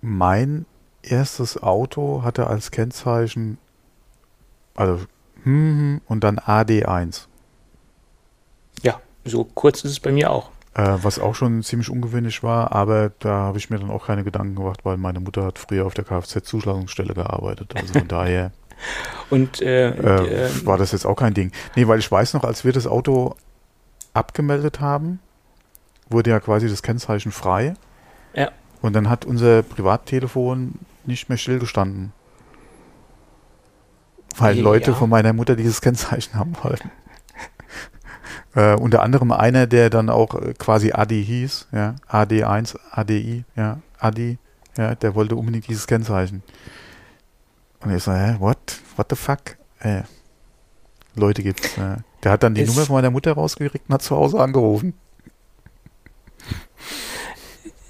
mein 0.00 0.66
erstes 1.02 1.62
Auto 1.62 2.22
hatte 2.22 2.46
als 2.46 2.70
Kennzeichen, 2.70 3.58
also 4.74 5.04
hm, 5.44 6.00
und 6.06 6.24
dann 6.24 6.38
AD1. 6.38 7.26
Ja, 8.82 9.00
so 9.24 9.44
kurz 9.44 9.84
ist 9.84 9.92
es 9.92 10.00
bei 10.00 10.10
mir 10.10 10.30
auch. 10.30 10.50
Äh, 10.74 10.98
was 11.02 11.20
auch 11.20 11.36
schon 11.36 11.62
ziemlich 11.62 11.88
ungewöhnlich 11.88 12.42
war, 12.42 12.72
aber 12.72 13.12
da 13.20 13.30
habe 13.30 13.58
ich 13.58 13.70
mir 13.70 13.78
dann 13.78 13.90
auch 13.90 14.06
keine 14.06 14.24
Gedanken 14.24 14.56
gemacht, 14.56 14.80
weil 14.84 14.96
meine 14.96 15.20
Mutter 15.20 15.44
hat 15.44 15.58
früher 15.58 15.86
auf 15.86 15.94
der 15.94 16.04
Kfz-Zuschlagsstelle 16.04 17.14
gearbeitet. 17.14 17.74
Also 17.76 17.92
von 17.92 18.08
daher 18.08 18.50
Und, 19.30 19.62
äh, 19.62 19.90
äh, 19.90 20.46
ähm, 20.46 20.66
war 20.66 20.78
das 20.78 20.92
jetzt 20.92 21.06
auch 21.06 21.16
kein 21.16 21.34
Ding. 21.34 21.52
Nee, 21.76 21.86
weil 21.88 21.98
ich 21.98 22.10
weiß 22.10 22.34
noch, 22.34 22.44
als 22.44 22.64
wir 22.64 22.72
das 22.72 22.86
Auto 22.86 23.36
abgemeldet 24.12 24.80
haben, 24.80 25.20
wurde 26.08 26.30
ja 26.30 26.40
quasi 26.40 26.68
das 26.68 26.82
Kennzeichen 26.82 27.32
frei. 27.32 27.74
Ja. 28.34 28.50
Und 28.82 28.94
dann 28.94 29.08
hat 29.08 29.24
unser 29.24 29.62
Privattelefon 29.62 30.74
nicht 31.04 31.28
mehr 31.28 31.38
stillgestanden. 31.38 32.12
Weil 34.36 34.58
Leute 34.58 34.90
ja. 34.90 34.96
von 34.96 35.08
meiner 35.08 35.32
Mutter 35.32 35.56
dieses 35.56 35.80
Kennzeichen 35.80 36.34
haben 36.34 36.56
wollten. 36.62 36.90
Äh, 38.54 38.74
unter 38.74 39.02
anderem 39.02 39.32
einer, 39.32 39.66
der 39.66 39.90
dann 39.90 40.10
auch 40.10 40.34
äh, 40.34 40.54
quasi 40.54 40.92
Adi 40.92 41.24
hieß, 41.24 41.68
ja, 41.72 41.96
AD1, 42.08 42.76
ADI, 42.90 43.44
ja, 43.56 43.78
Adi, 43.98 44.38
ja, 44.76 44.94
der 44.94 45.14
wollte 45.14 45.36
unbedingt 45.36 45.68
dieses 45.68 45.86
Kennzeichen. 45.86 46.42
Und 47.80 47.94
ich 47.94 48.02
so, 48.02 48.12
hä, 48.12 48.36
what? 48.38 48.80
What 48.96 49.06
the 49.10 49.16
fuck? 49.16 49.56
Äh, 49.80 50.02
Leute 51.14 51.42
gibt's. 51.42 51.76
Äh. 51.76 51.96
Der 52.22 52.32
hat 52.32 52.42
dann 52.42 52.54
die 52.54 52.62
es 52.62 52.68
Nummer 52.68 52.86
von 52.86 52.94
meiner 52.94 53.10
Mutter 53.10 53.32
rausgekriegt 53.32 53.84
und 53.88 53.94
hat 53.94 54.02
zu 54.02 54.16
Hause 54.16 54.40
angerufen. 54.40 54.94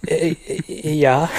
Äh, 0.06 0.36
äh 0.68 0.92
ja. 0.92 1.30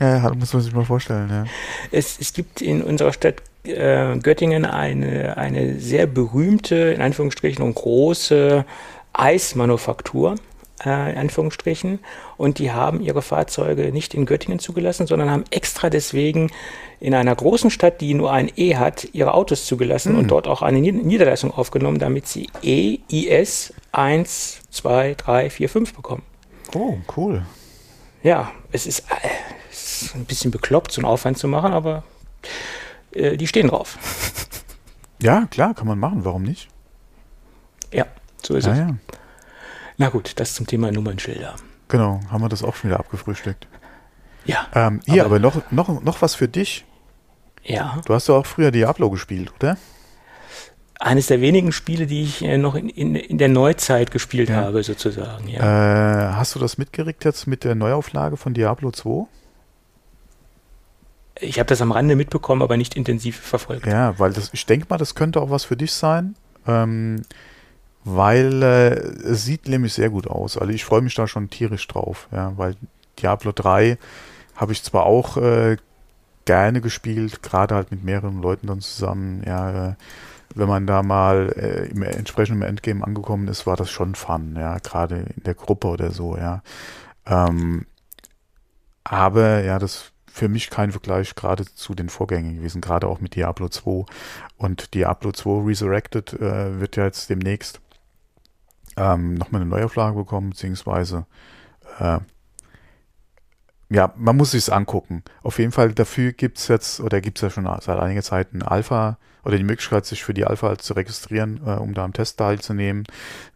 Ja, 0.00 0.34
muss 0.34 0.52
man 0.52 0.62
sich 0.62 0.74
mal 0.74 0.84
vorstellen, 0.84 1.30
ja. 1.30 1.44
Es, 1.90 2.18
es 2.20 2.32
gibt 2.32 2.60
in 2.60 2.82
unserer 2.82 3.12
Stadt 3.12 3.42
äh, 3.68 4.18
Göttingen 4.22 4.64
eine, 4.64 5.36
eine 5.36 5.78
sehr 5.78 6.06
berühmte, 6.06 6.76
in 6.76 7.00
Anführungsstrichen, 7.00 7.64
und 7.64 7.74
große 7.74 8.64
Eismanufaktur 9.12 10.36
äh, 10.84 11.12
in 11.12 11.18
Anführungsstrichen. 11.18 12.00
Und 12.36 12.58
die 12.58 12.72
haben 12.72 13.00
ihre 13.00 13.22
Fahrzeuge 13.22 13.92
nicht 13.92 14.14
in 14.14 14.26
Göttingen 14.26 14.58
zugelassen, 14.58 15.06
sondern 15.06 15.30
haben 15.30 15.44
extra 15.50 15.90
deswegen 15.90 16.50
in 17.00 17.14
einer 17.14 17.34
großen 17.34 17.70
Stadt, 17.70 18.00
die 18.00 18.14
nur 18.14 18.32
ein 18.32 18.50
E 18.56 18.76
hat, 18.76 19.08
ihre 19.12 19.34
Autos 19.34 19.66
zugelassen 19.66 20.12
mhm. 20.12 20.18
und 20.20 20.30
dort 20.30 20.46
auch 20.46 20.62
eine 20.62 20.80
Niederlassung 20.80 21.50
aufgenommen, 21.50 21.98
damit 21.98 22.26
sie 22.26 22.48
E, 22.62 22.98
IS 23.08 23.74
1, 23.92 24.60
2, 24.70 25.14
3, 25.14 25.50
4, 25.50 25.68
5 25.68 25.94
bekommen. 25.94 26.22
Oh, 26.74 26.96
cool. 27.16 27.42
Ja, 28.22 28.50
es 28.72 28.86
ist, 28.86 29.00
äh, 29.10 29.28
es 29.70 30.02
ist 30.02 30.14
ein 30.14 30.24
bisschen 30.24 30.50
bekloppt, 30.50 30.92
so 30.92 31.00
einen 31.00 31.06
Aufwand 31.06 31.38
zu 31.38 31.48
machen, 31.48 31.72
aber 31.72 32.02
äh, 33.16 33.36
die 33.36 33.46
stehen 33.46 33.68
drauf. 33.68 33.98
Ja, 35.20 35.46
klar, 35.50 35.74
kann 35.74 35.86
man 35.86 35.98
machen. 35.98 36.24
Warum 36.24 36.42
nicht? 36.42 36.68
Ja, 37.92 38.04
so 38.42 38.54
ist 38.54 38.66
ja, 38.66 38.72
es. 38.72 38.78
Ja. 38.78 38.96
Na 39.96 40.08
gut, 40.10 40.38
das 40.38 40.54
zum 40.54 40.66
Thema 40.66 40.92
Nummernschilder. 40.92 41.56
Genau, 41.88 42.20
haben 42.30 42.42
wir 42.42 42.48
das 42.48 42.62
auch 42.62 42.74
schon 42.74 42.90
wieder 42.90 43.00
abgefrühstückt. 43.00 43.66
Ja. 44.44 44.66
Ähm, 44.74 45.00
hier, 45.06 45.24
aber, 45.24 45.36
aber, 45.36 45.38
noch, 45.40 45.70
noch, 45.70 46.02
noch 46.02 46.22
was 46.22 46.34
für 46.34 46.48
dich. 46.48 46.84
Ja. 47.64 48.00
Du 48.04 48.14
hast 48.14 48.28
ja 48.28 48.34
auch 48.34 48.46
früher 48.46 48.70
Diablo 48.70 49.10
gespielt, 49.10 49.52
oder? 49.58 49.76
Eines 50.98 51.26
der 51.26 51.40
wenigen 51.40 51.72
Spiele, 51.72 52.06
die 52.06 52.22
ich 52.22 52.42
äh, 52.42 52.56
noch 52.56 52.74
in, 52.74 52.88
in, 52.88 53.14
in 53.16 53.38
der 53.38 53.48
Neuzeit 53.48 54.10
gespielt 54.10 54.48
ja. 54.48 54.56
habe, 54.56 54.82
sozusagen. 54.82 55.48
Ja. 55.48 56.30
Äh, 56.30 56.34
hast 56.34 56.54
du 56.54 56.58
das 56.58 56.78
mitgeregt 56.78 57.24
jetzt 57.24 57.46
mit 57.46 57.64
der 57.64 57.74
Neuauflage 57.74 58.36
von 58.36 58.54
Diablo 58.54 58.92
2? 58.92 59.26
Ich 61.40 61.58
habe 61.58 61.68
das 61.68 61.82
am 61.82 61.92
Rande 61.92 62.16
mitbekommen, 62.16 62.62
aber 62.62 62.76
nicht 62.76 62.96
intensiv 62.96 63.38
verfolgt. 63.38 63.86
Ja, 63.86 64.18
weil 64.18 64.32
das, 64.32 64.50
ich 64.52 64.64
denke 64.66 64.86
mal, 64.88 64.98
das 64.98 65.14
könnte 65.14 65.40
auch 65.40 65.50
was 65.50 65.64
für 65.64 65.76
dich 65.76 65.92
sein. 65.92 66.34
Ähm, 66.66 67.22
weil 68.06 68.62
äh, 68.62 68.94
es 69.28 69.44
sieht 69.44 69.68
nämlich 69.68 69.92
sehr 69.92 70.10
gut 70.10 70.28
aus. 70.28 70.56
Also 70.56 70.72
ich 70.72 70.84
freue 70.84 71.02
mich 71.02 71.14
da 71.16 71.26
schon 71.26 71.50
tierisch 71.50 71.86
drauf, 71.88 72.28
ja, 72.30 72.52
weil 72.56 72.76
Diablo 73.18 73.50
3 73.52 73.98
habe 74.54 74.72
ich 74.72 74.82
zwar 74.84 75.06
auch 75.06 75.36
äh, 75.36 75.76
gerne 76.44 76.80
gespielt, 76.80 77.42
gerade 77.42 77.74
halt 77.74 77.90
mit 77.90 78.04
mehreren 78.04 78.40
Leuten 78.40 78.68
dann 78.68 78.80
zusammen, 78.80 79.42
ja, 79.44 79.88
äh, 79.88 79.94
wenn 80.54 80.68
man 80.68 80.86
da 80.86 81.02
mal 81.02 81.52
äh, 81.56 81.90
im 81.90 82.02
entsprechenden 82.02 82.62
Endgame 82.62 83.04
angekommen 83.04 83.48
ist, 83.48 83.66
war 83.66 83.76
das 83.76 83.90
schon 83.90 84.14
fun, 84.14 84.54
ja, 84.56 84.78
gerade 84.78 85.26
in 85.36 85.42
der 85.42 85.54
Gruppe 85.54 85.88
oder 85.88 86.12
so, 86.12 86.36
ja. 86.36 86.62
Ähm, 87.26 87.86
aber 89.02 89.64
ja, 89.64 89.80
das 89.80 90.12
für 90.36 90.48
mich 90.48 90.68
kein 90.68 90.92
Vergleich 90.92 91.34
gerade 91.34 91.64
zu 91.64 91.94
den 91.94 92.10
Vorgängen 92.10 92.56
gewesen, 92.56 92.82
gerade 92.82 93.06
auch 93.06 93.20
mit 93.20 93.36
Diablo 93.36 93.70
2. 93.70 94.04
Und 94.58 94.92
Diablo 94.92 95.32
2 95.32 95.66
Resurrected 95.66 96.34
äh, 96.34 96.78
wird 96.78 96.96
ja 96.96 97.04
jetzt 97.04 97.30
demnächst 97.30 97.80
ähm, 98.98 99.34
nochmal 99.34 99.62
eine 99.62 99.70
Neuauflage 99.70 100.14
bekommen, 100.14 100.50
beziehungsweise 100.50 101.24
äh, 101.98 102.18
ja, 103.88 104.12
man 104.16 104.36
muss 104.36 104.50
sich's 104.50 104.68
angucken. 104.68 105.22
Auf 105.42 105.58
jeden 105.58 105.72
Fall 105.72 105.92
dafür 105.92 106.32
gibt's 106.32 106.68
jetzt, 106.68 107.00
oder 107.00 107.22
gibt's 107.22 107.40
ja 107.40 107.48
schon 107.48 107.64
seit 107.80 107.98
einiger 107.98 108.22
Zeit 108.22 108.52
ein 108.52 108.62
Alpha 108.62 109.16
oder 109.42 109.56
die 109.56 109.64
Möglichkeit, 109.64 110.04
sich 110.04 110.24
für 110.24 110.34
die 110.34 110.44
Alpha 110.44 110.76
zu 110.76 110.92
registrieren, 110.94 111.60
äh, 111.64 111.76
um 111.76 111.94
da 111.94 112.04
am 112.04 112.12
Test 112.12 112.38
teilzunehmen. 112.38 113.04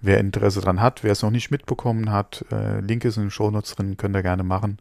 Wer 0.01 0.19
Interesse 0.19 0.61
dran 0.61 0.81
hat, 0.81 1.03
wer 1.03 1.13
es 1.13 1.23
noch 1.23 1.31
nicht 1.31 1.51
mitbekommen 1.51 2.11
hat, 2.11 2.45
äh, 2.53 2.81
Link 2.81 3.05
ist 3.05 3.19
in 3.19 3.25
den 3.25 3.31
Shownotes 3.31 3.75
drin, 3.75 3.97
könnt 3.97 4.17
ihr 4.17 4.23
gerne 4.23 4.45
machen. 4.45 4.79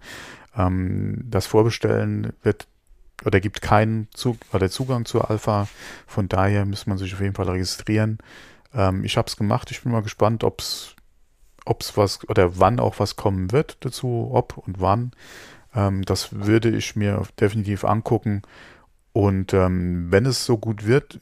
Ähm, 0.57 1.23
das 1.29 1.47
Vorbestellen 1.47 2.33
wird 2.43 2.67
oder 3.25 3.39
gibt 3.39 3.61
keinen 3.61 4.07
Zug 4.13 4.37
oder 4.53 4.69
Zugang 4.69 5.05
zur 5.05 5.29
Alpha. 5.29 5.67
Von 6.07 6.29
daher 6.29 6.65
muss 6.65 6.87
man 6.87 6.97
sich 6.97 7.13
auf 7.13 7.21
jeden 7.21 7.35
Fall 7.35 7.49
registrieren. 7.49 8.19
Ähm, 8.73 9.03
ich 9.03 9.17
habe 9.17 9.27
es 9.27 9.37
gemacht. 9.37 9.71
Ich 9.71 9.81
bin 9.83 9.91
mal 9.91 10.01
gespannt, 10.01 10.43
ob 10.43 10.61
es 10.61 10.95
was 11.95 12.27
oder 12.29 12.59
wann 12.59 12.79
auch 12.79 12.99
was 12.99 13.15
kommen 13.15 13.51
wird 13.51 13.77
dazu, 13.81 14.29
ob 14.31 14.57
und 14.57 14.79
wann. 14.79 15.11
Ähm, 15.75 16.03
das 16.03 16.33
würde 16.33 16.69
ich 16.69 16.95
mir 16.95 17.23
definitiv 17.39 17.83
angucken. 17.83 18.41
Und 19.11 19.53
ähm, 19.53 20.11
wenn 20.11 20.25
es 20.25 20.45
so 20.45 20.57
gut 20.57 20.85
wird, 20.85 21.19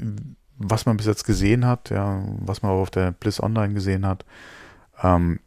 was 0.57 0.86
man 0.86 0.97
bis 0.97 1.05
jetzt 1.05 1.25
gesehen 1.25 1.65
hat, 1.65 1.89
ja, 1.89 2.21
was 2.39 2.61
man 2.61 2.71
auch 2.71 2.82
auf 2.82 2.91
der 2.91 3.11
Bliss 3.11 3.41
Online 3.41 3.73
gesehen 3.73 4.05
hat, 4.05 4.25
ähm, 5.01 5.39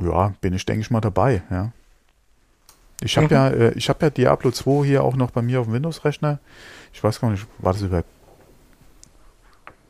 ja, 0.00 0.34
bin 0.40 0.54
ich, 0.54 0.66
denke 0.66 0.82
ich 0.82 0.90
mal, 0.90 1.00
dabei, 1.00 1.42
ja. 1.50 1.72
Ich 3.06 3.16
habe 3.16 3.26
mhm. 3.26 3.32
ja, 3.32 3.48
äh, 3.48 3.72
ich 3.74 3.88
habe 3.88 4.06
ja 4.06 4.10
Diablo 4.10 4.50
2 4.50 4.84
hier 4.84 5.04
auch 5.04 5.16
noch 5.16 5.30
bei 5.30 5.42
mir 5.42 5.60
auf 5.60 5.66
dem 5.66 5.74
Windows-Rechner. 5.74 6.38
Ich 6.92 7.02
weiß 7.02 7.20
gar 7.20 7.30
nicht, 7.30 7.46
war 7.58 7.72
das 7.72 7.82
über 7.82 8.04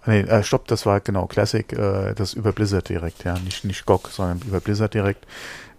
Nee, 0.06 0.20
äh, 0.20 0.44
stopp, 0.44 0.68
das 0.68 0.86
war 0.86 1.00
genau 1.00 1.26
Classic, 1.26 1.72
äh, 1.72 2.14
das 2.14 2.34
über 2.34 2.52
Blizzard 2.52 2.88
direkt, 2.88 3.24
ja. 3.24 3.34
Nicht, 3.40 3.64
nicht 3.64 3.86
GOG, 3.86 4.08
sondern 4.08 4.40
über 4.46 4.60
Blizzard 4.60 4.94
direkt. 4.94 5.26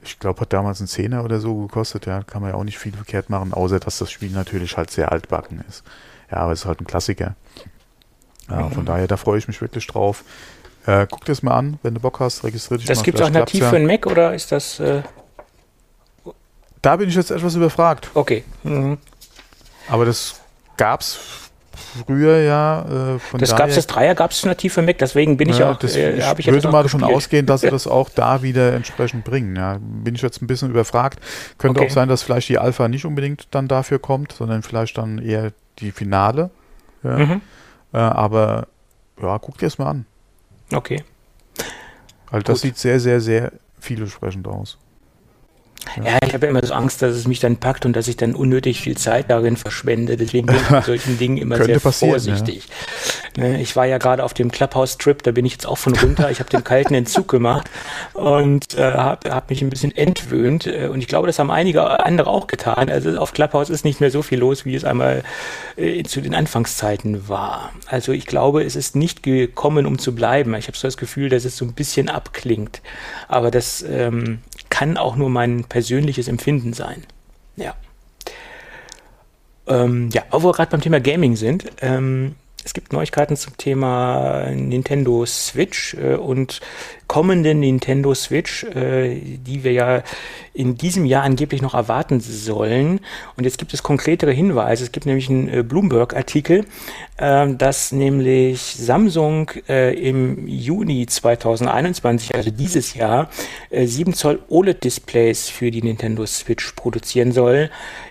Ich 0.04 0.20
glaube, 0.20 0.42
hat 0.42 0.52
damals 0.52 0.82
ein 0.82 0.88
Zehner 0.88 1.24
oder 1.24 1.40
so 1.40 1.56
gekostet, 1.68 2.08
ja. 2.08 2.24
Kann 2.24 2.42
man 2.42 2.52
ja 2.52 2.58
auch 2.58 2.66
nicht 2.66 2.78
viel 2.78 2.92
verkehrt 2.92 3.30
machen, 3.30 3.54
außer 3.54 3.80
dass 3.80 4.00
das 4.00 4.12
Spiel 4.12 4.32
natürlich 4.32 4.76
halt 4.76 4.92
sehr 4.92 5.14
altbacken 5.14 5.64
ist. 5.70 5.84
Ja, 6.30 6.40
aber 6.40 6.52
es 6.52 6.62
ist 6.62 6.66
halt 6.66 6.82
ein 6.82 6.88
Klassiker. 6.88 7.36
Ja, 8.50 8.64
mhm. 8.64 8.72
Von 8.72 8.86
daher, 8.86 9.08
da 9.08 9.16
freue 9.16 9.38
ich 9.38 9.48
mich 9.48 9.62
wirklich 9.62 9.88
drauf. 9.88 10.26
Äh, 10.86 11.08
guck 11.10 11.24
dir 11.24 11.32
das 11.32 11.42
mal 11.42 11.56
an, 11.56 11.80
wenn 11.84 11.94
du 11.94 12.02
Bock 12.02 12.20
hast, 12.20 12.44
registriere 12.44 12.80
dich 12.80 12.88
Das 12.88 13.04
gibt 13.04 13.20
es 13.20 13.26
auch 13.26 13.30
nativ 13.30 13.66
für 13.66 13.78
einen 13.78 13.88
Mac 13.88 14.06
oder 14.08 14.34
ist 14.34 14.52
das. 14.52 14.82
Äh 14.82 15.04
da 16.82 16.96
bin 16.96 17.10
ich 17.10 17.16
jetzt 17.16 17.32
etwas 17.32 17.56
überfragt. 17.56 18.10
Okay. 18.14 18.44
Mhm. 18.64 18.98
Aber 19.88 20.06
das 20.06 20.42
gab 20.76 21.02
es 21.02 21.18
früher 22.06 22.42
ja. 22.42 23.16
Äh, 23.16 23.20
von 23.20 23.40
das 23.40 23.56
gab 23.56 23.70
es, 23.70 23.76
das 23.76 23.88
Dreier 23.88 24.16
gab 24.16 24.32
es 24.32 24.46
nativ 24.46 24.74
für 24.74 24.82
Mac, 24.82 24.98
deswegen 24.98 25.38
bin 25.38 25.50
ich 25.50 25.60
ja, 25.60 25.72
auch. 25.72 25.78
Das, 25.78 25.96
äh, 25.96 26.18
ich, 26.18 26.40
ich 26.40 26.48
würde 26.48 26.70
mal 26.70 26.84
davon 26.84 27.04
ausgehen, 27.04 27.46
dass 27.46 27.62
sie 27.62 27.70
das 27.70 27.88
auch 27.88 28.10
da 28.10 28.42
wieder 28.42 28.74
entsprechend 28.74 29.24
bringen. 29.24 29.56
Ja, 29.56 29.78
bin 29.80 30.16
ich 30.16 30.22
jetzt 30.22 30.42
ein 30.42 30.48
bisschen 30.48 30.70
überfragt. 30.70 31.20
Könnte 31.58 31.80
okay. 31.80 31.90
auch 31.90 31.94
sein, 31.94 32.10
dass 32.10 32.24
vielleicht 32.24 32.50
die 32.50 32.58
Alpha 32.58 32.88
nicht 32.88 33.06
unbedingt 33.06 33.48
dann 33.52 33.68
dafür 33.68 34.00
kommt, 34.00 34.32
sondern 34.32 34.64
vielleicht 34.64 34.98
dann 34.98 35.20
eher 35.20 35.52
die 35.80 35.92
Finale. 35.92 36.50
Ja. 37.04 37.18
Mhm. 37.18 37.42
Äh, 37.94 37.98
aber 37.98 38.68
ja, 39.22 39.38
guck 39.40 39.58
dir 39.58 39.68
es 39.68 39.78
mal 39.78 39.90
an. 39.90 40.06
Okay. 40.74 41.04
Weil 42.30 42.44
das 42.44 42.56
Gut. 42.56 42.62
sieht 42.62 42.78
sehr, 42.78 43.00
sehr, 43.00 43.22
sehr 43.22 43.52
vielversprechend 43.80 44.48
aus. 44.48 44.78
Ja, 46.04 46.18
ich 46.26 46.34
habe 46.34 46.46
ja 46.46 46.50
immer 46.50 46.66
so 46.66 46.74
Angst, 46.74 47.02
dass 47.02 47.16
es 47.16 47.28
mich 47.28 47.40
dann 47.40 47.58
packt 47.58 47.86
und 47.86 47.94
dass 47.94 48.08
ich 48.08 48.18
dann 48.18 48.36
unnötig 48.36 48.82
viel 48.82 48.98
Zeit 48.98 49.30
darin 49.30 49.58
verschwende. 49.58 50.18
Deswegen 50.18 50.48
bin 50.48 50.58
ich 50.58 50.68
bei 50.68 50.82
solchen 50.86 51.18
Dingen 51.18 51.38
immer 51.38 51.64
sehr 51.64 51.80
vorsichtig. 51.80 52.68
Ja. 53.36 53.44
Ne, 53.44 53.62
ich 53.62 53.76
war 53.76 53.86
ja 53.86 53.98
gerade 53.98 54.24
auf 54.24 54.34
dem 54.34 54.52
Clubhouse-Trip, 54.52 55.24
da 55.24 55.32
bin 55.32 55.46
ich 55.46 55.54
jetzt 55.54 55.66
auch 55.66 55.78
von 55.78 55.96
runter. 55.96 56.30
Ich 56.32 56.40
habe 56.40 56.50
den 56.50 56.64
kalten 56.64 56.94
Entzug 56.94 57.28
gemacht 57.28 57.70
und 58.14 58.76
äh, 58.78 58.92
habe 58.92 59.30
hab 59.32 59.50
mich 59.50 59.62
ein 59.62 59.70
bisschen 59.70 59.96
entwöhnt. 59.96 60.68
Äh, 60.68 60.88
und 60.88 61.00
ich 61.00 61.08
glaube, 61.08 61.28
das 61.28 61.40
haben 61.40 61.52
einige 61.52 62.04
andere 62.06 62.30
auch 62.30 62.48
getan. 62.48 62.90
Also 62.90 63.18
auf 63.18 63.34
Clubhouse 63.34 63.70
ist 63.70 63.86
nicht 63.86 64.02
mehr 64.02 64.12
so 64.12 64.22
viel 64.22 64.40
los, 64.40 64.66
wie 64.66 64.76
es 64.76 64.84
einmal 64.84 65.24
äh, 65.78 66.04
zu 66.04 66.22
den 66.22 66.36
Anfangszeiten 66.36 67.30
war. 67.30 67.72
Also 67.86 68.12
ich 68.12 68.26
glaube, 68.26 68.64
es 68.64 68.76
ist 68.76 68.96
nicht 68.96 69.24
gekommen, 69.24 69.86
um 69.86 70.00
zu 70.00 70.14
bleiben. 70.14 70.54
Ich 70.56 70.68
habe 70.68 70.78
so 70.78 70.88
das 70.88 70.98
Gefühl, 70.98 71.30
dass 71.30 71.46
es 71.46 71.58
so 71.58 71.66
ein 71.66 71.74
bisschen 71.74 72.10
abklingt. 72.10 72.82
Aber 73.28 73.52
das 73.52 73.84
ähm, 73.88 74.40
kann 74.70 74.98
auch 74.98 75.16
nur 75.16 75.30
mein 75.30 75.64
persönliches 75.64 76.28
Empfinden 76.28 76.74
sein. 76.74 77.04
Ja. 77.56 77.76
Ähm, 79.68 80.10
ja, 80.12 80.24
wo 80.32 80.44
wir 80.44 80.54
gerade 80.54 80.72
beim 80.72 80.82
Thema 80.82 81.00
Gaming 81.00 81.36
sind, 81.36 81.66
ähm, 81.82 82.36
es 82.64 82.74
gibt 82.74 82.92
Neuigkeiten 82.92 83.38
zum 83.38 83.56
Thema 83.58 84.50
Nintendo 84.52 85.26
Switch 85.26 85.94
äh, 85.94 86.16
und 86.16 86.60
kommenden 87.08 87.62
Nintendo 87.62 88.14
Switch, 88.14 88.64
äh, 88.64 89.16
die 89.16 89.64
wir 89.64 89.72
ja 89.72 90.04
in 90.54 90.76
diesem 90.76 91.06
Jahr 91.06 91.24
angeblich 91.24 91.62
noch 91.62 91.74
erwarten 91.74 92.20
sollen. 92.20 93.00
Und 93.36 93.44
jetzt 93.44 93.60
gibt 93.60 93.74
es 93.74 93.84
konkretere 93.84 94.32
Hinweise. 94.32 94.84
Es 94.84 94.92
gibt 94.92 95.06
nämlich 95.06 95.30
einen 95.30 95.48
äh, 95.50 95.64
Bloomberg-Artikel, 95.64 96.66
äh, 97.18 97.54
dass 97.54 97.92
nämlich 97.92 98.62
Samsung 98.62 99.52
äh, 99.70 99.94
im 99.94 100.48
Juni 100.48 101.06
2021, 101.06 102.36
also 102.36 102.50
dieses 102.50 102.96
Jahr, 102.96 103.30
äh, 103.70 103.86
7 103.86 104.14
Zoll 104.14 104.40
OLED-Displays 104.50 105.50
für 105.50 105.70
die 105.70 105.84
Nintendo 105.84 106.26
Switch 106.26 106.72
produzieren 106.74 107.32
soll. 107.32 107.70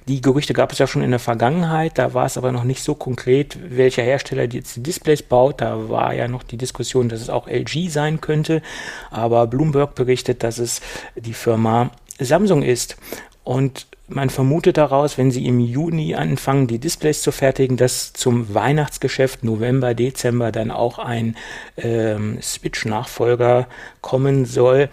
Die 0.08 0.20
Gerüchte 0.20 0.52
gab 0.52 0.70
es 0.70 0.78
ja 0.78 0.86
schon 0.86 1.02
in 1.02 1.10
der 1.10 1.18
Vergangenheit, 1.18 1.98
da 1.98 2.14
war 2.14 2.26
es 2.26 2.38
aber 2.38 2.52
noch 2.52 2.62
nicht 2.62 2.82
so 2.84 2.94
konkret, 2.94 3.58
welcher 3.68 4.02
Hersteller 4.02 4.44
jetzt 4.44 4.76
die 4.76 4.82
Displays 4.82 5.22
baut. 5.22 5.60
Da 5.60 5.88
war 5.88 6.14
ja 6.14 6.28
noch 6.28 6.44
die 6.44 6.56
Diskussion, 6.56 7.08
dass 7.08 7.20
es 7.20 7.28
auch 7.28 7.48
LG 7.48 7.88
sein 7.88 8.20
könnte. 8.20 8.62
Aber 9.10 9.46
Bloomberg 9.46 9.94
berichtet, 9.94 10.42
dass 10.42 10.58
es 10.58 10.80
die 11.14 11.34
Firma 11.34 11.90
Samsung 12.18 12.62
ist. 12.62 12.96
Und 13.44 13.86
man 14.08 14.30
vermutet 14.30 14.76
daraus, 14.76 15.18
wenn 15.18 15.30
sie 15.30 15.46
im 15.46 15.58
Juni 15.58 16.14
anfangen, 16.14 16.68
die 16.68 16.78
Displays 16.78 17.22
zu 17.22 17.32
fertigen, 17.32 17.76
dass 17.76 18.12
zum 18.12 18.54
Weihnachtsgeschäft 18.54 19.42
November, 19.42 19.94
Dezember 19.94 20.52
dann 20.52 20.70
auch 20.70 20.98
ein 20.98 21.36
ähm, 21.76 22.38
Switch-Nachfolger 22.40 23.66
kommen 24.00 24.44
soll. 24.44 24.88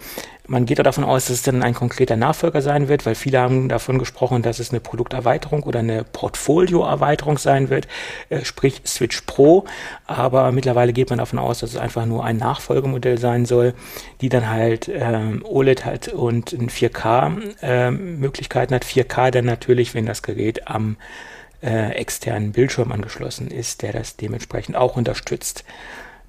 Man 0.46 0.66
geht 0.66 0.78
davon 0.78 1.04
aus, 1.04 1.26
dass 1.26 1.36
es 1.36 1.42
dann 1.42 1.62
ein 1.62 1.72
konkreter 1.72 2.16
Nachfolger 2.16 2.60
sein 2.60 2.88
wird, 2.88 3.06
weil 3.06 3.14
viele 3.14 3.40
haben 3.40 3.70
davon 3.70 3.98
gesprochen, 3.98 4.42
dass 4.42 4.58
es 4.58 4.70
eine 4.70 4.80
Produkterweiterung 4.80 5.62
oder 5.62 5.78
eine 5.78 6.04
Portfolioerweiterung 6.04 7.38
sein 7.38 7.70
wird, 7.70 7.88
äh, 8.28 8.44
sprich 8.44 8.82
Switch 8.86 9.22
Pro. 9.22 9.64
Aber 10.06 10.52
mittlerweile 10.52 10.92
geht 10.92 11.08
man 11.08 11.18
davon 11.18 11.38
aus, 11.38 11.60
dass 11.60 11.70
es 11.70 11.78
einfach 11.78 12.04
nur 12.04 12.26
ein 12.26 12.36
Nachfolgemodell 12.36 13.16
sein 13.16 13.46
soll, 13.46 13.72
die 14.20 14.28
dann 14.28 14.50
halt 14.50 14.90
ähm, 14.92 15.42
OLED 15.46 15.86
hat 15.86 16.08
und 16.08 16.52
ein 16.52 16.68
4K-Möglichkeiten 16.68 18.74
ähm, 18.74 18.76
hat. 18.76 18.84
4K 18.84 19.30
dann 19.30 19.46
natürlich, 19.46 19.94
wenn 19.94 20.04
das 20.04 20.22
Gerät 20.22 20.68
am 20.68 20.98
äh, 21.62 21.92
externen 21.92 22.52
Bildschirm 22.52 22.92
angeschlossen 22.92 23.48
ist, 23.48 23.80
der 23.80 23.94
das 23.94 24.16
dementsprechend 24.16 24.76
auch 24.76 24.96
unterstützt. 24.96 25.64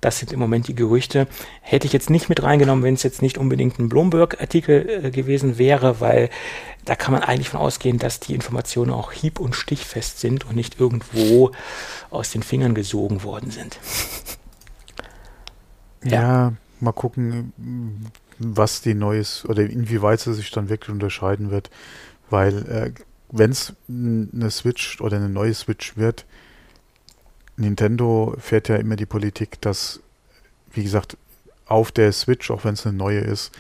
Das 0.06 0.20
sind 0.20 0.32
im 0.32 0.40
Moment 0.40 0.68
die 0.68 0.76
Gerüchte. 0.76 1.28
Hätte 1.62 1.88
ich 1.88 1.94
jetzt 1.94 2.12
nicht 2.12 2.30
mit 2.30 2.44
reingenommen, 2.44 2.84
wenn 2.84 2.94
es 2.94 3.02
jetzt 3.02 3.24
nicht 3.24 3.40
unbedingt 3.40 3.80
ein 3.80 3.90
Bloomberg-Artikel 3.90 5.06
äh, 5.06 5.10
gewesen 5.10 5.58
wäre, 5.58 6.00
weil 6.00 6.30
da 6.86 6.96
kann 6.96 7.12
man 7.12 7.24
eigentlich 7.24 7.50
von 7.50 7.60
ausgehen, 7.60 7.98
dass 7.98 8.20
die 8.20 8.36
Informationen 8.36 8.92
auch 8.92 9.12
hieb- 9.12 9.40
und 9.40 9.56
stichfest 9.56 10.20
sind 10.20 10.46
und 10.46 10.56
nicht 10.56 10.80
irgendwo 10.80 11.50
aus 12.12 12.30
den 12.30 12.44
Fingern 12.44 12.76
gesogen 12.76 13.24
worden 13.24 13.50
sind. 13.50 13.80
ja. 16.04 16.22
ja, 16.22 16.54
mal 16.82 16.92
gucken, 16.92 18.12
was 18.38 18.82
die 18.82 18.94
Neues 18.94 19.44
oder 19.50 19.64
inwieweit 19.64 20.20
sie 20.20 20.36
sich 20.36 20.52
dann 20.52 20.70
wirklich 20.70 20.92
unterscheiden 20.92 21.50
wird, 21.50 21.72
weil 22.30 22.58
äh, 22.68 22.92
wenn 23.32 23.50
es 23.50 23.74
eine 23.90 24.52
Switch 24.52 25.02
oder 25.02 25.18
eine 25.18 25.30
neue 25.30 25.56
Switch 25.56 25.98
wird, 25.98 26.28
Nintendo 27.58 28.36
fährt 28.38 28.68
ja 28.68 28.76
immer 28.76 28.96
die 28.96 29.06
Politik, 29.06 29.62
dass, 29.62 30.02
wie 30.72 30.84
gesagt, 30.84 31.18
auf 31.66 31.92
der 31.92 32.12
Switch, 32.12 32.52
auch 32.52 32.64
wenn 32.64 32.74
es 32.74 32.86
eine 32.86 32.96
neue 32.96 33.20
ist, 33.20 33.52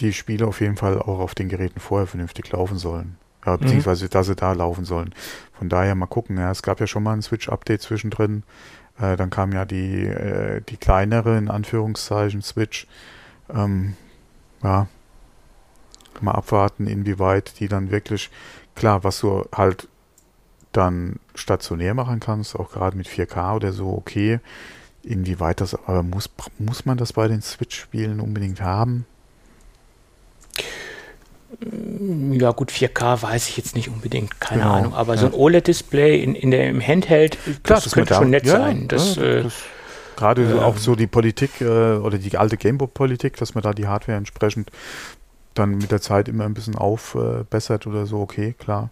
die 0.00 0.12
Spiele 0.12 0.46
auf 0.46 0.60
jeden 0.60 0.76
Fall 0.76 0.98
auch 0.98 1.20
auf 1.20 1.34
den 1.34 1.48
Geräten 1.48 1.80
vorher 1.80 2.06
vernünftig 2.06 2.50
laufen 2.50 2.78
sollen. 2.78 3.16
Ja, 3.46 3.52
mhm. 3.52 3.60
beziehungsweise, 3.60 4.06
mhm. 4.06 4.10
dass 4.10 4.26
sie 4.26 4.34
da 4.34 4.52
laufen 4.52 4.84
sollen. 4.84 5.14
Von 5.52 5.68
daher 5.68 5.94
mal 5.94 6.06
gucken. 6.06 6.36
Ja, 6.38 6.50
es 6.50 6.62
gab 6.62 6.80
ja 6.80 6.86
schon 6.86 7.02
mal 7.02 7.12
ein 7.12 7.22
Switch-Update 7.22 7.82
zwischendrin. 7.82 8.42
Äh, 8.98 9.16
dann 9.16 9.30
kam 9.30 9.52
ja 9.52 9.64
die, 9.64 10.06
äh, 10.06 10.60
die 10.68 10.76
kleinere, 10.76 11.36
in 11.38 11.48
Anführungszeichen, 11.48 12.42
Switch. 12.42 12.86
Ähm, 13.54 13.94
ja, 14.62 14.88
mal 16.20 16.32
abwarten, 16.32 16.86
inwieweit 16.86 17.60
die 17.60 17.68
dann 17.68 17.90
wirklich, 17.90 18.30
klar, 18.74 19.04
was 19.04 19.20
du 19.20 19.44
halt 19.54 19.88
dann 20.76 21.16
stationär 21.34 21.94
machen 21.94 22.20
kannst, 22.20 22.56
auch 22.56 22.70
gerade 22.70 22.96
mit 22.96 23.08
4K 23.08 23.56
oder 23.56 23.72
so, 23.72 23.88
okay. 23.88 24.40
Inwieweit 25.02 25.60
das, 25.60 25.74
aber 25.74 26.02
muss, 26.02 26.30
muss 26.58 26.86
man 26.86 26.96
das 26.96 27.12
bei 27.12 27.28
den 27.28 27.42
Switch-Spielen 27.42 28.20
unbedingt 28.20 28.60
haben? 28.60 29.06
Ja, 32.32 32.50
gut, 32.52 32.72
4K 32.72 33.22
weiß 33.22 33.48
ich 33.48 33.56
jetzt 33.56 33.76
nicht 33.76 33.88
unbedingt, 33.88 34.40
keine 34.40 34.62
genau, 34.62 34.74
Ahnung. 34.74 34.94
Aber 34.94 35.14
ja. 35.14 35.20
so 35.20 35.26
ein 35.26 35.34
OLED-Display 35.34 36.22
in, 36.22 36.34
in 36.34 36.52
im 36.52 36.80
Handheld, 36.80 37.38
Klar, 37.62 37.76
das, 37.76 37.84
das 37.84 37.92
könnte 37.92 38.14
schon 38.14 38.30
nett 38.30 38.46
ja, 38.46 38.56
sein. 38.56 38.88
Das, 38.88 39.16
ja, 39.16 39.22
äh, 39.22 39.42
das 39.42 39.54
Gerade 40.16 40.42
äh, 40.42 40.58
auch 40.58 40.76
so 40.76 40.94
die 40.94 41.06
Politik 41.06 41.60
äh, 41.60 41.64
oder 41.64 42.18
die 42.18 42.36
alte 42.36 42.56
Gamebook-Politik, 42.56 43.36
dass 43.36 43.54
man 43.54 43.62
da 43.62 43.72
die 43.72 43.86
Hardware 43.86 44.18
entsprechend 44.18 44.70
dann 45.54 45.78
mit 45.78 45.90
der 45.90 46.00
Zeit 46.00 46.28
immer 46.28 46.44
ein 46.44 46.54
bisschen 46.54 46.76
aufbessert 46.76 47.86
oder 47.86 48.06
so, 48.06 48.20
okay, 48.20 48.54
klar. 48.58 48.90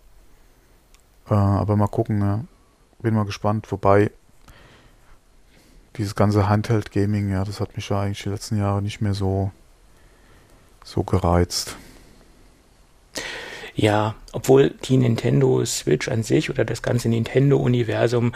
Äh, 1.32 1.34
aber 1.34 1.76
mal 1.76 1.88
gucken, 1.88 2.20
ja. 2.20 2.44
Bin 3.00 3.14
mal 3.14 3.24
gespannt. 3.24 3.72
Wobei 3.72 4.10
dieses 5.96 6.14
ganze 6.14 6.48
Handheld-Gaming, 6.48 7.30
ja, 7.30 7.44
das 7.44 7.58
hat 7.58 7.74
mich 7.74 7.88
ja 7.88 8.00
eigentlich 8.00 8.22
die 8.22 8.28
letzten 8.28 8.58
Jahre 8.58 8.82
nicht 8.82 9.00
mehr 9.00 9.14
so, 9.14 9.50
so 10.84 11.02
gereizt. 11.02 11.76
Ja, 13.74 14.14
obwohl 14.32 14.74
die 14.84 14.98
Nintendo 14.98 15.64
Switch 15.64 16.08
an 16.08 16.22
sich 16.22 16.50
oder 16.50 16.64
das 16.64 16.82
ganze 16.82 17.08
Nintendo-Universum 17.08 18.34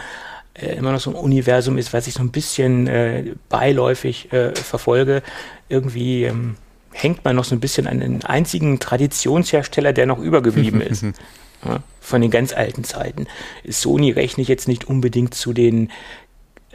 äh, 0.55 0.75
immer 0.75 0.91
noch 0.91 0.99
so 0.99 1.11
ein 1.11 1.15
Universum 1.15 1.77
ist, 1.77 1.93
was 1.93 2.07
ich 2.07 2.15
so 2.15 2.21
ein 2.21 2.31
bisschen 2.31 2.87
äh, 2.87 3.35
beiläufig 3.47 4.33
äh, 4.33 4.55
verfolge. 4.55 5.21
Irgendwie 5.69 6.23
ähm, 6.23 6.57
hängt 6.91 7.23
man 7.23 7.35
noch 7.35 7.45
so 7.45 7.55
ein 7.55 7.59
bisschen 7.59 7.85
an 7.85 7.99
den 7.99 8.25
einzigen 8.25 8.79
Traditionshersteller, 8.79 9.93
der 9.93 10.07
noch 10.07 10.19
übergeblieben 10.19 10.81
ist. 10.81 11.05
Ja, 11.65 11.79
von 11.99 12.21
den 12.21 12.31
ganz 12.31 12.53
alten 12.53 12.83
Zeiten. 12.83 13.27
Sony 13.67 14.11
rechne 14.11 14.41
ich 14.41 14.47
jetzt 14.47 14.67
nicht 14.67 14.85
unbedingt 14.85 15.33
zu 15.33 15.53
den 15.53 15.89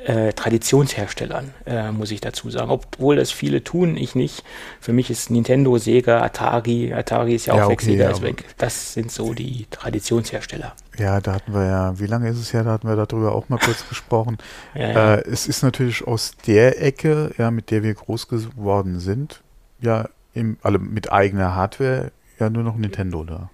äh, 0.05 0.33
Traditionsherstellern, 0.33 1.55
äh, 1.67 1.93
muss 1.93 2.11
ich 2.11 2.21
dazu 2.21 2.51
sagen. 2.51 2.71
Obwohl 2.71 3.17
das 3.17 3.31
viele 3.31 3.63
tun, 3.63 3.97
ich 3.97 4.15
nicht. 4.15 4.45
Für 4.81 4.93
mich 4.93 5.11
ist 5.11 5.31
Nintendo, 5.31 5.79
Sega, 5.79 6.23
Atari, 6.23 6.93
Atari 6.93 7.35
ist 7.35 7.47
ja 7.47 7.55
auch 7.55 7.59
ja, 7.59 7.69
weg, 7.69 7.81
okay, 7.81 7.93
Sega 7.93 8.05
ja, 8.05 8.11
ist 8.11 8.23
weg. 8.23 8.45
Das 8.59 8.95
sind 8.95 9.11
so 9.11 9.33
die 9.33 9.67
Traditionshersteller. 9.71 10.75
Ja, 10.99 11.21
da 11.21 11.35
hatten 11.35 11.55
wir 11.55 11.67
ja, 11.67 11.99
wie 11.99 12.07
lange 12.07 12.29
ist 12.29 12.39
es 12.39 12.53
her, 12.53 12.65
da 12.65 12.73
hatten 12.73 12.89
wir 12.89 12.97
darüber 12.97 13.35
auch 13.35 13.49
mal 13.49 13.59
kurz 13.59 13.89
gesprochen. 13.89 14.39
Ja, 14.75 15.15
äh, 15.15 15.29
es 15.29 15.47
ist 15.47 15.63
natürlich 15.63 16.07
aus 16.07 16.33
der 16.47 16.83
Ecke, 16.83 17.33
ja, 17.39 17.51
mit 17.51 17.71
der 17.71 17.83
wir 17.83 17.95
groß 17.95 18.29
geworden 18.29 18.99
sind, 18.99 19.41
ja, 19.81 20.09
im, 20.35 20.57
alle 20.63 20.79
mit 20.79 21.13
eigener 21.13 21.55
Hardware, 21.55 22.11
ja 22.39 22.51
nur 22.51 22.65
noch 22.65 22.77
Nintendo 22.77 23.25
da. 23.25 23.51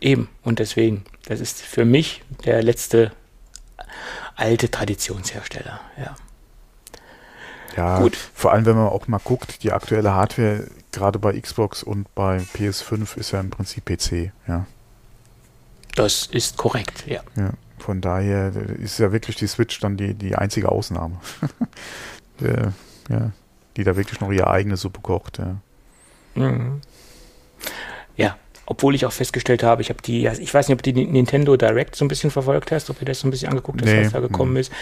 Eben, 0.00 0.28
und 0.42 0.58
deswegen, 0.58 1.04
das 1.26 1.40
ist 1.40 1.62
für 1.62 1.84
mich 1.84 2.22
der 2.44 2.62
letzte 2.62 3.12
alte 4.34 4.70
Traditionshersteller, 4.70 5.80
ja. 5.98 6.16
Ja, 7.76 8.00
Gut. 8.00 8.16
vor 8.16 8.52
allem 8.52 8.64
wenn 8.64 8.76
man 8.76 8.88
auch 8.88 9.06
mal 9.06 9.20
guckt, 9.22 9.62
die 9.62 9.72
aktuelle 9.72 10.14
Hardware, 10.14 10.66
gerade 10.92 11.18
bei 11.18 11.38
Xbox 11.38 11.82
und 11.82 12.12
bei 12.14 12.38
PS5 12.38 13.18
ist 13.18 13.32
ja 13.32 13.40
im 13.40 13.50
Prinzip 13.50 13.84
PC, 13.84 14.32
ja. 14.48 14.66
Das 15.94 16.26
ist 16.26 16.56
korrekt, 16.56 17.06
ja. 17.06 17.22
ja 17.36 17.50
von 17.78 18.00
daher 18.00 18.54
ist 18.56 18.98
ja 18.98 19.12
wirklich 19.12 19.36
die 19.36 19.46
Switch 19.46 19.78
dann 19.80 19.96
die, 19.96 20.14
die 20.14 20.34
einzige 20.34 20.70
Ausnahme. 20.70 21.20
ja, 23.08 23.30
die 23.76 23.84
da 23.84 23.96
wirklich 23.96 24.20
noch 24.20 24.32
ihre 24.32 24.50
eigene 24.50 24.76
Suppe 24.76 25.00
kocht, 25.00 25.38
ja. 25.38 25.56
Mhm. 26.34 26.80
Ja, 28.16 28.36
obwohl 28.66 28.94
ich 28.94 29.06
auch 29.06 29.12
festgestellt 29.12 29.62
habe, 29.62 29.82
ich 29.82 29.88
habe 29.90 30.02
die, 30.02 30.26
ich 30.26 30.52
weiß 30.52 30.68
nicht, 30.68 30.76
ob 30.76 30.82
du 30.82 30.92
die 30.92 31.06
Nintendo 31.06 31.56
Direct 31.56 31.96
so 31.96 32.04
ein 32.04 32.08
bisschen 32.08 32.30
verfolgt 32.30 32.72
hast, 32.72 32.90
ob 32.90 32.98
du 32.98 33.04
das 33.04 33.20
so 33.20 33.28
ein 33.28 33.30
bisschen 33.30 33.48
angeguckt 33.48 33.80
hast, 33.80 33.88
nee, 33.88 34.04
was 34.04 34.12
da 34.12 34.20
gekommen 34.20 34.54
nee. 34.54 34.60
ist. 34.60 34.72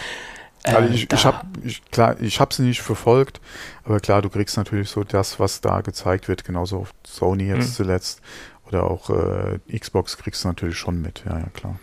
Also 0.63 0.93
ich, 0.93 1.11
ich 1.13 1.25
habe 1.25 1.45
klar, 1.91 2.19
ich 2.19 2.39
habe 2.39 2.53
sie 2.53 2.63
nicht 2.63 2.81
verfolgt, 2.81 3.39
aber 3.83 3.99
klar, 3.99 4.23
du 4.23 4.29
kriegst 4.29 4.57
natürlich 4.57 4.89
so 4.89 5.03
das, 5.03 5.39
was 5.39 5.61
da 5.61 5.81
gezeigt 5.81 6.27
wird, 6.27 6.43
genauso 6.43 6.79
auf 6.79 6.93
Sony 7.05 7.45
jetzt 7.45 7.69
mhm. 7.69 7.73
zuletzt 7.73 8.21
oder 8.67 8.89
auch 8.89 9.11
äh, 9.11 9.59
Xbox 9.77 10.17
kriegst 10.17 10.43
du 10.43 10.47
natürlich 10.47 10.77
schon 10.77 11.01
mit, 11.01 11.23
ja, 11.25 11.37
ja 11.37 11.45
klar 11.53 11.79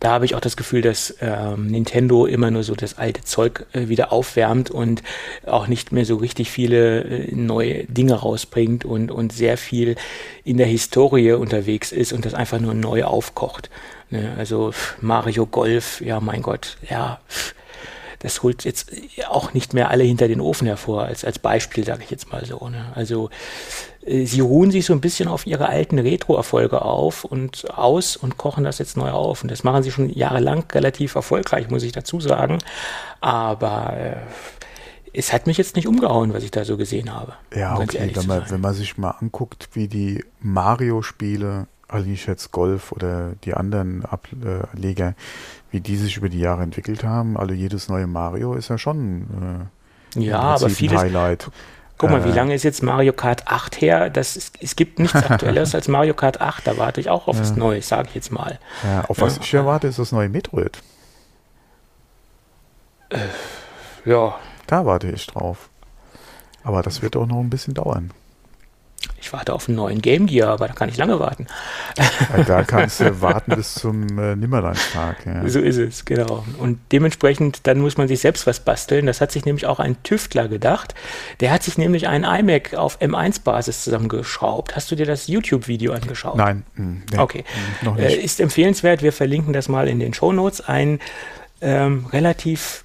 da 0.00 0.10
habe 0.10 0.24
ich 0.24 0.34
auch 0.34 0.40
das 0.40 0.56
Gefühl, 0.56 0.82
dass 0.82 1.14
ähm, 1.20 1.66
Nintendo 1.66 2.26
immer 2.26 2.50
nur 2.50 2.62
so 2.62 2.74
das 2.74 2.98
alte 2.98 3.24
Zeug 3.24 3.66
äh, 3.72 3.88
wieder 3.88 4.12
aufwärmt 4.12 4.70
und 4.70 5.02
auch 5.46 5.66
nicht 5.66 5.92
mehr 5.92 6.04
so 6.04 6.16
richtig 6.16 6.50
viele 6.50 7.02
äh, 7.02 7.34
neue 7.34 7.84
Dinge 7.84 8.14
rausbringt 8.14 8.84
und, 8.84 9.10
und 9.10 9.32
sehr 9.32 9.56
viel 9.56 9.96
in 10.44 10.56
der 10.56 10.66
Historie 10.66 11.32
unterwegs 11.32 11.92
ist 11.92 12.12
und 12.12 12.24
das 12.24 12.34
einfach 12.34 12.60
nur 12.60 12.74
neu 12.74 13.04
aufkocht. 13.04 13.70
Ne? 14.10 14.34
Also 14.38 14.72
Mario 15.00 15.46
Golf, 15.46 16.00
ja 16.00 16.20
mein 16.20 16.42
Gott, 16.42 16.76
ja, 16.88 17.20
das 18.20 18.42
holt 18.42 18.64
jetzt 18.64 18.90
auch 19.28 19.54
nicht 19.54 19.74
mehr 19.74 19.90
alle 19.90 20.04
hinter 20.04 20.28
den 20.28 20.40
Ofen 20.40 20.66
hervor, 20.66 21.04
als, 21.04 21.24
als 21.24 21.38
Beispiel, 21.38 21.84
sage 21.84 22.02
ich 22.02 22.10
jetzt 22.10 22.32
mal 22.32 22.44
so. 22.44 22.68
Ne? 22.68 22.86
Also 22.94 23.30
äh, 24.04 24.24
sie 24.24 24.40
ruhen 24.40 24.70
sich 24.70 24.86
so 24.86 24.92
ein 24.92 25.00
bisschen 25.00 25.28
auf 25.28 25.46
ihre 25.46 25.68
alten 25.68 25.98
Retro-Erfolge 25.98 26.82
auf 26.82 27.24
und 27.24 27.70
aus 27.76 28.16
und 28.16 28.36
kochen 28.36 28.64
das 28.64 28.78
jetzt 28.78 28.96
neu 28.96 29.10
auf. 29.10 29.42
Und 29.42 29.50
das 29.50 29.64
machen 29.64 29.82
sie 29.82 29.90
schon 29.90 30.10
jahrelang 30.10 30.64
relativ 30.72 31.14
erfolgreich, 31.14 31.70
muss 31.70 31.82
ich 31.82 31.92
dazu 31.92 32.20
sagen. 32.20 32.58
Aber 33.20 33.96
äh, 33.96 34.16
es 35.12 35.32
hat 35.32 35.46
mich 35.46 35.56
jetzt 35.56 35.76
nicht 35.76 35.86
umgehauen, 35.86 36.34
was 36.34 36.42
ich 36.42 36.50
da 36.50 36.64
so 36.64 36.76
gesehen 36.76 37.14
habe. 37.14 37.34
Ja, 37.54 37.76
um 37.76 37.82
okay, 37.82 38.10
wenn 38.14 38.26
man, 38.26 38.50
wenn 38.50 38.60
man 38.60 38.74
sich 38.74 38.98
mal 38.98 39.10
anguckt, 39.10 39.70
wie 39.72 39.88
die 39.88 40.24
Mario-Spiele, 40.40 41.66
also 41.88 42.06
nicht 42.06 42.26
jetzt 42.26 42.52
Golf 42.52 42.92
oder 42.92 43.32
die 43.44 43.54
anderen 43.54 44.04
Ableger, 44.04 45.14
wie 45.70 45.80
die 45.80 45.96
sich 45.96 46.16
über 46.16 46.28
die 46.28 46.40
Jahre 46.40 46.62
entwickelt 46.62 47.02
haben. 47.02 47.36
Also 47.36 47.54
jedes 47.54 47.88
neue 47.88 48.06
Mario 48.06 48.54
ist 48.54 48.68
ja 48.68 48.78
schon 48.78 49.68
äh, 50.14 50.20
ja, 50.20 50.40
aber 50.40 50.68
vieles, 50.70 51.00
Highlight. 51.00 51.50
Guck 51.98 52.10
mal, 52.10 52.24
wie 52.24 52.30
äh. 52.30 52.34
lange 52.34 52.54
ist 52.54 52.62
jetzt 52.62 52.82
Mario 52.82 53.12
Kart 53.12 53.48
8 53.48 53.80
her? 53.80 54.08
Das 54.08 54.36
ist, 54.36 54.56
es 54.62 54.76
gibt 54.76 54.98
nichts 54.98 55.16
Aktuelles 55.30 55.74
als 55.74 55.88
Mario 55.88 56.14
Kart 56.14 56.40
8. 56.40 56.66
Da 56.66 56.78
warte 56.78 57.00
ich 57.00 57.10
auch 57.10 57.26
auf 57.26 57.38
das 57.38 57.56
Neue, 57.56 57.82
sage 57.82 58.08
ich 58.08 58.14
jetzt 58.14 58.30
mal. 58.30 58.58
Ja, 58.84 59.04
auf 59.08 59.20
was 59.20 59.36
ja. 59.36 59.42
ich 59.42 59.54
erwarte, 59.54 59.88
ist 59.88 59.98
das 59.98 60.12
neue 60.12 60.28
Metroid. 60.28 60.78
Äh, 63.10 63.18
ja. 64.04 64.38
Da 64.66 64.86
warte 64.86 65.10
ich 65.10 65.26
drauf. 65.26 65.70
Aber 66.62 66.82
das 66.82 67.02
wird 67.02 67.16
auch 67.16 67.26
noch 67.26 67.40
ein 67.40 67.50
bisschen 67.50 67.74
dauern. 67.74 68.12
Ich 69.20 69.32
warte 69.32 69.52
auf 69.52 69.68
einen 69.68 69.76
neuen 69.76 70.00
Game 70.00 70.26
Gear, 70.26 70.48
aber 70.48 70.68
da 70.68 70.74
kann 70.74 70.88
ich 70.88 70.96
lange 70.96 71.18
warten. 71.18 71.46
Da 72.46 72.62
kannst 72.66 73.00
du 73.00 73.20
warten 73.20 73.54
bis 73.56 73.74
zum 73.74 74.18
äh, 74.18 74.36
Nimmerleinstag. 74.36 75.26
Ja. 75.26 75.48
So 75.48 75.60
ist 75.60 75.76
es, 75.76 76.04
genau. 76.04 76.44
Und 76.58 76.78
dementsprechend, 76.92 77.66
dann 77.66 77.80
muss 77.80 77.96
man 77.96 78.08
sich 78.08 78.20
selbst 78.20 78.46
was 78.46 78.60
basteln. 78.60 79.06
Das 79.06 79.20
hat 79.20 79.32
sich 79.32 79.44
nämlich 79.44 79.66
auch 79.66 79.80
ein 79.80 80.02
Tüftler 80.02 80.48
gedacht. 80.48 80.94
Der 81.40 81.50
hat 81.50 81.62
sich 81.62 81.78
nämlich 81.78 82.06
einen 82.08 82.24
iMac 82.24 82.74
auf 82.74 83.00
M1-Basis 83.00 83.84
zusammengeschraubt. 83.84 84.76
Hast 84.76 84.90
du 84.90 84.96
dir 84.96 85.06
das 85.06 85.26
YouTube-Video 85.26 85.92
angeschaut? 85.92 86.36
Nein. 86.36 86.62
Hm, 86.76 87.02
nee, 87.10 87.18
okay. 87.18 87.44
Noch 87.82 87.96
nicht. 87.96 88.08
Äh, 88.08 88.20
ist 88.20 88.40
empfehlenswert. 88.40 89.02
Wir 89.02 89.12
verlinken 89.12 89.52
das 89.52 89.68
mal 89.68 89.88
in 89.88 89.98
den 89.98 90.14
Show 90.14 90.32
Notes. 90.32 90.60
Ein 90.60 91.00
ähm, 91.60 92.06
relativ 92.12 92.84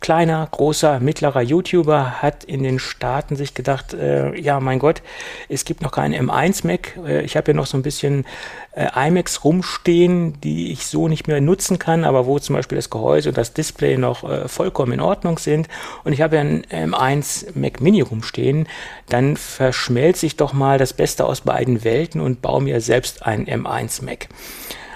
kleiner, 0.00 0.46
großer, 0.50 1.00
mittlerer 1.00 1.42
YouTuber 1.42 2.22
hat 2.22 2.44
in 2.44 2.62
den 2.62 2.78
Staaten 2.78 3.36
sich 3.36 3.54
gedacht, 3.54 3.94
äh, 3.94 4.38
ja, 4.38 4.60
mein 4.60 4.78
Gott, 4.78 5.02
es 5.48 5.64
gibt 5.64 5.82
noch 5.82 5.90
keinen 5.90 6.28
M1 6.28 6.66
Mac. 6.66 6.96
Äh, 7.04 7.22
ich 7.22 7.36
habe 7.36 7.46
hier 7.46 7.54
noch 7.54 7.66
so 7.66 7.76
ein 7.76 7.82
bisschen 7.82 8.24
äh, 8.72 8.88
iMacs 9.08 9.44
rumstehen, 9.44 10.40
die 10.40 10.72
ich 10.72 10.86
so 10.86 11.08
nicht 11.08 11.26
mehr 11.26 11.40
nutzen 11.40 11.78
kann, 11.78 12.04
aber 12.04 12.26
wo 12.26 12.38
zum 12.38 12.54
Beispiel 12.54 12.76
das 12.76 12.90
Gehäuse 12.90 13.30
und 13.30 13.38
das 13.38 13.52
Display 13.52 13.98
noch 13.98 14.22
äh, 14.22 14.48
vollkommen 14.48 14.92
in 14.92 15.00
Ordnung 15.00 15.38
sind. 15.38 15.68
Und 16.04 16.12
ich 16.12 16.22
habe 16.22 16.36
ja 16.36 16.42
einen 16.42 16.64
M1 16.64 17.58
Mac 17.58 17.80
Mini 17.80 18.00
rumstehen. 18.00 18.68
Dann 19.08 19.36
verschmelze 19.36 20.26
ich 20.26 20.36
doch 20.36 20.52
mal 20.52 20.78
das 20.78 20.92
Beste 20.92 21.24
aus 21.24 21.40
beiden 21.40 21.82
Welten 21.82 22.20
und 22.20 22.40
baue 22.40 22.62
mir 22.62 22.80
selbst 22.80 23.26
einen 23.26 23.46
M1 23.46 24.04
Mac. 24.04 24.28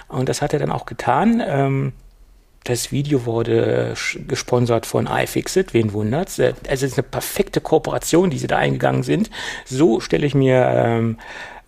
Und 0.09 0.29
das 0.29 0.43
hat 0.43 0.53
er 0.53 0.59
dann 0.59 0.71
auch 0.71 0.87
getan. 0.87 1.43
Ähm, 1.45 1.93
das 2.65 2.93
Video 2.93 3.27
wurde 3.27 3.95
gesponsert 4.29 4.87
von 4.87 5.07
iFixit, 5.07 5.75
wen 5.75 5.93
wundert's? 5.93 6.39
Äh, 6.39 6.55
es 6.65 6.83
ist 6.83 6.95
eine 6.95 7.03
perfekte 7.03 7.61
Kooperation, 7.61 8.31
die 8.31 8.39
sie 8.39 8.47
da 8.47 8.59
eingegangen 8.59 9.03
sind. 9.03 9.31
So 9.65 10.01
stelle 10.01 10.27
ich 10.27 10.35
mir 10.35 10.65
ähm, 10.75 11.19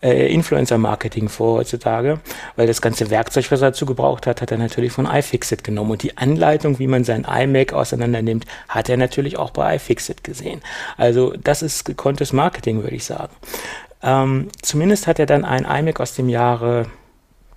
äh, 0.05 0.33
Influencer-Marketing 0.33 1.29
vor 1.29 1.59
heutzutage, 1.59 2.21
weil 2.57 2.67
das 2.67 2.83
ganze 2.83 3.11
Werkzeug, 3.11 3.51
was 3.51 3.63
er 3.63 3.71
dazu 3.71 3.87
gebraucht 3.87 4.27
hat, 4.27 4.43
hat 4.43 4.53
er 4.53 4.59
natürlich 4.59 4.93
von 4.93 5.07
iFixit 5.07 5.65
genommen. 5.65 5.93
Und 5.93 6.03
die 6.03 6.17
Anleitung, 6.19 6.79
wie 6.79 6.87
man 6.87 7.05
sein 7.05 7.25
iMac 7.25 7.73
auseinander 7.73 8.23
nimmt, 8.23 8.45
hat 8.69 8.89
er 8.89 8.97
natürlich 8.97 9.39
auch 9.39 9.51
bei 9.51 9.77
iFixit 9.77 10.23
gesehen. 10.23 10.61
Also 10.97 11.33
das 11.43 11.63
ist 11.63 11.85
gekonntes 11.85 12.33
Marketing, 12.33 12.83
würde 12.83 12.97
ich 12.97 13.05
sagen. 13.05 13.35
Ähm, 14.03 14.49
zumindest 14.61 15.07
hat 15.07 15.19
er 15.19 15.27
dann 15.27 15.45
ein 15.45 15.65
iMac 15.65 16.01
aus 16.01 16.15
dem 16.15 16.29
Jahre 16.29 16.87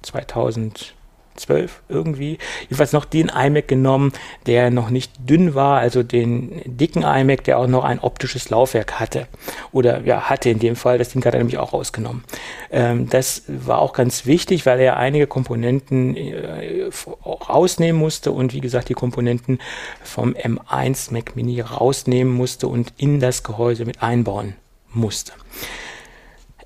2000 0.03 0.95
12 1.37 1.81
irgendwie. 1.89 2.37
Jedenfalls 2.63 2.93
noch 2.93 3.05
den 3.05 3.29
iMac 3.29 3.67
genommen, 3.67 4.11
der 4.45 4.69
noch 4.71 4.89
nicht 4.89 5.13
dünn 5.19 5.55
war, 5.55 5.79
also 5.79 6.03
den 6.03 6.61
dicken 6.65 7.03
iMac, 7.03 7.43
der 7.43 7.59
auch 7.59 7.67
noch 7.67 7.83
ein 7.83 7.99
optisches 7.99 8.49
Laufwerk 8.49 8.99
hatte. 8.99 9.27
Oder 9.71 10.01
ja, 10.01 10.29
hatte 10.29 10.49
in 10.49 10.59
dem 10.59 10.75
Fall, 10.75 10.97
das 10.97 11.09
Ding 11.09 11.23
hat 11.23 11.33
er 11.33 11.39
nämlich 11.39 11.57
auch 11.57 11.73
rausgenommen. 11.73 12.23
Ähm, 12.71 13.09
das 13.09 13.43
war 13.47 13.79
auch 13.79 13.93
ganz 13.93 14.25
wichtig, 14.25 14.65
weil 14.65 14.79
er 14.79 14.97
einige 14.97 15.27
Komponenten 15.27 16.15
äh, 16.15 16.89
rausnehmen 17.25 17.99
musste 17.99 18.31
und 18.31 18.53
wie 18.53 18.61
gesagt 18.61 18.89
die 18.89 18.93
Komponenten 18.93 19.59
vom 20.03 20.33
M1 20.33 21.13
Mac 21.13 21.35
Mini 21.35 21.61
rausnehmen 21.61 22.33
musste 22.33 22.67
und 22.67 22.93
in 22.97 23.19
das 23.19 23.43
Gehäuse 23.43 23.85
mit 23.85 24.01
einbauen 24.01 24.55
musste. 24.93 25.33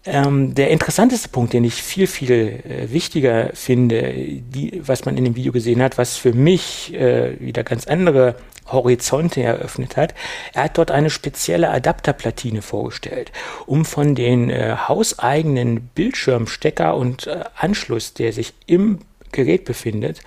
Ähm, 0.04 0.56
der 0.56 0.72
interessanteste 0.72 1.30
Punkt, 1.30 1.54
den 1.54 1.64
ich 1.64 1.76
viel, 1.76 2.08
viel 2.08 2.32
äh, 2.32 2.92
wichtiger 2.92 3.52
finde, 3.54 4.14
die, 4.14 4.82
was 4.84 5.06
man 5.06 5.16
in 5.16 5.26
dem 5.26 5.36
Video 5.36 5.52
gesehen 5.52 5.82
hat, 5.82 6.00
was 6.00 6.18
für 6.18 6.34
mich 6.34 6.92
äh, 6.94 7.40
wieder 7.40 7.64
ganz 7.64 7.86
andere 7.86 8.36
Horizonte 8.66 9.44
eröffnet 9.44 9.98
hat. 9.98 10.16
Er 10.54 10.64
hat 10.64 10.78
dort 10.80 10.90
eine 10.90 11.12
spezielle 11.12 11.70
Adapterplatine 11.70 12.64
vorgestellt, 12.64 13.32
um 13.68 13.86
von 13.86 14.16
den 14.16 14.50
äh, 14.50 14.76
hauseigenen 14.88 15.82
Bildschirmstecker 15.94 16.96
und 16.96 17.28
äh, 17.28 17.44
Anschluss, 17.56 18.16
der 18.16 18.34
sich 18.34 18.54
im 18.66 19.00
Gerät 19.32 19.66
befindet, 19.66 20.22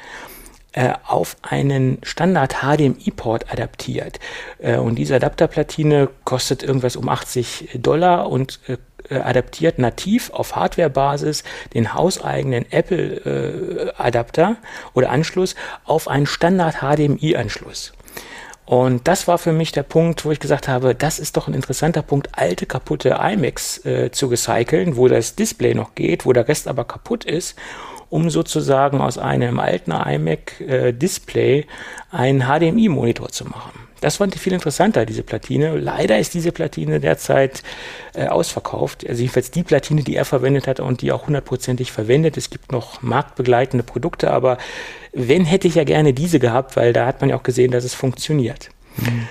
äh, 0.73 0.93
auf 1.07 1.37
einen 1.43 1.99
Standard 2.03 2.63
HDMI-Port 2.63 3.53
adaptiert. 3.53 4.19
Äh, 4.59 4.77
und 4.77 4.97
diese 4.97 5.17
Adapterplatine 5.17 6.11
kostet 6.25 6.63
irgendwas 6.63 6.97
um 6.97 7.09
80 7.09 7.71
Dollar 7.75 8.29
und 8.31 8.61
äh, 9.11 9.17
adaptiert 9.17 9.79
nativ 9.79 10.31
auf 10.31 10.57
Hardware-Basis 10.57 11.45
den 11.75 11.95
hauseigenen 11.95 12.71
Apple-Adapter 12.71 14.51
äh, 14.51 14.67
oder 14.95 15.11
Anschluss 15.11 15.55
auf 15.85 16.09
einen 16.09 16.27
Standard-HDMI-Anschluss. 16.27 17.93
Und 18.67 19.07
das 19.07 19.29
war 19.29 19.37
für 19.37 19.53
mich 19.53 19.73
der 19.73 19.83
Punkt, 19.83 20.25
wo 20.25 20.31
ich 20.31 20.41
gesagt 20.41 20.69
habe, 20.69 20.95
das 20.95 21.19
ist 21.19 21.37
doch 21.37 21.49
ein 21.49 21.55
interessanter 21.55 22.03
Punkt, 22.03 22.31
alte 22.33 22.65
kaputte 22.65 23.19
iMacs 23.21 23.85
äh, 23.85 24.11
zu 24.11 24.27
recyceln, 24.27 24.97
wo 24.97 25.07
das 25.07 25.37
Display 25.37 25.75
noch 25.75 25.95
geht, 25.95 26.25
wo 26.25 26.33
der 26.33 26.49
Rest 26.49 26.67
aber 26.67 26.85
kaputt 26.85 27.25
ist, 27.25 27.59
um 28.09 28.31
sozusagen 28.31 29.01
aus 29.01 29.19
einem 29.19 29.61
alten 29.61 29.91
iMac 29.91 30.61
äh, 30.61 30.93
Display 30.93 31.67
einen 32.11 32.45
HDMI-Monitor 32.45 33.29
zu 33.29 33.45
machen. 33.45 33.73
Das 34.05 34.17
fand 34.17 34.35
ich 34.35 34.43
viel 34.43 34.53
interessanter, 34.53 35.07
diese 35.07 35.23
Platine. 35.23 35.79
Leider 35.79 36.19
ist 36.19 36.35
diese 36.35 36.53
Platine 36.53 37.01
derzeit 37.01 37.63
äh, 38.13 38.27
ausverkauft. 38.27 39.09
Also 39.09 39.23
jedenfalls 39.23 39.51
die 39.51 39.63
Platine, 39.63 40.03
die 40.03 40.15
er 40.15 40.27
verwendet 40.27 40.67
hat 40.67 40.79
und 40.79 41.01
die 41.01 41.11
auch 41.11 41.27
hundertprozentig 41.27 41.91
verwendet. 41.91 42.37
Es 42.37 42.51
gibt 42.51 42.71
noch 42.71 43.01
marktbegleitende 43.01 43.83
Produkte, 43.83 44.31
aber 44.31 44.59
wenn, 45.15 45.47
hätte 45.47 45.69
ich 45.69 45.77
ja 45.77 45.85
gerne 45.85 46.13
diese 46.13 46.39
gehabt, 46.39 46.77
weil 46.77 46.93
da 46.93 47.07
hat 47.07 47.23
man 47.23 47.31
ja 47.31 47.37
auch 47.37 47.43
gesehen, 47.43 47.71
dass 47.71 47.85
es 47.85 47.95
funktioniert. 47.95 48.69
Mhm. 48.99 49.27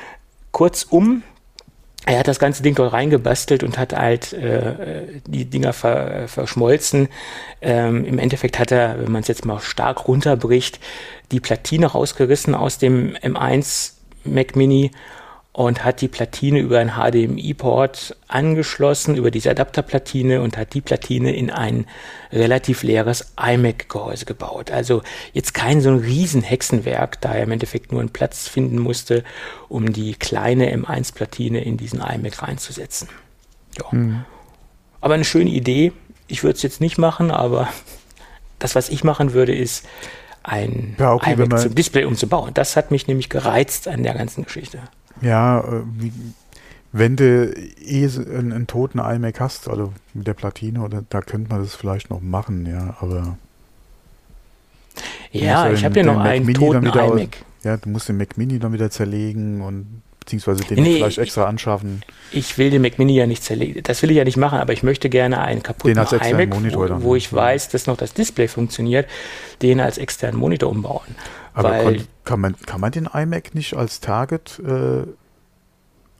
Kurzum, 0.51 1.21
er 2.07 2.17
hat 2.17 2.27
das 2.27 2.39
ganze 2.39 2.63
Ding 2.63 2.73
dort 2.73 2.93
reingebastelt 2.93 3.61
und 3.61 3.77
hat 3.77 3.93
halt 3.93 4.33
äh, 4.33 5.21
die 5.27 5.45
Dinger 5.45 5.73
ver, 5.73 6.27
verschmolzen. 6.27 7.09
Ähm, 7.61 8.05
Im 8.05 8.17
Endeffekt 8.17 8.57
hat 8.57 8.71
er, 8.71 8.97
wenn 8.99 9.11
man 9.11 9.21
es 9.21 9.27
jetzt 9.27 9.45
mal 9.45 9.59
stark 9.59 10.07
runterbricht, 10.07 10.79
die 11.31 11.39
Platine 11.39 11.85
rausgerissen 11.85 12.55
aus 12.55 12.79
dem 12.79 13.15
M1 13.17 13.92
Mac 14.25 14.55
Mini 14.55 14.91
und 15.53 15.85
hat 15.85 16.01
die 16.01 16.07
Platine 16.07 16.59
über 16.59 16.79
einen 16.79 16.93
HDMI-Port 16.97 18.17
angeschlossen, 18.27 19.15
über 19.15 19.29
diese 19.29 19.51
Adapterplatine 19.51 20.41
und 20.41 20.57
hat 20.57 20.73
die 20.73 20.81
Platine 20.81 21.35
in 21.35 21.51
ein 21.51 21.85
relativ 22.31 22.81
leeres 22.81 23.33
iMac-Gehäuse 23.39 24.25
gebaut. 24.25 24.71
Also 24.71 25.03
jetzt 25.31 25.53
kein 25.53 25.79
so 25.79 25.89
ein 25.89 25.99
riesen 25.99 26.41
Hexenwerk, 26.41 27.21
da 27.21 27.35
er 27.35 27.43
im 27.43 27.51
Endeffekt 27.51 27.91
nur 27.91 28.01
einen 28.01 28.09
Platz 28.09 28.47
finden 28.47 28.79
musste, 28.79 29.23
um 29.69 29.93
die 29.93 30.15
kleine 30.15 30.75
M1-Platine 30.75 31.63
in 31.63 31.77
diesen 31.77 32.01
iMac 32.01 32.41
reinzusetzen. 32.41 33.09
Ja. 33.77 33.85
Mhm. 33.91 34.25
Aber 35.01 35.13
eine 35.13 35.25
schöne 35.25 35.51
Idee. 35.51 35.91
Ich 36.27 36.43
würde 36.43 36.55
es 36.55 36.63
jetzt 36.63 36.81
nicht 36.81 36.97
machen, 36.97 37.29
aber 37.29 37.67
das, 38.57 38.73
was 38.73 38.89
ich 38.89 39.03
machen 39.03 39.33
würde, 39.33 39.53
ist 39.53 39.85
ein 40.43 40.95
ja, 40.99 41.13
okay, 41.13 41.33
iMac 41.33 41.59
zum 41.59 41.75
Display 41.75 42.05
umzubauen. 42.05 42.53
Das 42.53 42.75
hat 42.75 42.91
mich 42.91 43.07
nämlich 43.07 43.29
gereizt 43.29 43.87
an 43.87 44.03
der 44.03 44.13
ganzen 44.13 44.43
Geschichte. 44.43 44.79
Ja, 45.21 45.59
äh, 45.61 45.81
wenn 46.91 47.15
du 47.15 47.51
eh 47.81 48.05
einen, 48.05 48.51
einen, 48.51 48.67
toten 48.67 48.99
iMac 48.99 49.39
hast, 49.39 49.67
also 49.67 49.93
mit 50.13 50.27
der 50.27 50.35
Platine, 50.35 50.81
oder 50.81 51.03
da 51.09 51.21
könnte 51.21 51.49
man 51.49 51.63
das 51.63 51.75
vielleicht 51.75 52.09
noch 52.09 52.21
machen, 52.21 52.65
ja, 52.65 52.95
aber. 52.99 53.37
Ja, 55.31 55.71
ich 55.71 55.83
habe 55.83 55.97
ja 55.97 56.05
noch 56.05 56.19
einen 56.19 56.45
Mini 56.45 56.59
toten 56.59 56.85
iMac. 56.85 57.37
Ja, 57.63 57.77
du 57.77 57.89
musst 57.89 58.09
den 58.09 58.17
Mac 58.17 58.37
Mini 58.37 58.59
dann 58.59 58.73
wieder 58.73 58.91
zerlegen 58.91 59.61
und 59.61 60.01
beziehungsweise 60.23 60.63
den 60.63 60.81
nee, 60.81 60.95
vielleicht 60.95 61.17
extra 61.17 61.45
anschaffen. 61.45 62.01
Ich 62.31 62.57
will 62.57 62.69
den 62.69 62.81
Mac 62.81 62.97
Mini 62.97 63.15
ja 63.15 63.27
nicht 63.27 63.43
zerlegen. 63.43 63.83
Das 63.83 64.01
will 64.01 64.11
ich 64.11 64.17
ja 64.17 64.23
nicht 64.23 64.37
machen, 64.37 64.59
aber 64.59 64.71
ich 64.71 64.81
möchte 64.81 65.09
gerne 65.09 65.41
einen 65.41 65.61
kaputten 65.63 65.97
iMac, 65.97 66.49
Monitor 66.49 67.01
wo, 67.01 67.03
wo 67.03 67.15
ich 67.15 67.31
weiß, 67.31 67.69
dass 67.69 67.87
noch 67.87 67.97
das 67.97 68.13
Display 68.13 68.47
funktioniert, 68.47 69.07
den 69.61 69.81
als 69.81 69.97
externen 69.97 70.39
Monitor 70.39 70.69
umbauen. 70.69 71.15
Aber 71.53 71.69
kann, 71.69 72.07
kann, 72.23 72.39
man, 72.39 72.55
kann 72.65 72.81
man 72.81 72.91
den 72.91 73.07
iMac 73.13 73.53
nicht 73.53 73.75
als 73.75 73.99
Target 73.99 74.59
äh, 74.65 75.03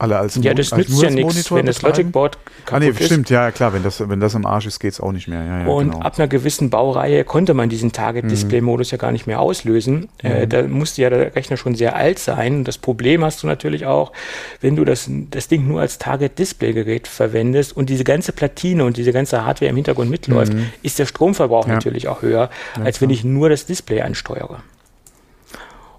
alle 0.04 0.20
als 0.20 0.36
Ja, 0.42 0.54
das 0.54 0.76
nützt 0.76 1.02
ja 1.02 1.10
nichts, 1.10 1.52
wenn 1.52 1.66
das 1.66 1.82
Logic 1.82 2.12
Board 2.12 2.38
kaputt 2.66 2.74
ah, 2.74 2.80
nee, 2.80 2.90
ist. 2.90 3.06
Stimmt, 3.06 3.30
ja 3.30 3.52
klar, 3.52 3.74
wenn 3.74 3.84
das, 3.84 4.08
wenn 4.08 4.20
das 4.20 4.36
im 4.36 4.46
Arsch 4.46 4.66
ist, 4.66 4.80
geht 4.80 4.94
es 4.94 5.00
auch 5.00 5.14
nicht 5.14 5.28
mehr. 5.28 5.44
Ja, 5.44 5.60
ja, 5.62 5.68
und 5.68 5.92
genau. 5.92 6.04
ab 6.04 6.20
einer 6.20 6.28
gewissen 6.28 6.70
Baureihe 6.70 7.24
konnte 7.24 7.54
man 7.54 7.70
diesen 7.70 7.94
Target-Display-Modus 7.94 8.92
ja 8.92 8.98
gar 8.98 9.12
nicht 9.12 9.28
mehr 9.28 9.40
auslösen. 9.40 10.10
Äh, 10.22 10.30
mhm. 10.30 10.36
Äh, 10.36 10.48
da 10.48 10.64
musste 10.64 11.02
ja 11.02 11.10
der 11.10 11.36
Rechner 11.36 11.58
schon 11.58 11.76
sehr 11.76 11.96
alt 11.96 12.20
sein. 12.20 12.58
Und 12.58 12.68
das 12.68 12.78
Problem 12.78 13.24
hast 13.24 13.42
du 13.44 13.48
natürlich 13.48 13.86
auch, 13.86 14.12
wenn 14.60 14.76
du 14.76 14.84
das, 14.84 15.10
das 15.32 15.48
Ding 15.48 15.68
nur 15.68 15.80
als 15.82 15.98
Target-Display-Gerät 15.98 17.08
verwendest 17.08 17.76
und 17.76 17.90
diese 17.90 18.04
ganze 18.04 18.34
Platine 18.34 18.84
und 18.84 18.98
diese 18.98 19.14
ganze 19.14 19.46
Hardware 19.46 19.70
im 19.70 19.76
Hintergrund 19.78 20.12
mitläuft, 20.12 20.54
mhm. 20.54 20.68
ist 20.82 21.00
der 21.00 21.06
Stromverbrauch 21.06 21.68
ja. 21.68 21.76
natürlich 21.76 22.10
auch 22.10 22.22
höher, 22.22 22.50
als 22.84 23.00
wenn 23.02 23.10
ich 23.10 23.24
nur 23.24 23.50
das 23.50 23.66
Display 23.66 24.02
ansteuere. 24.02 24.62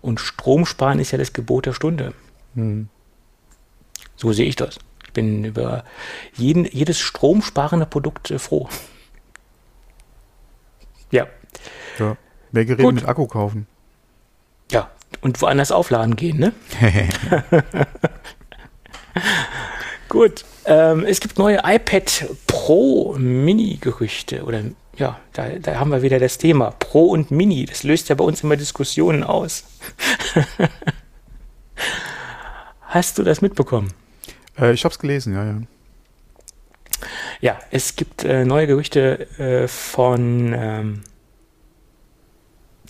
Und 0.03 0.21
Strom 0.21 0.67
sparen 0.67 0.99
ist 0.99 1.13
ja 1.13 1.19
das 1.19 1.33
Gebot 1.33 1.65
der 1.65 1.73
Stunde. 1.73 2.13
Mhm. 2.55 2.89
So 4.17 4.33
sehe 4.33 4.47
ich 4.47 4.57
das. 4.57 4.79
Ich 5.07 5.13
bin 5.13 5.45
über 5.45 5.85
jeden, 6.35 6.65
jedes 6.65 6.99
stromsparende 6.99 7.87
Produkt 7.87 8.31
äh, 8.31 8.39
froh. 8.39 8.69
Ja. 11.11 11.27
Ja. 11.99 12.17
Mehr 12.53 12.65
Geräte 12.65 12.93
mit 12.93 13.07
Akku 13.07 13.27
kaufen. 13.27 13.67
Ja, 14.71 14.91
und 15.21 15.41
woanders 15.43 15.71
aufladen 15.71 16.17
gehen, 16.17 16.39
ne? 16.39 16.53
Gut. 20.09 20.45
Ähm, 20.65 21.05
es 21.05 21.21
gibt 21.21 21.39
neue 21.39 21.61
iPad 21.65 22.27
Pro 22.47 23.15
Mini-Gerüchte 23.19 24.45
oder 24.45 24.63
ja, 24.97 25.19
da, 25.33 25.49
da 25.59 25.77
haben 25.77 25.91
wir 25.91 26.03
wieder 26.03 26.19
das 26.19 26.39
Thema 26.39 26.71
Pro 26.71 27.07
und 27.07 27.31
Mini. 27.31 27.65
Das 27.65 27.83
löst 27.83 28.09
ja 28.09 28.15
bei 28.15 28.25
uns 28.25 28.43
immer 28.43 28.57
Diskussionen 28.57 29.25
aus. 29.25 29.65
Hast 32.83 33.19
du 33.19 33.25
das 33.25 33.43
mitbekommen? 33.43 33.93
Äh, 34.59 34.73
ich 34.73 34.85
habe 34.85 34.93
es 34.93 34.99
gelesen, 34.99 35.35
ja, 35.35 35.45
ja. 35.45 35.61
Ja, 37.41 37.59
es 37.71 37.97
gibt 37.97 38.25
äh, 38.25 38.45
neue 38.45 38.67
Gerüchte 38.67 39.29
äh, 39.39 39.69
von 39.69 40.55
ähm, 40.57 41.03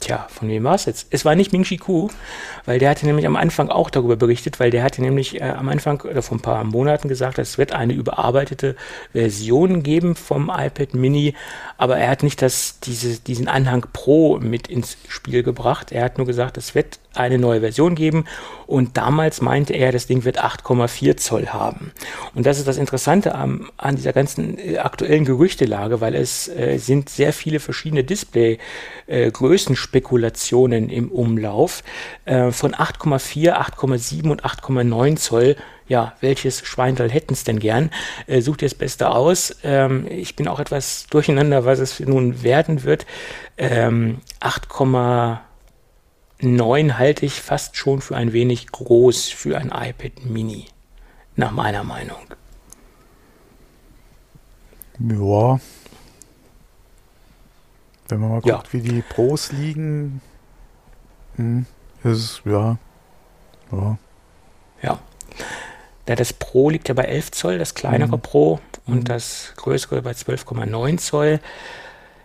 Tja, 0.01 0.27
von 0.29 0.49
wem 0.49 0.65
war 0.65 0.75
es 0.75 0.85
jetzt? 0.85 1.07
Es 1.11 1.25
war 1.25 1.35
nicht 1.35 1.53
Ming 1.53 1.63
Chi 1.63 1.79
Ku, 1.79 2.11
weil 2.67 2.79
der 2.79 2.91
hatte 2.91 3.07
nämlich 3.07 3.27
am 3.27 3.37
Anfang 3.37 3.71
auch 3.71 3.89
darüber 3.89 4.17
berichtet, 4.17 4.61
weil 4.61 4.71
der 4.71 4.83
hatte 4.83 5.01
nämlich 5.01 5.41
äh, 5.41 5.45
am 5.45 5.69
Anfang 5.69 6.03
oder 6.03 6.21
vor 6.21 6.37
ein 6.37 6.43
paar 6.43 6.63
Monaten 6.65 7.09
gesagt, 7.09 7.39
es 7.39 7.57
wird 7.59 7.73
eine 7.73 7.95
überarbeitete 7.95 8.77
Version 9.13 9.83
geben 9.83 10.15
vom 10.15 10.53
iPad 10.55 10.93
Mini, 10.95 11.35
aber 11.79 11.97
er 11.97 12.11
hat 12.11 12.23
nicht 12.23 12.43
das, 12.43 12.81
diese, 12.81 13.21
diesen 13.21 13.49
Anhang 13.49 13.87
Pro 13.93 14.39
mit 14.41 14.67
ins 14.69 14.99
Spiel 15.09 15.43
gebracht. 15.43 15.91
Er 15.91 16.05
hat 16.05 16.19
nur 16.19 16.27
gesagt, 16.27 16.59
es 16.59 16.75
wird 16.75 16.99
eine 17.17 17.39
neue 17.39 17.61
Version 17.61 17.95
geben 17.95 18.25
und 18.67 18.97
damals 18.97 19.41
meinte 19.41 19.73
er, 19.75 19.93
das 19.93 20.07
Ding 20.07 20.25
wird 20.25 20.43
8,4 20.43 21.17
Zoll 21.17 21.47
haben. 21.49 21.93
Und 22.35 22.47
das 22.47 22.59
ist 22.59 22.67
das 22.67 22.79
Interessante 22.79 23.35
an, 23.35 23.69
an 23.77 23.97
dieser 23.97 24.13
ganzen 24.13 24.57
äh, 24.59 24.79
aktuellen 24.79 25.25
Gerüchtelage, 25.25 26.01
weil 26.01 26.15
es 26.15 26.47
äh, 26.49 26.79
sind 26.79 27.09
sehr 27.09 27.33
viele 27.33 27.59
verschiedene 27.61 28.05
Display-Größenspekulationen 28.05 30.91
äh, 30.91 30.95
im 30.95 31.11
Umlauf 31.11 31.83
äh, 32.25 32.51
von 32.51 32.75
8,4, 32.75 33.53
8,7 33.53 34.31
und 34.31 34.45
8,9 34.45 35.17
Zoll 35.17 35.57
ja, 35.87 36.15
welches 36.21 36.67
Schweinteil 36.67 37.11
hätten 37.11 37.35
es 37.35 37.45
denn 37.45 37.59
gern? 37.59 37.91
Äh, 38.27 38.41
sucht 38.41 38.63
ihr 38.63 38.69
das 38.69 38.75
Beste 38.75 39.11
aus. 39.11 39.57
Ähm, 39.63 40.07
ich 40.09 40.35
bin 40.35 40.49
auch 40.49 40.59
etwas 40.59 41.07
durcheinander, 41.11 41.67
was 41.67 41.79
es 41.79 42.01
nun 42.01 42.43
werden 42.43 42.85
wird. 42.85 43.05
Ähm, 43.59 44.23
8,9 44.41 45.39
9 46.41 46.99
halte 46.99 47.27
ich 47.27 47.41
fast 47.41 47.77
schon 47.77 48.01
für 48.01 48.17
ein 48.17 48.33
wenig 48.33 48.69
groß 48.69 49.29
für 49.29 49.57
ein 49.59 49.69
iPad 49.69 50.25
Mini, 50.25 50.67
nach 51.37 51.53
meiner 51.53 51.85
Meinung. 51.85 52.19
Ja. 54.99 55.61
Wenn 58.09 58.21
man 58.21 58.31
mal 58.31 58.41
guckt, 58.41 58.47
ja. 58.47 58.63
wie 58.73 58.81
die 58.81 59.03
Pros 59.03 59.53
liegen, 59.53 60.21
hm, 61.37 61.67
ist 62.03 62.43
ja. 62.45 62.77
Ja. 63.73 63.99
Ja. 64.83 64.99
Da 66.07 66.15
das 66.15 66.35
Pro 66.35 66.69
liegt 66.69 66.89
ja 66.89 66.95
bei 66.95 67.05
11 67.05 67.31
Zoll, 67.33 67.59
das 67.59 67.75
kleinere 67.75 68.17
mhm. 68.19 68.21
Pro, 68.21 68.61
und 68.87 69.01
mhm. 69.01 69.05
das 69.05 69.53
größere 69.57 70.03
bei 70.03 70.13
12,9 70.13 70.99
Zoll. 70.99 71.41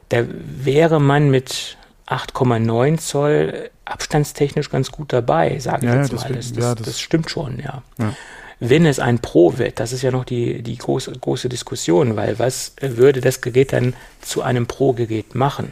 Da 0.09 0.25
wäre 0.27 0.99
man 0.99 1.29
mit 1.29 1.77
8,9 2.09 2.97
Zoll 2.97 3.69
abstandstechnisch 3.85 4.69
ganz 4.69 4.91
gut 4.91 5.13
dabei, 5.13 5.59
sage 5.59 5.85
ich 5.85 5.91
ja, 5.91 6.01
jetzt 6.01 6.13
mal. 6.13 6.33
Das, 6.33 6.53
das, 6.53 6.63
ja, 6.63 6.75
das, 6.75 6.85
das, 6.85 6.99
stimmt 6.99 7.29
schon, 7.29 7.59
ja. 7.59 7.83
ja. 7.97 8.13
Wenn 8.59 8.85
es 8.85 8.99
ein 8.99 9.19
Pro 9.19 9.57
wird, 9.57 9.79
das 9.79 9.93
ist 9.93 10.01
ja 10.01 10.11
noch 10.11 10.25
die, 10.25 10.61
die 10.63 10.77
große, 10.77 11.11
große 11.11 11.49
Diskussion, 11.49 12.15
weil 12.15 12.39
was 12.39 12.73
würde 12.81 13.21
das 13.21 13.41
Gerät 13.41 13.73
dann 13.73 13.93
zu 14.21 14.41
einem 14.41 14.67
Pro-Gerät 14.67 15.35
machen? 15.35 15.71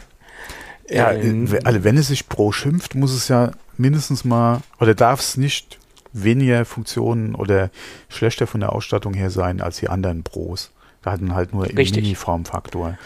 Ja, 0.90 1.12
ähm, 1.12 1.50
also 1.64 1.84
wenn 1.84 1.98
es 1.98 2.08
sich 2.08 2.30
Pro 2.30 2.52
schimpft, 2.52 2.96
muss 2.96 3.14
es 3.14 3.28
ja 3.28 3.52
mindestens 3.78 4.24
mal, 4.24 4.62
oder 4.80 4.96
darf 4.96 5.20
es 5.20 5.38
nicht 5.38 5.80
weniger 6.14 6.66
Funktionen 6.66 7.36
oder 7.36 7.70
schlechter 8.10 8.48
von 8.48 8.62
der 8.62 8.74
Ausstattung 8.74 9.14
her 9.14 9.30
sein 9.30 9.60
als 9.60 9.78
die 9.78 9.90
anderen 9.90 10.24
Pros. 10.24 10.72
Da 11.02 11.12
hatten 11.12 11.36
halt 11.36 11.54
nur 11.54 11.70
im 11.70 11.76
Mini-Formfaktor. 11.76 12.98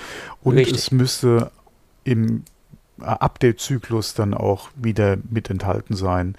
Und 0.44 0.56
Richtig. 0.58 0.78
es 0.78 0.92
müsste 0.92 1.52
im 2.04 2.44
Update-Zyklus 3.00 4.14
dann 4.14 4.34
auch 4.34 4.70
wieder 4.76 5.18
mit 5.30 5.50
enthalten 5.50 5.96
sein. 5.96 6.36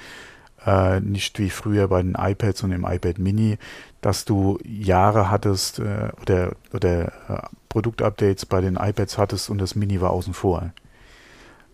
Äh, 0.64 1.00
nicht 1.00 1.38
wie 1.38 1.50
früher 1.50 1.88
bei 1.88 2.02
den 2.02 2.14
iPads 2.16 2.62
und 2.62 2.70
dem 2.70 2.84
iPad 2.84 3.18
Mini, 3.18 3.58
dass 4.00 4.24
du 4.24 4.58
Jahre 4.64 5.30
hattest 5.30 5.80
äh, 5.80 6.10
oder, 6.20 6.52
oder 6.72 7.06
äh, 7.28 7.42
Produktupdates 7.68 8.46
bei 8.46 8.60
den 8.60 8.76
iPads 8.76 9.18
hattest 9.18 9.50
und 9.50 9.58
das 9.58 9.74
Mini 9.74 10.00
war 10.00 10.10
außen 10.10 10.34
vor. 10.34 10.72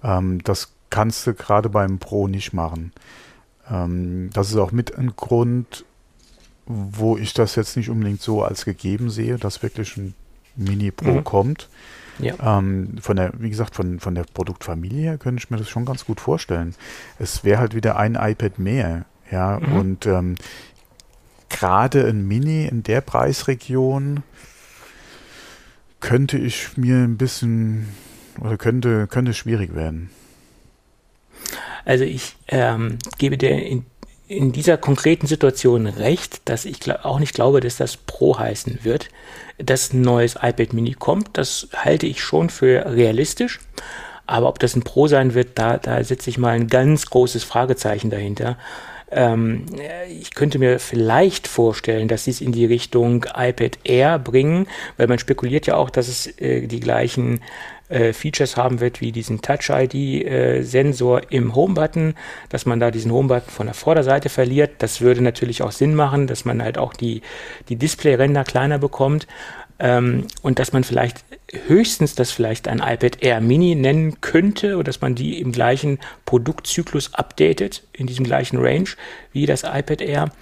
Ähm, 0.03 0.43
das 0.43 0.73
kannst 0.91 1.27
du 1.27 1.35
gerade 1.35 1.69
beim 1.69 1.99
Pro 1.99 2.29
nicht 2.29 2.55
machen. 2.55 2.93
Ähm, 3.71 4.31
das 4.33 4.51
ist 4.51 4.57
auch 4.57 4.73
mit 4.73 4.97
ein 4.97 5.15
Grund, 5.17 5.85
wo 6.65 7.17
ich 7.17 7.35
das 7.35 7.57
jetzt 7.57 7.77
nicht 7.77 7.91
unbedingt 7.91 8.23
so 8.23 8.43
als 8.43 8.65
gegeben 8.65 9.11
sehe, 9.11 9.37
dass 9.37 9.63
wirklich 9.63 9.97
ein 9.97 10.15
Mini 10.57 10.91
Pro 10.91 11.13
mhm. 11.13 11.25
kommt. 11.25 11.69
Ja. 12.19 12.59
Ähm, 12.59 12.97
von 13.01 13.17
der, 13.17 13.33
wie 13.39 13.51
gesagt, 13.51 13.75
von, 13.75 14.01
von 14.01 14.15
der 14.15 14.25
Produktfamilie 14.25 15.03
her 15.03 15.19
könnte 15.19 15.43
ich 15.43 15.51
mir 15.51 15.57
das 15.57 15.69
schon 15.69 15.85
ganz 15.85 16.05
gut 16.05 16.21
vorstellen. 16.21 16.75
Es 17.19 17.45
wäre 17.45 17.61
halt 17.61 17.75
wieder 17.75 17.97
ein 17.97 18.15
iPad 18.15 18.59
mehr, 18.59 19.05
ja, 19.31 19.61
mhm. 19.61 19.73
und 19.77 20.07
ähm, 20.07 20.35
gerade 21.49 22.07
ein 22.07 22.27
Mini 22.27 22.67
in 22.67 22.83
der 22.83 23.01
Preisregion 23.01 24.23
könnte 26.01 26.39
ich 26.39 26.77
mir 26.77 26.97
ein 26.97 27.17
bisschen 27.17 27.89
oder 28.41 28.57
könnte, 28.57 29.07
könnte 29.09 29.35
schwierig 29.35 29.75
werden. 29.75 30.11
Also 31.85 32.05
ich 32.05 32.37
ähm, 32.49 32.99
gebe 33.19 33.39
dir 33.39 33.51
in 33.51 33.85
in 34.29 34.53
dieser 34.53 34.77
konkreten 34.77 35.27
Situation 35.27 35.87
recht, 35.87 36.43
dass 36.45 36.67
ich 36.67 36.79
auch 37.05 37.19
nicht 37.19 37.35
glaube, 37.35 37.61
dass 37.61 37.77
das 37.77 37.97
Pro 37.97 38.39
heißen 38.39 38.81
wird, 38.83 39.09
dass 39.57 39.93
ein 39.93 40.03
neues 40.03 40.37
iPad 40.37 40.75
Mini 40.75 40.93
kommt. 40.93 41.31
Das 41.33 41.69
halte 41.75 42.07
ich 42.07 42.23
schon 42.23 42.51
für 42.51 42.95
realistisch. 42.95 43.59
Aber 44.27 44.49
ob 44.49 44.59
das 44.59 44.77
ein 44.77 44.83
Pro 44.83 45.09
sein 45.09 45.33
wird, 45.33 45.59
da, 45.59 45.79
da 45.79 46.05
setze 46.05 46.29
ich 46.29 46.37
mal 46.37 46.51
ein 46.51 46.69
ganz 46.69 47.07
großes 47.07 47.45
Fragezeichen 47.45 48.11
dahinter. 48.11 48.59
Ähm, 49.11 49.65
ich 50.11 50.35
könnte 50.35 50.59
mir 50.59 50.79
vielleicht 50.79 51.49
vorstellen, 51.49 52.09
dass 52.09 52.25
sie 52.25 52.33
es 52.33 52.43
in 52.43 52.53
die 52.53 52.67
Richtung 52.67 53.25
iPad 53.35 53.79
Air 53.85 54.19
bringen, 54.19 54.67
weil 54.99 55.07
man 55.07 55.19
spekuliert 55.19 55.67
ja 55.67 55.77
auch, 55.77 55.89
dass 55.89 56.09
es 56.09 56.27
äh, 56.39 56.67
die 56.67 56.81
gleichen 56.81 57.41
äh, 57.89 58.13
Features 58.13 58.57
haben 58.57 58.81
wird, 58.81 59.01
wie 59.01 59.13
diesen 59.13 59.41
Touch-ID-Sensor 59.41 61.23
äh, 61.23 61.27
im 61.37 61.55
Home-Button, 61.55 62.15
dass 62.49 62.67
man 62.67 62.81
da 62.81 62.91
diesen 62.91 63.13
Home-Button 63.13 63.51
von 63.51 63.67
der 63.67 63.75
Vorderseite 63.75 64.29
verliert. 64.29 64.73
Das 64.79 65.01
würde 65.01 65.23
natürlich 65.23 65.63
auch 65.63 65.73
Sinn 65.73 65.95
machen, 65.95 66.27
dass 66.27 66.45
man 66.45 66.63
halt 66.63 66.79
auch 66.79 66.95
die, 66.95 67.23
die 67.69 67.77
Display-Ränder 67.77 68.45
kleiner 68.45 68.79
bekommt. 68.79 69.27
Ähm, 69.81 70.27
und 70.43 70.59
dass 70.59 70.73
man 70.73 70.83
vielleicht 70.85 71.25
höchstens 71.67 72.15
das 72.15 72.31
vielleicht 72.31 72.69
ein 72.69 72.81
iPad 72.81 73.23
Air 73.23 73.41
Mini 73.41 73.75
nennen 73.75 74.21
könnte 74.21 74.75
oder 74.75 74.85
dass 74.85 75.01
man 75.01 75.15
die 75.15 75.41
im 75.41 75.53
gleichen 75.53 75.99
Produktzyklus 76.25 77.15
updatet, 77.15 77.85
in 77.93 78.07
diesem 78.07 78.25
gleichen 78.25 78.59
Range 78.59 78.89
wie 79.33 79.47
das 79.47 79.63
iPad 79.63 80.01
Air. 80.01 80.33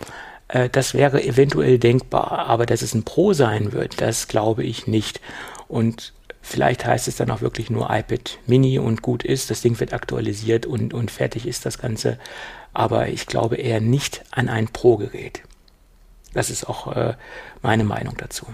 Äh, 0.49 0.68
das 0.70 0.94
wäre 0.94 1.22
eventuell 1.22 1.78
denkbar, 1.78 2.47
aber 2.47 2.66
dass 2.66 2.82
es 2.82 2.94
ein 2.94 3.05
Pro 3.05 3.34
sein 3.34 3.72
wird, 3.72 4.01
das 4.01 4.26
glaube 4.28 4.64
ich 4.64 4.86
nicht. 4.86 5.20
Und 5.68 6.14
Vielleicht 6.49 6.86
heißt 6.86 7.09
es 7.09 7.16
dann 7.16 7.30
auch 7.32 7.40
wirklich 7.40 7.70
nur 7.70 7.90
iPad 7.90 8.38
Mini 8.47 8.78
und 8.78 9.03
gut 9.03 9.24
ist, 9.24 9.51
das 9.51 9.62
Ding 9.62 9.80
wird 9.80 9.92
aktualisiert 9.92 10.64
und, 10.64 10.94
und 10.94 11.11
fertig 11.11 11.44
ist 11.44 11.66
das 11.66 11.78
Ganze. 11.78 12.20
Aber 12.72 13.09
ich 13.09 13.26
glaube 13.26 13.57
eher 13.57 13.80
nicht 13.80 14.22
an 14.30 14.49
ein 14.49 14.68
Pro-Gerät. 14.68 15.42
Das 16.34 16.51
ist 16.51 16.68
auch 16.68 16.94
äh, 16.94 17.14
meine 17.62 17.82
Meinung 17.82 18.14
dazu 18.16 18.47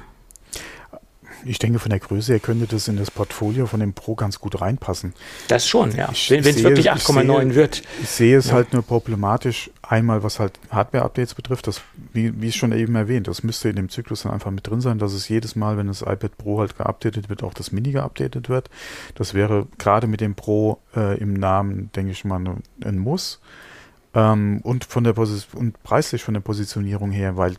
ich 1.44 1.58
denke, 1.58 1.78
von 1.78 1.90
der 1.90 1.98
Größe 1.98 2.32
her 2.32 2.40
könnte 2.40 2.66
das 2.66 2.88
in 2.88 2.96
das 2.96 3.10
Portfolio 3.10 3.66
von 3.66 3.80
dem 3.80 3.92
Pro 3.92 4.14
ganz 4.14 4.38
gut 4.40 4.60
reinpassen. 4.60 5.12
Das 5.48 5.68
schon, 5.68 5.94
ja. 5.94 6.08
Ich, 6.12 6.30
wenn 6.30 6.44
es 6.44 6.62
wirklich 6.62 6.92
8,9 6.92 7.54
wird. 7.54 7.82
Ich 8.02 8.08
sehe 8.08 8.36
es 8.36 8.48
ja. 8.48 8.54
halt 8.54 8.72
nur 8.72 8.82
problematisch, 8.82 9.70
einmal 9.82 10.22
was 10.22 10.38
halt 10.38 10.58
Hardware-Updates 10.70 11.34
betrifft, 11.34 11.66
das, 11.66 11.82
wie, 12.12 12.40
wie 12.40 12.48
ich 12.48 12.56
schon 12.56 12.72
eben 12.72 12.94
erwähnt, 12.94 13.28
das 13.28 13.42
müsste 13.42 13.68
in 13.68 13.76
dem 13.76 13.88
Zyklus 13.88 14.22
dann 14.22 14.32
einfach 14.32 14.50
mit 14.50 14.66
drin 14.66 14.80
sein, 14.80 14.98
dass 14.98 15.12
es 15.12 15.28
jedes 15.28 15.56
Mal, 15.56 15.76
wenn 15.76 15.86
das 15.88 16.02
iPad 16.02 16.36
Pro 16.38 16.60
halt 16.60 16.76
geupdatet 16.76 17.28
wird, 17.28 17.42
auch 17.42 17.54
das 17.54 17.72
Mini 17.72 17.92
geupdatet 17.92 18.48
wird. 18.48 18.70
Das 19.14 19.34
wäre 19.34 19.66
gerade 19.78 20.06
mit 20.06 20.20
dem 20.20 20.34
Pro 20.34 20.78
äh, 20.96 21.18
im 21.18 21.34
Namen, 21.34 21.90
denke 21.94 22.12
ich 22.12 22.24
mal, 22.24 22.40
ein 22.84 22.98
Muss. 22.98 23.40
Ähm, 24.14 24.60
und 24.62 24.84
von 24.84 25.04
der 25.04 25.14
Position 25.14 25.60
und 25.60 25.82
preislich 25.82 26.22
von 26.22 26.34
der 26.34 26.40
Positionierung 26.40 27.10
her, 27.10 27.36
weil 27.36 27.56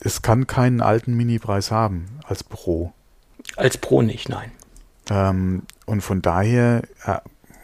es 0.00 0.22
kann 0.22 0.46
keinen 0.46 0.80
alten 0.80 1.14
Mini-Preis 1.14 1.70
haben 1.70 2.06
als 2.24 2.42
Pro. 2.42 2.92
Als 3.56 3.78
Pro 3.78 4.02
nicht, 4.02 4.28
nein. 4.28 4.50
Ähm, 5.10 5.62
und 5.86 6.00
von 6.02 6.22
daher 6.22 6.82
äh, 7.04 7.18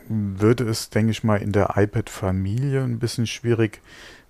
würde 0.09 0.65
es, 0.69 0.91
denke 0.91 1.11
ich 1.13 1.25
mal, 1.25 1.37
in 1.37 1.53
der 1.53 1.75
iPad-Familie 1.77 2.83
ein 2.83 2.99
bisschen 2.99 3.27
schwierig, 3.27 3.81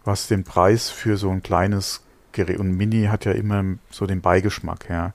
was 0.05 0.29
den 0.29 0.45
Preis 0.45 0.91
für 0.91 1.17
so 1.17 1.31
ein 1.31 1.43
kleines 1.43 2.03
Gerät 2.33 2.59
und 2.59 2.77
Mini 2.77 3.07
hat 3.07 3.25
ja 3.25 3.33
immer 3.33 3.65
so 3.91 4.07
den 4.07 4.21
Beigeschmack, 4.21 4.89
ja. 4.91 5.13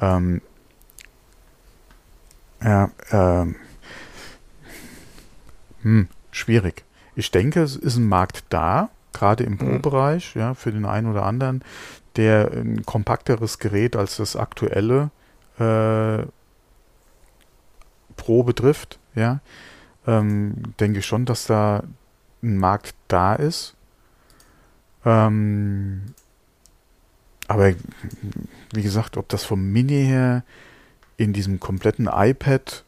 Ähm, 0.00 0.42
ja, 2.62 2.90
ähm, 3.12 3.56
hm, 5.82 6.08
schwierig. 6.30 6.84
Ich 7.14 7.30
denke, 7.30 7.62
es 7.62 7.76
ist 7.76 7.96
ein 7.96 8.06
Markt 8.08 8.44
da, 8.50 8.90
gerade 9.12 9.44
im 9.44 9.52
Mhm. 9.52 9.58
Pro-Bereich, 9.58 10.34
ja, 10.34 10.54
für 10.54 10.72
den 10.72 10.84
einen 10.84 11.10
oder 11.10 11.24
anderen, 11.24 11.62
der 12.20 12.52
ein 12.52 12.84
kompakteres 12.84 13.58
Gerät 13.58 13.96
als 13.96 14.18
das 14.18 14.36
aktuelle 14.36 15.10
äh, 15.58 16.26
Pro 18.16 18.42
betrifft, 18.42 18.98
ja, 19.14 19.40
ähm, 20.06 20.74
denke 20.78 20.98
ich 20.98 21.06
schon, 21.06 21.24
dass 21.24 21.46
da 21.46 21.82
ein 22.42 22.58
Markt 22.58 22.94
da 23.08 23.34
ist. 23.34 23.74
Ähm, 25.06 26.14
aber 27.48 27.72
wie 28.74 28.82
gesagt, 28.82 29.16
ob 29.16 29.28
das 29.30 29.44
vom 29.44 29.72
Mini 29.72 30.04
her 30.04 30.44
in 31.16 31.32
diesem 31.32 31.60
kompletten 31.60 32.10
iPad 32.12 32.84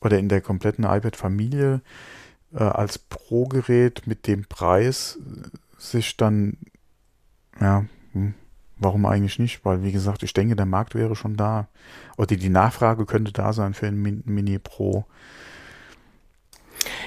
oder 0.00 0.18
in 0.18 0.28
der 0.28 0.42
kompletten 0.42 0.84
iPad-Familie 0.84 1.80
äh, 2.52 2.62
als 2.62 2.98
Pro-Gerät 2.98 4.06
mit 4.06 4.26
dem 4.26 4.44
Preis 4.44 5.18
sich 5.78 6.18
dann, 6.18 6.58
ja, 7.60 7.86
hm, 8.12 8.34
warum 8.78 9.06
eigentlich 9.06 9.38
nicht? 9.38 9.64
Weil, 9.64 9.82
wie 9.82 9.92
gesagt, 9.92 10.22
ich 10.22 10.32
denke, 10.32 10.56
der 10.56 10.66
Markt 10.66 10.94
wäre 10.94 11.16
schon 11.16 11.36
da. 11.36 11.68
Oder 12.16 12.36
die 12.36 12.48
Nachfrage 12.48 13.06
könnte 13.06 13.32
da 13.32 13.52
sein 13.52 13.74
für 13.74 13.86
ein 13.86 13.96
Min 14.00 14.22
Mini 14.26 14.58
Pro. 14.58 15.04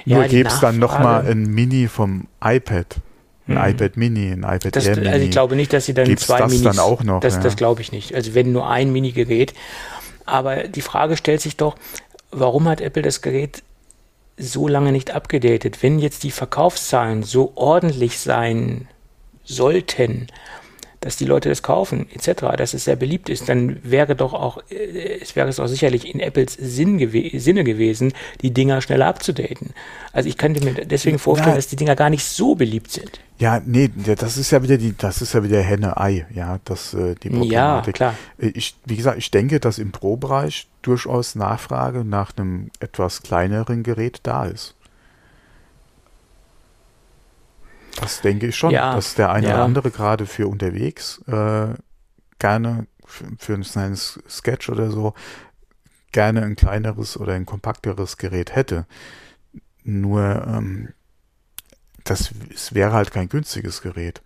Ja, 0.04 0.18
Nur 0.18 0.26
gäbe 0.28 0.48
es 0.48 0.60
dann 0.60 0.78
nochmal 0.78 1.26
ein 1.26 1.44
Mini 1.44 1.88
vom 1.88 2.26
iPad. 2.42 2.96
Ein 3.48 3.54
Mhm. 3.54 3.64
iPad 3.70 3.96
Mini, 3.96 4.30
ein 4.32 4.42
iPad 4.44 4.76
Das, 4.76 4.86
Air 4.86 4.96
Mini. 4.96 5.08
also 5.08 5.24
ich 5.24 5.30
glaube 5.30 5.56
nicht, 5.56 5.72
dass 5.72 5.86
sie 5.86 5.94
dann 5.94 6.04
Gibt's 6.06 6.26
zwei 6.26 6.38
das 6.38 6.52
Minis. 6.52 6.62
dann 6.64 6.78
auch 6.78 7.02
noch, 7.02 7.20
Das, 7.20 7.34
ja. 7.36 7.40
das 7.40 7.56
glaube 7.56 7.80
ich 7.80 7.90
nicht. 7.92 8.14
Also 8.14 8.34
wenn 8.34 8.52
nur 8.52 8.68
ein 8.68 8.92
Mini-Gerät. 8.92 9.54
Aber 10.24 10.68
die 10.68 10.80
Frage 10.82 11.16
stellt 11.16 11.40
sich 11.40 11.56
doch, 11.56 11.76
warum 12.30 12.68
hat 12.68 12.80
Apple 12.80 13.02
das 13.02 13.20
Gerät 13.22 13.62
so 14.36 14.68
lange 14.68 14.92
nicht 14.92 15.10
abgedatet? 15.10 15.82
Wenn 15.82 15.98
jetzt 15.98 16.22
die 16.22 16.30
Verkaufszahlen 16.30 17.24
so 17.24 17.52
ordentlich 17.56 18.18
sein 18.20 18.86
sollten, 19.44 20.28
dass 21.02 21.16
die 21.16 21.26
Leute 21.26 21.48
das 21.50 21.62
kaufen, 21.62 22.06
etc., 22.14 22.56
dass 22.56 22.72
es 22.74 22.84
sehr 22.84 22.96
beliebt 22.96 23.28
ist, 23.28 23.48
dann 23.48 23.78
wäre 23.82 24.16
doch 24.16 24.32
auch, 24.32 24.62
äh, 24.70 25.18
es 25.20 25.36
wäre 25.36 25.48
es 25.48 25.60
auch 25.60 25.66
sicherlich 25.66 26.12
in 26.12 26.20
Apples 26.20 26.54
Sinn 26.54 26.96
gewe 26.98 27.38
Sinne 27.38 27.64
gewesen, 27.64 28.12
die 28.40 28.52
Dinger 28.52 28.80
schneller 28.80 29.06
abzudaten. 29.06 29.70
Also 30.12 30.28
ich 30.28 30.38
könnte 30.38 30.64
mir 30.64 30.72
deswegen 30.86 31.18
vorstellen, 31.18 31.50
Ja. 31.52 31.56
dass 31.56 31.68
die 31.68 31.76
Dinger 31.76 31.94
gar 31.96 32.08
nicht 32.10 32.24
so 32.24 32.54
beliebt 32.54 32.90
sind. 32.90 33.20
Ja, 33.38 33.60
nee, 33.64 33.90
ja, 34.06 34.14
das 34.14 34.36
ist 34.36 34.50
ja 34.52 34.62
wieder 34.62 34.78
die, 34.78 34.94
das 34.96 35.20
ist 35.20 35.34
ja 35.34 35.42
wieder 35.42 35.60
Henne-Ei, 35.60 36.26
ja, 36.32 36.58
das, 36.64 36.94
äh, 36.94 37.14
die 37.22 37.28
Ja, 37.28 37.38
Problematik. 37.38 37.94
klar. 37.94 38.14
Äh, 38.38 38.48
Ich, 38.54 38.76
wie 38.84 38.96
gesagt, 38.96 39.18
ich 39.18 39.30
denke, 39.30 39.58
dass 39.60 39.78
im 39.78 39.90
Pro-Bereich 39.92 40.68
durchaus 40.82 41.34
Nachfrage 41.34 42.04
nach 42.04 42.36
einem 42.36 42.70
etwas 42.80 43.22
kleineren 43.22 43.82
Gerät 43.82 44.20
da 44.22 44.46
ist. 44.46 44.74
Das 48.00 48.20
denke 48.20 48.46
ich 48.48 48.56
schon, 48.56 48.70
Ja, 48.70 48.94
dass 48.94 49.14
der 49.14 49.30
eine 49.30 49.48
ja. 49.48 49.54
oder 49.54 49.64
andere 49.64 49.90
gerade 49.90 50.26
für 50.26 50.48
unterwegs 50.48 51.20
äh, 51.26 51.74
gerne 52.38 52.86
für, 53.04 53.54
einen 53.54 53.62
kleinen 53.62 53.96
Sketch 53.96 54.68
oder 54.70 54.90
so 54.90 55.14
gerne 56.10 56.42
ein 56.42 56.56
kleineres 56.56 57.16
oder 57.16 57.34
ein 57.34 57.46
kompakteres 57.46 58.16
Gerät 58.16 58.54
hätte. 58.54 58.86
Nur 59.84 60.44
ähm, 60.46 60.92
das 62.04 62.32
es 62.52 62.74
wäre 62.74 62.92
halt 62.92 63.12
kein 63.12 63.28
günstiges 63.28 63.82
Gerät. 63.82 64.22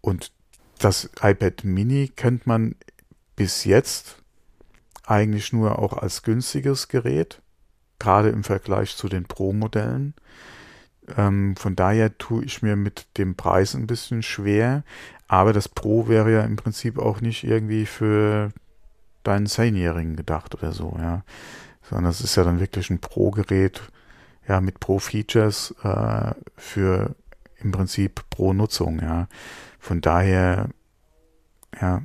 Und 0.00 0.32
das 0.78 1.10
iPad 1.20 1.64
Mini 1.64 2.08
kennt 2.14 2.46
man 2.46 2.74
bis 3.34 3.64
jetzt 3.64 4.22
eigentlich 5.04 5.52
nur 5.52 5.78
auch 5.78 5.94
als 5.94 6.22
günstiges 6.22 6.88
Gerät, 6.88 7.40
gerade 7.98 8.30
im 8.30 8.44
Vergleich 8.44 8.96
zu 8.96 9.08
den 9.08 9.24
Pro-Modellen. 9.24 10.14
Ähm, 11.16 11.56
von 11.56 11.76
daher 11.76 12.16
tue 12.18 12.44
ich 12.44 12.62
mir 12.62 12.76
mit 12.76 13.06
dem 13.18 13.34
Preis 13.34 13.74
ein 13.74 13.86
bisschen 13.86 14.22
schwer, 14.22 14.82
aber 15.28 15.52
das 15.52 15.68
Pro 15.68 16.08
wäre 16.08 16.32
ja 16.32 16.42
im 16.42 16.56
Prinzip 16.56 16.98
auch 16.98 17.20
nicht 17.20 17.44
irgendwie 17.44 17.86
für 17.86 18.50
deinen 19.22 19.46
Zehnjährigen 19.46 20.16
gedacht 20.16 20.54
oder 20.54 20.72
so, 20.72 20.96
ja. 20.98 21.22
Sondern 21.82 22.10
es 22.10 22.20
ist 22.20 22.36
ja 22.36 22.44
dann 22.44 22.60
wirklich 22.60 22.90
ein 22.90 23.00
Pro-Gerät, 23.00 23.82
ja, 24.48 24.60
mit 24.60 24.80
Pro-Features 24.80 25.74
äh, 25.82 26.32
für 26.56 27.14
im 27.58 27.72
Prinzip 27.72 28.24
Pro-Nutzung, 28.30 29.00
ja. 29.00 29.28
Von 29.78 30.00
daher, 30.00 30.68
ja, 31.80 32.02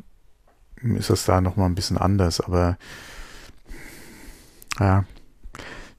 ist 0.82 1.10
das 1.10 1.26
da 1.26 1.42
nochmal 1.42 1.68
ein 1.68 1.76
bisschen 1.76 1.98
anders, 1.98 2.42
aber 2.42 2.78
ja, 4.80 5.06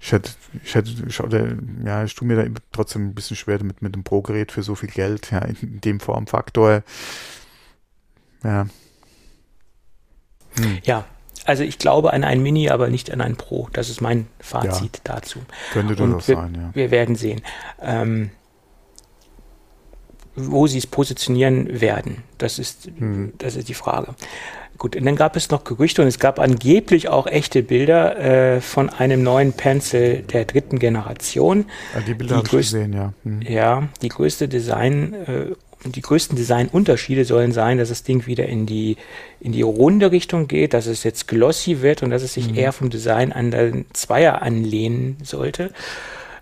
ich 0.02 0.10
hätte, 0.10 0.32
ich 0.64 0.74
hätte, 0.74 0.90
ich, 1.06 1.20
oder, 1.20 1.54
ja, 1.84 2.02
ich 2.02 2.12
tue 2.16 2.26
mir 2.26 2.36
da 2.36 2.60
trotzdem 2.72 3.06
ein 3.06 3.14
bisschen 3.14 3.36
schwer 3.36 3.58
damit 3.58 3.82
mit 3.82 3.94
dem 3.94 4.02
Pro-Gerät 4.02 4.50
für 4.50 4.64
so 4.64 4.74
viel 4.74 4.90
Geld, 4.90 5.30
ja, 5.30 5.38
in 5.38 5.80
dem 5.80 6.00
Formfaktor. 6.00 6.82
Ja. 8.42 8.66
Hm, 10.56 10.78
Ja, 10.82 11.04
also 11.44 11.62
ich 11.62 11.78
glaube 11.78 12.12
an 12.12 12.24
ein 12.24 12.42
Mini, 12.42 12.68
aber 12.68 12.88
nicht 12.88 13.12
an 13.12 13.20
ein 13.20 13.36
Pro. 13.36 13.68
Das 13.72 13.88
ist 13.90 14.00
mein 14.00 14.26
Fazit 14.40 15.00
dazu. 15.04 15.38
könnte 15.72 15.94
durchaus 15.94 16.26
wir, 16.26 16.34
sein, 16.36 16.54
ja. 16.56 16.70
wir 16.74 16.90
werden 16.90 17.14
sehen, 17.14 17.40
ähm, 17.80 18.30
wo 20.34 20.66
sie 20.66 20.78
es 20.78 20.86
positionieren 20.86 21.80
werden. 21.80 22.18
Das 22.38 22.58
ist, 22.58 22.90
Hm. 22.98 23.32
das 23.38 23.56
ist 23.56 23.68
die 23.68 23.74
Frage. 23.74 24.14
Gut, 24.78 24.96
und 24.96 25.04
dann 25.04 25.16
gab 25.16 25.36
es 25.36 25.50
noch 25.50 25.62
Gerüchte 25.62 26.02
und 26.02 26.08
es 26.08 26.18
gab 26.18 26.40
angeblich 26.40 27.08
auch 27.08 27.26
echte 27.26 27.62
Bilder 27.62 28.18
äh, 28.18 28.60
von 28.60 28.90
einem 28.90 29.22
neuen 29.22 29.52
Pencil 29.52 30.22
der 30.22 30.44
dritten 30.44 30.78
Generation. 30.78 31.66
Ja, 31.94 32.00
die 32.00 32.14
Bilder 32.14 32.36
habe 32.36 32.46
ich 32.46 32.52
gesehen, 32.52 32.92
ja. 32.92 33.12
Hm. 33.22 33.42
Ja, 33.42 33.88
die 34.00 34.08
größte 34.08 34.48
Design, 34.48 35.14
äh, 35.14 35.88
die 35.88 36.00
größten 36.00 36.36
Designunterschiede 36.36 37.24
sollen 37.24 37.52
sein, 37.52 37.78
dass 37.78 37.90
das 37.90 38.02
Ding 38.02 38.26
wieder 38.26 38.46
in 38.46 38.66
die, 38.66 38.96
in 39.40 39.52
die 39.52 39.62
runde 39.62 40.10
Richtung 40.10 40.48
geht, 40.48 40.74
dass 40.74 40.86
es 40.86 41.04
jetzt 41.04 41.28
glossy 41.28 41.82
wird 41.82 42.02
und 42.02 42.10
dass 42.10 42.22
es 42.22 42.34
sich 42.34 42.56
eher 42.56 42.72
vom 42.72 42.88
Design 42.90 43.32
an 43.32 43.50
den 43.50 43.84
Zweier 43.92 44.42
anlehnen 44.42 45.16
sollte. 45.22 45.70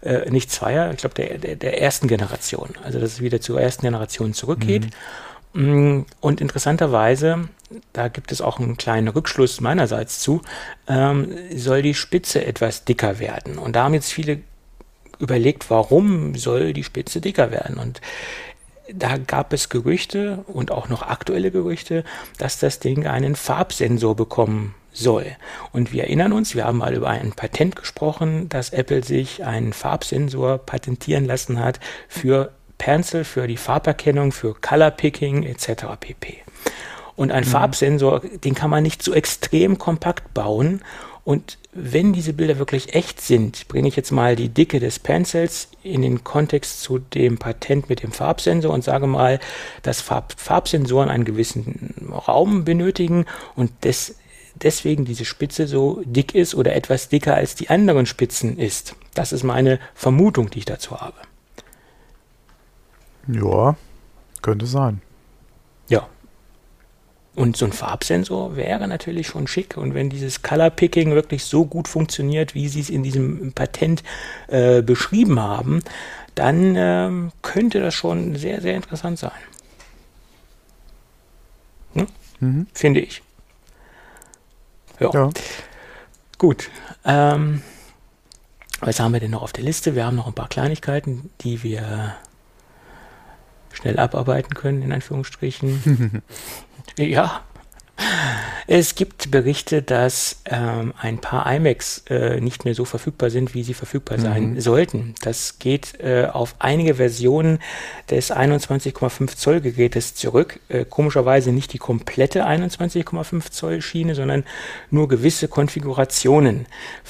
Äh, 0.02 0.30
nicht 0.30 0.50
Zweier, 0.50 0.90
ich 0.90 0.98
glaube 0.98 1.14
der, 1.14 1.38
der, 1.38 1.56
der 1.56 1.80
ersten 1.82 2.08
Generation. 2.08 2.70
Also 2.82 2.98
dass 2.98 3.12
es 3.12 3.20
wieder 3.20 3.40
zur 3.40 3.60
ersten 3.60 3.82
Generation 3.82 4.32
zurückgeht. 4.32 4.88
Mm, 5.52 6.02
Und 6.20 6.40
interessanterweise, 6.40 7.48
da 7.92 8.08
gibt 8.08 8.32
es 8.32 8.40
auch 8.40 8.58
einen 8.58 8.76
kleinen 8.76 9.08
Rückschluss 9.08 9.60
meinerseits 9.60 10.20
zu, 10.20 10.42
ähm, 10.88 11.36
soll 11.54 11.82
die 11.82 11.94
Spitze 11.94 12.44
etwas 12.44 12.84
dicker 12.84 13.18
werden. 13.18 13.58
Und 13.58 13.76
da 13.76 13.84
haben 13.84 13.94
jetzt 13.94 14.12
viele 14.12 14.40
überlegt, 15.18 15.70
warum 15.70 16.34
soll 16.34 16.72
die 16.72 16.84
Spitze 16.84 17.20
dicker 17.20 17.50
werden? 17.50 17.76
Und 17.76 18.00
da 18.92 19.18
gab 19.18 19.52
es 19.52 19.68
Gerüchte 19.68 20.44
und 20.46 20.70
auch 20.70 20.88
noch 20.88 21.02
aktuelle 21.02 21.50
Gerüchte, 21.50 22.04
dass 22.38 22.58
das 22.58 22.80
Ding 22.80 23.06
einen 23.06 23.36
Farbsensor 23.36 24.16
bekommen 24.16 24.74
soll. 24.92 25.26
Und 25.72 25.92
wir 25.92 26.04
erinnern 26.04 26.32
uns, 26.32 26.54
wir 26.54 26.64
haben 26.64 26.78
mal 26.78 26.94
über 26.94 27.08
ein 27.08 27.32
Patent 27.32 27.76
gesprochen, 27.76 28.48
dass 28.48 28.70
Apple 28.70 29.02
sich 29.04 29.44
einen 29.44 29.72
Farbsensor 29.72 30.58
patentieren 30.58 31.24
lassen 31.24 31.60
hat 31.60 31.80
für 32.08 32.52
Pencil, 32.78 33.24
für 33.24 33.46
die 33.46 33.58
Farberkennung, 33.58 34.32
für 34.32 34.54
Color 34.54 34.90
Picking 34.92 35.42
etc. 35.42 35.84
pp. 36.00 36.38
Und 37.14 37.32
ein 37.32 37.44
Farbsensor, 37.44 38.20
den 38.20 38.54
kann 38.54 38.70
man 38.70 38.82
nicht 38.82 39.02
so 39.02 39.12
extrem 39.12 39.76
kompakt 39.76 40.32
bauen. 40.32 40.80
Und 41.22 41.58
wenn 41.72 42.14
diese 42.14 42.32
Bilder 42.32 42.58
wirklich 42.58 42.94
echt 42.94 43.20
sind, 43.20 43.68
bringe 43.68 43.88
ich 43.88 43.96
jetzt 43.96 44.10
mal 44.10 44.36
die 44.36 44.48
Dicke 44.48 44.80
des 44.80 44.98
Pencils 44.98 45.68
in 45.82 46.00
den 46.00 46.24
Kontext 46.24 46.80
zu 46.80 46.98
dem 46.98 47.36
Patent 47.36 47.90
mit 47.90 48.02
dem 48.02 48.12
Farbsensor 48.12 48.72
und 48.72 48.82
sage 48.82 49.06
mal, 49.06 49.38
dass 49.82 50.00
Farb 50.00 50.32
Farbsensoren 50.36 51.10
einen 51.10 51.26
gewissen 51.26 51.94
Raum 52.26 52.64
benötigen 52.64 53.26
und 53.54 53.84
des 53.84 54.16
deswegen 54.54 55.04
diese 55.04 55.24
Spitze 55.24 55.66
so 55.66 56.02
dick 56.04 56.34
ist 56.34 56.54
oder 56.54 56.74
etwas 56.74 57.08
dicker 57.08 57.34
als 57.34 57.54
die 57.54 57.70
anderen 57.70 58.06
Spitzen 58.06 58.58
ist. 58.58 58.94
Das 59.14 59.32
ist 59.32 59.42
meine 59.42 59.78
Vermutung, 59.94 60.50
die 60.50 60.60
ich 60.60 60.64
dazu 60.64 61.00
habe. 61.00 61.16
Ja, 63.28 63.76
könnte 64.42 64.66
sein. 64.66 65.02
Ja. 65.88 66.08
Und 67.36 67.56
so 67.56 67.64
ein 67.64 67.72
Farbsensor 67.72 68.56
wäre 68.56 68.88
natürlich 68.88 69.28
schon 69.28 69.46
schick. 69.46 69.76
Und 69.76 69.94
wenn 69.94 70.10
dieses 70.10 70.42
Color 70.42 70.70
Picking 70.70 71.12
wirklich 71.12 71.44
so 71.44 71.64
gut 71.64 71.86
funktioniert, 71.86 72.54
wie 72.54 72.68
sie 72.68 72.80
es 72.80 72.90
in 72.90 73.02
diesem 73.02 73.52
Patent 73.52 74.02
äh, 74.48 74.82
beschrieben 74.82 75.38
haben, 75.38 75.82
dann 76.34 76.74
ähm, 76.76 77.32
könnte 77.42 77.80
das 77.80 77.94
schon 77.94 78.36
sehr, 78.36 78.60
sehr 78.60 78.74
interessant 78.74 79.18
sein. 79.18 79.30
Hm? 81.94 82.06
Mhm. 82.40 82.66
Finde 82.72 83.00
ich. 83.00 83.22
Ja. 85.00 85.10
Ja. 85.12 85.30
Gut. 86.38 86.70
Ähm, 87.04 87.62
was 88.80 89.00
haben 89.00 89.12
wir 89.12 89.20
denn 89.20 89.30
noch 89.30 89.42
auf 89.42 89.52
der 89.52 89.64
Liste? 89.64 89.94
Wir 89.94 90.06
haben 90.06 90.16
noch 90.16 90.26
ein 90.26 90.34
paar 90.34 90.48
Kleinigkeiten, 90.48 91.30
die 91.40 91.62
wir 91.62 92.16
schnell 93.72 93.98
abarbeiten 93.98 94.54
können, 94.54 94.82
in 94.82 94.92
Anführungsstrichen. 94.92 96.22
ja. 96.96 97.42
Es 98.72 98.94
gibt 98.94 99.32
Berichte, 99.32 99.82
dass 99.82 100.42
ähm, 100.44 100.94
ein 100.96 101.18
paar 101.18 101.52
iMacs 101.52 102.04
äh, 102.08 102.40
nicht 102.40 102.64
mehr 102.64 102.76
so 102.76 102.84
verfügbar 102.84 103.28
sind, 103.28 103.52
wie 103.52 103.64
sie 103.64 103.74
verfügbar 103.74 104.18
mhm. 104.18 104.22
sein 104.22 104.60
sollten. 104.60 105.14
Das 105.22 105.58
geht 105.58 105.98
äh, 105.98 106.28
auf 106.32 106.54
einige 106.60 106.94
Versionen 106.94 107.58
des 108.10 108.32
21,5 108.32 109.36
Zoll 109.36 109.60
Gerätes 109.60 110.14
zurück. 110.14 110.60
Äh, 110.68 110.84
komischerweise 110.84 111.50
nicht 111.50 111.72
die 111.72 111.78
komplette 111.78 112.46
21,5 112.46 113.50
Zoll 113.50 113.82
Schiene, 113.82 114.14
sondern 114.14 114.44
nur 114.92 115.08
gewisse 115.08 115.48
Konfigurationen. 115.48 116.66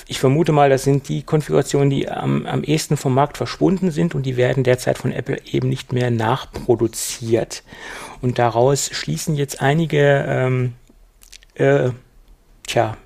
Ich 0.07 0.18
vermute 0.18 0.53
mal, 0.53 0.70
das 0.70 0.84
sind 0.84 1.11
die 1.11 1.24
Konfigurationen, 1.24 1.91
die 1.91 2.09
am, 2.09 2.47
am 2.47 2.64
ehesten 2.64 2.97
vom 2.97 3.12
Markt 3.12 3.36
verschwunden 3.36 3.91
sind 3.91 4.14
und 4.14 4.24
die 4.24 4.38
werden 4.38 4.64
derzeit 4.64 4.97
von 4.97 5.12
Apple 5.12 5.38
eben 5.45 5.68
nicht 5.68 5.93
mehr 5.93 6.11
nachproduziert. 6.11 7.64
Und 8.21 8.39
daraus 8.39 8.91
schließen 8.93 9.37
jetzt 9.37 9.62
einige, 9.62 10.25
ähm, 10.29 10.75
äh, 11.55 11.91
tja, 12.66 12.97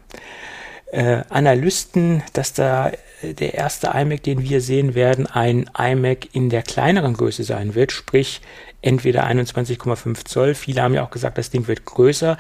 äh, 0.93 1.23
Analysten, 1.29 2.23
dass 2.33 2.53
da 2.53 2.93
der 3.23 3.55
erste 3.55 3.89
iMac, 3.95 4.23
den 4.23 4.43
wir 4.43 4.61
sehen 4.61 4.95
werden, 4.95 5.27
ein 5.27 5.71
iMac 5.77 6.35
in 6.35 6.51
der 6.51 6.63
kleineren 6.63 7.15
Größe 7.15 7.45
sein 7.45 7.75
wird, 7.75 7.93
sprich 7.93 8.41
entweder 8.83 9.27
21,5 9.27 10.25
Zoll. 10.25 10.55
Viele 10.55 10.83
haben 10.83 10.95
ja 10.95 11.05
auch 11.05 11.11
gesagt, 11.11 11.39
das 11.39 11.51
Ding 11.51 11.67
wird 11.69 11.85
größer. 11.85 12.37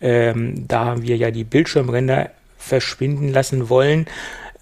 Ähm, 0.00 0.66
da 0.68 1.02
wir 1.02 1.16
ja 1.16 1.30
die 1.30 1.44
Bildschirmränder 1.44 2.30
verschwinden 2.56 3.28
lassen 3.28 3.68
wollen, 3.68 4.06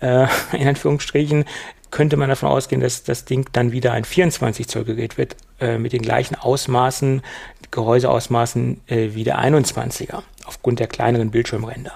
äh, 0.01 0.27
in 0.53 0.67
Anführungsstrichen, 0.67 1.45
könnte 1.91 2.17
man 2.17 2.29
davon 2.29 2.49
ausgehen, 2.49 2.81
dass 2.81 3.05
das 3.05 3.25
Ding 3.25 3.49
dann 3.53 3.73
wieder 3.73 3.93
ein 3.93 4.05
24 4.05 4.67
Zoll 4.69 4.85
Gerät 4.85 5.19
wird, 5.19 5.37
äh, 5.61 5.79
mit 5.79 5.93
den 5.93 6.03
gleichen 6.03 6.35
Ausmaßen, 6.35 7.23
Gehäuseausmaßen 7.71 8.81
äh, 8.87 9.09
wie 9.13 9.25
der 9.25 9.39
21er, 9.39 10.23
aufgrund 10.45 10.81
der 10.81 10.87
kleineren 10.87 11.31
Bildschirmränder. 11.31 11.93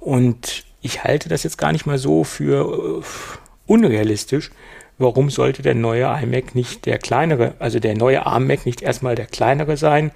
Und 0.00 0.64
ich 0.80 1.04
halte 1.04 1.28
das 1.28 1.44
jetzt 1.44 1.58
gar 1.58 1.72
nicht 1.72 1.86
mal 1.86 1.98
so 1.98 2.24
für 2.24 3.00
äh, 3.00 3.04
unrealistisch. 3.66 4.50
Warum 4.98 5.30
sollte 5.30 5.62
der 5.62 5.74
neue 5.74 6.04
iMac 6.04 6.54
nicht 6.54 6.86
der 6.86 6.98
kleinere, 6.98 7.54
also 7.58 7.78
der 7.78 7.96
neue 7.96 8.26
ARM-Mac 8.26 8.66
nicht 8.66 8.82
erstmal 8.82 9.14
der 9.14 9.26
kleinere 9.26 9.76
sein, 9.76 10.10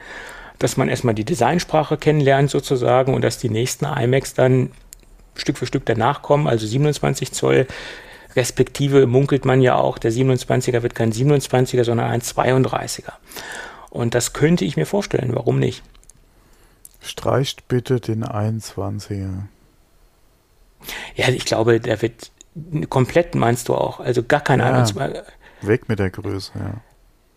dass 0.59 0.77
man 0.77 0.89
erstmal 0.89 1.15
die 1.15 1.25
Designsprache 1.25 1.97
kennenlernt 1.97 2.51
sozusagen 2.51 3.15
und 3.15 3.23
dass 3.23 3.39
die 3.39 3.49
nächsten 3.49 3.85
iMacs 3.85 4.35
dann 4.35 4.71
Stück 5.35 5.59
für 5.59 5.67
Stück 5.67 5.85
danach 5.87 6.23
kommen, 6.23 6.47
also 6.47 6.67
27 6.67 7.33
Zoll, 7.33 7.67
respektive 8.37 9.07
munkelt 9.07 9.45
man 9.45 9.61
ja 9.61 9.77
auch, 9.77 9.99
der 9.99 10.13
27er 10.13 10.83
wird 10.83 10.95
kein 10.95 11.13
27er, 11.13 11.85
sondern 11.85 12.11
ein 12.11 12.21
32er. 12.21 13.13
Und 13.91 14.15
das 14.15 14.33
könnte 14.33 14.65
ich 14.65 14.77
mir 14.77 14.87
vorstellen, 14.87 15.35
warum 15.35 15.59
nicht? 15.59 15.83
Streicht 17.01 17.69
bitte 17.69 18.01
den 18.01 18.25
21er. 18.25 19.45
Ja, 21.15 21.29
ich 21.29 21.45
glaube, 21.45 21.81
der 21.81 22.03
wird 22.03 22.31
komplett, 22.91 23.35
meinst 23.35 23.69
du 23.69 23.75
auch, 23.75 24.01
also 24.01 24.23
gar 24.23 24.41
kein 24.41 24.61
ja, 24.61 24.85
21er. 24.85 25.23
Weg 25.63 25.89
mit 25.89 25.99
der 25.99 26.11
Größe, 26.11 26.53
ja. 26.59 26.75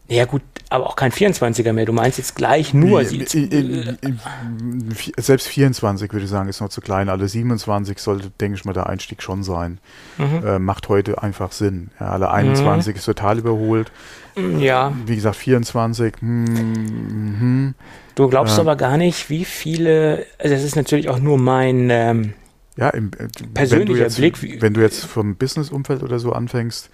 Ja 0.10 0.26
gut, 0.26 0.41
aber 0.72 0.88
auch 0.88 0.95
kein 0.95 1.12
24er 1.12 1.72
mehr. 1.72 1.86
Du 1.86 1.93
meinst 1.93 2.18
jetzt 2.18 2.36
gleich 2.36 2.74
nur. 2.74 3.07
Wie, 3.12 3.18
in, 3.18 3.51
in, 3.51 3.97
in, 4.01 4.95
selbst 5.18 5.47
24 5.47 6.12
würde 6.12 6.24
ich 6.26 6.32
sagen, 6.32 6.49
ist 6.49 6.62
noch 6.62 6.70
zu 6.70 6.82
klein. 6.82 7.10
Alle 7.10 7.28
27 7.28 7.99
sollte, 7.99 8.32
denke 8.41 8.57
ich 8.57 8.66
mal, 8.66 8.74
der 8.74 8.88
Einstieg 8.88 9.22
schon 9.22 9.43
sein. 9.43 9.78
Mhm. 10.18 10.45
Äh, 10.45 10.60
macht 10.60 10.89
heute 10.89 11.22
einfach 11.22 11.51
Sinn. 11.51 11.91
Ja, 11.99 12.10
alle 12.10 12.32
21 12.32 12.93
mhm. 12.93 12.97
ist 12.97 13.05
total 13.05 13.38
überholt. 13.38 13.91
Ja. 14.36 14.93
Wie 15.05 15.16
gesagt, 15.16 15.36
24. 15.36 16.16
Hm, 16.22 16.47
hm, 16.47 17.76
du 18.16 18.28
glaubst 18.30 18.57
äh, 18.57 18.62
aber 18.62 18.76
gar 18.76 18.97
nicht, 18.97 19.30
wie 19.30 19.45
viele. 19.45 20.26
Also 20.39 20.55
das 20.55 20.64
ist 20.64 20.76
natürlich 20.76 21.10
auch 21.10 21.20
nur 21.20 21.38
mein 21.38 21.89
ähm, 21.91 22.34
ja, 22.78 22.89
im, 22.89 23.12
äh, 23.18 23.28
persönlicher 23.53 24.03
jetzt, 24.03 24.18
Blick. 24.18 24.62
Wenn 24.62 24.74
du 24.74 24.82
jetzt 24.82 25.05
vom 25.05 25.36
Business-Umfeld 25.36 26.01
oder 26.01 26.20
so 26.20 26.32
anfängst, 26.32 26.89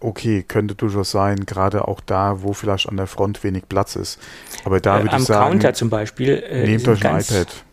okay, 0.00 0.42
könnte 0.42 0.74
durchaus 0.74 1.10
sein, 1.10 1.46
gerade 1.46 1.88
auch 1.88 2.00
da, 2.00 2.42
wo 2.42 2.52
vielleicht 2.52 2.88
an 2.88 2.96
der 2.96 3.06
Front 3.06 3.42
wenig 3.44 3.68
Platz 3.68 3.96
ist. 3.96 4.18
Aber 4.64 4.80
da 4.80 4.98
äh, 4.98 5.04
würde 5.04 5.16
ich 5.16 5.24
sagen. 5.24 5.42
Am 5.42 5.50
Counter 5.52 5.74
zum 5.74 5.90
Beispiel. 5.90 6.42
Äh, 6.48 6.66
nehmt 6.66 6.86
euch 6.88 7.04
ein 7.06 7.20
iPad. 7.20 7.48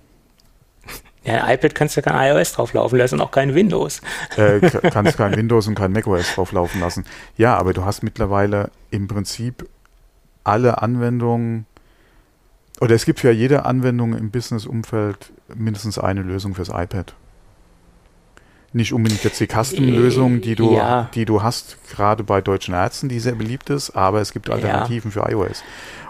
Ja, 1.28 1.44
ein 1.44 1.56
iPad 1.56 1.74
kannst 1.74 1.98
du 1.98 2.02
ja 2.02 2.04
kein 2.04 2.38
iOS 2.38 2.52
drauflaufen 2.52 3.00
lassen 3.00 3.16
und 3.16 3.22
auch 3.22 3.32
kein 3.32 3.56
Windows. 3.56 4.00
Äh, 4.38 4.60
kannst 4.92 5.18
kein 5.18 5.36
Windows 5.36 5.68
und 5.68 5.74
kein 5.74 5.92
macOS 5.92 6.36
drauflaufen 6.36 6.80
lassen. 6.80 7.04
Ja, 7.36 7.58
aber 7.58 7.74
du 7.74 7.84
hast 7.84 8.04
mittlerweile 8.04 8.70
im 8.92 9.08
Prinzip 9.08 9.68
alle 10.44 10.84
Anwendungen 10.84 11.66
oder 12.80 12.94
es 12.94 13.06
gibt 13.06 13.22
für 13.22 13.32
jede 13.32 13.66
Anwendung 13.66 14.16
im 14.16 14.30
Business-Umfeld 14.30 15.32
mindestens 15.56 15.98
eine 15.98 16.22
Lösung 16.22 16.54
fürs 16.54 16.70
iPad 16.70 17.16
nicht 18.76 18.94
unbedingt 18.94 19.24
jetzt 19.24 19.40
die 19.40 19.48
Custom-Lösung, 19.48 20.42
die 20.42 20.56
du, 20.56 20.76
ja. 20.76 21.10
die 21.14 21.26
du 21.26 21.42
hast, 21.42 21.78
gerade 21.90 22.24
bei 22.24 22.42
deutschen 22.42 22.74
Ärzten, 22.74 23.10
die 23.10 23.20
sehr 23.20 23.36
beliebt 23.36 23.70
ist, 23.70 23.92
aber 23.92 24.22
es 24.22 24.34
gibt 24.34 24.50
Alternativen 24.50 25.12
ja. 25.12 25.24
für 25.24 25.32
iOS. 25.32 25.64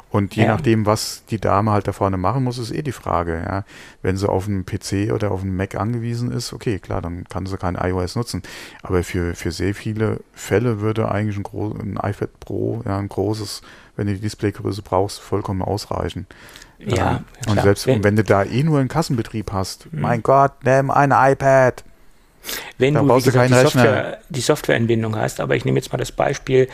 Und 0.09 0.35
je 0.35 0.43
ja. 0.43 0.49
nachdem, 0.49 0.85
was 0.85 1.25
die 1.29 1.39
Dame 1.39 1.71
halt 1.71 1.87
da 1.87 1.91
vorne 1.91 2.17
machen 2.17 2.43
muss, 2.43 2.57
ist 2.57 2.71
eh 2.71 2.81
die 2.81 2.93
Frage. 2.93 3.43
Ja. 3.45 3.65
Wenn 4.01 4.15
sie 4.15 4.29
auf 4.29 4.47
einen 4.47 4.65
PC 4.65 5.11
oder 5.13 5.31
auf 5.31 5.41
einen 5.41 5.57
Mac 5.57 5.75
angewiesen 5.75 6.31
ist, 6.31 6.53
okay, 6.53 6.79
klar, 6.79 7.01
dann 7.01 7.25
kann 7.25 7.45
sie 7.45 7.57
kein 7.57 7.75
iOS 7.75 8.15
nutzen. 8.15 8.41
Aber 8.81 9.03
für, 9.03 9.35
für 9.35 9.51
sehr 9.51 9.75
viele 9.75 10.21
Fälle 10.33 10.79
würde 10.79 11.11
eigentlich 11.11 11.35
ein, 11.37 11.43
groß, 11.43 11.73
ein 11.79 11.99
iPad 12.01 12.39
Pro, 12.39 12.81
ja, 12.85 12.97
ein 12.97 13.09
großes, 13.09 13.61
wenn 13.97 14.07
du 14.07 14.13
die 14.13 14.21
Displaygröße 14.21 14.83
brauchst, 14.83 15.19
vollkommen 15.19 15.61
ausreichen. 15.61 16.27
Ja, 16.79 17.17
ähm, 17.17 17.51
und 17.51 17.61
selbst 17.61 17.85
wenn, 17.85 18.03
wenn 18.03 18.15
du 18.15 18.23
da 18.23 18.43
eh 18.43 18.63
nur 18.63 18.79
einen 18.79 18.87
Kassenbetrieb 18.87 19.51
hast, 19.51 19.91
mhm. 19.91 20.01
mein 20.01 20.23
Gott, 20.23 20.53
nimm 20.63 20.91
ein 20.91 21.11
iPad. 21.11 21.83
Wenn 22.77 22.93
da 22.93 23.01
du, 23.01 23.09
wie 23.09 23.23
gesagt, 23.23 23.49
die, 23.49 23.53
Software, 23.53 24.17
die 24.29 24.41
Softwareanbindung 24.41 25.15
hast, 25.15 25.39
aber 25.39 25.55
ich 25.55 25.65
nehme 25.65 25.77
jetzt 25.77 25.91
mal 25.91 25.97
das 25.97 26.11
Beispiel 26.11 26.67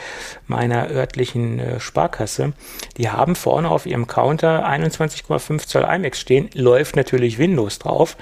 meiner 0.47 0.89
örtlichen 0.89 1.59
äh, 1.59 1.80
Sparkasse. 1.80 2.53
Die 2.97 3.09
haben 3.09 3.36
vorne 3.36 3.69
auf 3.69 3.86
ihrem 3.86 4.07
Counter 4.07 4.67
21,5 4.67 5.67
Zoll 5.67 5.84
iMac 5.84 6.15
stehen, 6.15 6.49
läuft 6.53 6.95
natürlich 6.95 7.38
Windows 7.38 7.80
drauf. 7.80 8.17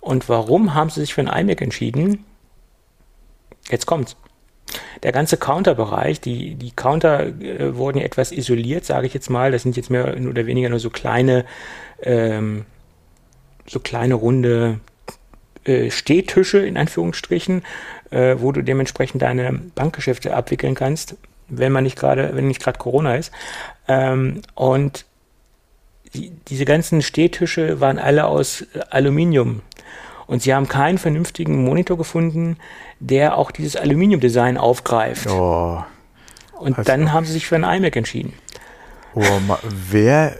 Und 0.00 0.28
warum 0.28 0.74
haben 0.74 0.90
sie 0.90 1.00
sich 1.00 1.14
für 1.14 1.20
ein 1.20 1.28
iMac 1.28 1.60
entschieden? 1.60 2.24
Jetzt 3.70 3.86
kommt's. 3.86 4.16
Der 5.02 5.12
ganze 5.12 5.36
Counter-Bereich, 5.36 6.20
die, 6.20 6.54
die 6.54 6.70
Counter 6.70 7.26
äh, 7.26 7.76
wurden 7.76 7.98
ja 7.98 8.04
etwas 8.04 8.32
isoliert, 8.32 8.84
sage 8.84 9.06
ich 9.06 9.14
jetzt 9.14 9.28
mal. 9.28 9.50
Das 9.50 9.62
sind 9.62 9.76
jetzt 9.76 9.90
mehr 9.90 10.16
oder 10.16 10.46
weniger 10.46 10.68
nur 10.68 10.78
so 10.78 10.90
kleine, 10.90 11.44
ähm, 12.02 12.64
so 13.66 13.80
kleine 13.80 14.14
runde 14.14 14.80
äh, 15.64 15.90
Stehtische 15.90 16.58
in 16.58 16.76
Anführungsstrichen, 16.76 17.62
äh, 18.10 18.36
wo 18.38 18.52
du 18.52 18.62
dementsprechend 18.62 19.22
deine 19.22 19.60
Bankgeschäfte 19.74 20.34
abwickeln 20.34 20.74
kannst, 20.74 21.16
wenn 21.48 21.72
man 21.72 21.84
nicht 21.84 21.98
gerade, 21.98 22.34
wenn 22.34 22.48
nicht 22.48 22.62
gerade 22.62 22.78
Corona 22.78 23.16
ist. 23.16 23.32
Ähm, 23.88 24.42
und 24.54 25.04
die, 26.14 26.30
diese 26.48 26.64
ganzen 26.64 27.02
Stehtische 27.02 27.80
waren 27.80 27.98
alle 27.98 28.26
aus 28.26 28.64
Aluminium. 28.90 29.62
Und 30.26 30.42
sie 30.42 30.54
haben 30.54 30.68
keinen 30.68 30.98
vernünftigen 30.98 31.62
Monitor 31.64 31.98
gefunden, 31.98 32.56
der 33.00 33.36
auch 33.36 33.50
dieses 33.50 33.76
Aluminium-Design 33.76 34.56
aufgreift. 34.56 35.28
Oh. 35.28 35.82
Und 36.52 36.78
also, 36.78 36.90
dann 36.90 37.12
haben 37.12 37.26
sie 37.26 37.32
sich 37.32 37.46
für 37.46 37.56
ein 37.56 37.64
iMac 37.64 37.96
entschieden. 37.96 38.32
Oh, 39.14 39.22
wer. 39.90 40.36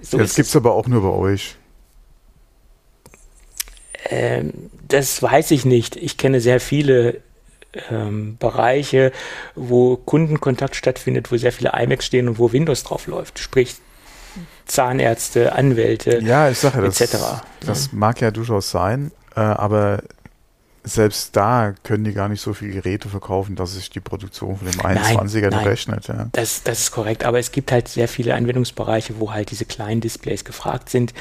So 0.00 0.16
das 0.16 0.34
gibt 0.34 0.48
es 0.48 0.56
aber 0.56 0.72
auch 0.72 0.86
nur 0.86 1.02
bei 1.02 1.08
euch. 1.08 1.57
Ähm, 4.10 4.52
das 4.86 5.22
weiß 5.22 5.50
ich 5.50 5.64
nicht. 5.64 5.96
Ich 5.96 6.16
kenne 6.16 6.40
sehr 6.40 6.60
viele 6.60 7.20
ähm, 7.90 8.36
Bereiche, 8.38 9.12
wo 9.54 9.96
Kundenkontakt 9.96 10.76
stattfindet, 10.76 11.30
wo 11.30 11.36
sehr 11.36 11.52
viele 11.52 11.72
iMacs 11.74 12.06
stehen 12.06 12.28
und 12.28 12.38
wo 12.38 12.52
Windows 12.52 12.84
drauf 12.84 13.06
läuft. 13.06 13.38
Sprich 13.38 13.76
Zahnärzte, 14.66 15.52
Anwälte, 15.52 16.20
ja, 16.22 16.50
ich 16.50 16.58
sage, 16.58 16.86
etc. 16.86 17.00
Das, 17.00 17.40
das 17.60 17.92
mag 17.92 18.20
ja 18.20 18.30
durchaus 18.30 18.70
sein, 18.70 19.10
äh, 19.34 19.40
aber 19.40 20.02
selbst 20.84 21.36
da 21.36 21.74
können 21.82 22.04
die 22.04 22.12
gar 22.12 22.28
nicht 22.28 22.40
so 22.40 22.54
viele 22.54 22.72
Geräte 22.72 23.08
verkaufen, 23.08 23.56
dass 23.56 23.74
sich 23.74 23.90
die 23.90 24.00
Produktion 24.00 24.56
von 24.56 24.70
dem 24.70 24.80
21er 24.80 25.50
nein, 25.50 25.66
rechnet. 25.66 26.08
Ja. 26.08 26.28
Das, 26.32 26.62
das 26.62 26.80
ist 26.80 26.90
korrekt, 26.90 27.24
aber 27.24 27.38
es 27.38 27.52
gibt 27.52 27.72
halt 27.72 27.88
sehr 27.88 28.08
viele 28.08 28.34
Anwendungsbereiche, 28.34 29.18
wo 29.18 29.32
halt 29.32 29.50
diese 29.50 29.64
kleinen 29.64 30.00
Displays 30.00 30.44
gefragt 30.44 30.88
sind. 30.88 31.14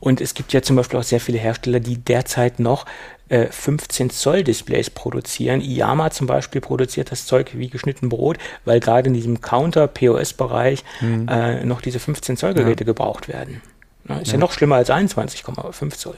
Und 0.00 0.20
es 0.20 0.34
gibt 0.34 0.52
ja 0.52 0.62
zum 0.62 0.76
Beispiel 0.76 0.98
auch 0.98 1.04
sehr 1.04 1.20
viele 1.20 1.38
Hersteller, 1.38 1.80
die 1.80 1.98
derzeit 1.98 2.58
noch 2.58 2.86
äh, 3.28 3.46
15 3.46 4.10
Zoll 4.10 4.44
Displays 4.44 4.90
produzieren. 4.90 5.60
Iyama 5.60 6.10
zum 6.10 6.26
Beispiel 6.26 6.60
produziert 6.60 7.12
das 7.12 7.26
Zeug 7.26 7.50
wie 7.54 7.68
geschnitten 7.68 8.08
Brot, 8.08 8.38
weil 8.64 8.80
gerade 8.80 9.08
in 9.08 9.14
diesem 9.14 9.40
Counter-POS-Bereich 9.40 10.84
mhm. 11.00 11.28
äh, 11.28 11.64
noch 11.64 11.80
diese 11.80 11.98
15 11.98 12.36
Zoll 12.36 12.54
Geräte 12.54 12.84
ja. 12.84 12.86
gebraucht 12.86 13.28
werden. 13.28 13.60
Ja, 14.08 14.18
ist 14.18 14.28
ja. 14.28 14.32
ja 14.34 14.38
noch 14.38 14.52
schlimmer 14.52 14.76
als 14.76 14.90
21,5 14.90 15.90
Zoll. 15.90 16.16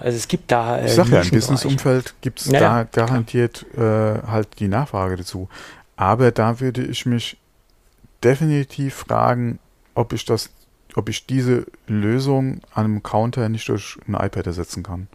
Also 0.00 0.16
es 0.16 0.28
gibt 0.28 0.50
da. 0.50 0.78
Äh, 0.78 0.86
ich 0.86 0.92
sag 0.92 1.08
ja, 1.08 1.22
im 1.22 1.30
Businessumfeld 1.30 2.14
gibt 2.20 2.40
es 2.40 2.46
ja, 2.46 2.60
da 2.60 2.84
garantiert 2.84 3.64
äh, 3.76 3.80
halt 3.80 4.48
die 4.58 4.68
Nachfrage 4.68 5.16
dazu. 5.16 5.48
Aber 5.96 6.30
da 6.30 6.60
würde 6.60 6.82
ich 6.82 7.06
mich 7.06 7.38
definitiv 8.22 8.94
fragen, 8.94 9.58
ob 9.94 10.12
ich 10.12 10.24
das 10.24 10.50
ob 10.96 11.08
ich 11.08 11.26
diese 11.26 11.66
Lösung 11.86 12.60
an 12.74 12.84
einem 12.84 13.02
Counter 13.02 13.48
nicht 13.48 13.68
durch 13.68 13.98
ein 14.08 14.14
iPad 14.14 14.46
ersetzen 14.46 14.82
kann. 14.82 15.08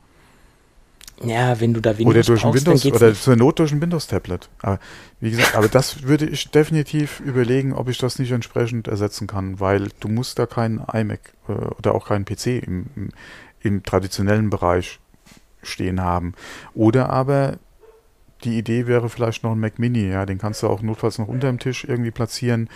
Ja, 1.23 1.59
wenn 1.61 1.73
du 1.73 1.79
da 1.79 1.97
Windows 1.97 2.13
Oder 2.13 2.23
durch 2.23 2.43
ein 2.43 2.51
brauchst, 2.51 2.65
Windows, 2.65 2.81
dann 2.81 2.91
geht's 2.91 3.01
oder 3.01 3.09
nicht. 3.11 3.23
zur 3.23 3.35
Not 3.37 3.59
durch 3.59 3.71
ein 3.71 3.81
Windows-Tablet. 3.81 4.49
Aber 4.61 4.79
wie 5.21 5.31
gesagt, 5.31 5.55
aber 5.55 5.69
das 5.69 6.03
würde 6.03 6.25
ich 6.25 6.51
definitiv 6.51 7.21
überlegen, 7.21 7.73
ob 7.73 7.87
ich 7.87 7.97
das 7.97 8.19
nicht 8.19 8.31
entsprechend 8.31 8.89
ersetzen 8.89 9.25
kann, 9.25 9.59
weil 9.59 9.89
du 10.01 10.09
musst 10.09 10.39
da 10.39 10.45
keinen 10.45 10.83
iMac 10.91 11.33
äh, 11.47 11.51
oder 11.51 11.95
auch 11.95 12.07
keinen 12.07 12.25
PC 12.25 12.47
im, 12.47 12.87
im, 12.95 13.09
im 13.65 13.83
traditionellen 13.83 14.49
Bereich 14.49 14.99
stehen 15.63 16.01
haben. 16.01 16.33
Oder 16.73 17.09
aber 17.09 17.57
die 18.43 18.57
Idee 18.57 18.87
wäre 18.87 19.09
vielleicht 19.09 19.43
noch 19.43 19.51
ein 19.51 19.59
Mac 19.59 19.79
Mini, 19.79 20.07
ja, 20.09 20.25
den 20.25 20.37
kannst 20.37 20.61
du 20.63 20.67
auch 20.67 20.81
notfalls 20.81 21.17
noch 21.17 21.27
unter 21.27 21.47
dem 21.47 21.59
Tisch 21.59 21.83
irgendwie 21.83 22.11
platzieren. 22.11 22.69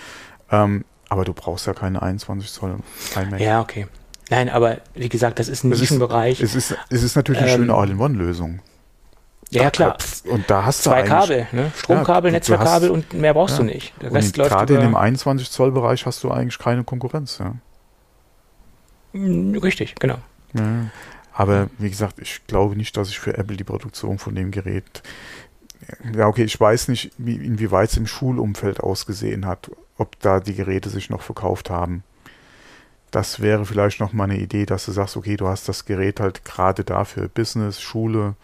Ähm, 0.52 0.84
aber 1.10 1.26
du 1.26 1.34
brauchst 1.34 1.68
ja 1.68 1.74
keine 1.74 2.02
21 2.02 2.52
Zoll 2.52 2.80
iMac. 3.16 3.40
Ja, 3.40 3.62
okay. 3.62 3.88
Nein, 4.30 4.50
aber 4.50 4.78
wie 4.94 5.10
gesagt, 5.10 5.40
das 5.40 5.48
ist 5.48 5.64
ein 5.64 5.70
Nischenbereich. 5.70 6.40
Es 6.42 6.54
ist, 6.54 6.76
es 6.90 7.04
ist 7.04 7.16
natürlich 7.16 7.42
eine 7.42 7.52
Ähm, 7.52 7.58
schöne 7.62 7.74
All-in-One-Lösung. 7.74 8.60
Ja, 9.52 9.64
ja, 9.64 9.72
klar. 9.72 9.98
Und 10.26 10.48
da 10.50 10.66
hast 10.66 10.86
du 10.86 10.92
Zwei 10.92 11.02
Kabel, 11.02 11.48
ne? 11.52 11.72
Stromkabel, 11.76 12.30
Ja, 12.32 12.38
Netzwerkkabel 12.38 12.90
hast- 12.90 12.94
und 12.94 13.14
mehr 13.14 13.34
brauchst 13.34 13.58
ja. 13.58 13.64
du 13.64 13.70
nicht. 13.72 13.94
Der 14.00 14.14
Rest 14.14 14.38
läuft 14.38 14.52
gerade 14.52 14.76
in 14.76 14.82
dem 14.82 14.92
über, 14.92 15.00
21 15.00 15.50
Zoll 15.50 15.72
Bereich 15.72 16.06
hast 16.06 16.24
du 16.24 16.30
eigentlich 16.30 16.60
keine 16.60 16.84
Konkurrenz. 16.84 17.40
Ja. 17.40 17.56
Richtig, 19.14 19.96
genau. 19.96 20.20
Ja. 20.54 20.90
Aber 21.34 21.70
wie 21.78 21.90
gesagt, 21.90 22.20
ich 22.20 22.46
glaube 22.48 22.76
nicht, 22.76 22.98
dass 22.98 23.10
ich 23.10 23.20
für 23.20 23.38
Apple 23.38 23.56
die 23.56 23.64
Produktion 23.64 24.20
von 24.20 24.36
dem 24.36 24.52
Gerät. 24.52 25.04
Ja, 26.14 26.28
okay, 26.28 26.44
ich 26.44 26.60
weiß 26.60 26.90
nicht, 26.90 27.12
wie, 27.18 27.36
inwieweit 27.36 27.92
es 27.92 27.98
im 27.98 28.08
Schulumfeld 28.08 28.82
ausgesehen 28.82 29.46
hat, 29.46 29.72
ob 29.98 30.20
da 30.20 30.40
die 30.40 30.56
Geräte 30.56 30.90
sich 30.90 31.10
noch 31.10 31.22
verkauft 31.22 31.70
haben. 31.70 32.04
Das 33.12 33.40
wäre 33.40 33.66
vielleicht 33.66 34.00
noch 34.00 34.14
mal 34.14 34.26
eine 34.26 34.38
Idee, 34.38 34.66
dass 34.66 34.86
du 34.86 34.92
sagst, 34.92 35.18
okay, 35.18 35.36
du 35.38 35.48
hast 35.48 35.68
das 35.68 35.86
Gerät 35.86 36.20
halt 36.20 36.46
gerade 36.46 36.84
dafür 36.84 37.28
Business, 37.28 37.82
Schule, 37.82 38.36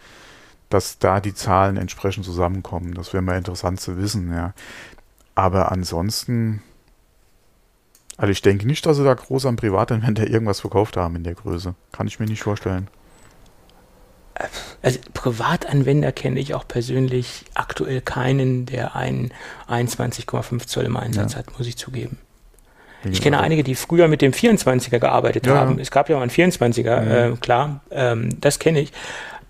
dass 0.70 0.98
da 0.98 1.20
die 1.20 1.34
Zahlen 1.34 1.76
entsprechend 1.76 2.24
zusammenkommen. 2.24 2.94
Das 2.94 3.12
wäre 3.12 3.22
mal 3.22 3.38
interessant 3.38 3.80
zu 3.80 3.96
wissen, 3.96 4.32
ja. 4.32 4.54
Aber 5.34 5.70
ansonsten, 5.70 6.62
also 8.16 8.30
ich 8.30 8.42
denke 8.42 8.66
nicht, 8.66 8.84
dass 8.86 8.96
sie 8.96 9.04
da 9.04 9.14
groß 9.14 9.46
am 9.46 9.56
Privatanwender 9.56 10.26
irgendwas 10.30 10.60
verkauft 10.60 10.96
haben 10.96 11.16
in 11.16 11.24
der 11.24 11.34
Größe. 11.34 11.74
Kann 11.92 12.06
ich 12.06 12.18
mir 12.18 12.26
nicht 12.26 12.42
vorstellen. 12.42 12.88
Also 14.82 14.98
Privatanwender 15.14 16.12
kenne 16.12 16.38
ich 16.38 16.52
auch 16.54 16.68
persönlich 16.68 17.44
aktuell 17.54 18.02
keinen, 18.02 18.66
der 18.66 18.94
einen 18.94 19.32
21,5 19.68 20.66
Zoll 20.66 20.84
im 20.84 20.96
Einsatz 20.96 21.32
Ja. 21.32 21.38
hat, 21.38 21.56
muss 21.58 21.66
ich 21.66 21.76
zugeben. 21.78 22.18
Ich 23.08 23.22
kenne 23.22 23.38
einige, 23.40 23.62
die 23.62 23.76
früher 23.76 24.08
mit 24.08 24.20
dem 24.20 24.32
24er 24.32 24.98
gearbeitet 24.98 25.46
Ja. 25.46 25.54
haben. 25.56 25.78
Es 25.78 25.90
gab 25.92 26.08
ja 26.08 26.16
mal 26.16 26.22
einen 26.22 26.30
24er, 26.30 27.00
Mhm. 27.00 27.34
äh, 27.34 27.36
klar, 27.36 27.80
ähm, 27.90 28.40
das 28.40 28.58
kenne 28.58 28.80
ich. 28.80 28.92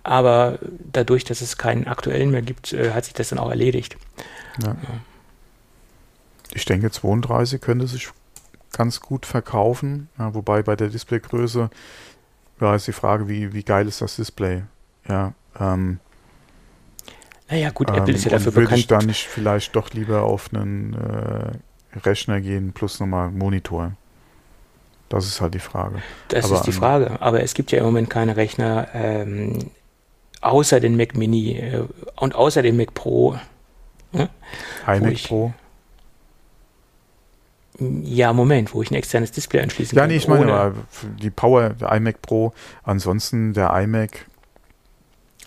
Aber 0.02 0.58
dadurch, 0.92 1.24
dass 1.24 1.40
es 1.40 1.56
keinen 1.56 1.88
aktuellen 1.88 2.30
mehr 2.30 2.42
gibt, 2.42 2.72
äh, 2.72 2.92
hat 2.92 3.06
sich 3.06 3.14
das 3.14 3.30
dann 3.30 3.38
auch 3.40 3.48
erledigt. 3.50 3.96
Ja. 4.62 4.76
Ich 6.54 6.64
denke, 6.64 6.90
32 6.90 7.60
könnte 7.60 7.86
sich 7.88 8.08
ganz 8.76 9.00
gut 9.00 9.26
verkaufen. 9.26 10.08
Ja, 10.18 10.34
wobei 10.34 10.62
bei 10.62 10.76
der 10.76 10.88
Displaygröße 10.88 11.70
ja, 12.60 12.74
ist 12.74 12.86
die 12.86 12.92
Frage, 12.92 13.28
wie, 13.28 13.52
wie 13.52 13.62
geil 13.62 13.86
ist 13.88 14.00
das 14.00 14.16
Display? 14.16 14.62
Ja, 15.08 15.32
ähm, 15.60 15.98
Naja, 17.48 17.70
gut, 17.70 17.90
ähm, 17.90 17.96
Apple 17.96 18.14
ist 18.14 18.24
ja 18.24 18.30
dafür 18.32 18.54
würde 18.54 18.74
ich 18.74 18.86
bekannt. 18.86 19.02
da 19.02 19.06
nicht 19.06 19.26
vielleicht 19.26 19.76
doch 19.76 19.90
lieber 19.92 20.22
auf 20.22 20.50
einen 20.52 20.94
äh, 20.94 21.98
Rechner 22.00 22.40
gehen 22.40 22.72
plus 22.72 22.98
nochmal 23.00 23.30
Monitor? 23.30 23.92
Das 25.08 25.26
ist 25.26 25.40
halt 25.40 25.54
die 25.54 25.60
Frage. 25.60 26.02
Das 26.28 26.46
aber 26.46 26.56
ist 26.56 26.62
die 26.66 26.72
Frage. 26.72 27.20
Aber 27.20 27.40
es 27.42 27.54
gibt 27.54 27.70
ja 27.72 27.78
im 27.78 27.84
Moment 27.84 28.10
keine 28.10 28.36
Rechner 28.36 28.88
ähm, 28.92 29.70
außer 30.40 30.80
den 30.80 30.96
Mac 30.96 31.16
Mini 31.16 31.56
äh, 31.58 31.84
und 32.16 32.34
außer 32.34 32.62
dem 32.62 32.76
Mac 32.76 32.92
Pro. 32.94 33.38
iMac 34.86 35.12
ich- 35.12 35.28
Pro. 35.28 35.52
Ja, 37.78 38.32
Moment, 38.32 38.72
wo 38.74 38.82
ich 38.82 38.90
ein 38.90 38.94
externes 38.94 39.32
Display 39.32 39.60
anschließen 39.60 39.96
Ja, 39.96 40.02
kann. 40.02 40.10
nee, 40.10 40.16
ich 40.16 40.28
meine 40.28 40.52
aber 40.52 40.74
die 41.20 41.30
Power 41.30 41.70
der 41.70 41.92
iMac 41.92 42.22
Pro. 42.22 42.52
Ansonsten 42.84 43.52
der 43.52 43.70
iMac 43.76 44.26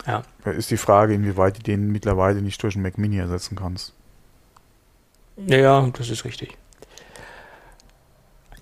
Ja. 0.06 0.22
ist 0.46 0.70
die 0.72 0.78
Frage, 0.78 1.14
inwieweit 1.16 1.58
du 1.58 1.64
den 1.64 1.92
mittlerweile 1.92 2.42
nicht 2.42 2.62
durch 2.62 2.76
einen 2.76 2.84
Mac 2.84 2.98
Mini 2.98 3.18
ersetzen 3.18 3.56
kannst. 3.56 3.94
Ja, 5.48 5.90
das 5.98 6.10
ist 6.10 6.26
richtig. 6.26 6.58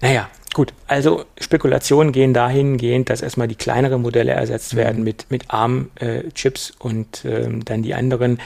Naja, 0.02 0.30
gut. 0.53 0.73
Also 0.88 1.26
Spekulationen 1.39 2.11
gehen 2.11 2.34
dahingehend, 2.34 3.10
dass 3.10 3.22
erstmal 3.22 3.48
die 3.48 3.56
kleineren 3.56 4.02
Modelle 4.02 4.31
ersetzt 4.31 4.73
Mhm. 4.73 4.77
werden 4.77 5.03
mit, 5.03 5.26
mit 5.30 5.49
ARM-Chips 5.49 6.72
und 6.80 7.26
ähm, 7.26 7.65
dann 7.65 7.81
die 7.81 7.95
anderen. 7.95 8.39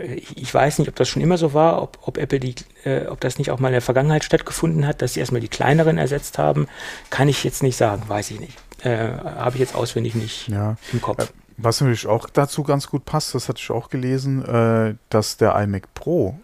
Äh, 0.00 0.22
Ich 0.34 0.52
weiß 0.52 0.78
nicht, 0.78 0.88
ob 0.88 0.96
das 0.96 1.08
schon 1.08 1.22
immer 1.22 1.38
so 1.38 1.54
war, 1.54 1.82
ob, 1.82 1.98
ob 2.02 2.18
Apple 2.18 2.40
die, 2.40 2.54
äh, 2.84 3.06
ob 3.06 3.20
das 3.20 3.38
nicht 3.38 3.50
auch 3.50 3.58
mal 3.60 3.68
in 3.68 3.72
der 3.74 3.82
Vergangenheit 3.82 4.24
stattgefunden 4.24 4.86
hat, 4.86 5.02
dass 5.02 5.14
sie 5.14 5.20
erstmal 5.20 5.40
die 5.40 5.48
kleineren 5.48 5.98
ersetzt 5.98 6.38
haben, 6.38 6.66
kann 7.10 7.28
ich 7.28 7.44
jetzt 7.44 7.62
nicht 7.62 7.76
sagen, 7.76 8.02
weiß 8.08 8.30
ich 8.32 8.40
nicht. 8.40 8.58
Äh, 8.82 9.12
Habe 9.12 9.56
ich 9.56 9.60
jetzt 9.60 9.74
auswendig 9.74 10.14
nicht 10.14 10.48
Ja. 10.48 10.76
im 10.92 11.00
Kopf. 11.02 11.22
Äh, 11.22 11.32
Was 11.58 11.80
natürlich 11.80 12.06
auch 12.06 12.28
dazu 12.30 12.62
ganz 12.62 12.88
gut 12.88 13.04
passt, 13.04 13.34
das 13.34 13.48
hatte 13.48 13.58
ich 13.60 13.70
auch 13.70 13.90
gelesen, 13.90 14.42
äh, 14.44 14.94
dass 15.10 15.36
der 15.36 15.54
iMac 15.60 15.92
Pro 15.94 16.38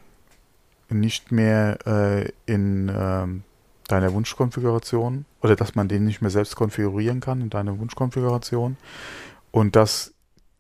nicht 0.91 1.33
mehr 1.33 1.79
äh, 1.87 2.29
in 2.47 2.93
ähm, 2.95 3.43
deiner 3.89 4.13
Wunschkonfiguration 4.13 5.25
oder 5.43 5.57
dass 5.57 5.75
man 5.75 5.89
den 5.89 6.05
nicht 6.05 6.21
mehr 6.21 6.31
selbst 6.31 6.57
konfigurieren 6.57 7.21
kann 7.21 7.41
in 7.41 7.51
deiner 7.51 7.79
Wunschkonfiguration 7.79 8.77
und 9.51 9.77
dass 9.77 10.13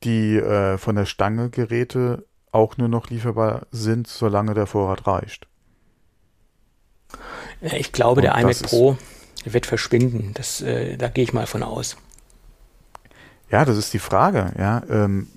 die 0.04 0.40
von 0.78 0.94
der 0.94 1.06
Stange 1.06 1.48
Geräte 1.50 2.24
auch 2.56 2.76
nur 2.76 2.88
noch 2.88 3.10
lieferbar 3.10 3.66
sind, 3.70 4.08
solange 4.08 4.54
der 4.54 4.66
Vorrat 4.66 5.06
reicht. 5.06 5.46
Ich 7.60 7.92
glaube, 7.92 8.20
Und 8.20 8.24
der 8.24 8.36
iMac 8.36 8.62
Pro 8.62 8.96
wird 9.44 9.66
verschwinden. 9.66 10.32
Das, 10.34 10.60
äh, 10.62 10.96
da 10.96 11.08
gehe 11.08 11.24
ich 11.24 11.32
mal 11.32 11.46
von 11.46 11.62
aus. 11.62 11.96
Ja, 13.50 13.64
das 13.64 13.76
ist 13.76 13.92
die 13.92 14.00
Frage, 14.00 14.52
ja. 14.58 14.82
Ähm, 14.90 15.28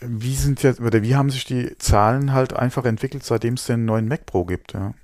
wie 0.00 0.34
sind 0.34 0.62
jetzt, 0.62 0.80
oder 0.80 1.02
wie 1.02 1.16
haben 1.16 1.30
sich 1.30 1.44
die 1.44 1.76
Zahlen 1.78 2.32
halt 2.32 2.52
einfach 2.54 2.84
entwickelt, 2.84 3.24
seitdem 3.24 3.54
es 3.54 3.66
den 3.66 3.84
neuen 3.84 4.08
Mac 4.08 4.24
Pro 4.24 4.44
gibt, 4.44 4.72
ja? 4.72 4.94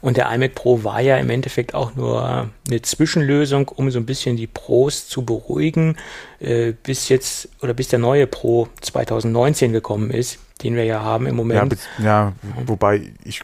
Und 0.00 0.16
der 0.16 0.30
iMac 0.32 0.54
Pro 0.54 0.84
war 0.84 1.00
ja 1.00 1.16
im 1.16 1.30
Endeffekt 1.30 1.74
auch 1.74 1.94
nur 1.94 2.50
eine 2.68 2.82
Zwischenlösung, 2.82 3.68
um 3.68 3.90
so 3.90 3.98
ein 3.98 4.06
bisschen 4.06 4.36
die 4.36 4.46
Pros 4.46 5.08
zu 5.08 5.24
beruhigen, 5.24 5.96
äh, 6.40 6.72
bis 6.82 7.08
jetzt 7.08 7.48
oder 7.62 7.74
bis 7.74 7.88
der 7.88 7.98
neue 7.98 8.26
Pro 8.26 8.68
2019 8.80 9.72
gekommen 9.72 10.10
ist, 10.10 10.38
den 10.62 10.74
wir 10.76 10.84
ja 10.84 11.02
haben 11.02 11.26
im 11.26 11.32
Ja, 11.32 11.36
Moment. 11.36 11.70
bez- 11.70 11.88
ja, 11.98 12.32
wobei 12.66 13.12
ich 13.24 13.42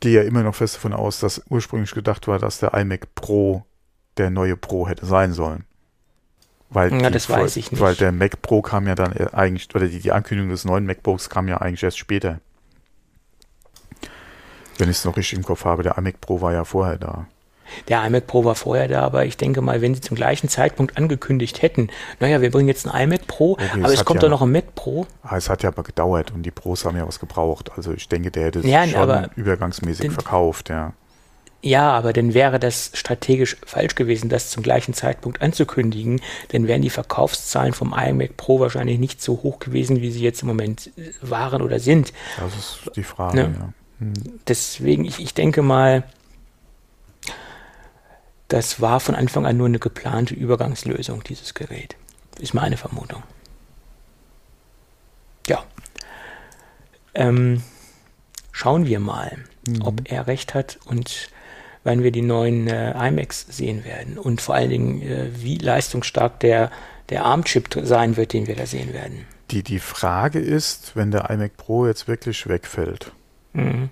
gehe 0.00 0.22
ja 0.22 0.22
immer 0.22 0.42
noch 0.42 0.54
fest 0.54 0.76
davon 0.76 0.92
aus, 0.92 1.20
dass 1.20 1.42
ursprünglich 1.48 1.92
gedacht 1.92 2.28
war, 2.28 2.38
dass 2.38 2.58
der 2.58 2.74
iMac 2.74 3.14
Pro 3.14 3.64
der 4.16 4.30
neue 4.30 4.56
Pro 4.56 4.86
hätte 4.88 5.06
sein 5.06 5.32
sollen. 5.32 5.64
Weil 6.70 6.92
Ja, 7.00 7.08
das 7.10 7.30
weiß 7.30 7.56
ich 7.56 7.70
nicht. 7.70 7.80
Weil 7.80 7.94
der 7.94 8.10
Mac 8.10 8.42
Pro 8.42 8.60
kam 8.60 8.86
ja 8.88 8.94
dann 8.96 9.12
äh, 9.12 9.28
eigentlich, 9.32 9.72
oder 9.74 9.86
die, 9.86 10.00
die 10.00 10.10
Ankündigung 10.12 10.50
des 10.50 10.64
neuen 10.64 10.86
MacBooks 10.86 11.30
kam 11.30 11.46
ja 11.46 11.58
eigentlich 11.58 11.82
erst 11.84 11.98
später. 11.98 12.40
Wenn 14.78 14.90
ich 14.90 14.96
es 14.98 15.04
noch 15.04 15.16
richtig 15.16 15.38
im 15.38 15.44
Kopf 15.44 15.64
habe, 15.64 15.82
der 15.82 15.96
iMac 15.98 16.20
Pro 16.20 16.40
war 16.40 16.52
ja 16.52 16.64
vorher 16.64 16.96
da. 16.98 17.26
Der 17.88 18.04
iMac 18.04 18.26
Pro 18.26 18.44
war 18.44 18.54
vorher 18.54 18.88
da, 18.88 19.00
aber 19.02 19.24
ich 19.24 19.36
denke 19.36 19.62
mal, 19.62 19.80
wenn 19.80 19.94
sie 19.94 20.00
zum 20.02 20.16
gleichen 20.16 20.48
Zeitpunkt 20.50 20.96
angekündigt 20.98 21.62
hätten, 21.62 21.88
naja, 22.20 22.40
wir 22.42 22.50
bringen 22.50 22.68
jetzt 22.68 22.86
einen 22.86 23.12
iMac 23.12 23.26
Pro, 23.26 23.52
Okay, 23.52 23.64
aber 23.82 23.86
es 23.92 24.00
es 24.00 24.04
kommt 24.04 24.22
ja- 24.22 24.28
doch 24.28 24.30
noch 24.30 24.42
ein 24.42 24.52
Mac 24.52 24.74
Pro. 24.74 25.06
Ah, 25.22 25.36
es 25.36 25.48
hat 25.48 25.62
ja 25.62 25.70
aber 25.70 25.82
gedauert 25.82 26.30
und 26.32 26.42
die 26.42 26.50
Pros 26.50 26.84
haben 26.84 26.96
ja 26.96 27.06
was 27.06 27.18
gebraucht. 27.20 27.70
Also 27.76 27.92
ich 27.92 28.08
denke, 28.08 28.30
der 28.30 28.44
hätte 28.46 28.60
Ja, 28.60 28.82
sich 28.84 28.92
schon 28.92 29.26
übergangsmäßig 29.36 30.02
den- 30.02 30.10
verkauft, 30.10 30.68
ja. 30.68 30.92
Ja, 31.62 31.92
aber 31.92 32.12
dann 32.12 32.34
wäre 32.34 32.60
das 32.60 32.90
strategisch 32.92 33.56
falsch 33.64 33.94
gewesen, 33.94 34.28
das 34.28 34.50
zum 34.50 34.62
gleichen 34.62 34.92
Zeitpunkt 34.92 35.40
anzukündigen. 35.40 36.20
Dann 36.52 36.68
wären 36.68 36.82
die 36.82 36.90
Verkaufszahlen 36.90 37.72
vom 37.72 37.94
iMac 37.98 38.36
Pro 38.36 38.60
wahrscheinlich 38.60 38.98
nicht 38.98 39.22
so 39.22 39.40
hoch 39.42 39.58
gewesen, 39.60 40.02
wie 40.02 40.10
sie 40.10 40.20
jetzt 40.22 40.42
im 40.42 40.48
Moment 40.48 40.90
waren 41.22 41.62
oder 41.62 41.80
sind. 41.80 42.12
Das 42.38 42.54
ist 42.54 42.90
die 42.96 43.02
Frage, 43.02 43.36
Ne. 43.36 43.54
ja. 43.58 43.72
Deswegen, 44.48 45.04
ich, 45.04 45.20
ich 45.20 45.34
denke 45.34 45.62
mal, 45.62 46.04
das 48.48 48.80
war 48.80 49.00
von 49.00 49.14
Anfang 49.14 49.46
an 49.46 49.56
nur 49.56 49.66
eine 49.66 49.78
geplante 49.78 50.34
Übergangslösung, 50.34 51.22
dieses 51.24 51.54
Gerät. 51.54 51.96
Ist 52.38 52.54
meine 52.54 52.76
Vermutung. 52.76 53.22
Ja. 55.46 55.64
Ähm, 57.14 57.62
schauen 58.52 58.86
wir 58.86 59.00
mal, 59.00 59.38
Mhm. 59.68 59.82
ob 59.82 60.10
er 60.10 60.26
recht 60.26 60.54
hat 60.54 60.78
und 60.84 61.30
wann 61.84 62.02
wir 62.02 62.10
die 62.10 62.22
neuen 62.22 62.68
äh, 62.68 62.92
iMacs 63.08 63.46
sehen 63.48 63.84
werden. 63.84 64.18
Und 64.18 64.40
vor 64.40 64.54
allen 64.54 64.70
Dingen, 64.70 65.02
äh, 65.02 65.30
wie 65.34 65.58
leistungsstark 65.58 66.40
der, 66.40 66.70
der 67.08 67.24
ARM-Chip 67.24 67.68
sein 67.82 68.16
wird, 68.16 68.32
den 68.32 68.46
wir 68.46 68.56
da 68.56 68.66
sehen 68.66 68.92
werden. 68.92 69.26
Die, 69.50 69.62
die 69.62 69.78
Frage 69.78 70.38
ist, 70.38 70.96
wenn 70.96 71.10
der 71.10 71.30
iMac 71.30 71.56
Pro 71.56 71.86
jetzt 71.86 72.08
wirklich 72.08 72.46
wegfällt 72.48 73.12
Mhm. 73.54 73.88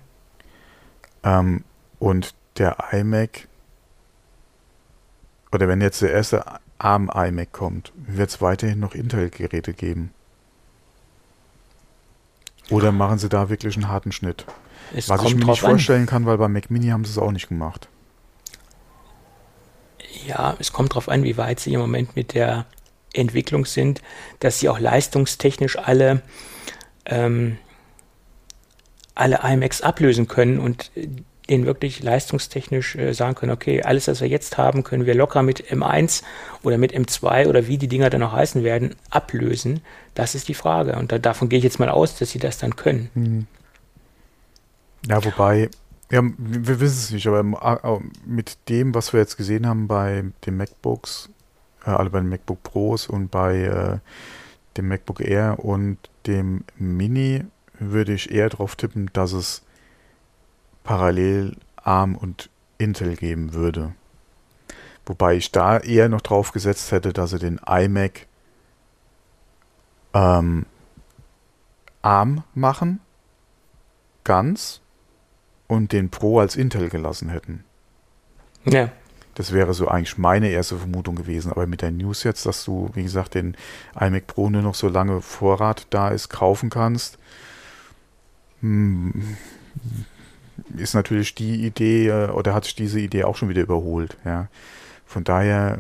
ähm, 1.25 1.65
und 1.99 2.35
der 2.59 2.77
iMac 2.93 3.49
oder 5.53 5.69
wenn 5.69 5.81
jetzt 5.81 6.03
der 6.03 6.11
erste 6.11 6.45
ARM 6.79 7.11
iMac 7.15 7.53
kommt, 7.53 7.93
wird 7.95 8.31
es 8.31 8.41
weiterhin 8.41 8.81
noch 8.81 8.95
Intel-Geräte 8.95 9.73
geben? 9.75 10.13
Oder 12.71 12.91
machen 12.91 13.19
sie 13.19 13.29
da 13.29 13.51
wirklich 13.51 13.77
einen 13.77 13.89
harten 13.89 14.13
Schnitt? 14.13 14.47
Es 14.95 15.09
Was 15.09 15.23
ich 15.25 15.35
mir 15.35 15.45
nicht 15.45 15.61
vorstellen 15.61 16.03
an. 16.03 16.07
kann, 16.07 16.27
weil 16.27 16.39
beim 16.39 16.53
Mac 16.53 16.71
Mini 16.71 16.89
haben 16.89 17.05
sie 17.05 17.11
es 17.11 17.19
auch 17.19 17.31
nicht 17.31 17.49
gemacht. 17.49 17.89
Ja, 20.27 20.57
es 20.59 20.73
kommt 20.73 20.93
darauf 20.93 21.09
an, 21.09 21.23
wie 21.23 21.37
weit 21.37 21.61
sie 21.61 21.75
im 21.75 21.81
Moment 21.81 22.17
mit 22.17 22.35
der 22.35 22.67
Entwicklung 23.13 23.67
sind, 23.67 24.01
dass 24.41 24.59
sie 24.59 24.69
auch 24.69 24.79
leistungstechnisch 24.79 25.79
alle, 25.79 26.23
ähm, 27.05 27.59
alle 29.15 29.41
iMacs 29.45 29.83
ablösen 29.83 30.29
können 30.29 30.59
und 30.59 30.91
den 31.49 31.67
wirklich 31.67 32.03
leistungstechnisch 32.03 32.97
äh, 32.97 33.13
sagen 33.13 33.35
können, 33.35 33.53
okay, 33.53 33.83
alles, 33.83 34.09
was 34.09 34.21
wir 34.21 34.29
jetzt 34.29 34.59
haben, 34.59 34.85
können 34.85 35.07
wir 35.07 35.15
locker 35.15 35.43
mit 35.43 35.71
M1 35.71 36.23
oder 36.63 36.79
mit 36.79 36.95
M2 36.95 37.49
oder 37.49 37.67
wie 37.67 37.79
die 37.79 37.89
Dinger 37.89 38.11
dann 38.11 38.21
noch 38.21 38.33
heißen 38.33 38.63
werden, 38.63 38.95
ablösen. 39.11 39.81
Das 40.15 40.35
ist 40.35 40.49
die 40.49 40.55
Frage. 40.55 40.97
Und 40.97 41.13
da, 41.13 41.19
davon 41.19 41.49
gehe 41.49 41.59
ich 41.59 41.65
jetzt 41.65 41.81
mal 41.81 41.89
aus, 41.89 42.17
dass 42.17 42.31
sie 42.31 42.39
das 42.39 42.59
dann 42.59 42.77
können. 42.77 43.11
Mhm. 43.15 43.47
Ja, 45.09 45.25
wobei, 45.25 45.69
ja, 46.11 46.23
wir 46.39 46.81
wissen 46.81 46.99
es 46.99 47.11
nicht, 47.11 47.27
aber 47.27 48.01
mit 48.25 48.57
dem, 48.69 48.95
was 48.95 49.13
wir 49.13 49.21
jetzt 49.21 49.37
gesehen 49.37 49.67
haben 49.67 49.89
bei 49.89 50.25
den 50.47 50.57
MacBooks, 50.57 51.29
äh, 51.85 51.91
alle 51.91 52.11
bei 52.11 52.21
den 52.21 52.29
MacBook 52.29 52.63
Pros 52.63 53.09
und 53.09 53.31
bei 53.31 53.63
äh, 53.63 53.99
dem 54.77 54.89
MacBook 54.89 55.21
Air 55.21 55.59
und 55.59 55.99
dem 56.27 56.65
Mini, 56.79 57.45
würde 57.91 58.13
ich 58.13 58.31
eher 58.31 58.49
darauf 58.49 58.77
tippen, 58.77 59.11
dass 59.13 59.33
es 59.33 59.63
parallel 60.85 61.57
ARM 61.77 62.17
und 62.17 62.51
Intel 62.79 63.17
geben 63.17 63.55
würde. 63.55 63.95
Wobei 65.07 65.35
ich 65.37 65.51
da 65.51 65.79
eher 65.79 66.09
noch 66.09 66.21
drauf 66.21 66.53
gesetzt 66.53 66.93
hätte, 66.93 67.13
dass 67.13 67.31
sie 67.31 67.39
den 67.39 67.61
iMac 67.67 68.27
ähm, 70.15 70.67
ARM 72.03 72.45
machen, 72.55 73.01
ganz, 74.25 74.81
und 75.67 75.93
den 75.93 76.11
Pro 76.11 76.39
als 76.39 76.55
Intel 76.55 76.89
gelassen 76.89 77.31
hätten. 77.31 77.65
Ja. 78.65 78.91
Das 79.35 79.53
wäre 79.53 79.73
so 79.73 79.89
eigentlich 79.89 80.19
meine 80.19 80.51
erste 80.51 80.77
Vermutung 80.77 81.17
gewesen. 81.17 81.51
Aber 81.51 81.67
mit 81.67 81.81
der 81.81 81.91
News 81.91 82.23
jetzt, 82.23 82.45
dass 82.45 82.65
du, 82.65 82.91
wie 82.93 83.03
gesagt, 83.03 83.35
den 83.35 83.57
iMac 83.99 84.27
Pro 84.27 84.51
nur 84.51 84.61
noch 84.63 84.75
so 84.75 84.89
lange 84.89 85.23
Vorrat 85.23 85.87
da 85.91 86.11
ist, 86.11 86.29
kaufen 86.29 86.69
kannst, 86.69 87.19
ist 90.77 90.95
natürlich 90.95 91.35
die 91.35 91.67
Idee, 91.67 92.09
äh, 92.09 92.31
oder 92.31 92.55
hat 92.55 92.65
sich 92.65 92.75
diese 92.75 93.01
Idee 93.01 93.25
auch 93.25 93.37
schon 93.37 93.49
wieder 93.49 93.63
überholt. 93.63 94.17
Ja. 94.25 94.49
Von 95.07 95.25
daher, 95.25 95.79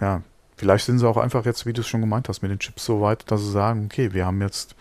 äh, 0.00 0.04
ja, 0.04 0.22
vielleicht 0.56 0.86
sind 0.86 0.98
sie 0.98 1.08
auch 1.08 1.16
einfach 1.16 1.44
jetzt, 1.44 1.66
wie 1.66 1.72
du 1.72 1.80
es 1.80 1.88
schon 1.88 2.00
gemeint 2.00 2.28
hast, 2.28 2.42
mit 2.42 2.50
den 2.50 2.58
Chips 2.58 2.84
so 2.84 3.00
weit, 3.00 3.30
dass 3.30 3.40
sie 3.40 3.50
sagen, 3.50 3.86
okay, 3.86 4.12
wir 4.12 4.26
haben 4.26 4.40
jetzt 4.40 4.76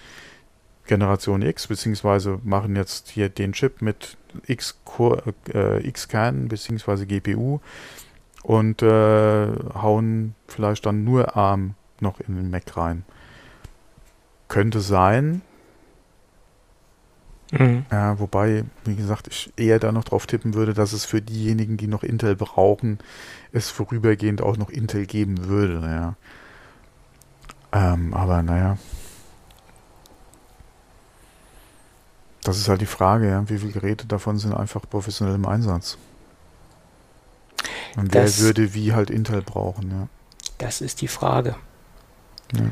Generation 0.86 1.42
X, 1.42 1.68
beziehungsweise 1.68 2.40
machen 2.44 2.76
jetzt 2.76 3.10
hier 3.10 3.30
den 3.30 3.54
Chip 3.54 3.82
mit 3.82 4.18
X, 4.48 4.78
äh, 5.54 6.32
beziehungsweise 6.32 7.06
GPU 7.08 7.60
und 8.44 8.82
äh, 8.82 9.48
hauen 9.74 10.36
vielleicht 10.48 10.86
dann 10.86 11.04
nur 11.04 11.38
ARM 11.38 11.76
noch 12.02 12.20
in 12.20 12.36
den 12.36 12.52
Mac 12.52 12.76
rein. 12.76 13.06
Könnte 14.50 14.82
sein, 14.82 15.42
Mhm. 17.54 17.86
Ja, 17.92 18.20
wobei, 18.20 18.66
wie 18.84 18.96
gesagt, 18.96 19.28
ich 19.28 19.54
eher 19.58 19.78
da 19.78 19.92
noch 19.92 20.04
drauf 20.04 20.26
tippen 20.26 20.56
würde, 20.56 20.74
dass 20.74 20.92
es 20.92 21.06
für 21.06 21.22
diejenigen, 21.22 21.78
die 21.78 21.86
noch 21.86 22.02
Intel 22.02 22.36
brauchen, 22.36 22.98
es 23.52 23.70
vorübergehend 23.70 24.42
auch 24.42 24.58
noch 24.58 24.70
Intel 24.70 25.06
geben 25.06 25.46
würde. 25.46 25.82
Ja. 25.86 26.16
Ähm, 27.72 28.14
aber 28.16 28.42
naja. 28.42 28.78
Das 32.44 32.58
ist 32.58 32.68
halt 32.68 32.82
die 32.82 32.88
Frage, 32.88 33.30
ja. 33.30 33.48
wie 33.48 33.60
viele 33.60 33.72
Geräte 33.72 34.08
davon 34.08 34.40
sind 34.40 34.54
einfach 34.54 34.90
professionell 34.90 35.36
im 35.36 35.46
Einsatz? 35.46 35.98
Und 37.96 38.14
wer 38.16 38.24
das, 38.24 38.40
würde 38.40 38.74
wie 38.74 38.94
halt 38.94 39.12
Intel 39.12 39.44
brauchen, 39.44 39.92
ja. 39.92 40.08
Das 40.58 40.82
ist 40.82 41.02
die 41.02 41.08
Frage. 41.08 41.56
Ja. 42.54 42.66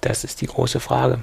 Das 0.00 0.24
ist 0.24 0.40
die 0.40 0.46
große 0.46 0.80
Frage. 0.80 1.20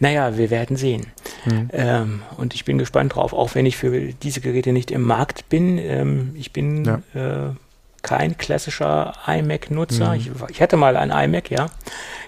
Naja, 0.00 0.36
wir 0.36 0.50
werden 0.50 0.76
sehen. 0.76 1.06
Mhm. 1.44 1.68
Ähm, 1.72 2.22
und 2.36 2.54
ich 2.54 2.64
bin 2.64 2.78
gespannt 2.78 3.14
drauf, 3.14 3.32
auch 3.32 3.54
wenn 3.54 3.66
ich 3.66 3.76
für 3.76 4.12
diese 4.12 4.40
Geräte 4.40 4.72
nicht 4.72 4.90
im 4.90 5.02
Markt 5.02 5.48
bin. 5.48 5.78
Ähm, 5.78 6.34
ich 6.36 6.52
bin 6.52 6.84
ja. 6.84 7.48
äh, 7.48 7.54
kein 8.02 8.36
klassischer 8.36 9.14
iMac-Nutzer. 9.26 10.10
Mhm. 10.10 10.14
Ich, 10.14 10.30
ich, 10.50 10.62
hatte 10.62 10.76
mal 10.76 10.96
ein 10.96 11.10
iMac, 11.10 11.50
ja, 11.50 11.66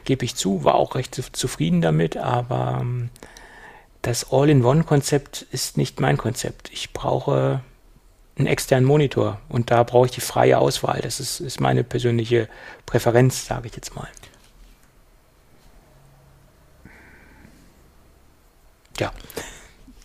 gebe 0.05 0.25
ich 0.25 0.37
zu, 0.37 0.65
war 0.65 0.75
auch 0.77 0.95
recht 0.95 1.15
zufrieden 1.33 1.81
damit, 1.81 2.17
aber 2.17 2.79
ähm, 2.81 3.11
das 4.03 4.33
All-in-One-Konzept 4.33 5.47
ist 5.51 5.77
nicht 5.77 6.01
mein 6.01 6.17
Konzept. 6.17 6.71
Ich 6.73 6.93
brauche 6.93 7.63
einen 8.37 8.47
externen 8.47 8.87
Monitor 8.87 9.41
und 9.49 9.71
da 9.71 9.83
brauche 9.83 10.07
ich 10.07 10.13
die 10.13 10.21
freie 10.21 10.59
Auswahl. 10.59 11.01
Das 11.01 11.21
ist, 11.21 11.41
ist 11.41 11.61
meine 11.61 11.85
persönliche 11.85 12.49
Präferenz, 12.87 13.47
sage 13.47 13.69
ich 13.69 13.77
jetzt 13.77 13.95
mal. 13.95 14.09
Ja. 18.99 19.13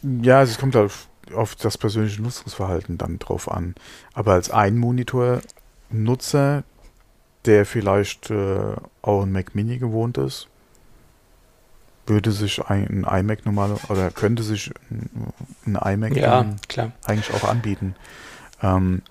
Ja, 0.01 0.39
also 0.39 0.51
es 0.51 0.57
kommt 0.57 0.75
auf, 0.75 1.07
auf 1.33 1.55
das 1.55 1.77
persönliche 1.77 2.21
Nutzungsverhalten 2.21 2.97
dann 2.97 3.19
drauf 3.19 3.49
an. 3.51 3.75
Aber 4.13 4.33
als 4.33 4.49
Ein-Monitor-Nutzer, 4.49 6.63
der 7.45 7.65
vielleicht 7.65 8.29
äh, 8.29 8.75
auch 9.01 9.23
ein 9.23 9.31
Mac 9.31 9.55
Mini 9.55 9.77
gewohnt 9.77 10.17
ist, 10.17 10.49
würde 12.09 12.31
sich 12.31 12.65
ein, 12.65 13.05
ein 13.05 13.21
iMac 13.21 13.45
normal 13.45 13.77
oder 13.87 14.11
könnte 14.11 14.43
sich 14.43 14.71
ein, 14.89 15.09
ein 15.65 15.75
iMac 15.75 16.15
ja, 16.15 16.45
eigentlich 17.05 17.33
auch 17.33 17.47
anbieten. 17.47 17.95
Ähm, 18.61 19.03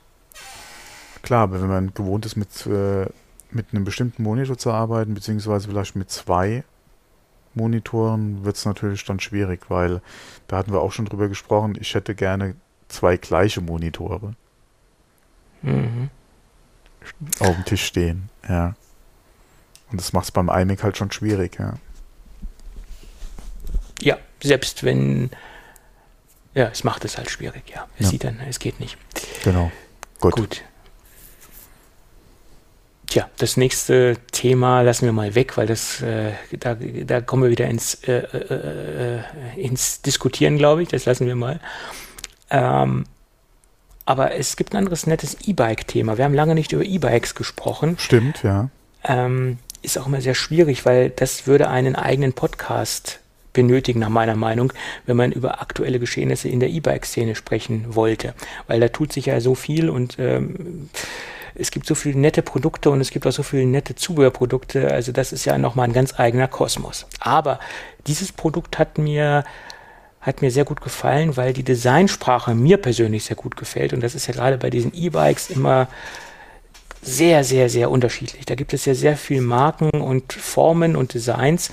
klar, 1.23 1.45
aber 1.45 1.63
wenn 1.63 1.69
man 1.69 1.95
gewohnt 1.95 2.27
ist, 2.27 2.37
mit, 2.37 2.67
äh, 2.67 3.07
mit 3.51 3.67
einem 3.73 3.85
bestimmten 3.85 4.23
Monitor 4.23 4.59
zu 4.59 4.73
arbeiten, 4.73 5.15
beziehungsweise 5.15 5.69
vielleicht 5.69 5.97
mit 5.97 6.11
zwei 6.11 6.65
Monitoren 7.59 8.45
wird 8.45 8.57
es 8.57 8.65
natürlich 8.65 9.05
dann 9.05 9.21
schwierig, 9.21 9.69
weil 9.69 10.01
da 10.47 10.57
hatten 10.57 10.73
wir 10.73 10.81
auch 10.81 10.93
schon 10.93 11.05
drüber 11.05 11.29
gesprochen, 11.29 11.77
ich 11.79 11.95
hätte 11.95 12.15
gerne 12.15 12.55
zwei 12.89 13.19
gleiche 13.19 13.61
Monitore 13.61 14.35
mhm. 15.61 16.09
auf 17.41 17.55
dem 17.55 17.65
Tisch 17.67 17.85
stehen, 17.85 18.31
ja. 18.49 18.75
Und 19.91 20.01
das 20.01 20.13
macht 20.13 20.25
es 20.25 20.31
beim 20.31 20.49
iMac 20.49 20.83
halt 20.83 20.97
schon 20.97 21.11
schwierig, 21.13 21.59
ja. 21.59 21.75
Ja, 24.01 24.17
selbst 24.43 24.85
wenn, 24.85 25.31
ja, 26.55 26.69
es 26.69 26.85
macht 26.85 27.05
es 27.05 27.19
halt 27.19 27.31
schwierig, 27.31 27.71
ja. 27.75 27.87
Es 27.99 28.07
ja. 28.07 28.11
sieht 28.11 28.25
dann, 28.25 28.41
es 28.41 28.59
geht 28.59 28.81
nicht. 28.81 28.97
Genau. 29.45 29.71
Gut. 30.21 30.37
Gut. 30.37 30.65
Tja, 33.09 33.29
das 33.39 33.57
nächste 33.57 34.17
Thema 34.33 34.83
lassen 34.83 35.07
wir 35.07 35.13
mal 35.13 35.35
weg, 35.35 35.57
weil 35.57 35.67
das 35.67 36.03
äh, 36.03 36.33
da, 36.61 36.75
da 36.75 37.23
kommen 37.23 37.43
wir 37.43 37.51
wieder 37.51 37.67
ins, 37.67 37.95
äh, 38.05 38.19
äh, 38.19 39.21
äh, 39.57 39.61
ins 39.61 40.03
Diskutieren, 40.03 40.59
glaube 40.59 40.83
ich. 40.83 40.89
Das 40.89 41.07
lassen 41.07 41.27
wir 41.27 41.35
mal. 41.35 41.59
Ähm, 42.51 43.05
aber 44.05 44.35
es 44.35 44.57
gibt 44.57 44.75
ein 44.75 44.79
anderes 44.79 45.07
nettes 45.07 45.39
E-Bike-Thema. 45.47 46.19
Wir 46.19 46.27
haben 46.27 46.35
lange 46.35 46.55
nicht 46.55 46.73
über 46.73 46.85
E-Bikes 46.85 47.35
gesprochen. 47.35 47.97
Stimmt, 47.99 48.43
ja. 48.43 48.69
Ähm, 49.05 49.59
ist 49.81 49.99
auch 49.99 50.07
immer 50.07 50.21
sehr 50.21 50.35
schwierig, 50.35 50.85
weil 50.85 51.09
das 51.09 51.47
würde 51.47 51.69
einen 51.71 51.97
eigenen 51.97 52.35
Podcast 52.35 53.21
benötigen, 53.55 54.01
nach 54.01 54.09
meiner 54.11 54.37
Meinung, 54.37 54.73
wenn 55.07 55.17
man 55.17 55.33
über 55.33 55.63
aktuelle 55.63 55.99
Geschehnisse 55.99 56.49
in 56.49 56.61
der 56.61 56.69
E-Bike-Szene 56.69 57.35
sprechen 57.35 57.95
wollte. 57.95 58.35
Weil 58.67 58.81
da 58.81 58.89
tut 58.89 59.15
sich 59.15 59.27
ja 59.27 59.41
so 59.41 59.55
viel 59.55 59.89
und 59.89 60.19
ähm, 60.19 60.91
es 61.59 61.71
gibt 61.71 61.87
so 61.87 61.95
viele 61.95 62.19
nette 62.19 62.43
Produkte 62.43 62.91
und 62.91 63.01
es 63.01 63.11
gibt 63.11 63.27
auch 63.27 63.33
so 63.33 63.43
viele 63.43 63.67
nette 63.67 63.95
Zubehörprodukte. 63.95 64.91
Also 64.91 65.13
das 65.13 65.33
ist 65.33 65.45
ja 65.45 65.59
nochmal 65.59 65.89
ein 65.89 65.93
ganz 65.93 66.19
eigener 66.19 66.49
Kosmos. 66.49 67.07
Aber 67.21 67.59
dieses 68.07 68.33
Produkt 68.33 68.79
hat 68.79 68.99
mir 68.99 69.45
hat 70.21 70.43
mir 70.43 70.51
sehr 70.51 70.65
gut 70.65 70.81
gefallen, 70.81 71.37
weil 71.37 71.53
die 71.53 71.63
Designsprache 71.63 72.55
mir 72.55 72.77
persönlich 72.77 73.25
sehr 73.25 73.37
gut 73.37 73.57
gefällt. 73.57 73.93
Und 73.93 74.03
das 74.03 74.15
ist 74.15 74.27
ja 74.27 74.35
gerade 74.35 74.59
bei 74.59 74.69
diesen 74.69 74.93
E-Bikes 74.93 75.49
immer 75.49 75.89
sehr, 77.01 77.45
sehr, 77.45 77.69
sehr 77.71 77.91
unterschiedlich. 77.91 78.45
Da 78.45 78.55
gibt 78.55 78.75
es 78.75 78.85
ja 78.85 78.95
sehr 78.95 79.17
viele 79.17 79.43
Marken 79.43 79.91
und 79.91 80.33
Formen 80.33 80.97
und 80.97 81.15
Designs. 81.15 81.71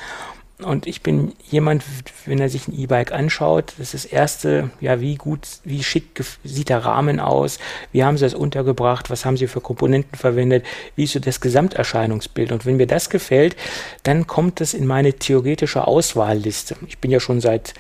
Und 0.64 0.88
ich 0.88 1.02
bin 1.02 1.34
jemand, 1.52 1.84
wenn 2.26 2.40
er 2.40 2.48
sich 2.48 2.70
ein 2.70 2.80
E-Bike 2.80 3.12
anschaut, 3.12 3.74
das 3.78 3.94
ist 3.94 4.06
das 4.06 4.12
erste, 4.12 4.70
ja, 4.80 5.02
wie 5.02 5.16
gut, 5.16 5.46
wie 5.66 5.84
schick 5.84 6.24
sieht 6.46 6.70
der 6.70 6.86
Rahmen 6.86 7.20
aus, 7.20 7.60
wie 7.92 8.06
haben 8.06 8.18
sie 8.18 8.24
das 8.24 8.34
untergebracht, 8.34 9.10
was 9.10 9.26
haben 9.26 9.36
sie 9.36 9.48
für 9.48 9.60
Komponenten 9.60 10.18
verwendet, 10.18 10.66
wie 10.96 11.04
ist 11.04 11.12
so 11.12 11.20
das 11.20 11.42
Gesamterscheinungsbild. 11.42 12.54
Und 12.54 12.66
wenn 12.66 12.78
mir 12.78 12.88
das 12.88 13.10
gefällt, 13.10 13.58
dann 14.04 14.28
kommt 14.28 14.62
es 14.62 14.74
in 14.74 14.86
meine 14.88 15.12
theoretische 15.14 15.88
Auswahlliste. 15.88 16.78
Ich 16.88 17.00
bin 17.00 17.12
ja 17.12 17.20
schon 17.20 17.42
seit 17.42 17.74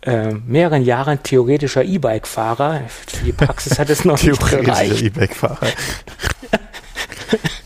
äh, 0.00 0.32
mehreren 0.46 0.82
Jahren 0.82 1.22
theoretischer 1.22 1.84
E-Bike-Fahrer. 1.84 2.84
Für 2.88 3.24
die 3.24 3.32
Praxis 3.32 3.78
hat 3.78 3.90
es 3.90 4.06
noch 4.06 4.22
nicht 4.22 4.40
gereicht. 4.50 5.02
E-Bike-Fahrer. 5.02 5.66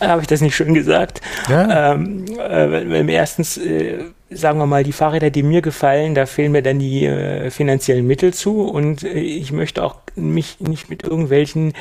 Habe 0.08 0.22
ich 0.22 0.26
das 0.26 0.40
nicht 0.40 0.56
schön 0.56 0.74
gesagt? 0.74 1.20
Ja. 1.48 1.92
Ähm, 1.92 2.24
äh, 2.38 3.12
erstens, 3.12 3.58
äh, 3.58 4.04
sagen 4.30 4.58
wir 4.58 4.66
mal, 4.66 4.84
die 4.84 4.92
Fahrräder, 4.92 5.30
die 5.30 5.42
mir 5.42 5.62
gefallen, 5.62 6.14
da 6.14 6.26
fehlen 6.26 6.52
mir 6.52 6.62
dann 6.62 6.78
die 6.78 7.04
äh, 7.04 7.50
finanziellen 7.50 8.06
Mittel 8.06 8.32
zu 8.32 8.62
und 8.62 9.04
äh, 9.04 9.20
ich 9.20 9.52
möchte 9.52 9.84
auch 9.84 9.96
mich 10.16 10.60
nicht 10.60 10.88
mit 10.88 11.02
irgendwelchen 11.02 11.74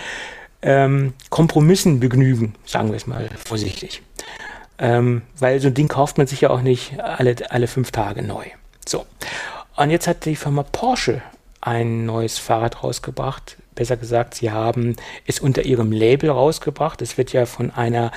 ähm, 0.62 1.14
Kompromissen 1.30 2.00
begnügen, 2.00 2.56
sagen 2.66 2.90
wir 2.90 2.98
es 2.98 3.08
mal 3.08 3.30
vorsichtig. 3.46 4.02
Ähm, 4.78 5.24
weil 5.38 5.60
so 5.60 5.68
ein 5.68 5.74
Ding 5.74 5.88
kauft 5.88 6.18
man 6.18 6.28
sich 6.28 6.41
ja 6.41 6.50
auch 6.50 6.62
nicht 6.62 7.00
alle, 7.00 7.36
alle 7.50 7.68
fünf 7.68 7.91
Tage 7.91 8.22
neu. 8.22 8.46
So. 8.86 9.06
Und 9.76 9.91
jetzt 9.91 10.08
hat 10.08 10.26
die 10.26 10.36
Firma 10.36 10.64
Porsche 10.64 11.22
ein 11.62 12.06
neues 12.06 12.38
Fahrrad 12.38 12.84
rausgebracht, 12.84 13.58
besser 13.80 13.97
gesagt, 13.97 14.35
sie 14.35 14.51
haben 14.51 14.97
es 15.26 15.39
unter 15.39 15.64
ihrem 15.64 15.91
Label 15.91 16.30
rausgebracht. 16.30 17.01
Es 17.01 17.18
wird 17.18 17.34
ja 17.34 17.45
von 17.45 17.72
einer 17.72 18.11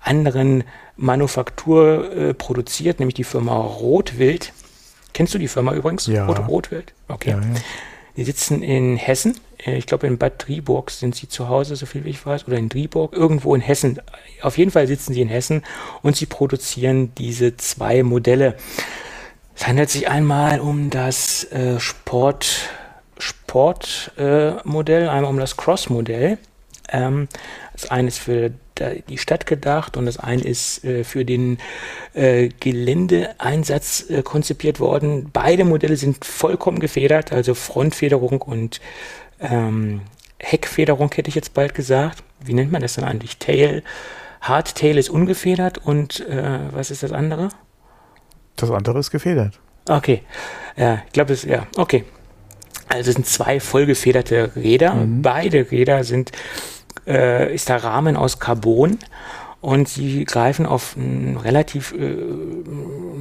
anderen 0.00 0.64
Manufaktur 0.96 2.10
äh, 2.12 2.34
produziert, 2.34 2.98
nämlich 2.98 3.14
die 3.14 3.24
Firma 3.24 3.56
Rotwild. 3.56 4.52
Kennst 5.12 5.34
du 5.34 5.38
die 5.38 5.48
Firma 5.48 5.74
übrigens? 5.74 6.06
Ja. 6.06 6.26
Rot 6.26 6.48
Rotwild? 6.48 6.94
Okay. 7.08 7.30
Ja, 7.30 7.36
ja. 7.36 7.60
Die 8.16 8.24
sitzen 8.24 8.62
in 8.62 8.96
Hessen. 8.96 9.38
Äh, 9.64 9.76
ich 9.76 9.86
glaube, 9.86 10.06
in 10.06 10.16
Bad 10.16 10.46
Driburg 10.46 10.90
sind 10.90 11.14
sie 11.14 11.28
zu 11.28 11.48
Hause, 11.48 11.76
so 11.76 11.84
viel 11.84 12.04
wie 12.04 12.10
ich 12.10 12.24
weiß, 12.24 12.48
oder 12.48 12.56
in 12.56 12.70
Driburg, 12.70 13.12
irgendwo 13.12 13.54
in 13.54 13.60
Hessen. 13.60 14.00
Auf 14.40 14.56
jeden 14.56 14.70
Fall 14.70 14.86
sitzen 14.86 15.12
sie 15.12 15.20
in 15.20 15.28
Hessen 15.28 15.62
und 16.00 16.16
sie 16.16 16.26
produzieren 16.26 17.14
diese 17.16 17.56
zwei 17.58 18.02
Modelle. 18.02 18.56
Es 19.54 19.66
handelt 19.66 19.90
sich 19.90 20.08
einmal 20.08 20.60
um 20.60 20.88
das 20.88 21.44
äh, 21.52 21.78
Sport 21.78 22.70
Sportmodell, 23.22 25.04
äh, 25.04 25.08
einmal 25.08 25.30
um 25.30 25.38
das 25.38 25.56
Cross-Modell. 25.56 26.38
Ähm, 26.88 27.28
das 27.72 27.90
eine 27.90 28.08
ist 28.08 28.18
für 28.18 28.52
die 29.08 29.18
Stadt 29.18 29.46
gedacht 29.46 29.96
und 29.96 30.06
das 30.06 30.18
eine 30.18 30.42
ist 30.42 30.84
äh, 30.84 31.04
für 31.04 31.24
den 31.24 31.58
äh, 32.14 32.48
Geländeeinsatz 32.48 34.10
äh, 34.10 34.22
konzipiert 34.22 34.80
worden. 34.80 35.30
Beide 35.32 35.64
Modelle 35.64 35.96
sind 35.96 36.24
vollkommen 36.24 36.80
gefedert, 36.80 37.32
also 37.32 37.54
Frontfederung 37.54 38.42
und 38.42 38.80
ähm, 39.40 40.00
Heckfederung 40.38 41.12
hätte 41.14 41.28
ich 41.28 41.36
jetzt 41.36 41.54
bald 41.54 41.74
gesagt. 41.74 42.24
Wie 42.40 42.54
nennt 42.54 42.72
man 42.72 42.82
das 42.82 42.94
dann 42.94 43.04
eigentlich? 43.04 43.38
Tail. 43.38 43.84
Hardtail 44.40 44.98
ist 44.98 45.10
ungefedert 45.10 45.78
und 45.78 46.18
äh, 46.26 46.58
was 46.72 46.90
ist 46.90 47.04
das 47.04 47.12
andere? 47.12 47.50
Das 48.56 48.70
andere 48.70 48.98
ist 48.98 49.12
gefedert. 49.12 49.60
Okay. 49.88 50.22
Ja, 50.76 51.02
ich 51.06 51.12
glaube, 51.12 51.30
das, 51.30 51.44
ja, 51.44 51.68
okay. 51.76 52.04
Also 52.92 53.10
es 53.10 53.14
sind 53.16 53.26
zwei 53.26 53.58
vollgefederte 53.58 54.52
Räder. 54.56 54.94
Mhm. 54.94 55.22
Beide 55.22 55.70
Räder 55.70 56.04
sind, 56.04 56.32
äh, 57.06 57.54
ist 57.54 57.68
der 57.68 57.82
Rahmen 57.82 58.16
aus 58.16 58.38
Carbon 58.38 58.98
und 59.62 59.88
sie 59.88 60.24
greifen 60.24 60.66
auf 60.66 60.96
relativ 61.42 61.94
äh, 61.94 62.16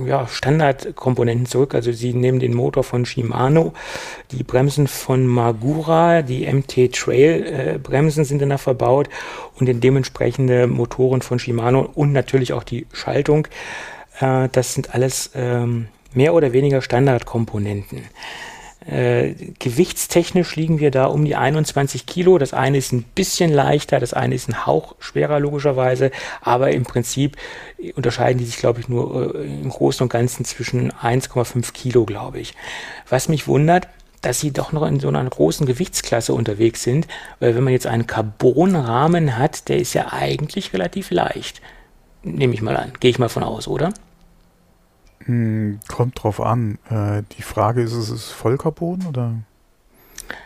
ja, 0.07 0.27
Standardkomponenten 0.27 1.45
zurück. 1.45 1.75
Also 1.75 1.91
sie 1.91 2.13
nehmen 2.13 2.39
den 2.39 2.53
Motor 2.53 2.83
von 2.83 3.05
Shimano, 3.05 3.73
die 4.31 4.43
Bremsen 4.43 4.87
von 4.87 5.25
Magura, 5.25 6.21
die 6.21 6.51
MT 6.51 6.93
Trail 6.93 7.75
äh, 7.75 7.77
Bremsen 7.77 8.25
sind 8.25 8.39
da 8.39 8.57
verbaut 8.57 9.07
und 9.59 9.67
den 9.67 9.79
dementsprechende 9.79 10.67
Motoren 10.67 11.21
von 11.21 11.39
Shimano 11.39 11.89
und 11.93 12.11
natürlich 12.11 12.53
auch 12.53 12.63
die 12.63 12.87
Schaltung. 12.91 13.47
Äh, 14.19 14.49
das 14.51 14.73
sind 14.73 14.93
alles 14.93 15.31
ähm, 15.35 15.87
mehr 16.13 16.33
oder 16.33 16.51
weniger 16.51 16.81
Standardkomponenten. 16.81 18.01
Äh, 18.85 19.35
gewichtstechnisch 19.59 20.55
liegen 20.55 20.79
wir 20.79 20.89
da 20.89 21.05
um 21.05 21.23
die 21.23 21.35
21 21.35 22.07
Kilo. 22.07 22.39
Das 22.39 22.53
eine 22.53 22.77
ist 22.77 22.91
ein 22.91 23.03
bisschen 23.03 23.53
leichter, 23.53 23.99
das 23.99 24.13
eine 24.13 24.33
ist 24.33 24.49
ein 24.49 24.65
Hauch 24.65 24.95
schwerer 24.99 25.39
logischerweise, 25.39 26.09
aber 26.41 26.71
im 26.71 26.83
Prinzip 26.83 27.37
unterscheiden 27.95 28.39
die 28.39 28.45
sich, 28.45 28.57
glaube 28.57 28.79
ich, 28.79 28.89
nur 28.89 29.35
äh, 29.35 29.45
im 29.45 29.69
Großen 29.69 30.03
und 30.03 30.09
Ganzen 30.09 30.45
zwischen 30.45 30.91
1,5 30.91 31.73
Kilo, 31.73 32.05
glaube 32.05 32.39
ich. 32.39 32.55
Was 33.07 33.29
mich 33.29 33.47
wundert, 33.47 33.87
dass 34.21 34.39
sie 34.39 34.51
doch 34.51 34.71
noch 34.71 34.87
in 34.87 34.99
so 34.99 35.09
einer 35.09 35.23
großen 35.23 35.65
Gewichtsklasse 35.65 36.33
unterwegs 36.33 36.81
sind, 36.81 37.07
weil 37.39 37.55
wenn 37.55 37.63
man 37.63 37.73
jetzt 37.73 37.87
einen 37.87 38.07
Carbonrahmen 38.07 39.37
hat, 39.37 39.69
der 39.69 39.77
ist 39.77 39.93
ja 39.93 40.11
eigentlich 40.11 40.73
relativ 40.73 41.11
leicht. 41.11 41.61
Nehme 42.23 42.53
ich 42.53 42.61
mal 42.61 42.77
an, 42.77 42.93
gehe 42.99 43.11
ich 43.11 43.19
mal 43.19 43.29
von 43.29 43.43
aus, 43.43 43.67
oder? 43.67 43.93
Hm, 45.25 45.79
kommt 45.87 46.21
drauf 46.21 46.41
an. 46.41 46.77
Äh, 46.89 47.23
die 47.37 47.41
Frage 47.41 47.81
ist, 47.81 47.93
ist 47.93 48.09
es 48.09 48.31
Vollcarbon 48.31 49.05
oder? 49.07 49.35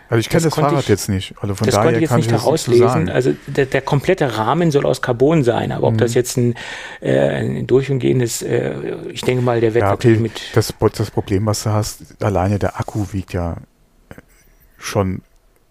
Also 0.09 0.19
ich 0.19 0.29
kenne 0.29 0.43
das, 0.43 0.53
das 0.53 0.63
Fahrrad 0.63 0.83
ich, 0.83 0.87
jetzt 0.87 1.09
nicht. 1.09 1.33
Also 1.41 1.55
von 1.55 1.65
das 1.65 1.75
daher 1.75 1.85
konnte 1.85 1.97
ich 1.97 2.01
jetzt 2.01 2.09
kann 2.09 2.19
nicht 2.19 2.31
herauslesen. 2.31 3.09
Also 3.09 3.35
der, 3.47 3.65
der, 3.65 3.81
komplette 3.81 4.37
Rahmen 4.37 4.71
soll 4.71 4.85
aus 4.85 5.01
Carbon 5.01 5.43
sein, 5.43 5.71
aber 5.71 5.87
ob 5.87 5.93
mhm. 5.93 5.97
das 5.99 6.13
jetzt 6.13 6.37
ein, 6.37 6.55
äh, 7.01 7.19
ein 7.19 7.67
durch 7.67 7.89
und 7.89 7.99
gehendes, 7.99 8.41
äh, 8.41 8.75
ich 9.09 9.21
denke 9.21 9.43
mal, 9.43 9.61
der 9.61 9.73
wird 9.73 9.83
ja, 9.83 9.93
okay. 9.93 10.17
mit. 10.17 10.41
Das, 10.53 10.73
das 10.95 11.11
Problem, 11.11 11.45
was 11.45 11.63
du 11.63 11.71
hast, 11.71 12.23
alleine 12.23 12.59
der 12.59 12.79
Akku 12.79 13.07
wiegt 13.11 13.33
ja 13.33 13.53
äh, 14.09 14.15
schon, 14.77 15.21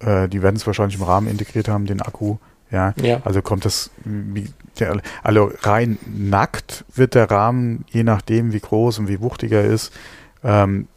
äh, 0.00 0.28
die 0.28 0.42
werden 0.42 0.56
es 0.56 0.66
wahrscheinlich 0.66 0.96
im 0.96 1.04
Rahmen 1.04 1.28
integriert 1.28 1.68
haben, 1.68 1.86
den 1.86 2.02
Akku. 2.02 2.36
Ja, 2.70 2.92
ja. 3.00 3.20
also 3.24 3.40
kommt 3.40 3.64
das, 3.64 3.90
wie, 4.04 4.48
der, 4.80 5.00
also 5.22 5.52
rein 5.62 5.98
nackt 6.06 6.84
wird 6.94 7.14
der 7.14 7.30
Rahmen, 7.30 7.84
je 7.90 8.04
nachdem 8.04 8.52
wie 8.52 8.60
groß 8.60 8.98
und 8.98 9.08
wie 9.08 9.20
wuchtig 9.20 9.52
er 9.52 9.64
ist, 9.64 9.92
ähm, 10.42 10.88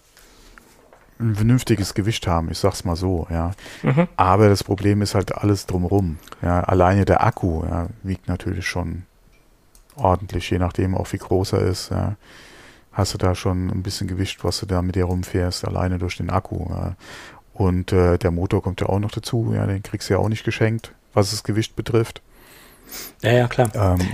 ein 1.20 1.36
vernünftiges 1.36 1.94
Gewicht 1.94 2.28
haben, 2.28 2.52
ich 2.52 2.60
sag's 2.60 2.84
mal 2.84 2.96
so, 2.96 3.28
ja. 3.30 3.52
Mhm. 3.82 4.08
Aber 4.18 4.50
das 4.50 4.64
Problem 4.64 5.02
ist 5.02 5.16
halt 5.16 5.36
alles 5.36 5.66
drumrum. 5.66 6.20
Ja, 6.42 6.62
alleine 6.62 7.06
der 7.06 7.24
Akku 7.24 7.64
ja, 7.64 7.88
wiegt 8.04 8.28
natürlich 8.28 8.68
schon 8.68 9.04
ordentlich, 9.96 10.50
je 10.50 10.60
nachdem 10.60 10.96
auch 10.96 11.12
wie 11.12 11.18
groß 11.18 11.54
er 11.54 11.62
ist. 11.62 11.90
Ja. 11.90 12.16
Hast 12.92 13.14
du 13.14 13.18
da 13.18 13.36
schon 13.36 13.70
ein 13.70 13.84
bisschen 13.84 14.08
Gewicht, 14.08 14.44
was 14.44 14.60
du 14.60 14.66
da 14.66 14.82
mit 14.82 14.96
dir 14.96 15.06
rumfährst, 15.06 15.68
alleine 15.68 15.98
durch 15.98 16.18
den 16.18 16.30
Akku. 16.30 16.68
Ja. 16.70 16.96
Und 17.54 17.92
äh, 17.92 18.18
der 18.20 18.32
Motor 18.32 18.62
kommt 18.62 18.82
ja 18.82 18.88
auch 18.88 19.00
noch 19.00 19.12
dazu, 19.12 19.52
ja, 19.56 19.66
den 19.66 19.82
kriegst 19.82 20.10
du 20.10 20.14
ja 20.14 20.20
auch 20.20 20.30
nicht 20.30 20.44
geschenkt, 20.44 20.94
was 21.14 21.32
das 21.32 21.44
Gewicht 21.44 21.76
betrifft. 21.76 22.22
Ja, 23.22 23.32
ja, 23.32 23.48
klar. 23.48 23.70
Ähm, 23.76 24.08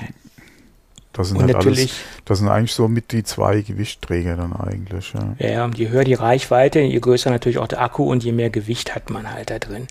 das 1.14 1.30
sind 1.30 1.40
halt 1.40 1.54
natürlich, 1.54 1.92
alles, 1.92 2.24
das 2.26 2.40
sind 2.40 2.50
eigentlich 2.50 2.74
so 2.74 2.88
mit 2.88 3.12
die 3.12 3.24
zwei 3.24 3.62
Gewichtträger 3.62 4.36
dann 4.36 4.54
eigentlich. 4.54 5.14
Ja. 5.14 5.36
ja, 5.38 5.50
ja, 5.50 5.72
je 5.76 5.90
höher 5.90 6.04
die 6.04 6.16
Reichweite, 6.16 6.80
je 6.80 7.00
größer 7.00 7.30
natürlich 7.30 7.60
auch 7.60 7.68
der 7.68 7.82
Akku 7.82 8.10
und 8.12 8.24
je 8.24 8.32
mehr 8.32 8.50
Gewicht 8.50 8.96
hat 8.96 9.12
man 9.12 9.32
halt 9.32 9.52
da 9.52 9.60
drin. 9.60 9.88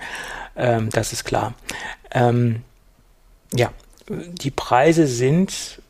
Ähm, 0.56 0.90
das 0.90 1.12
ist 1.12 1.24
klar. 1.24 1.54
Ähm, 2.10 2.62
ja, 3.54 3.70
die 4.08 4.50
Preise 4.50 5.06
sind 5.06 5.80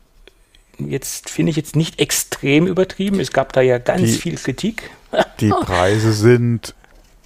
jetzt, 0.77 1.29
finde 1.29 1.49
ich 1.49 1.55
jetzt 1.55 1.75
nicht 1.75 1.99
extrem 1.99 2.67
übertrieben. 2.67 3.19
Es 3.19 3.31
gab 3.31 3.53
da 3.53 3.61
ja 3.61 3.79
ganz 3.79 4.03
die, 4.03 4.17
viel 4.17 4.35
Kritik. 4.35 4.91
Die 5.39 5.49
Preise 5.65 6.13
sind 6.13 6.75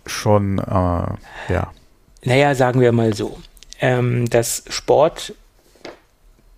schon, 0.06 0.60
äh, 0.60 1.52
ja. 1.52 1.72
Naja, 2.24 2.56
sagen 2.56 2.80
wir 2.80 2.94
mal 2.94 3.14
so. 3.14 3.38
Ähm, 3.80 4.30
das 4.30 4.64
Sport 4.70 5.34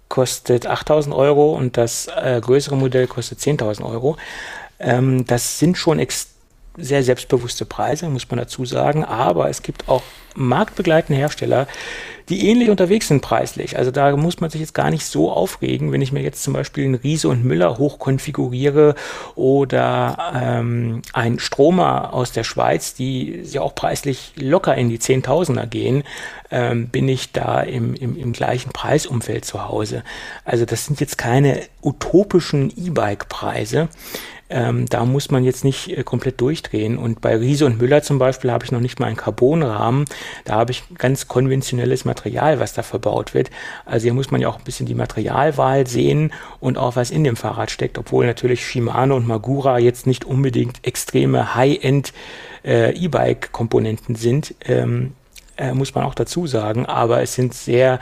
kostet 0.09 0.65
8000 0.65 1.15
Euro 1.15 1.53
und 1.53 1.77
das 1.77 2.07
äh, 2.07 2.39
größere 2.41 2.75
Modell 2.75 3.07
kostet 3.07 3.39
10.000 3.39 3.85
Euro. 3.85 4.17
Ähm, 4.79 5.25
das 5.25 5.59
sind 5.59 5.77
schon 5.77 5.99
sehr 6.79 7.03
selbstbewusste 7.03 7.65
Preise, 7.65 8.09
muss 8.09 8.29
man 8.29 8.39
dazu 8.39 8.65
sagen, 8.65 9.03
aber 9.03 9.49
es 9.49 9.61
gibt 9.61 9.87
auch 9.87 10.03
marktbegleitende 10.35 11.19
Hersteller, 11.19 11.67
die 12.29 12.47
ähnlich 12.47 12.69
unterwegs 12.69 13.07
sind 13.07 13.21
preislich. 13.21 13.77
Also 13.77 13.89
da 13.89 14.15
muss 14.15 14.39
man 14.39 14.49
sich 14.51 14.61
jetzt 14.61 14.75
gar 14.75 14.91
nicht 14.91 15.05
so 15.05 15.31
aufregen, 15.31 15.91
wenn 15.91 16.01
ich 16.01 16.11
mir 16.11 16.21
jetzt 16.21 16.43
zum 16.43 16.53
Beispiel 16.53 16.85
einen 16.85 16.95
Riese 16.95 17.27
und 17.27 17.43
Müller 17.43 17.77
hochkonfiguriere 17.77 18.93
oder 19.35 20.31
ähm, 20.35 21.01
ein 21.13 21.39
Stromer 21.39 22.13
aus 22.13 22.31
der 22.31 22.43
Schweiz, 22.43 22.93
die 22.93 23.41
ja 23.43 23.61
auch 23.61 23.73
preislich 23.73 24.33
locker 24.35 24.75
in 24.75 24.89
die 24.89 24.99
Zehntausender 24.99 25.65
gehen, 25.65 26.03
ähm, 26.51 26.89
bin 26.89 27.07
ich 27.07 27.31
da 27.31 27.61
im, 27.61 27.95
im, 27.95 28.15
im 28.15 28.31
gleichen 28.31 28.71
Preisumfeld 28.71 29.45
zu 29.45 29.67
Hause. 29.67 30.03
Also 30.45 30.65
das 30.65 30.85
sind 30.85 30.99
jetzt 30.99 31.17
keine 31.17 31.61
utopischen 31.81 32.71
E-Bike-Preise. 32.77 33.89
Ähm, 34.49 34.87
da 34.87 35.05
muss 35.05 35.29
man 35.29 35.43
jetzt 35.43 35.63
nicht 35.63 35.95
äh, 35.95 36.03
komplett 36.03 36.41
durchdrehen. 36.41 36.97
Und 36.97 37.21
bei 37.21 37.35
Riese 37.37 37.65
und 37.65 37.79
Müller 37.79 38.01
zum 38.01 38.17
Beispiel 38.17 38.51
habe 38.51 38.65
ich 38.65 38.71
noch 38.71 38.79
nicht 38.79 38.99
mal 38.99 39.07
einen 39.07 39.15
Carbonrahmen. 39.15 40.05
Da 40.45 40.55
habe 40.55 40.71
ich 40.71 40.83
ganz 40.97 41.27
konventionelles 41.27 42.03
Material, 42.03 42.59
was 42.59 42.73
da 42.73 42.81
verbaut 42.81 43.33
wird. 43.33 43.51
Also 43.85 44.05
hier 44.05 44.13
muss 44.13 44.31
man 44.31 44.41
ja 44.41 44.49
auch 44.49 44.57
ein 44.57 44.63
bisschen 44.63 44.87
die 44.87 44.95
Materialwahl 44.95 45.85
sehen 45.85 46.33
und 46.59 46.77
auch 46.77 46.95
was 46.95 47.11
in 47.11 47.23
dem 47.23 47.35
Fahrrad 47.35 47.69
steckt, 47.69 47.97
obwohl 47.97 48.25
natürlich 48.25 48.65
Shimano 48.65 49.15
und 49.15 49.27
Magura 49.27 49.77
jetzt 49.77 50.07
nicht 50.07 50.25
unbedingt 50.25 50.85
extreme 50.85 51.55
High-End 51.55 52.13
äh, 52.65 52.95
E-Bike-Komponenten 52.95 54.15
sind. 54.15 54.55
Ähm, 54.65 55.13
äh, 55.57 55.73
muss 55.73 55.93
man 55.93 56.05
auch 56.05 56.15
dazu 56.15 56.47
sagen, 56.47 56.85
aber 56.85 57.21
es 57.21 57.35
sind 57.35 57.53
sehr 57.53 57.99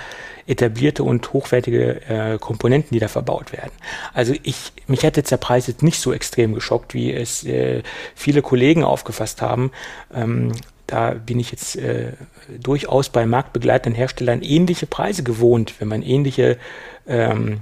etablierte 0.47 1.03
und 1.03 1.33
hochwertige 1.33 2.01
äh, 2.07 2.37
Komponenten, 2.39 2.89
die 2.93 2.99
da 2.99 3.07
verbaut 3.07 3.51
werden. 3.51 3.71
Also 4.13 4.33
ich, 4.43 4.71
mich 4.87 5.03
hätte 5.03 5.19
jetzt 5.19 5.31
der 5.31 5.37
Preis 5.37 5.67
jetzt 5.67 5.83
nicht 5.83 5.99
so 5.99 6.13
extrem 6.13 6.53
geschockt, 6.53 6.93
wie 6.93 7.13
es 7.13 7.43
äh, 7.43 7.83
viele 8.15 8.41
Kollegen 8.41 8.83
aufgefasst 8.83 9.41
haben. 9.41 9.71
Ähm, 10.13 10.53
da 10.87 11.11
bin 11.11 11.39
ich 11.39 11.51
jetzt 11.51 11.75
äh, 11.75 12.13
durchaus 12.59 13.09
bei 13.09 13.25
marktbegleitenden 13.25 13.95
Herstellern 13.95 14.41
ähnliche 14.41 14.87
Preise 14.87 15.21
gewohnt, 15.21 15.75
wenn 15.79 15.89
man 15.89 16.01
ähnliche 16.01 16.57
ähm, 17.05 17.59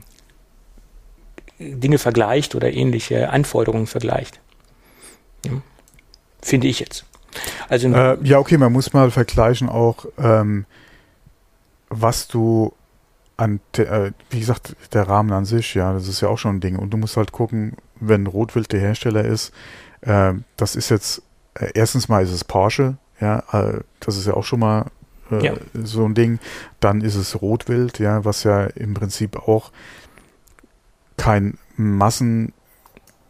Dinge 1.57 1.98
vergleicht 1.98 2.53
oder 2.53 2.72
ähnliche 2.72 3.30
Anforderungen 3.32 3.88
vergleicht. 3.88 4.40
Ja. 5.45 5.53
Finde 6.41 6.68
ich 6.68 6.80
jetzt. 6.80 7.06
Also 7.68 7.88
äh, 7.90 8.18
ja, 8.24 8.38
okay, 8.38 8.57
man 8.57 8.72
muss 8.72 8.94
mal 8.94 9.10
vergleichen 9.10 9.70
auch, 9.70 10.06
ähm, 10.18 10.66
was 12.02 12.28
du 12.28 12.74
an, 13.38 13.60
äh, 13.78 14.12
wie 14.30 14.40
gesagt, 14.40 14.76
der 14.94 15.08
Rahmen 15.08 15.32
an 15.32 15.46
sich, 15.46 15.74
ja, 15.74 15.94
das 15.94 16.08
ist 16.08 16.22
ja 16.22 16.30
auch 16.30 16.38
schon 16.38 16.58
ein 16.58 16.60
Ding. 16.62 16.78
Und 16.78 16.92
du 16.92 16.98
musst 16.98 17.18
halt 17.18 17.32
gucken, 17.32 17.74
wenn 18.00 18.28
Rotwild 18.28 18.72
der 18.72 18.80
Hersteller 18.80 19.26
ist, 19.26 19.54
äh, 20.02 20.34
das 20.58 20.76
ist 20.76 20.90
jetzt, 20.90 21.22
äh, 21.56 21.72
erstens 21.74 22.08
mal 22.08 22.24
ist 22.24 22.32
es 22.32 22.44
Porsche, 22.44 22.98
ja, 23.20 23.44
äh, 23.52 23.82
das 24.00 24.18
ist 24.18 24.28
ja 24.28 24.34
auch 24.34 24.44
schon 24.44 24.60
mal 24.60 24.86
äh, 25.32 25.44
ja. 25.44 25.54
so 25.84 26.06
ein 26.06 26.14
Ding. 26.14 26.40
Dann 26.80 27.02
ist 27.02 27.16
es 27.16 27.42
Rotwild, 27.42 28.00
ja, 28.00 28.24
was 28.24 28.44
ja 28.44 28.66
im 28.66 28.94
Prinzip 28.94 29.36
auch 29.48 29.72
kein 31.18 31.58
Massen- 31.78 32.54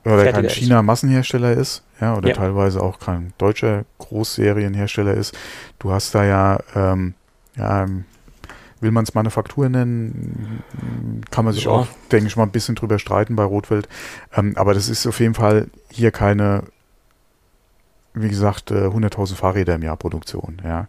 oder 0.03 0.31
kein 0.31 0.49
China-Massenhersteller 0.49 1.53
ist, 1.53 1.83
ja, 1.99 2.15
oder 2.15 2.29
ja. 2.29 2.35
teilweise 2.35 2.81
auch 2.81 2.99
kein 2.99 3.33
deutscher 3.39 3.85
Großserienhersteller 3.97 5.15
ist. 5.15 5.35
Du 5.79 5.91
hast 5.91 6.13
da 6.13 6.23
ja, 6.23 6.59
ähm, 6.75 7.15
ja, 7.55 7.87
will 8.85 8.91
man 8.91 9.03
es 9.03 9.15
Manufaktur 9.15 9.67
nennen, 9.67 10.63
kann 11.31 11.43
man 11.43 11.55
sich 11.55 11.63
ja. 11.63 11.71
auch, 11.71 11.87
denke 12.11 12.27
ich 12.27 12.37
mal, 12.37 12.43
ein 12.43 12.51
bisschen 12.51 12.75
drüber 12.75 12.99
streiten 12.99 13.35
bei 13.35 13.43
Rotwild. 13.43 13.89
Ähm, 14.35 14.53
aber 14.55 14.75
das 14.75 14.89
ist 14.89 15.07
auf 15.07 15.19
jeden 15.19 15.33
Fall 15.33 15.67
hier 15.89 16.11
keine, 16.11 16.63
wie 18.13 18.29
gesagt, 18.29 18.69
äh, 18.69 18.85
100.000 18.85 19.35
Fahrräder 19.35 19.73
im 19.73 19.81
Jahr 19.81 19.97
Produktion. 19.97 20.61
Ja. 20.63 20.87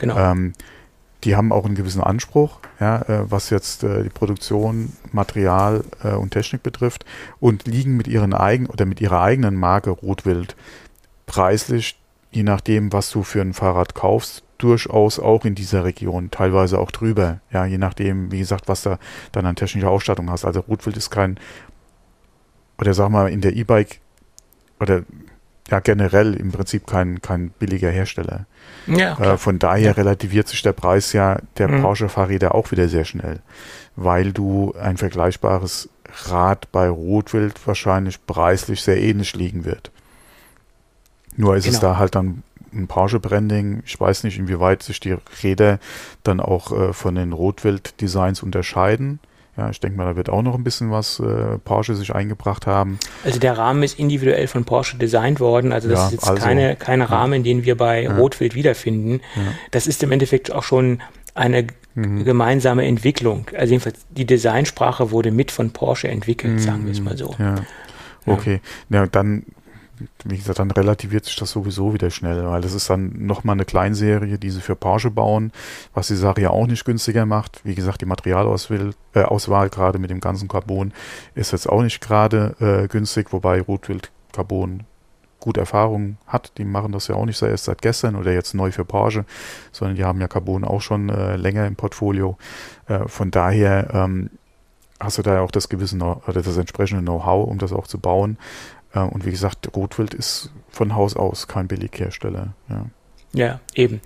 Genau. 0.00 0.18
Ähm, 0.18 0.54
die 1.22 1.36
haben 1.36 1.52
auch 1.52 1.64
einen 1.64 1.76
gewissen 1.76 2.02
Anspruch, 2.02 2.58
ja, 2.80 3.02
äh, 3.02 3.30
was 3.30 3.50
jetzt 3.50 3.84
äh, 3.84 4.02
die 4.02 4.10
Produktion, 4.10 4.92
Material 5.12 5.84
äh, 6.02 6.14
und 6.14 6.30
Technik 6.30 6.64
betrifft 6.64 7.04
und 7.38 7.66
liegen 7.66 7.96
mit 7.96 8.08
ihren 8.08 8.34
eigenen 8.34 8.70
oder 8.70 8.86
mit 8.86 9.00
ihrer 9.00 9.22
eigenen 9.22 9.54
Marke 9.54 9.90
Rotwild 9.90 10.56
preislich, 11.26 11.96
je 12.32 12.42
nachdem, 12.42 12.92
was 12.92 13.10
du 13.10 13.22
für 13.22 13.40
ein 13.40 13.54
Fahrrad 13.54 13.94
kaufst, 13.94 14.42
durchaus 14.58 15.18
auch 15.18 15.44
in 15.44 15.54
dieser 15.54 15.84
Region, 15.84 16.30
teilweise 16.30 16.78
auch 16.78 16.90
drüber, 16.90 17.40
ja, 17.50 17.66
je 17.66 17.78
nachdem, 17.78 18.32
wie 18.32 18.38
gesagt, 18.38 18.68
was 18.68 18.82
da 18.82 18.98
dann 19.32 19.46
an 19.46 19.56
technischer 19.56 19.90
Ausstattung 19.90 20.30
hast. 20.30 20.44
Also 20.44 20.60
Rotwild 20.60 20.96
ist 20.96 21.10
kein, 21.10 21.38
oder 22.78 22.94
sag 22.94 23.10
mal, 23.10 23.28
in 23.30 23.40
der 23.40 23.54
E-Bike 23.54 24.00
oder 24.80 25.02
ja 25.70 25.80
generell 25.80 26.34
im 26.34 26.52
Prinzip 26.52 26.86
kein, 26.86 27.20
kein 27.20 27.50
billiger 27.50 27.90
Hersteller. 27.90 28.46
Ja, 28.86 29.18
äh, 29.18 29.36
von 29.36 29.58
daher 29.58 29.86
ja. 29.86 29.92
relativiert 29.92 30.48
sich 30.48 30.62
der 30.62 30.72
Preis 30.72 31.12
ja 31.12 31.38
der 31.58 31.68
mhm. 31.68 31.82
Porsche-Fahrräder 31.82 32.54
auch 32.54 32.70
wieder 32.70 32.88
sehr 32.88 33.04
schnell, 33.04 33.40
weil 33.96 34.32
du 34.32 34.74
ein 34.80 34.96
vergleichbares 34.96 35.88
Rad 36.26 36.70
bei 36.70 36.88
Rotwild 36.88 37.66
wahrscheinlich 37.66 38.24
preislich 38.26 38.82
sehr 38.82 39.00
ähnlich 39.00 39.34
liegen 39.34 39.64
wird. 39.64 39.90
Nur 41.36 41.56
ist 41.56 41.64
genau. 41.64 41.74
es 41.74 41.80
da 41.80 41.98
halt 41.98 42.14
dann 42.14 42.42
ein 42.76 42.86
Porsche-Branding. 42.86 43.82
Ich 43.84 43.98
weiß 43.98 44.24
nicht, 44.24 44.38
inwieweit 44.38 44.82
sich 44.82 45.00
die 45.00 45.16
Räder 45.42 45.78
dann 46.22 46.40
auch 46.40 46.72
äh, 46.72 46.92
von 46.92 47.14
den 47.14 47.32
Rotwild-Designs 47.32 48.42
unterscheiden. 48.42 49.20
Ja, 49.56 49.70
ich 49.70 49.80
denke 49.80 49.96
mal, 49.96 50.04
da 50.04 50.16
wird 50.16 50.28
auch 50.28 50.42
noch 50.42 50.54
ein 50.54 50.64
bisschen 50.64 50.90
was 50.90 51.18
äh, 51.18 51.58
Porsche 51.64 51.94
sich 51.94 52.14
eingebracht 52.14 52.66
haben. 52.66 52.98
Also 53.24 53.38
der 53.38 53.56
Rahmen 53.56 53.82
ist 53.82 53.98
individuell 53.98 54.48
von 54.48 54.64
Porsche 54.64 54.98
designt 54.98 55.40
worden. 55.40 55.72
Also 55.72 55.88
das 55.88 55.98
ja, 55.98 56.06
ist 56.06 56.12
jetzt 56.12 56.28
also, 56.28 56.42
keine, 56.42 56.76
keine 56.76 57.08
Rahmen, 57.10 57.42
den 57.42 57.64
wir 57.64 57.76
bei 57.76 58.02
ja. 58.02 58.14
Rotwild 58.14 58.54
wiederfinden. 58.54 59.20
Ja. 59.34 59.42
Das 59.70 59.86
ist 59.86 60.02
im 60.02 60.12
Endeffekt 60.12 60.52
auch 60.52 60.62
schon 60.62 61.00
eine 61.34 61.68
mhm. 61.94 62.24
gemeinsame 62.24 62.84
Entwicklung. 62.84 63.46
Also 63.56 63.72
jedenfalls 63.72 64.04
die 64.10 64.26
Designsprache 64.26 65.10
wurde 65.10 65.30
mit 65.30 65.50
von 65.50 65.70
Porsche 65.70 66.08
entwickelt, 66.08 66.54
mhm. 66.54 66.58
sagen 66.58 66.84
wir 66.84 66.92
es 66.92 67.00
mal 67.00 67.16
so. 67.16 67.34
Ja. 67.38 67.54
Okay, 68.26 68.60
ja, 68.90 69.06
dann 69.06 69.44
wie 70.24 70.36
gesagt, 70.36 70.58
dann 70.58 70.70
relativiert 70.70 71.24
sich 71.24 71.36
das 71.36 71.50
sowieso 71.50 71.94
wieder 71.94 72.10
schnell, 72.10 72.44
weil 72.46 72.60
das 72.60 72.74
ist 72.74 72.90
dann 72.90 73.12
nochmal 73.26 73.54
eine 73.54 73.64
Kleinserie, 73.64 74.38
die 74.38 74.50
sie 74.50 74.60
für 74.60 74.76
Porsche 74.76 75.10
bauen, 75.10 75.52
was 75.94 76.08
die 76.08 76.16
Sache 76.16 76.42
ja 76.42 76.50
auch 76.50 76.66
nicht 76.66 76.84
günstiger 76.84 77.26
macht. 77.26 77.60
Wie 77.64 77.74
gesagt, 77.74 78.00
die 78.00 78.06
Materialauswahl, 78.06 79.66
äh, 79.66 79.70
gerade 79.70 79.98
mit 79.98 80.10
dem 80.10 80.20
ganzen 80.20 80.48
Carbon 80.48 80.92
ist 81.34 81.52
jetzt 81.52 81.68
auch 81.68 81.82
nicht 81.82 82.00
gerade 82.00 82.54
äh, 82.60 82.88
günstig, 82.88 83.32
wobei 83.32 83.60
Rotwild 83.60 84.10
Carbon 84.32 84.84
gute 85.40 85.60
Erfahrungen 85.60 86.18
hat. 86.26 86.52
Die 86.58 86.64
machen 86.64 86.92
das 86.92 87.08
ja 87.08 87.14
auch 87.14 87.24
nicht 87.24 87.38
so 87.38 87.46
erst 87.46 87.64
seit 87.64 87.80
gestern 87.80 88.16
oder 88.16 88.32
jetzt 88.32 88.54
neu 88.54 88.72
für 88.72 88.84
Porsche, 88.84 89.24
sondern 89.72 89.96
die 89.96 90.04
haben 90.04 90.20
ja 90.20 90.28
Carbon 90.28 90.64
auch 90.64 90.80
schon 90.80 91.08
äh, 91.08 91.36
länger 91.36 91.66
im 91.66 91.76
Portfolio. 91.76 92.36
Äh, 92.88 93.06
von 93.06 93.30
daher 93.30 93.90
ähm, 93.94 94.30
hast 94.98 95.18
du 95.18 95.22
da 95.22 95.34
ja 95.34 95.40
auch 95.40 95.50
das 95.50 95.68
gewisse 95.68 95.96
oder 95.96 96.42
das 96.42 96.56
entsprechende 96.56 97.02
Know-how, 97.02 97.48
um 97.48 97.58
das 97.58 97.72
auch 97.72 97.86
zu 97.86 97.98
bauen. 97.98 98.38
Und 98.92 99.26
wie 99.26 99.30
gesagt, 99.30 99.74
Rotwild 99.76 100.14
ist 100.14 100.50
von 100.70 100.94
Haus 100.94 101.16
aus 101.16 101.48
kein 101.48 101.68
Billighersteller. 101.68 102.54
Ja. 102.68 102.86
Ja, 103.32 103.60
eben. 103.74 104.00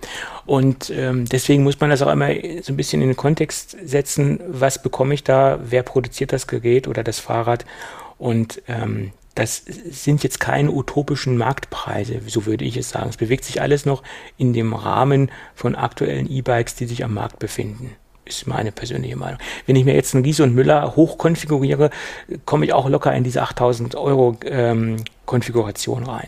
Und 0.45 0.89
ähm, 0.89 1.23
deswegen 1.25 1.63
muss 1.63 1.79
man 1.79 1.89
das 1.89 2.01
auch 2.01 2.11
immer 2.11 2.27
so 2.61 2.73
ein 2.73 2.75
bisschen 2.75 3.01
in 3.01 3.07
den 3.07 3.15
Kontext 3.15 3.77
setzen, 3.81 4.41
was 4.45 4.81
bekomme 4.81 5.13
ich 5.13 5.23
da, 5.23 5.59
wer 5.63 5.83
produziert 5.83 6.33
das 6.33 6.47
Gerät 6.47 6.87
oder 6.89 7.01
das 7.01 7.19
Fahrrad. 7.19 7.65
Und 8.17 8.61
ähm, 8.67 9.13
das 9.33 9.63
sind 9.65 10.23
jetzt 10.23 10.41
keine 10.41 10.71
utopischen 10.71 11.37
Marktpreise, 11.37 12.19
so 12.27 12.45
würde 12.45 12.65
ich 12.65 12.75
es 12.75 12.89
sagen. 12.89 13.09
Es 13.09 13.15
bewegt 13.15 13.45
sich 13.45 13.61
alles 13.61 13.85
noch 13.85 14.03
in 14.37 14.51
dem 14.51 14.73
Rahmen 14.73 15.31
von 15.55 15.75
aktuellen 15.75 16.29
E-Bikes, 16.29 16.75
die 16.75 16.85
sich 16.85 17.05
am 17.05 17.13
Markt 17.13 17.39
befinden 17.39 17.95
ist 18.25 18.47
meine 18.47 18.71
persönliche 18.71 19.15
Meinung. 19.15 19.39
Wenn 19.65 19.75
ich 19.75 19.85
mir 19.85 19.93
jetzt 19.93 20.13
einen 20.13 20.23
Giese 20.23 20.43
und 20.43 20.53
Müller 20.53 20.95
hochkonfiguriere, 20.95 21.89
komme 22.45 22.65
ich 22.65 22.73
auch 22.73 22.87
locker 22.87 23.13
in 23.13 23.23
diese 23.23 23.41
8000 23.41 23.95
Euro 23.95 24.37
ähm, 24.45 25.03
Konfiguration 25.25 26.03
rein. 26.03 26.27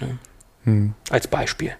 Ja. 0.00 0.06
Hm. 0.64 0.94
Als 1.10 1.26
Beispiel. 1.26 1.72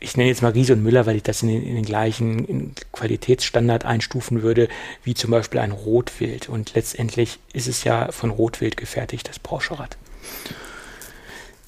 Ich 0.00 0.16
nenne 0.16 0.30
jetzt 0.30 0.42
mal 0.42 0.52
Giese 0.52 0.72
und 0.72 0.82
Müller, 0.82 1.06
weil 1.06 1.16
ich 1.16 1.22
das 1.22 1.42
in 1.42 1.48
den, 1.48 1.62
in 1.62 1.76
den 1.76 1.84
gleichen 1.84 2.74
Qualitätsstandard 2.92 3.84
einstufen 3.84 4.42
würde, 4.42 4.68
wie 5.04 5.14
zum 5.14 5.30
Beispiel 5.30 5.60
ein 5.60 5.70
Rotwild. 5.70 6.48
Und 6.48 6.74
letztendlich 6.74 7.38
ist 7.52 7.68
es 7.68 7.84
ja 7.84 8.10
von 8.10 8.30
Rotwild 8.30 8.76
gefertigt, 8.76 9.28
das 9.28 9.38
Porsche-Rad. 9.38 9.96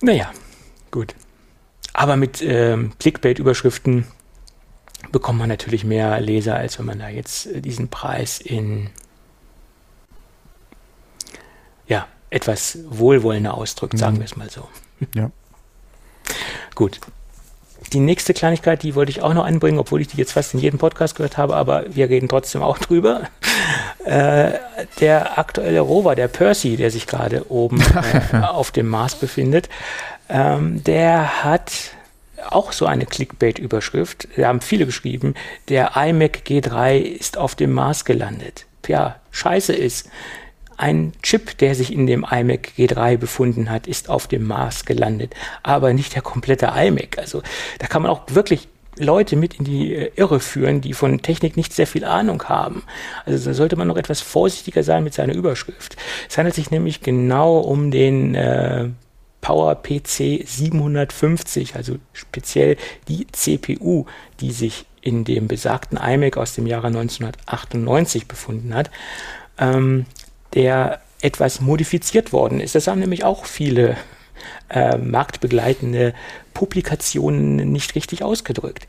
Naja, 0.00 0.32
gut. 0.90 1.14
Aber 1.92 2.16
mit 2.16 2.42
ähm, 2.42 2.92
Clickbait-Überschriften 2.98 4.04
bekommt 5.12 5.38
man 5.38 5.48
natürlich 5.48 5.84
mehr 5.84 6.20
Leser, 6.20 6.56
als 6.56 6.78
wenn 6.78 6.86
man 6.86 6.98
da 6.98 7.08
jetzt 7.08 7.46
äh, 7.46 7.60
diesen 7.60 7.88
Preis 7.88 8.40
in 8.40 8.90
ja, 11.86 12.06
etwas 12.30 12.78
wohlwollender 12.88 13.54
ausdrückt, 13.54 13.98
sagen 13.98 14.16
mhm. 14.16 14.20
wir 14.20 14.24
es 14.24 14.36
mal 14.36 14.50
so. 14.50 14.68
Ja. 15.14 15.30
Gut. 16.74 17.00
Die 17.92 18.00
nächste 18.00 18.32
Kleinigkeit, 18.32 18.82
die 18.82 18.94
wollte 18.94 19.10
ich 19.10 19.22
auch 19.22 19.34
noch 19.34 19.44
anbringen, 19.44 19.78
obwohl 19.78 20.00
ich 20.00 20.08
die 20.08 20.16
jetzt 20.16 20.32
fast 20.32 20.54
in 20.54 20.60
jedem 20.60 20.78
Podcast 20.78 21.16
gehört 21.16 21.36
habe, 21.36 21.54
aber 21.54 21.84
wir 21.94 22.08
reden 22.08 22.28
trotzdem 22.28 22.62
auch 22.62 22.78
drüber. 22.80 23.28
Äh, 24.04 24.52
der 25.00 25.38
aktuelle 25.38 25.80
Rover, 25.80 26.14
der 26.14 26.28
Percy, 26.28 26.76
der 26.76 26.90
sich 26.90 27.06
gerade 27.06 27.50
oben 27.50 27.80
äh, 28.32 28.36
auf 28.38 28.70
dem 28.70 28.88
Mars 28.88 29.14
befindet, 29.14 29.68
ähm, 30.28 30.82
der 30.82 31.44
hat 31.44 31.92
auch 32.50 32.72
so 32.72 32.86
eine 32.86 33.06
Clickbait-Überschrift. 33.06 34.28
Da 34.36 34.48
haben 34.48 34.60
viele 34.60 34.86
geschrieben, 34.86 35.34
der 35.68 35.92
iMac 35.96 36.42
G3 36.46 36.98
ist 36.98 37.38
auf 37.38 37.54
dem 37.54 37.72
Mars 37.72 38.04
gelandet. 38.04 38.66
Ja, 38.86 39.20
scheiße 39.30 39.72
ist. 39.72 40.10
Ein 40.76 41.12
Chip, 41.22 41.56
der 41.58 41.74
sich 41.76 41.92
in 41.92 42.06
dem 42.06 42.26
iMac 42.28 42.72
G3 42.76 43.16
befunden 43.16 43.70
hat, 43.70 43.86
ist 43.86 44.10
auf 44.10 44.26
dem 44.26 44.46
Mars 44.46 44.84
gelandet, 44.84 45.34
aber 45.62 45.92
nicht 45.92 46.14
der 46.14 46.22
komplette 46.22 46.72
iMac. 46.76 47.18
Also 47.18 47.42
da 47.78 47.86
kann 47.86 48.02
man 48.02 48.10
auch 48.10 48.22
wirklich 48.28 48.68
Leute 48.98 49.36
mit 49.36 49.54
in 49.54 49.64
die 49.64 49.94
äh, 49.94 50.10
Irre 50.16 50.40
führen, 50.40 50.80
die 50.80 50.92
von 50.92 51.20
Technik 51.22 51.56
nicht 51.56 51.72
sehr 51.72 51.86
viel 51.86 52.04
Ahnung 52.04 52.44
haben. 52.44 52.84
Also 53.24 53.50
da 53.50 53.54
sollte 53.54 53.76
man 53.76 53.88
noch 53.88 53.96
etwas 53.96 54.20
vorsichtiger 54.20 54.82
sein 54.82 55.04
mit 55.04 55.14
seiner 55.14 55.34
Überschrift. 55.34 55.96
Es 56.28 56.38
handelt 56.38 56.54
sich 56.54 56.70
nämlich 56.70 57.00
genau 57.00 57.58
um 57.58 57.90
den 57.90 58.34
äh, 58.34 58.88
PowerPC 59.44 60.42
750, 60.46 61.76
also 61.76 61.96
speziell 62.14 62.78
die 63.08 63.26
CPU, 63.30 64.06
die 64.40 64.52
sich 64.52 64.86
in 65.02 65.24
dem 65.24 65.48
besagten 65.48 65.98
iMac 65.98 66.38
aus 66.38 66.54
dem 66.54 66.66
Jahre 66.66 66.86
1998 66.86 68.26
befunden 68.26 68.74
hat, 68.74 68.90
ähm, 69.58 70.06
der 70.54 71.02
etwas 71.20 71.60
modifiziert 71.60 72.32
worden 72.32 72.58
ist. 72.58 72.74
Das 72.74 72.86
haben 72.86 73.00
nämlich 73.00 73.22
auch 73.24 73.44
viele 73.44 73.98
äh, 74.68 74.96
marktbegleitende 74.98 76.14
Publikationen 76.54 77.56
nicht 77.72 77.96
richtig 77.96 78.22
ausgedrückt. 78.22 78.86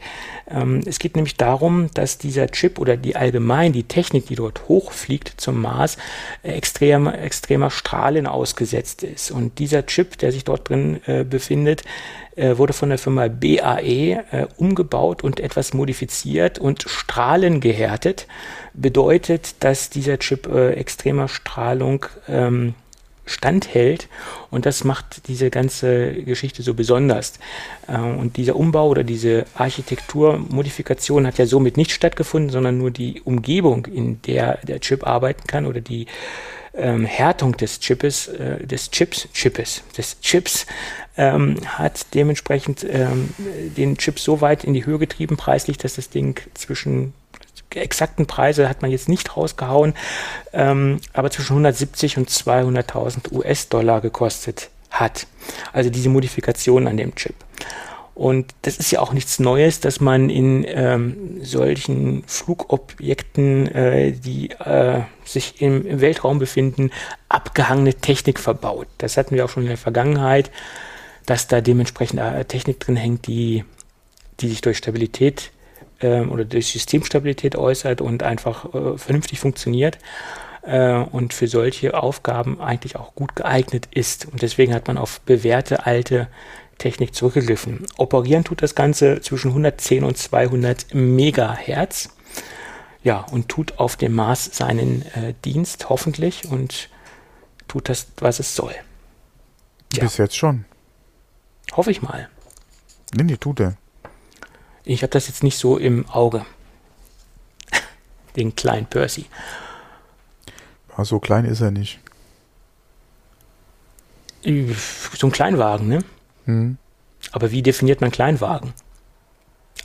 Ähm, 0.50 0.82
es 0.86 1.00
geht 1.00 1.16
nämlich 1.16 1.36
darum, 1.36 1.90
dass 1.94 2.20
dieser 2.20 2.48
Chip 2.48 2.80
oder 2.80 2.96
die 2.96 3.16
allgemein 3.16 3.74
die 3.74 3.84
Technik, 3.84 4.28
die 4.28 4.36
dort 4.36 4.70
hochfliegt 4.70 5.42
zum 5.42 5.62
Mars, 5.62 5.98
extrem, 6.44 7.08
extremer 7.08 7.72
Strahlen 7.72 8.28
ausgesetzt 8.28 9.04
ist. 9.04 9.32
Und 9.32 9.58
dieser 9.58 9.86
Chip, 9.88 10.18
der 10.20 10.32
sich 10.32 10.44
dort 10.44 10.70
drin 10.70 11.02
äh, 11.08 11.24
befindet, 11.24 11.84
äh, 12.36 12.58
wurde 12.58 12.74
von 12.74 12.90
der 12.90 13.00
Firma 13.00 13.28
BAE 13.28 14.24
äh, 14.32 14.48
umgebaut 14.58 15.24
und 15.24 15.40
etwas 15.40 15.74
modifiziert 15.74 16.60
und 16.60 16.84
strahlengehärtet. 16.88 18.28
Bedeutet, 18.74 19.64
dass 19.64 19.90
dieser 19.90 20.20
Chip 20.20 20.48
äh, 20.48 20.74
extremer 20.74 21.28
Strahlung 21.28 22.06
ähm, 22.28 22.76
standhält 23.26 24.08
und 24.52 24.66
das 24.66 24.84
macht 24.84 25.28
diese 25.28 25.50
ganze 25.50 26.14
Geschichte 26.24 26.64
so 26.64 26.74
besonders. 26.74 27.34
Äh, 27.88 27.98
und 27.98 28.38
dieser 28.38 28.56
Umbau 28.56 28.90
oder 28.90 29.04
diese 29.04 29.46
Architekturmodifikation 29.56 31.26
hat 31.28 31.38
ja 31.38 31.46
somit 31.46 31.78
nicht 31.78 31.92
stattgefunden, 31.92 32.52
sondern 32.52 32.78
nur 32.78 32.92
die 32.92 33.22
Umgebung, 33.24 33.86
in 33.86 34.22
der 34.24 34.60
der 34.64 34.80
Chip 34.80 35.06
arbeiten 35.06 35.48
kann 35.48 35.66
oder 35.66 35.82
die 35.82 36.08
ähm, 36.78 37.06
Härtung 37.06 37.56
des 37.58 37.80
Chips, 37.80 38.28
äh, 38.28 38.66
des 38.66 38.92
Chips, 38.92 39.28
Chips, 39.34 39.84
des 39.98 40.20
Chips 40.20 40.66
ähm, 41.18 41.56
hat 41.66 42.14
dementsprechend 42.14 42.86
ähm, 42.90 43.30
den 43.78 43.98
Chip 43.98 44.20
so 44.20 44.42
weit 44.42 44.64
in 44.64 44.74
die 44.74 44.86
Höhe 44.86 45.00
getrieben, 45.00 45.38
preislich, 45.38 45.78
dass 45.78 45.96
das 45.96 46.10
Ding 46.10 46.40
zwischen 46.54 47.14
exakten 47.74 48.26
Preise 48.26 48.70
hat 48.70 48.82
man 48.82 48.92
jetzt 48.92 49.10
nicht 49.10 49.36
rausgehauen, 49.36 49.94
ähm, 50.54 51.00
aber 51.14 51.32
zwischen 51.32 51.54
170 51.54 52.18
und 52.18 52.30
200.000 52.30 53.32
US-Dollar 53.32 54.02
gekostet 54.02 54.70
hat. 54.92 55.28
Also 55.74 55.90
diese 55.90 56.10
Modifikation 56.10 56.88
an 56.88 56.98
dem 56.98 57.16
Chip. 57.16 57.36
Und 58.16 58.54
das 58.62 58.78
ist 58.78 58.92
ja 58.92 59.02
auch 59.02 59.12
nichts 59.12 59.40
Neues, 59.40 59.82
dass 59.82 60.00
man 60.00 60.30
in 60.30 60.64
ähm, 60.66 61.44
solchen 61.44 62.24
Flugobjekten, 62.26 63.68
äh, 63.68 64.12
die 64.14 64.52
äh, 64.52 65.02
sich 65.26 65.62
im, 65.62 65.86
im, 65.86 66.00
Weltraum 66.00 66.40
befinden, 66.40 66.92
abgehangene 67.28 67.94
Technik 67.94 68.40
verbaut. 68.40 68.88
Das 69.00 69.18
hatten 69.18 69.36
wir 69.36 69.44
auch 69.44 69.50
schon 69.50 69.64
in 69.64 69.70
der 69.70 69.78
Vergangenheit, 69.78 70.50
dass 71.26 71.48
da 71.48 71.60
dementsprechend 71.60 72.22
äh, 72.22 72.46
Technik 72.46 72.80
drin 72.80 72.96
hängt, 72.96 73.28
die, 73.28 73.66
die 74.40 74.48
sich 74.48 74.62
durch 74.62 74.78
Stabilität 74.78 75.52
oder 76.02 76.46
durch 76.46 76.68
Systemstabilität 76.68 77.56
äußert 77.56 78.02
und 78.02 78.24
einfach 78.24 78.74
äh, 78.74 78.98
vernünftig 78.98 79.40
funktioniert 79.40 79.98
äh, 80.64 80.94
und 80.94 81.34
für 81.34 81.48
solche 81.48 81.94
Aufgaben 81.94 82.60
eigentlich 82.60 82.96
auch 82.96 83.16
gut 83.16 83.36
geeignet 83.36 83.88
ist. 83.92 84.26
Und 84.26 84.42
deswegen 84.42 84.74
hat 84.74 84.88
man 84.88 84.98
auf 84.98 85.22
bewährte 85.22 85.86
alte 85.86 86.28
Technik 86.78 87.16
zurückgegriffen. 87.16 87.86
Operieren 87.98 88.44
tut 88.44 88.62
das 88.62 88.76
Ganze 88.76 89.22
zwischen 89.22 89.50
110 89.50 90.04
und 90.04 90.18
200 90.18 90.94
Megahertz. 90.94 92.10
Ja, 93.04 93.20
und 93.20 93.50
tut 93.50 93.78
auf 93.78 93.96
dem 93.98 94.14
Mars 94.14 94.50
seinen 94.52 95.04
äh, 95.14 95.34
Dienst 95.46 95.90
hoffentlich 95.90 96.48
und 96.48 96.90
tut 97.68 97.88
das, 97.88 98.08
was 98.18 98.40
es 98.40 98.56
soll. 98.56 98.74
Ja. 99.94 100.04
Bis 100.04 100.18
jetzt 100.18 100.36
schon. 100.36 100.66
Hoffe 101.72 101.92
ich 101.92 102.02
mal. 102.02 102.30
Nee, 103.16 103.24
nee, 103.24 103.38
tut 103.38 103.60
er. 103.60 103.78
Ich 104.86 105.02
habe 105.02 105.12
das 105.12 105.28
jetzt 105.28 105.44
nicht 105.44 105.58
so 105.58 105.78
im 105.78 106.08
Auge. 106.10 106.46
Den 108.36 108.56
kleinen 108.56 108.86
Percy. 108.86 109.26
Ja, 110.96 111.04
so 111.06 111.20
klein 111.20 111.46
ist 111.46 111.62
er 111.62 111.72
nicht. 111.72 112.00
So 114.44 115.28
ein 115.28 115.32
Kleinwagen, 115.32 115.88
ne? 115.88 116.04
Mhm. 116.46 116.78
Aber 117.32 117.52
wie 117.52 117.64
definiert 117.64 118.02
man 118.02 118.12
Kleinwagen? 118.12 118.74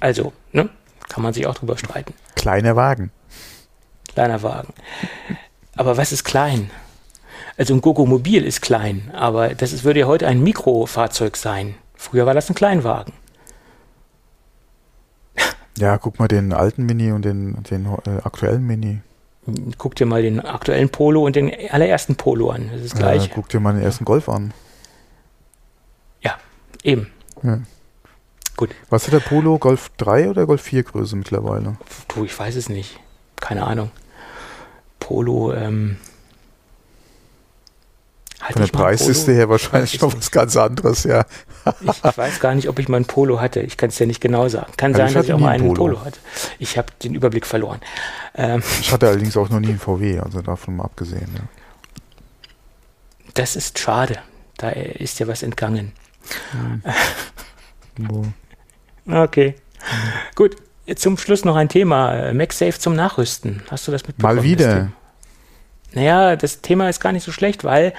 Also, 0.01 0.32
ne? 0.52 0.68
Kann 1.09 1.22
man 1.22 1.32
sich 1.32 1.47
auch 1.47 1.55
drüber 1.55 1.78
streiten. 1.78 2.14
Kleiner 2.36 2.77
Wagen. 2.77 3.10
Kleiner 4.09 4.43
Wagen. 4.43 4.74
Aber 5.77 5.97
was 5.97 6.12
ist 6.12 6.24
klein? 6.24 6.70
Also 7.56 7.74
ein 7.74 7.81
Gogo-Mobil 7.81 8.44
ist 8.44 8.60
klein, 8.60 9.10
aber 9.14 9.55
das 9.55 9.72
ist, 9.72 9.85
würde 9.85 10.01
ja 10.01 10.06
heute 10.06 10.27
ein 10.27 10.43
Mikrofahrzeug 10.43 11.36
sein. 11.36 11.74
Früher 11.94 12.27
war 12.27 12.35
das 12.35 12.48
ein 12.48 12.55
Kleinwagen. 12.55 13.12
Ja, 15.81 15.97
guck 15.97 16.19
mal 16.19 16.28
den 16.28 16.52
alten 16.52 16.85
Mini 16.85 17.11
und 17.11 17.24
den, 17.24 17.62
den 17.62 17.86
äh, 17.86 18.23
aktuellen 18.23 18.66
Mini. 18.66 19.01
Guck 19.78 19.94
dir 19.94 20.05
mal 20.05 20.20
den 20.20 20.39
aktuellen 20.39 20.90
Polo 20.90 21.24
und 21.24 21.36
den 21.36 21.51
allerersten 21.70 22.16
Polo 22.16 22.51
an. 22.51 22.69
Das 22.70 22.82
ist 22.82 22.97
gleich. 22.97 23.28
Ja, 23.28 23.32
guck 23.35 23.48
dir 23.48 23.61
mal 23.61 23.73
den 23.73 23.82
ersten 23.82 24.05
Golf 24.05 24.28
an. 24.28 24.52
Ja, 26.20 26.36
eben. 26.82 27.11
Ja. 27.43 27.61
Gut. 28.57 28.70
Was 28.90 29.07
hat 29.07 29.15
der 29.15 29.20
Polo? 29.20 29.59
Golf 29.59 29.90
3 29.97 30.28
oder 30.28 30.44
Golf 30.44 30.61
4 30.61 30.82
Größe 30.82 31.16
mittlerweile? 31.16 31.78
Du, 32.09 32.27
ich 32.27 32.39
weiß 32.39 32.57
es 32.57 32.69
nicht. 32.69 33.01
Keine 33.36 33.66
Ahnung. 33.66 33.90
Polo, 34.98 35.55
ähm, 35.55 35.97
Von 38.52 38.62
der 38.62 38.68
Preisliste 38.68 39.32
her 39.32 39.48
wahrscheinlich 39.48 40.01
noch 40.01 40.16
was 40.16 40.31
ganz 40.31 40.56
anderes, 40.56 41.05
ja. 41.05 41.24
ich, 41.81 41.89
ich, 41.89 42.16
weiß 42.16 42.40
gar 42.40 42.55
nicht, 42.55 42.68
ob 42.68 42.78
ich 42.78 42.89
mal 42.89 42.98
ein 42.98 43.05
Polo 43.05 43.40
hatte. 43.40 43.60
Ich 43.60 43.77
kann 43.77 43.90
es 43.90 43.98
ja 43.98 44.06
nicht 44.06 44.20
genau 44.20 44.48
sagen. 44.48 44.72
Kann 44.77 44.94
also 44.94 45.06
sein, 45.06 45.14
dass 45.14 45.27
ich 45.27 45.32
auch 45.32 45.39
mal 45.39 45.51
einen 45.51 45.68
Polo. 45.68 45.94
Polo 45.94 46.05
hatte. 46.05 46.18
Ich 46.59 46.78
habe 46.78 46.89
den 47.02 47.14
Überblick 47.14 47.47
verloren. 47.47 47.81
Ähm, 48.35 48.62
ich 48.81 48.93
hatte 48.93 49.09
allerdings 49.09 49.36
auch 49.36 49.48
noch 49.48 49.60
nie 49.60 49.68
einen 49.68 49.78
VW, 49.78 50.20
also 50.20 50.40
davon 50.43 50.77
mal 50.77 50.85
abgesehen. 50.85 51.28
Ja. 51.35 51.40
Das 53.35 53.56
ist 53.56 53.78
schade. 53.78 54.18
Da 54.56 54.70
ist 54.70 55.18
ja 55.18 55.27
was 55.27 55.43
entgangen. 55.43 55.93
Hm. 57.97 58.32
okay. 59.12 59.55
Gut. 60.35 60.56
Zum 60.97 61.16
Schluss 61.18 61.44
noch 61.44 61.55
ein 61.55 61.68
Thema. 61.68 62.32
MagSafe 62.32 62.78
zum 62.78 62.97
Nachrüsten. 62.97 63.62
Hast 63.70 63.86
du 63.86 63.93
das 63.93 64.06
mitbekommen? 64.06 64.36
Mal 64.36 64.43
wieder. 64.43 64.90
Naja, 65.93 66.36
das 66.36 66.60
Thema 66.60 66.89
ist 66.89 67.01
gar 67.01 67.12
nicht 67.12 67.24
so 67.24 67.32
schlecht, 67.32 67.64
weil 67.64 67.93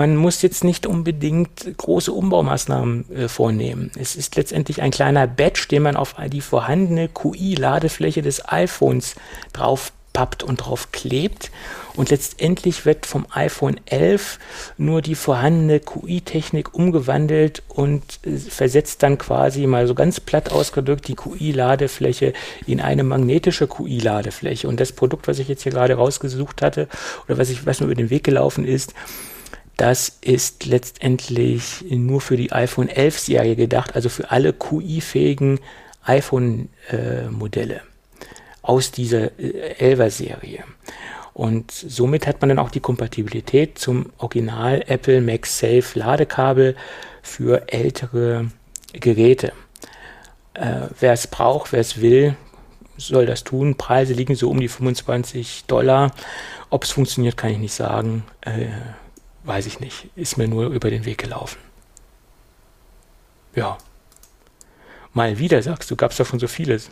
man 0.00 0.16
muss 0.16 0.40
jetzt 0.40 0.64
nicht 0.64 0.86
unbedingt 0.86 1.76
große 1.76 2.10
Umbaumaßnahmen 2.10 3.10
äh, 3.14 3.28
vornehmen. 3.28 3.90
Es 3.98 4.16
ist 4.16 4.34
letztendlich 4.34 4.80
ein 4.80 4.92
kleiner 4.92 5.26
Badge, 5.26 5.66
den 5.70 5.82
man 5.82 5.94
auf 5.94 6.14
die 6.32 6.40
vorhandene 6.40 7.08
QI-Ladefläche 7.08 8.22
des 8.22 8.48
iPhones 8.48 9.16
drauf 9.52 9.92
pappt 10.14 10.42
und 10.42 10.56
drauf 10.56 10.90
klebt. 10.90 11.50
Und 11.96 12.08
letztendlich 12.08 12.86
wird 12.86 13.04
vom 13.04 13.26
iPhone 13.32 13.78
11 13.84 14.38
nur 14.78 15.02
die 15.02 15.14
vorhandene 15.14 15.80
QI-Technik 15.80 16.74
umgewandelt 16.74 17.62
und 17.68 18.02
äh, 18.24 18.38
versetzt 18.38 19.02
dann 19.02 19.18
quasi 19.18 19.66
mal 19.66 19.86
so 19.86 19.94
ganz 19.94 20.18
platt 20.18 20.50
ausgedrückt 20.50 21.08
die 21.08 21.14
QI-Ladefläche 21.14 22.32
in 22.66 22.80
eine 22.80 23.04
magnetische 23.04 23.66
QI-Ladefläche. 23.66 24.66
Und 24.66 24.80
das 24.80 24.92
Produkt, 24.92 25.28
was 25.28 25.38
ich 25.38 25.48
jetzt 25.48 25.64
hier 25.64 25.72
gerade 25.72 25.92
rausgesucht 25.92 26.62
hatte 26.62 26.88
oder 27.28 27.36
was 27.36 27.50
ich 27.50 27.66
was 27.66 27.80
mir 27.80 27.86
über 27.86 27.94
den 27.94 28.08
Weg 28.08 28.24
gelaufen 28.24 28.64
ist, 28.64 28.94
das 29.80 30.18
ist 30.20 30.66
letztendlich 30.66 31.86
nur 31.88 32.20
für 32.20 32.36
die 32.36 32.52
iPhone 32.52 32.90
11 32.90 33.18
Serie 33.18 33.56
gedacht, 33.56 33.94
also 33.94 34.10
für 34.10 34.30
alle 34.30 34.52
QI-fähigen 34.52 35.58
iPhone-Modelle 36.04 37.76
äh, 37.76 37.80
aus 38.60 38.90
dieser 38.90 39.38
äh, 39.38 39.94
11er 39.94 40.10
Serie. 40.10 40.64
Und 41.32 41.70
somit 41.72 42.26
hat 42.26 42.42
man 42.42 42.50
dann 42.50 42.58
auch 42.58 42.70
die 42.70 42.80
Kompatibilität 42.80 43.78
zum 43.78 44.12
Original 44.18 44.84
Apple 44.86 45.22
MagSafe 45.22 45.98
Ladekabel 45.98 46.76
für 47.22 47.72
ältere 47.72 48.50
Geräte. 48.92 49.54
Äh, 50.52 50.88
wer 50.98 51.14
es 51.14 51.26
braucht, 51.26 51.72
wer 51.72 51.80
es 51.80 52.02
will, 52.02 52.36
soll 52.98 53.24
das 53.24 53.44
tun. 53.44 53.76
Preise 53.76 54.12
liegen 54.12 54.34
so 54.34 54.50
um 54.50 54.60
die 54.60 54.68
25 54.68 55.64
Dollar. 55.68 56.12
Ob 56.68 56.84
es 56.84 56.90
funktioniert, 56.90 57.38
kann 57.38 57.50
ich 57.50 57.58
nicht 57.58 57.72
sagen. 57.72 58.24
Äh, 58.42 58.66
weiß 59.44 59.66
ich 59.66 59.80
nicht. 59.80 60.08
Ist 60.16 60.36
mir 60.36 60.48
nur 60.48 60.68
über 60.68 60.90
den 60.90 61.04
Weg 61.04 61.18
gelaufen. 61.18 61.58
Ja. 63.54 63.78
Mal 65.12 65.38
wieder, 65.38 65.62
sagst 65.62 65.90
du, 65.90 65.96
gab 65.96 66.12
es 66.12 66.16
da 66.18 66.24
schon 66.24 66.38
so 66.38 66.46
vieles. 66.46 66.90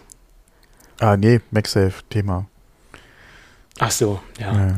Ah, 1.00 1.16
nee, 1.16 1.40
MagSafe-Thema. 1.50 2.46
Ach 3.78 3.90
so, 3.90 4.20
ja. 4.40 4.52
ja. 4.52 4.76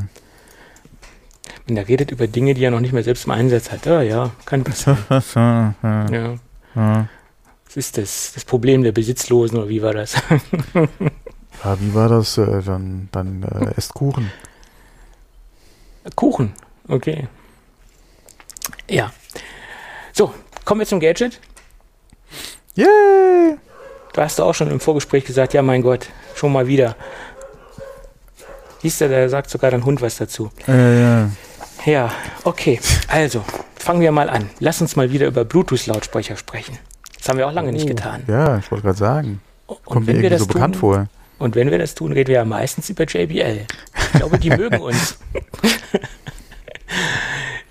Und 1.68 1.76
er 1.76 1.88
redet 1.88 2.10
über 2.10 2.26
Dinge, 2.26 2.52
die 2.52 2.64
er 2.64 2.70
noch 2.70 2.80
nicht 2.80 2.92
mehr 2.92 3.02
selbst 3.02 3.24
im 3.24 3.30
Einsatz 3.30 3.70
hat. 3.70 3.86
Ah, 3.86 4.02
ja, 4.02 4.30
kann 4.44 4.64
passieren. 4.64 4.98
ja. 5.34 6.34
ja. 6.74 7.08
Das 7.64 7.76
ist 7.76 7.96
das, 7.96 8.32
das 8.34 8.44
Problem 8.44 8.82
der 8.82 8.92
Besitzlosen, 8.92 9.56
oder 9.56 9.68
wie 9.68 9.80
war 9.80 9.94
das? 9.94 10.14
ja, 10.74 11.80
wie 11.80 11.94
war 11.94 12.08
das? 12.08 12.36
Äh, 12.36 12.62
dann 12.62 13.08
dann 13.12 13.42
äh, 13.44 13.72
esst 13.76 13.94
Kuchen. 13.94 14.30
Kuchen, 16.16 16.52
okay. 16.88 17.28
Ja. 18.90 19.12
So, 20.12 20.34
kommen 20.64 20.80
wir 20.80 20.86
zum 20.86 20.98
Gadget. 21.00 21.40
Yay! 22.74 23.56
Du 24.12 24.20
hast 24.20 24.40
auch 24.40 24.52
schon 24.54 24.70
im 24.70 24.80
Vorgespräch 24.80 25.24
gesagt, 25.24 25.54
ja 25.54 25.62
mein 25.62 25.82
Gott, 25.82 26.08
schon 26.34 26.52
mal 26.52 26.66
wieder. 26.66 26.96
Siehst 28.82 29.00
du, 29.00 29.08
da 29.08 29.28
sagt 29.28 29.48
sogar 29.50 29.70
dein 29.70 29.84
Hund 29.84 30.02
was 30.02 30.16
dazu. 30.16 30.50
Äh, 30.66 31.00
ja. 31.00 31.30
Ja, 31.86 32.12
okay. 32.44 32.80
Also, 33.08 33.44
fangen 33.76 34.00
wir 34.00 34.10
mal 34.10 34.28
an. 34.28 34.50
Lass 34.58 34.80
uns 34.80 34.96
mal 34.96 35.12
wieder 35.12 35.26
über 35.28 35.44
Bluetooth-Lautsprecher 35.44 36.36
sprechen. 36.36 36.78
Das 37.18 37.28
haben 37.28 37.38
wir 37.38 37.46
auch 37.46 37.52
lange 37.52 37.72
nicht 37.72 37.84
Oh, 37.84 37.88
getan. 37.88 38.24
Ja, 38.26 38.58
ich 38.58 38.70
wollte 38.70 38.84
gerade 38.84 38.98
sagen. 38.98 39.40
Und 39.66 39.84
Kommt 39.84 40.06
mir 40.06 40.14
wenn 40.14 40.22
wir 40.22 40.24
irgendwie 40.24 40.30
das 40.30 40.40
so 40.40 40.46
bekannt 40.46 40.74
tun, 40.74 40.80
vor. 40.80 41.06
Und 41.38 41.54
wenn 41.54 41.70
wir 41.70 41.78
das 41.78 41.94
tun, 41.94 42.12
reden 42.12 42.28
wir 42.28 42.36
ja 42.36 42.44
meistens 42.44 42.90
über 42.90 43.04
JBL. 43.04 43.66
Ich 43.96 44.12
glaube, 44.12 44.38
die 44.38 44.50
mögen 44.50 44.80
uns. 44.80 45.16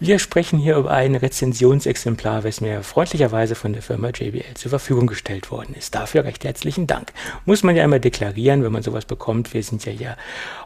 Wir 0.01 0.17
sprechen 0.17 0.59
hier 0.59 0.77
über 0.77 0.91
ein 0.91 1.15
Rezensionsexemplar, 1.15 2.45
was 2.45 2.61
mir 2.61 2.83
freundlicherweise 2.83 3.53
von 3.53 3.73
der 3.73 3.81
Firma 3.81 4.11
JBL 4.11 4.53
zur 4.53 4.69
Verfügung 4.69 5.07
gestellt 5.07 5.51
worden 5.51 5.75
ist. 5.77 5.93
Dafür 5.93 6.23
recht 6.23 6.45
herzlichen 6.45 6.87
Dank. 6.87 7.11
Muss 7.45 7.63
man 7.63 7.75
ja 7.75 7.83
immer 7.83 7.99
deklarieren, 7.99 8.63
wenn 8.63 8.71
man 8.71 8.81
sowas 8.81 9.03
bekommt. 9.03 9.53
Wir 9.53 9.61
sind 9.61 9.83
ja 9.83 9.91
hier 9.91 10.15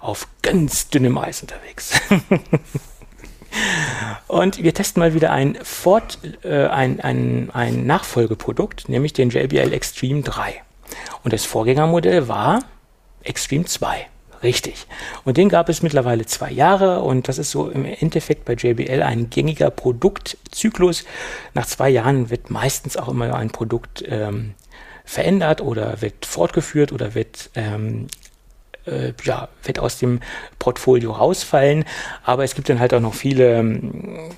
auf 0.02 0.28
ganz 0.44 0.90
dünnem 0.90 1.18
Eis 1.18 1.42
unterwegs. 1.42 2.00
Und 4.28 4.62
wir 4.62 4.74
testen 4.74 5.00
mal 5.00 5.16
wieder 5.16 5.32
ein, 5.32 5.58
Fort, 5.64 6.20
äh, 6.44 6.68
ein, 6.68 7.00
ein, 7.00 7.50
ein 7.54 7.88
Nachfolgeprodukt, 7.88 8.88
nämlich 8.88 9.14
den 9.14 9.32
JBL 9.32 9.74
Extreme 9.74 10.22
3. 10.22 10.62
Und 11.24 11.34
das 11.34 11.44
Vorgängermodell 11.46 12.28
war 12.28 12.60
Extreme 13.24 13.66
2. 13.66 14.08
Richtig. 14.44 14.88
Und 15.24 15.38
den 15.38 15.48
gab 15.48 15.70
es 15.70 15.82
mittlerweile 15.82 16.26
zwei 16.26 16.52
Jahre 16.52 17.00
und 17.00 17.30
das 17.30 17.38
ist 17.38 17.52
so 17.52 17.70
im 17.70 17.86
Endeffekt 17.86 18.44
bei 18.44 18.54
JBL 18.54 19.02
ein 19.02 19.30
gängiger 19.30 19.70
Produktzyklus. 19.70 21.06
Nach 21.54 21.66
zwei 21.66 21.90
Jahren 21.90 22.30
wird 22.30 22.50
meistens 22.50 22.98
auch 22.98 23.08
immer 23.08 23.34
ein 23.36 23.52
Produkt 23.52 24.04
ähm, 24.06 24.54
verändert 25.06 25.62
oder 25.62 26.02
wird 26.02 26.26
fortgeführt 26.26 26.92
oder 26.92 27.16
wird 27.16 27.52
ähm, 27.56 28.08
äh, 28.86 29.14
ja, 29.24 29.48
wird 29.64 29.80
aus 29.80 29.98
dem 29.98 30.20
Portfolio 30.60 31.14
rausfallen. 31.14 31.86
Aber 32.24 32.44
es 32.44 32.54
gibt 32.54 32.68
dann 32.68 32.80
halt 32.80 32.94
auch 32.94 33.00
noch 33.00 33.14
viele 33.14 33.60
ähm, 33.60 34.32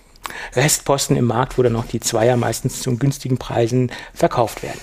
Restposten 0.56 1.15
im 1.18 1.26
Markt, 1.26 1.57
wo 1.57 1.64
dann 1.64 1.73
noch 1.73 1.88
die 1.88 1.99
Zweier 1.99 2.38
meistens 2.38 2.82
zu 2.82 2.95
günstigen 2.98 3.38
Preisen 3.38 3.91
verkauft 4.14 4.61
werden. 4.61 4.80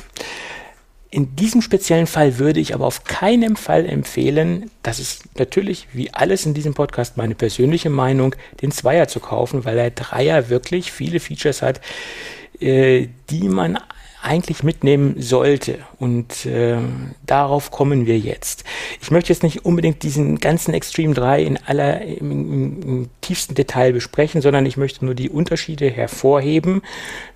In 1.15 1.37
diesem 1.37 1.61
speziellen 1.61 2.07
Fall 2.07 2.39
würde 2.39 2.59
ich 2.59 2.73
aber 2.73 2.87
auf 2.87 3.05
keinen 3.05 3.57
Fall 3.57 3.85
empfehlen, 3.85 4.71
das 4.83 4.99
ist 4.99 5.39
natürlich 5.39 5.87
wie 5.93 6.11
alles 6.15 6.47
in 6.47 6.55
diesem 6.55 6.73
Podcast 6.73 7.19
meine 7.19 7.35
persönliche 7.35 7.91
Meinung, 7.91 8.35
den 8.63 8.71
Zweier 8.71 9.09
zu 9.09 9.21
kaufen, 9.21 9.67
weil 9.67 9.75
der 9.75 9.91
Dreier 9.91 10.49
wirklich 10.49 10.91
viele 10.91 11.21
Features 11.21 11.61
hat, 11.61 11.83
äh, 12.61 13.09
die 13.29 13.51
man 13.51 13.79
eigentlich 14.23 14.63
mitnehmen 14.63 15.17
sollte. 15.19 15.79
Und 15.99 16.47
äh, 16.47 16.79
darauf 17.27 17.71
kommen 17.71 18.07
wir 18.07 18.19
jetzt. 18.19 18.65
Ich 19.01 19.11
möchte 19.11 19.33
jetzt 19.33 19.43
nicht 19.43 19.65
unbedingt 19.65 20.03
diesen 20.03 20.39
ganzen 20.39 20.73
Extreme 20.75 21.15
3 21.15 21.43
in 21.43 21.59
aller 21.67 22.03
im, 22.03 22.31
im, 22.31 22.83
im 22.83 23.11
tiefsten 23.21 23.55
Detail 23.55 23.93
besprechen, 23.93 24.41
sondern 24.41 24.65
ich 24.65 24.77
möchte 24.77 25.05
nur 25.05 25.15
die 25.15 25.29
Unterschiede 25.29 25.91
hervorheben. 25.91 26.83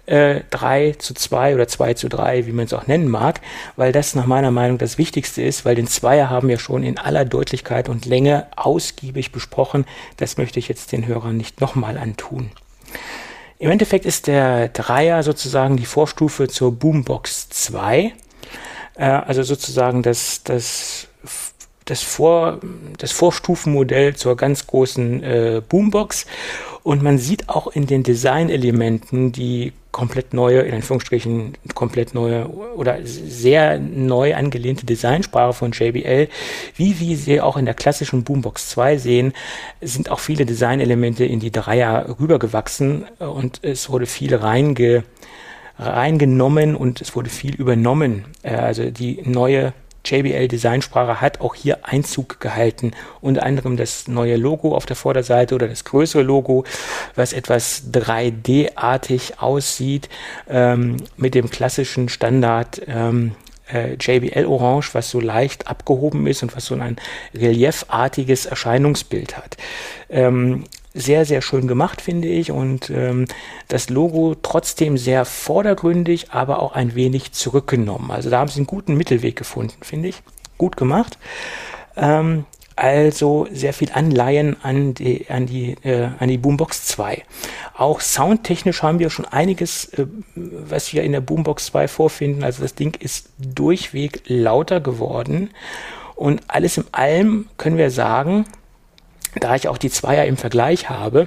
Äh, 0.07 0.43
3 0.51 0.93
zu 0.93 1.15
2 1.15 1.55
oder 1.55 1.67
2 1.67 1.95
zu 1.95 2.09
3, 2.09 2.47
wie 2.47 2.53
man 2.53 2.67
es 2.67 2.73
auch 2.73 2.87
nennen 2.87 3.09
mag, 3.09 3.41
weil 3.75 3.91
das 3.91 4.15
nach 4.15 4.27
meiner 4.27 4.53
Meinung 4.53 4.79
das 4.79 4.99
Wichtigste 4.99 5.43
ist, 5.43 5.65
weil 5.65 5.75
den 5.75 5.89
Zweier 5.89 6.31
haben 6.31 6.47
wir 6.47 6.61
schon 6.61 6.85
in 6.85 6.97
aller 6.97 7.25
Deutlichkeit 7.25 7.89
und 7.89 8.07
Länge 8.07 8.47
ausgiebig 8.55 9.33
besprochen. 9.33 9.85
Das 10.17 10.37
möchte 10.37 10.61
ich 10.61 10.69
jetzt 10.69 10.93
den 10.93 11.07
Hörern 11.07 11.37
nicht 11.37 11.61
nochmal 11.61 11.99
antun. 11.99 12.51
Im 13.59 13.71
Endeffekt 13.71 14.05
ist 14.05 14.27
der 14.27 14.69
Dreier 14.69 15.23
sozusagen 15.23 15.77
die 15.77 15.87
Vorstufe 15.87 16.49
zur 16.49 16.73
Boombox 16.73 17.49
2. 17.49 18.13
Äh, 18.97 19.05
also 19.05 19.43
sozusagen 19.43 20.03
das, 20.03 20.43
das, 20.45 21.09
das, 21.85 22.03
Vor, 22.03 22.61
das 22.99 23.13
Vorstufenmodell 23.13 24.15
zur 24.15 24.37
ganz 24.37 24.67
großen 24.67 25.23
äh, 25.23 25.63
Boombox. 25.67 26.27
Und 26.83 27.03
man 27.03 27.19
sieht 27.19 27.49
auch 27.49 27.69
in 27.69 27.87
den 27.87 28.03
Designelementen 28.03 29.33
die 29.33 29.73
komplett 29.97 30.35
neue, 30.35 30.61
in 30.61 30.75
Anführungsstrichen 30.75 31.55
komplett 31.75 32.13
neue 32.13 32.51
oder 32.51 32.99
sehr 33.03 33.79
neu 33.79 34.35
angelehnte 34.35 34.85
Designsprache 34.85 35.55
von 35.55 35.73
JBL. 35.73 36.29
Wie 36.75 37.01
wir 37.01 37.17
sie 37.17 37.41
auch 37.41 37.57
in 37.57 37.65
der 37.65 37.73
klassischen 37.73 38.23
Boombox 38.23 38.69
2 38.69 38.99
sehen, 38.99 39.33
sind 39.81 40.11
auch 40.11 40.19
viele 40.19 40.45
Designelemente 40.45 41.25
in 41.25 41.41
die 41.41 41.51
Dreier 41.51 42.15
rübergewachsen 42.21 43.07
und 43.21 43.61
es 43.63 43.89
wurde 43.89 44.05
viel 44.05 44.35
reinge, 44.35 45.05
reingenommen 45.79 46.77
und 46.77 47.01
es 47.01 47.17
wurde 47.17 47.31
viel 47.31 47.55
übernommen. 47.55 48.27
Also 48.43 48.91
die 48.91 49.23
neue 49.25 49.73
JBL 50.07 50.49
Designsprache 50.49 51.21
hat 51.21 51.41
auch 51.41 51.55
hier 51.55 51.79
Einzug 51.83 52.41
gehalten. 52.41 52.93
Unter 53.21 53.43
anderem 53.43 53.77
das 53.77 54.09
neue 54.09 54.37
Logo 54.37 54.75
auf 54.75 54.87
der 54.87 54.97
Vorderseite 54.97 55.55
oder 55.55 55.69
das 55.69 55.85
größere 55.85 56.23
Logo, 56.23 56.65
was 57.15 57.33
etwas 57.33 57.85
3D-artig 57.93 59.41
aussieht, 59.41 60.09
ähm, 60.49 60.97
mit 61.17 61.35
dem 61.35 61.51
klassischen 61.51 62.09
Standard 62.09 62.81
ähm, 62.87 63.33
äh, 63.73 63.95
JBL 63.95 64.47
Orange, 64.47 64.95
was 64.95 65.11
so 65.11 65.21
leicht 65.21 65.67
abgehoben 65.67 66.27
ist 66.27 66.43
und 66.43 66.55
was 66.57 66.67
so 66.67 66.75
ein 66.75 66.97
reliefartiges 67.35 68.47
Erscheinungsbild 68.47 69.37
hat. 69.37 69.57
Ähm, 70.09 70.65
sehr, 70.97 71.25
sehr 71.25 71.43
schön 71.43 71.69
gemacht, 71.69 72.01
finde 72.01 72.29
ich. 72.29 72.51
Und 72.51 72.91
ähm, 72.91 73.27
das 73.69 73.91
Logo 73.91 74.35
trotzdem 74.41 74.97
sehr 74.97 75.25
vordergründig, 75.25 76.33
aber 76.33 76.63
auch 76.63 76.73
ein 76.73 76.95
wenig 76.95 77.33
zurückgenommen. 77.33 78.11
Also 78.11 78.31
da 78.31 78.39
haben 78.39 78.49
sie 78.49 78.59
einen 78.59 78.67
guten 78.67 78.97
Mittelweg 78.97 79.37
gefunden, 79.37 79.77
finde 79.83 80.09
ich. 80.09 80.23
Gut 80.59 80.77
gemacht. 80.77 81.19
Ähm, 81.97 82.47
also 82.77 83.47
sehr 83.51 83.73
viel 83.73 83.91
Anleihen 83.93 84.57
an 84.63 84.93
die, 84.93 85.27
an 85.31 85.47
die, 85.47 85.77
äh, 85.83 86.09
an 86.19 86.29
die 86.29 86.37
Boombox 86.37 86.85
2. 86.87 87.23
Auch 87.75 88.01
soundtechnisch 88.01 88.83
haben 88.83 88.99
wir 88.99 89.09
schon 89.09 89.25
einiges, 89.25 89.87
äh, 89.95 90.07
was 90.35 90.93
wir 90.93 91.03
in 91.03 91.13
der 91.13 91.23
Boombox 91.23 91.67
2 91.67 91.89
vorfinden. 91.89 92.45
Also 92.45 92.63
das 92.63 92.75
Ding 92.75 92.95
ist 93.01 93.31
durchweg 93.39 94.23
lauter 94.27 94.81
geworden. 94.81 95.51
Und 96.15 96.43
alles 96.49 96.77
in 96.77 96.85
allem 96.93 97.47
können 97.57 97.79
wir 97.79 97.91
sagen, 97.91 98.47
da 99.41 99.55
ich 99.55 99.69
auch 99.69 99.79
die 99.79 99.91
Zweier 99.91 100.25
im 100.25 100.37
Vergleich 100.37 100.89
habe, 100.89 101.27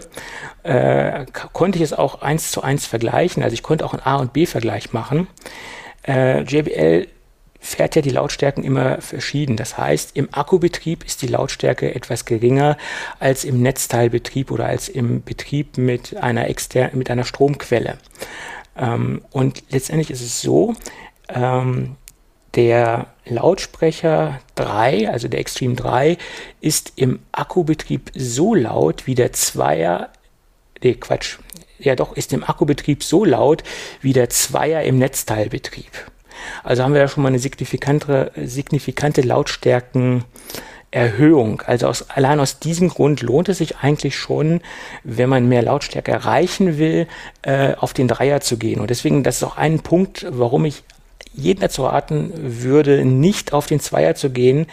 äh, 0.64 1.26
konnte 1.54 1.78
ich 1.78 1.84
es 1.84 1.94
auch 1.94 2.22
eins 2.22 2.52
zu 2.52 2.62
eins 2.62 2.86
vergleichen. 2.86 3.44
Also 3.44 3.54
ich 3.54 3.64
konnte 3.64 3.86
auch 3.86 3.94
einen 3.94 4.04
A- 4.04 4.18
und 4.18 4.34
B-Vergleich 4.34 4.94
machen. 4.94 5.28
Äh, 6.08 6.42
JBL 6.44 7.08
fährt 7.60 7.96
ja 7.96 8.02
die 8.02 8.10
Lautstärken 8.10 8.64
immer 8.64 9.02
verschieden. 9.02 9.58
Das 9.58 9.78
heißt, 9.78 10.16
im 10.16 10.30
Akkubetrieb 10.32 11.06
ist 11.06 11.22
die 11.22 11.28
Lautstärke 11.28 11.94
etwas 11.94 12.26
geringer 12.26 12.78
als 13.20 13.44
im 13.44 13.62
Netzteilbetrieb 13.62 14.52
oder 14.52 14.66
als 14.66 14.88
im 14.88 15.24
Betrieb 15.24 15.78
mit 15.78 16.18
einer 16.18 16.48
externen, 16.50 16.98
mit 16.98 17.12
einer 17.12 17.26
Stromquelle. 17.26 17.98
Ähm, 18.78 19.22
und 19.32 19.64
letztendlich 19.70 20.10
ist 20.10 20.22
es 20.22 20.42
so, 20.42 20.74
ähm, 21.28 21.98
der 22.56 23.08
Lautsprecher 23.30 24.40
3, 24.56 25.10
also 25.10 25.28
der 25.28 25.40
Extreme 25.40 25.76
3, 25.76 26.18
ist 26.62 26.94
im 26.96 27.20
Akkubetrieb 27.32 28.12
so 28.16 28.56
laut 28.56 29.08
wie 29.08 29.16
der 29.16 29.34
Zweier, 29.34 30.10
nee, 30.84 30.96
Quatsch, 30.96 31.38
ja 31.80 31.96
doch, 31.96 32.16
ist 32.16 32.34
im 32.34 32.44
Akkubetrieb 32.44 33.04
so 33.04 33.26
laut 33.26 33.64
wie 34.02 34.14
der 34.14 34.30
Zweier 34.30 34.84
im 34.84 34.98
Netzteilbetrieb. 34.98 35.92
Also 36.64 36.84
haben 36.84 36.94
wir 36.94 37.02
ja 37.02 37.08
schon 37.08 37.24
mal 37.24 37.30
eine 37.30 37.40
signifikante, 37.40 38.32
signifikante 38.36 39.22
Lautstärkenerhöhung. 39.22 41.62
Also 41.66 41.88
aus, 41.88 42.10
allein 42.10 42.40
aus 42.40 42.60
diesem 42.60 42.90
Grund 42.90 43.22
lohnt 43.22 43.50
es 43.50 43.60
sich 43.60 43.78
eigentlich 43.78 44.18
schon, 44.18 44.62
wenn 45.04 45.30
man 45.30 45.48
mehr 45.48 45.64
Lautstärke 45.64 46.12
erreichen 46.12 46.78
will, 46.78 47.08
äh, 47.42 47.74
auf 47.76 47.94
den 47.94 48.08
Dreier 48.08 48.42
zu 48.42 48.58
gehen. 48.58 48.80
Und 48.80 48.90
deswegen, 48.90 49.24
das 49.24 49.38
ist 49.38 49.44
auch 49.44 49.58
ein 49.58 49.80
Punkt, 49.80 50.26
warum 50.30 50.66
ich 50.66 50.84
jeden 51.40 51.62
dazu 51.62 51.84
raten 51.84 52.32
würde, 52.36 53.06
nicht 53.06 53.54
auf 53.54 53.66
den 53.66 53.80
Zweier 53.80 54.16
zu 54.16 54.30
gehen, 54.30 54.68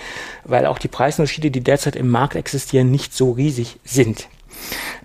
weil 0.45 0.67
auch 0.67 0.79
die 0.79 0.89
Preisunterschiede, 0.89 1.51
die 1.51 1.63
derzeit 1.63 1.97
im 1.97 2.09
Markt 2.09 2.37
existieren, 2.37 2.91
nicht 2.91 3.15
so 3.15 3.33
riesig 3.33 3.79
sind. 3.85 4.29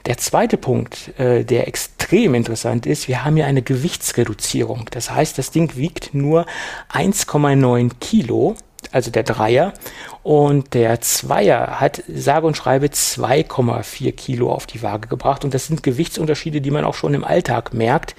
Der 0.05 0.17
zweite 0.17 0.57
Punkt, 0.57 1.17
äh, 1.19 1.43
der 1.43 1.67
extrem 1.67 2.33
interessant 2.33 2.85
ist, 2.85 3.07
wir 3.07 3.23
haben 3.23 3.35
hier 3.35 3.45
eine 3.45 3.61
Gewichtsreduzierung. 3.61 4.85
Das 4.91 5.11
heißt, 5.11 5.38
das 5.38 5.51
Ding 5.51 5.75
wiegt 5.75 6.13
nur 6.13 6.45
1,9 6.91 7.91
Kilo 7.99 8.55
also 8.91 9.11
der 9.11 9.23
Dreier. 9.23 9.73
Und 10.23 10.73
der 10.73 11.01
Zweier 11.01 11.79
hat 11.79 12.03
sage 12.07 12.47
und 12.47 12.57
schreibe 12.57 12.87
2,4 12.87 14.11
Kilo 14.13 14.51
auf 14.51 14.65
die 14.65 14.81
Waage 14.81 15.07
gebracht. 15.07 15.43
Und 15.43 15.53
das 15.53 15.67
sind 15.67 15.83
Gewichtsunterschiede, 15.83 16.61
die 16.61 16.71
man 16.71 16.85
auch 16.85 16.95
schon 16.95 17.13
im 17.13 17.23
Alltag 17.23 17.73
merkt. 17.73 18.15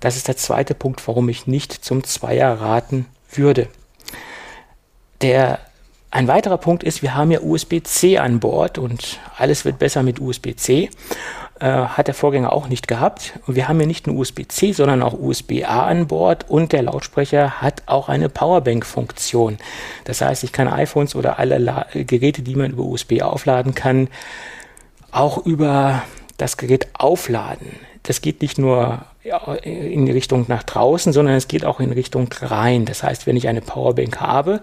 Das 0.00 0.16
ist 0.16 0.28
der 0.28 0.36
zweite 0.36 0.74
Punkt, 0.74 1.06
warum 1.06 1.28
ich 1.28 1.46
nicht 1.46 1.72
zum 1.72 2.04
Zweier 2.04 2.60
raten 2.60 3.06
würde. 3.30 3.68
Der 5.22 5.60
ein 6.10 6.28
weiterer 6.28 6.58
Punkt 6.58 6.82
ist, 6.82 7.02
wir 7.02 7.14
haben 7.14 7.30
ja 7.30 7.40
USB-C 7.40 8.18
an 8.18 8.40
Bord 8.40 8.78
und 8.78 9.18
alles 9.36 9.64
wird 9.64 9.78
besser 9.78 10.02
mit 10.02 10.20
USB-C. 10.20 10.88
Äh, 11.58 11.68
hat 11.68 12.06
der 12.06 12.14
Vorgänger 12.14 12.52
auch 12.52 12.68
nicht 12.68 12.86
gehabt. 12.86 13.32
Wir 13.46 13.66
haben 13.66 13.80
ja 13.80 13.86
nicht 13.86 14.06
nur 14.06 14.16
USB-C, 14.16 14.72
sondern 14.72 15.02
auch 15.02 15.14
USB-A 15.14 15.86
an 15.86 16.06
Bord 16.06 16.44
und 16.50 16.72
der 16.72 16.82
Lautsprecher 16.82 17.62
hat 17.62 17.82
auch 17.86 18.10
eine 18.10 18.28
Powerbank-Funktion. 18.28 19.56
Das 20.04 20.20
heißt, 20.20 20.44
ich 20.44 20.52
kann 20.52 20.68
iPhones 20.68 21.14
oder 21.14 21.38
alle 21.38 21.56
La 21.56 21.86
Geräte, 21.94 22.42
die 22.42 22.56
man 22.56 22.72
über 22.72 22.82
USB 22.82 23.22
aufladen 23.22 23.74
kann, 23.74 24.08
auch 25.12 25.46
über 25.46 26.02
das 26.36 26.58
Gerät 26.58 26.88
aufladen. 26.92 27.68
Das 28.02 28.20
geht 28.20 28.42
nicht 28.42 28.58
nur 28.58 29.06
in 29.62 30.08
Richtung 30.10 30.44
nach 30.48 30.62
draußen, 30.62 31.12
sondern 31.12 31.36
es 31.36 31.48
geht 31.48 31.64
auch 31.64 31.80
in 31.80 31.90
Richtung 31.90 32.28
rein. 32.42 32.84
Das 32.84 33.02
heißt, 33.02 33.26
wenn 33.26 33.36
ich 33.36 33.48
eine 33.48 33.62
Powerbank 33.62 34.20
habe, 34.20 34.60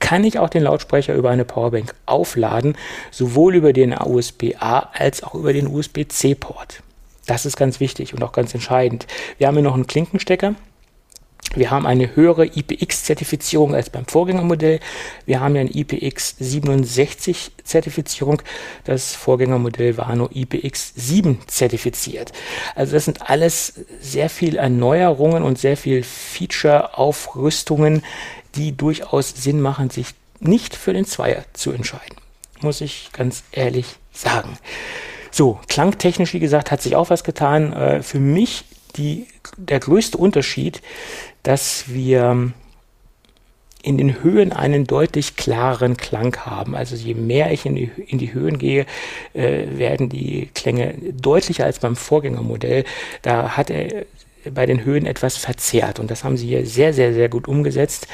kann 0.00 0.24
ich 0.24 0.38
auch 0.38 0.48
den 0.48 0.62
Lautsprecher 0.62 1.14
über 1.14 1.30
eine 1.30 1.44
Powerbank 1.44 1.94
aufladen, 2.06 2.76
sowohl 3.10 3.54
über 3.54 3.72
den 3.72 3.92
USB-A 3.92 4.90
als 4.92 5.22
auch 5.22 5.34
über 5.34 5.52
den 5.52 5.66
USB-C-Port. 5.66 6.82
Das 7.26 7.44
ist 7.44 7.56
ganz 7.56 7.80
wichtig 7.80 8.14
und 8.14 8.22
auch 8.22 8.32
ganz 8.32 8.54
entscheidend. 8.54 9.06
Wir 9.36 9.48
haben 9.48 9.54
hier 9.54 9.64
noch 9.64 9.74
einen 9.74 9.86
Klinkenstecker. 9.86 10.54
Wir 11.54 11.70
haben 11.70 11.86
eine 11.86 12.14
höhere 12.14 12.44
IPX-Zertifizierung 12.44 13.74
als 13.74 13.88
beim 13.88 14.04
Vorgängermodell. 14.06 14.80
Wir 15.24 15.40
haben 15.40 15.54
ja 15.54 15.62
eine 15.62 15.70
IPX67-Zertifizierung. 15.70 18.42
Das 18.84 19.14
Vorgängermodell 19.14 19.96
war 19.96 20.14
nur 20.14 20.30
IPX7 20.30 21.46
zertifiziert. 21.46 22.32
Also 22.74 22.92
das 22.92 23.06
sind 23.06 23.30
alles 23.30 23.80
sehr 24.00 24.28
viel 24.28 24.56
Erneuerungen 24.56 25.42
und 25.42 25.58
sehr 25.58 25.78
viel 25.78 26.02
Feature-Aufrüstungen, 26.02 28.02
die 28.54 28.76
durchaus 28.76 29.30
Sinn 29.30 29.60
machen, 29.60 29.90
sich 29.90 30.08
nicht 30.40 30.76
für 30.76 30.92
den 30.92 31.04
Zweier 31.04 31.44
zu 31.52 31.72
entscheiden. 31.72 32.16
Muss 32.60 32.80
ich 32.80 33.10
ganz 33.12 33.44
ehrlich 33.52 33.96
sagen. 34.12 34.58
So, 35.30 35.60
klangtechnisch, 35.68 36.32
wie 36.34 36.40
gesagt, 36.40 36.70
hat 36.70 36.82
sich 36.82 36.96
auch 36.96 37.10
was 37.10 37.24
getan. 37.24 37.72
Äh, 37.72 38.02
für 38.02 38.18
mich 38.18 38.64
die, 38.96 39.26
der 39.56 39.80
größte 39.80 40.18
Unterschied, 40.18 40.82
dass 41.42 41.84
wir 41.88 42.52
in 43.82 43.96
den 43.96 44.22
Höhen 44.22 44.52
einen 44.52 44.86
deutlich 44.86 45.36
klareren 45.36 45.96
Klang 45.96 46.36
haben. 46.36 46.74
Also 46.74 46.96
je 46.96 47.14
mehr 47.14 47.52
ich 47.52 47.64
in 47.64 47.76
die, 47.76 47.90
in 48.06 48.18
die 48.18 48.34
Höhen 48.34 48.58
gehe, 48.58 48.86
äh, 49.34 49.66
werden 49.78 50.08
die 50.08 50.50
Klänge 50.54 50.94
deutlicher 51.12 51.64
als 51.64 51.78
beim 51.78 51.94
Vorgängermodell. 51.94 52.84
Da 53.22 53.56
hat 53.56 53.70
er 53.70 54.04
bei 54.52 54.66
den 54.66 54.84
Höhen 54.84 55.06
etwas 55.06 55.36
verzerrt. 55.36 55.98
Und 55.98 56.10
das 56.10 56.24
haben 56.24 56.36
sie 56.36 56.46
hier 56.46 56.66
sehr, 56.66 56.92
sehr, 56.92 57.14
sehr 57.14 57.28
gut 57.28 57.48
umgesetzt. 57.48 58.06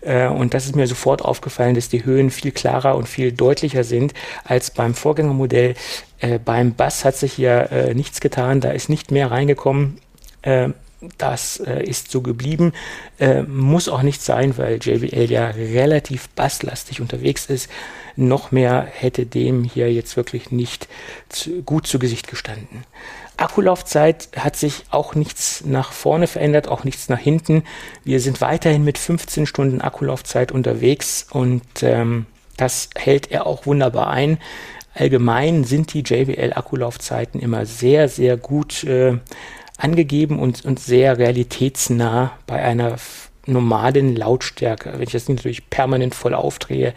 Äh, 0.00 0.28
und 0.28 0.54
das 0.54 0.66
ist 0.66 0.76
mir 0.76 0.86
sofort 0.86 1.22
aufgefallen, 1.22 1.74
dass 1.74 1.88
die 1.88 2.04
Höhen 2.04 2.30
viel 2.30 2.52
klarer 2.52 2.96
und 2.96 3.08
viel 3.08 3.32
deutlicher 3.32 3.84
sind 3.84 4.14
als 4.44 4.70
beim 4.70 4.94
Vorgängermodell. 4.94 5.74
Äh, 6.20 6.38
beim 6.38 6.74
Bass 6.74 7.04
hat 7.04 7.16
sich 7.16 7.34
hier 7.34 7.70
äh, 7.72 7.94
nichts 7.94 8.20
getan, 8.20 8.60
da 8.60 8.70
ist 8.70 8.88
nicht 8.88 9.10
mehr 9.10 9.30
reingekommen. 9.30 9.98
Das 11.18 11.56
ist 11.56 12.12
so 12.12 12.20
geblieben. 12.20 12.72
Muss 13.48 13.88
auch 13.88 14.02
nicht 14.02 14.22
sein, 14.22 14.56
weil 14.58 14.76
JBL 14.76 15.28
ja 15.28 15.48
relativ 15.48 16.28
basslastig 16.28 17.00
unterwegs 17.00 17.46
ist. 17.46 17.68
Noch 18.14 18.52
mehr 18.52 18.86
hätte 18.88 19.26
dem 19.26 19.64
hier 19.64 19.92
jetzt 19.92 20.16
wirklich 20.16 20.52
nicht 20.52 20.86
zu, 21.28 21.62
gut 21.62 21.88
zu 21.88 21.98
Gesicht 21.98 22.28
gestanden. 22.28 22.84
Akkulaufzeit 23.36 24.28
hat 24.36 24.56
sich 24.56 24.84
auch 24.90 25.14
nichts 25.14 25.62
nach 25.64 25.92
vorne 25.92 26.26
verändert, 26.26 26.68
auch 26.68 26.84
nichts 26.84 27.08
nach 27.08 27.18
hinten. 27.18 27.64
Wir 28.02 28.20
sind 28.20 28.40
weiterhin 28.40 28.84
mit 28.84 28.98
15 28.98 29.46
Stunden 29.46 29.80
Akkulaufzeit 29.80 30.52
unterwegs 30.52 31.26
und 31.30 31.82
ähm, 31.82 32.26
das 32.56 32.88
hält 32.96 33.30
er 33.30 33.46
auch 33.46 33.66
wunderbar 33.66 34.08
ein. 34.08 34.38
Allgemein 34.94 35.64
sind 35.64 35.92
die 35.92 36.00
JBL-Akkulaufzeiten 36.00 37.38
immer 37.38 37.66
sehr, 37.66 38.08
sehr 38.08 38.38
gut 38.38 38.84
äh, 38.84 39.18
angegeben 39.76 40.38
und, 40.38 40.64
und 40.64 40.80
sehr 40.80 41.18
realitätsnah 41.18 42.32
bei 42.46 42.62
einer 42.62 42.96
normalen 43.44 44.16
Lautstärke. 44.16 44.92
Wenn 44.94 45.02
ich 45.02 45.12
das 45.12 45.28
natürlich 45.28 45.68
permanent 45.68 46.14
voll 46.14 46.34
aufdrehe, 46.34 46.94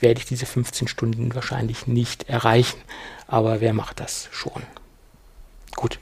werde 0.00 0.18
ich 0.18 0.26
diese 0.26 0.46
15 0.46 0.88
Stunden 0.88 1.34
wahrscheinlich 1.34 1.86
nicht 1.86 2.28
erreichen. 2.28 2.80
Aber 3.26 3.60
wer 3.60 3.74
macht 3.74 4.00
das 4.00 4.28
schon? 4.32 4.62
Gut. 5.76 5.98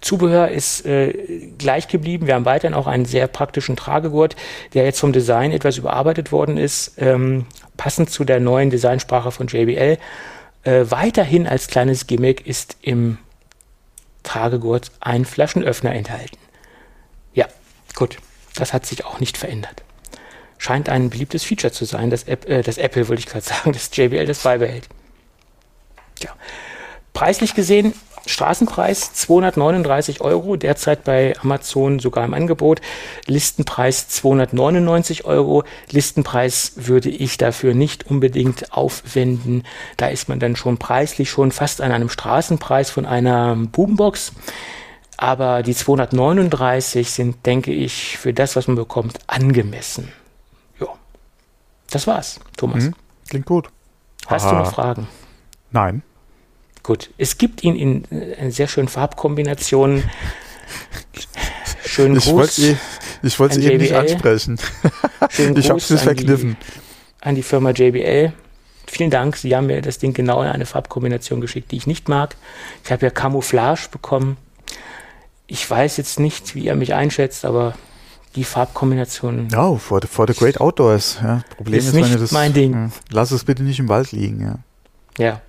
Zubehör 0.00 0.48
ist 0.48 0.86
äh, 0.86 1.12
gleich 1.58 1.88
geblieben. 1.88 2.26
Wir 2.26 2.34
haben 2.34 2.46
weiterhin 2.46 2.74
auch 2.74 2.86
einen 2.86 3.04
sehr 3.04 3.26
praktischen 3.26 3.76
Tragegurt, 3.76 4.34
der 4.72 4.84
jetzt 4.84 5.00
vom 5.00 5.12
Design 5.12 5.52
etwas 5.52 5.76
überarbeitet 5.76 6.32
worden 6.32 6.56
ist, 6.56 6.94
ähm, 6.98 7.46
passend 7.76 8.10
zu 8.10 8.24
der 8.24 8.40
neuen 8.40 8.70
Designsprache 8.70 9.30
von 9.30 9.46
JBL. 9.46 9.98
Äh, 10.62 10.84
weiterhin 10.90 11.46
als 11.46 11.68
kleines 11.68 12.06
Gimmick 12.06 12.46
ist 12.46 12.76
im 12.82 13.18
Tragegurt 14.22 14.90
ein 15.00 15.24
Flaschenöffner 15.24 15.94
enthalten. 15.94 16.38
Ja, 17.34 17.46
gut. 17.94 18.18
Das 18.56 18.72
hat 18.72 18.84
sich 18.86 19.04
auch 19.04 19.20
nicht 19.20 19.36
verändert. 19.36 19.82
Scheint 20.58 20.88
ein 20.88 21.08
beliebtes 21.08 21.44
Feature 21.44 21.72
zu 21.72 21.84
sein, 21.84 22.10
dass, 22.10 22.24
App, 22.24 22.48
äh, 22.48 22.62
das 22.62 22.78
Apple, 22.78 23.08
wollte 23.08 23.20
ich 23.20 23.26
gerade 23.26 23.44
sagen, 23.44 23.72
das 23.72 23.94
JBL 23.94 24.26
das 24.26 24.42
beibehält. 24.42 24.88
Ja. 26.22 26.34
Preislich 27.12 27.54
gesehen 27.54 27.94
Straßenpreis 28.30 29.12
239 29.12 30.20
Euro, 30.20 30.56
derzeit 30.56 31.04
bei 31.04 31.34
Amazon 31.42 31.98
sogar 31.98 32.24
im 32.24 32.34
Angebot. 32.34 32.80
Listenpreis 33.26 34.08
299 34.08 35.24
Euro. 35.24 35.64
Listenpreis 35.90 36.72
würde 36.76 37.08
ich 37.10 37.38
dafür 37.38 37.74
nicht 37.74 38.06
unbedingt 38.06 38.72
aufwenden. 38.72 39.64
Da 39.96 40.08
ist 40.08 40.28
man 40.28 40.40
dann 40.40 40.56
schon 40.56 40.78
preislich 40.78 41.30
schon 41.30 41.52
fast 41.52 41.80
an 41.80 41.92
einem 41.92 42.08
Straßenpreis 42.08 42.90
von 42.90 43.06
einer 43.06 43.56
Boombox. 43.56 44.32
Aber 45.16 45.62
die 45.62 45.74
239 45.74 47.10
sind, 47.10 47.44
denke 47.44 47.72
ich, 47.72 48.16
für 48.16 48.32
das, 48.32 48.56
was 48.56 48.68
man 48.68 48.76
bekommt, 48.76 49.18
angemessen. 49.26 50.10
Ja. 50.80 50.86
Das 51.90 52.06
war's, 52.06 52.40
Thomas. 52.56 52.84
Mhm, 52.84 52.94
klingt 53.28 53.44
gut. 53.46 53.68
Hast 54.26 54.46
Aha. 54.46 54.50
du 54.50 54.56
noch 54.64 54.72
Fragen? 54.72 55.08
Nein. 55.72 56.02
Gut, 56.82 57.10
es 57.18 57.38
gibt 57.38 57.62
ihn 57.62 57.76
in, 57.76 58.04
in 58.04 58.22
äh, 58.22 58.50
sehr 58.50 58.68
schönen 58.68 58.88
Farbkombinationen. 58.88 60.04
Schönen 61.84 62.16
Gruß. 62.16 62.58
Ich 62.58 62.68
wollte 62.68 62.78
ich 63.22 63.38
wollte 63.38 63.60
eben 63.60 63.78
nicht 63.78 63.94
ansprechen. 63.94 64.58
Schönen 65.28 65.56
ich 65.58 65.68
habe 65.68 65.78
es 65.78 66.00
verkniffen. 66.00 66.56
An 67.20 67.34
die 67.34 67.42
Firma 67.42 67.70
JBL. 67.70 68.32
Vielen 68.86 69.10
Dank, 69.10 69.36
Sie 69.36 69.54
haben 69.54 69.66
mir 69.66 69.82
das 69.82 69.98
Ding 69.98 70.14
genau 70.14 70.42
in 70.42 70.48
eine 70.48 70.66
Farbkombination 70.66 71.40
geschickt, 71.40 71.70
die 71.70 71.76
ich 71.76 71.86
nicht 71.86 72.08
mag. 72.08 72.34
Ich 72.84 72.90
habe 72.90 73.06
ja 73.06 73.10
Camouflage 73.10 73.88
bekommen. 73.92 74.36
Ich 75.46 75.68
weiß 75.68 75.96
jetzt 75.96 76.18
nicht, 76.18 76.54
wie 76.54 76.64
ihr 76.64 76.74
mich 76.74 76.94
einschätzt, 76.94 77.44
aber 77.44 77.74
die 78.34 78.44
Farbkombination. 78.44 79.48
Ja, 79.52 79.68
oh, 79.68 79.76
for, 79.76 80.00
the, 80.00 80.08
for 80.08 80.26
the 80.26 80.34
great 80.34 80.60
outdoors. 80.60 81.18
Ja. 81.22 81.42
Problem 81.56 81.78
ist, 81.78 81.88
ist 81.88 81.94
nicht 81.94 82.12
wenn 82.12 82.20
das, 82.20 82.32
mein 82.32 82.52
Ding. 82.52 82.72
Ja, 82.72 82.90
lass 83.10 83.30
es 83.30 83.44
bitte 83.44 83.62
nicht 83.62 83.78
im 83.78 83.88
Wald 83.88 84.12
liegen. 84.12 84.40
Ja. 84.40 84.58
Ja, 85.24 85.40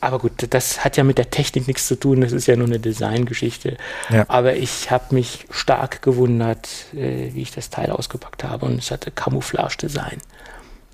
aber 0.00 0.18
gut, 0.18 0.32
das 0.50 0.84
hat 0.84 0.96
ja 0.96 1.04
mit 1.04 1.18
der 1.18 1.30
Technik 1.30 1.66
nichts 1.66 1.86
zu 1.86 1.98
tun, 1.98 2.20
das 2.20 2.32
ist 2.32 2.46
ja 2.46 2.56
nur 2.56 2.66
eine 2.66 2.78
Designgeschichte. 2.78 3.76
Ja. 4.10 4.24
Aber 4.28 4.56
ich 4.56 4.90
habe 4.90 5.14
mich 5.14 5.46
stark 5.50 6.02
gewundert, 6.02 6.68
äh, 6.94 7.32
wie 7.34 7.42
ich 7.42 7.52
das 7.52 7.70
Teil 7.70 7.90
ausgepackt 7.90 8.44
habe 8.44 8.66
und 8.66 8.78
es 8.78 8.90
hatte 8.90 9.10
Camouflage-Design. 9.10 10.18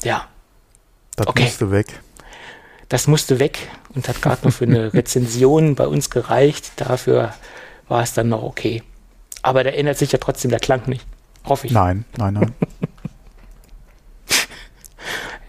Ja. 0.03 0.29
Das 1.17 1.27
okay. 1.27 1.45
musste 1.45 1.71
weg. 1.71 2.01
Das 2.89 3.07
musste 3.07 3.39
weg 3.39 3.69
und 3.95 4.09
hat 4.09 4.23
gerade 4.23 4.47
noch 4.47 4.55
für 4.55 4.65
eine 4.65 4.95
Rezension 4.95 5.75
bei 5.75 5.87
uns 5.87 6.11
gereicht. 6.11 6.73
Dafür 6.77 7.35
war 7.89 8.03
es 8.03 8.15
dann 8.15 8.29
noch 8.29 8.43
okay. 8.43 8.83
Aber 9.43 9.65
da 9.65 9.71
ändert 9.71 9.99
sich 9.99 10.13
ja 10.13 10.19
trotzdem 10.19 10.51
der 10.51 10.61
Klang 10.61 10.89
nicht. 10.89 11.05
Hoffe 11.45 11.67
ich. 11.67 11.73
Nein, 11.73 12.05
nein, 12.17 12.35
nein. 12.35 12.55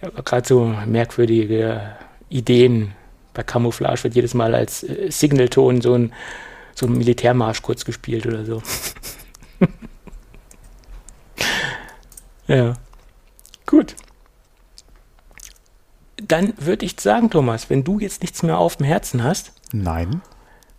Gerade 0.25 0.47
so 0.47 0.65
merkwürdige 0.85 1.95
Ideen 2.29 2.93
bei 3.33 3.43
Camouflage 3.43 4.03
wird 4.03 4.15
jedes 4.15 4.33
Mal 4.33 4.55
als 4.55 4.83
äh, 4.83 5.09
Signalton 5.11 5.81
so 5.81 5.95
ein, 5.95 6.13
so 6.75 6.85
ein 6.85 6.93
Militärmarsch 6.93 7.61
kurz 7.61 7.85
gespielt 7.85 8.25
oder 8.25 8.45
so. 8.45 8.61
ja. 12.47 12.73
Gut. 13.65 13.95
Dann 16.17 16.53
würde 16.57 16.85
ich 16.85 16.99
sagen, 16.99 17.29
Thomas, 17.29 17.69
wenn 17.69 17.83
du 17.83 17.99
jetzt 17.99 18.21
nichts 18.21 18.43
mehr 18.43 18.57
auf 18.57 18.77
dem 18.77 18.85
Herzen 18.85 19.23
hast. 19.23 19.53
Nein. 19.71 20.21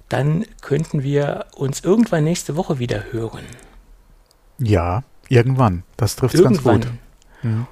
Dann 0.08 0.46
könnten 0.60 1.02
wir 1.02 1.46
uns 1.54 1.80
irgendwann 1.80 2.24
nächste 2.24 2.56
Woche 2.56 2.78
wieder 2.78 3.12
hören. 3.12 3.44
Ja, 4.58 5.02
irgendwann. 5.28 5.82
Das 5.96 6.16
trifft 6.16 6.40
ganz 6.42 6.62
gut. 6.62 6.86
Ja. 7.42 7.66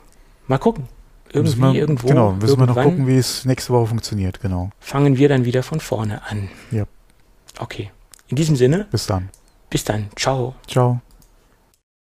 Mal 0.49 0.59
gucken. 0.59 0.89
Irgendwie, 1.33 1.61
wir, 1.61 1.75
irgendwo. 1.75 2.09
Genau, 2.09 2.33
müssen 2.33 2.59
wir 2.59 2.67
noch 2.67 2.77
gucken, 2.77 3.07
wie 3.07 3.17
es 3.17 3.45
nächste 3.45 3.73
Woche 3.73 3.87
funktioniert, 3.87 4.41
genau. 4.41 4.71
Fangen 4.81 5.17
wir 5.17 5.29
dann 5.29 5.45
wieder 5.45 5.63
von 5.63 5.81
vorne 5.81 6.23
an. 6.29 6.49
Ja. 6.71 6.85
Okay. 7.59 7.91
In 8.29 8.37
diesem 8.37 8.57
Sinne, 8.57 8.87
Bis 8.91 9.07
dann. 9.07 9.29
bis 9.71 9.85
dann. 9.85 10.09
Ciao. 10.17 10.55
Ciao. 10.67 11.01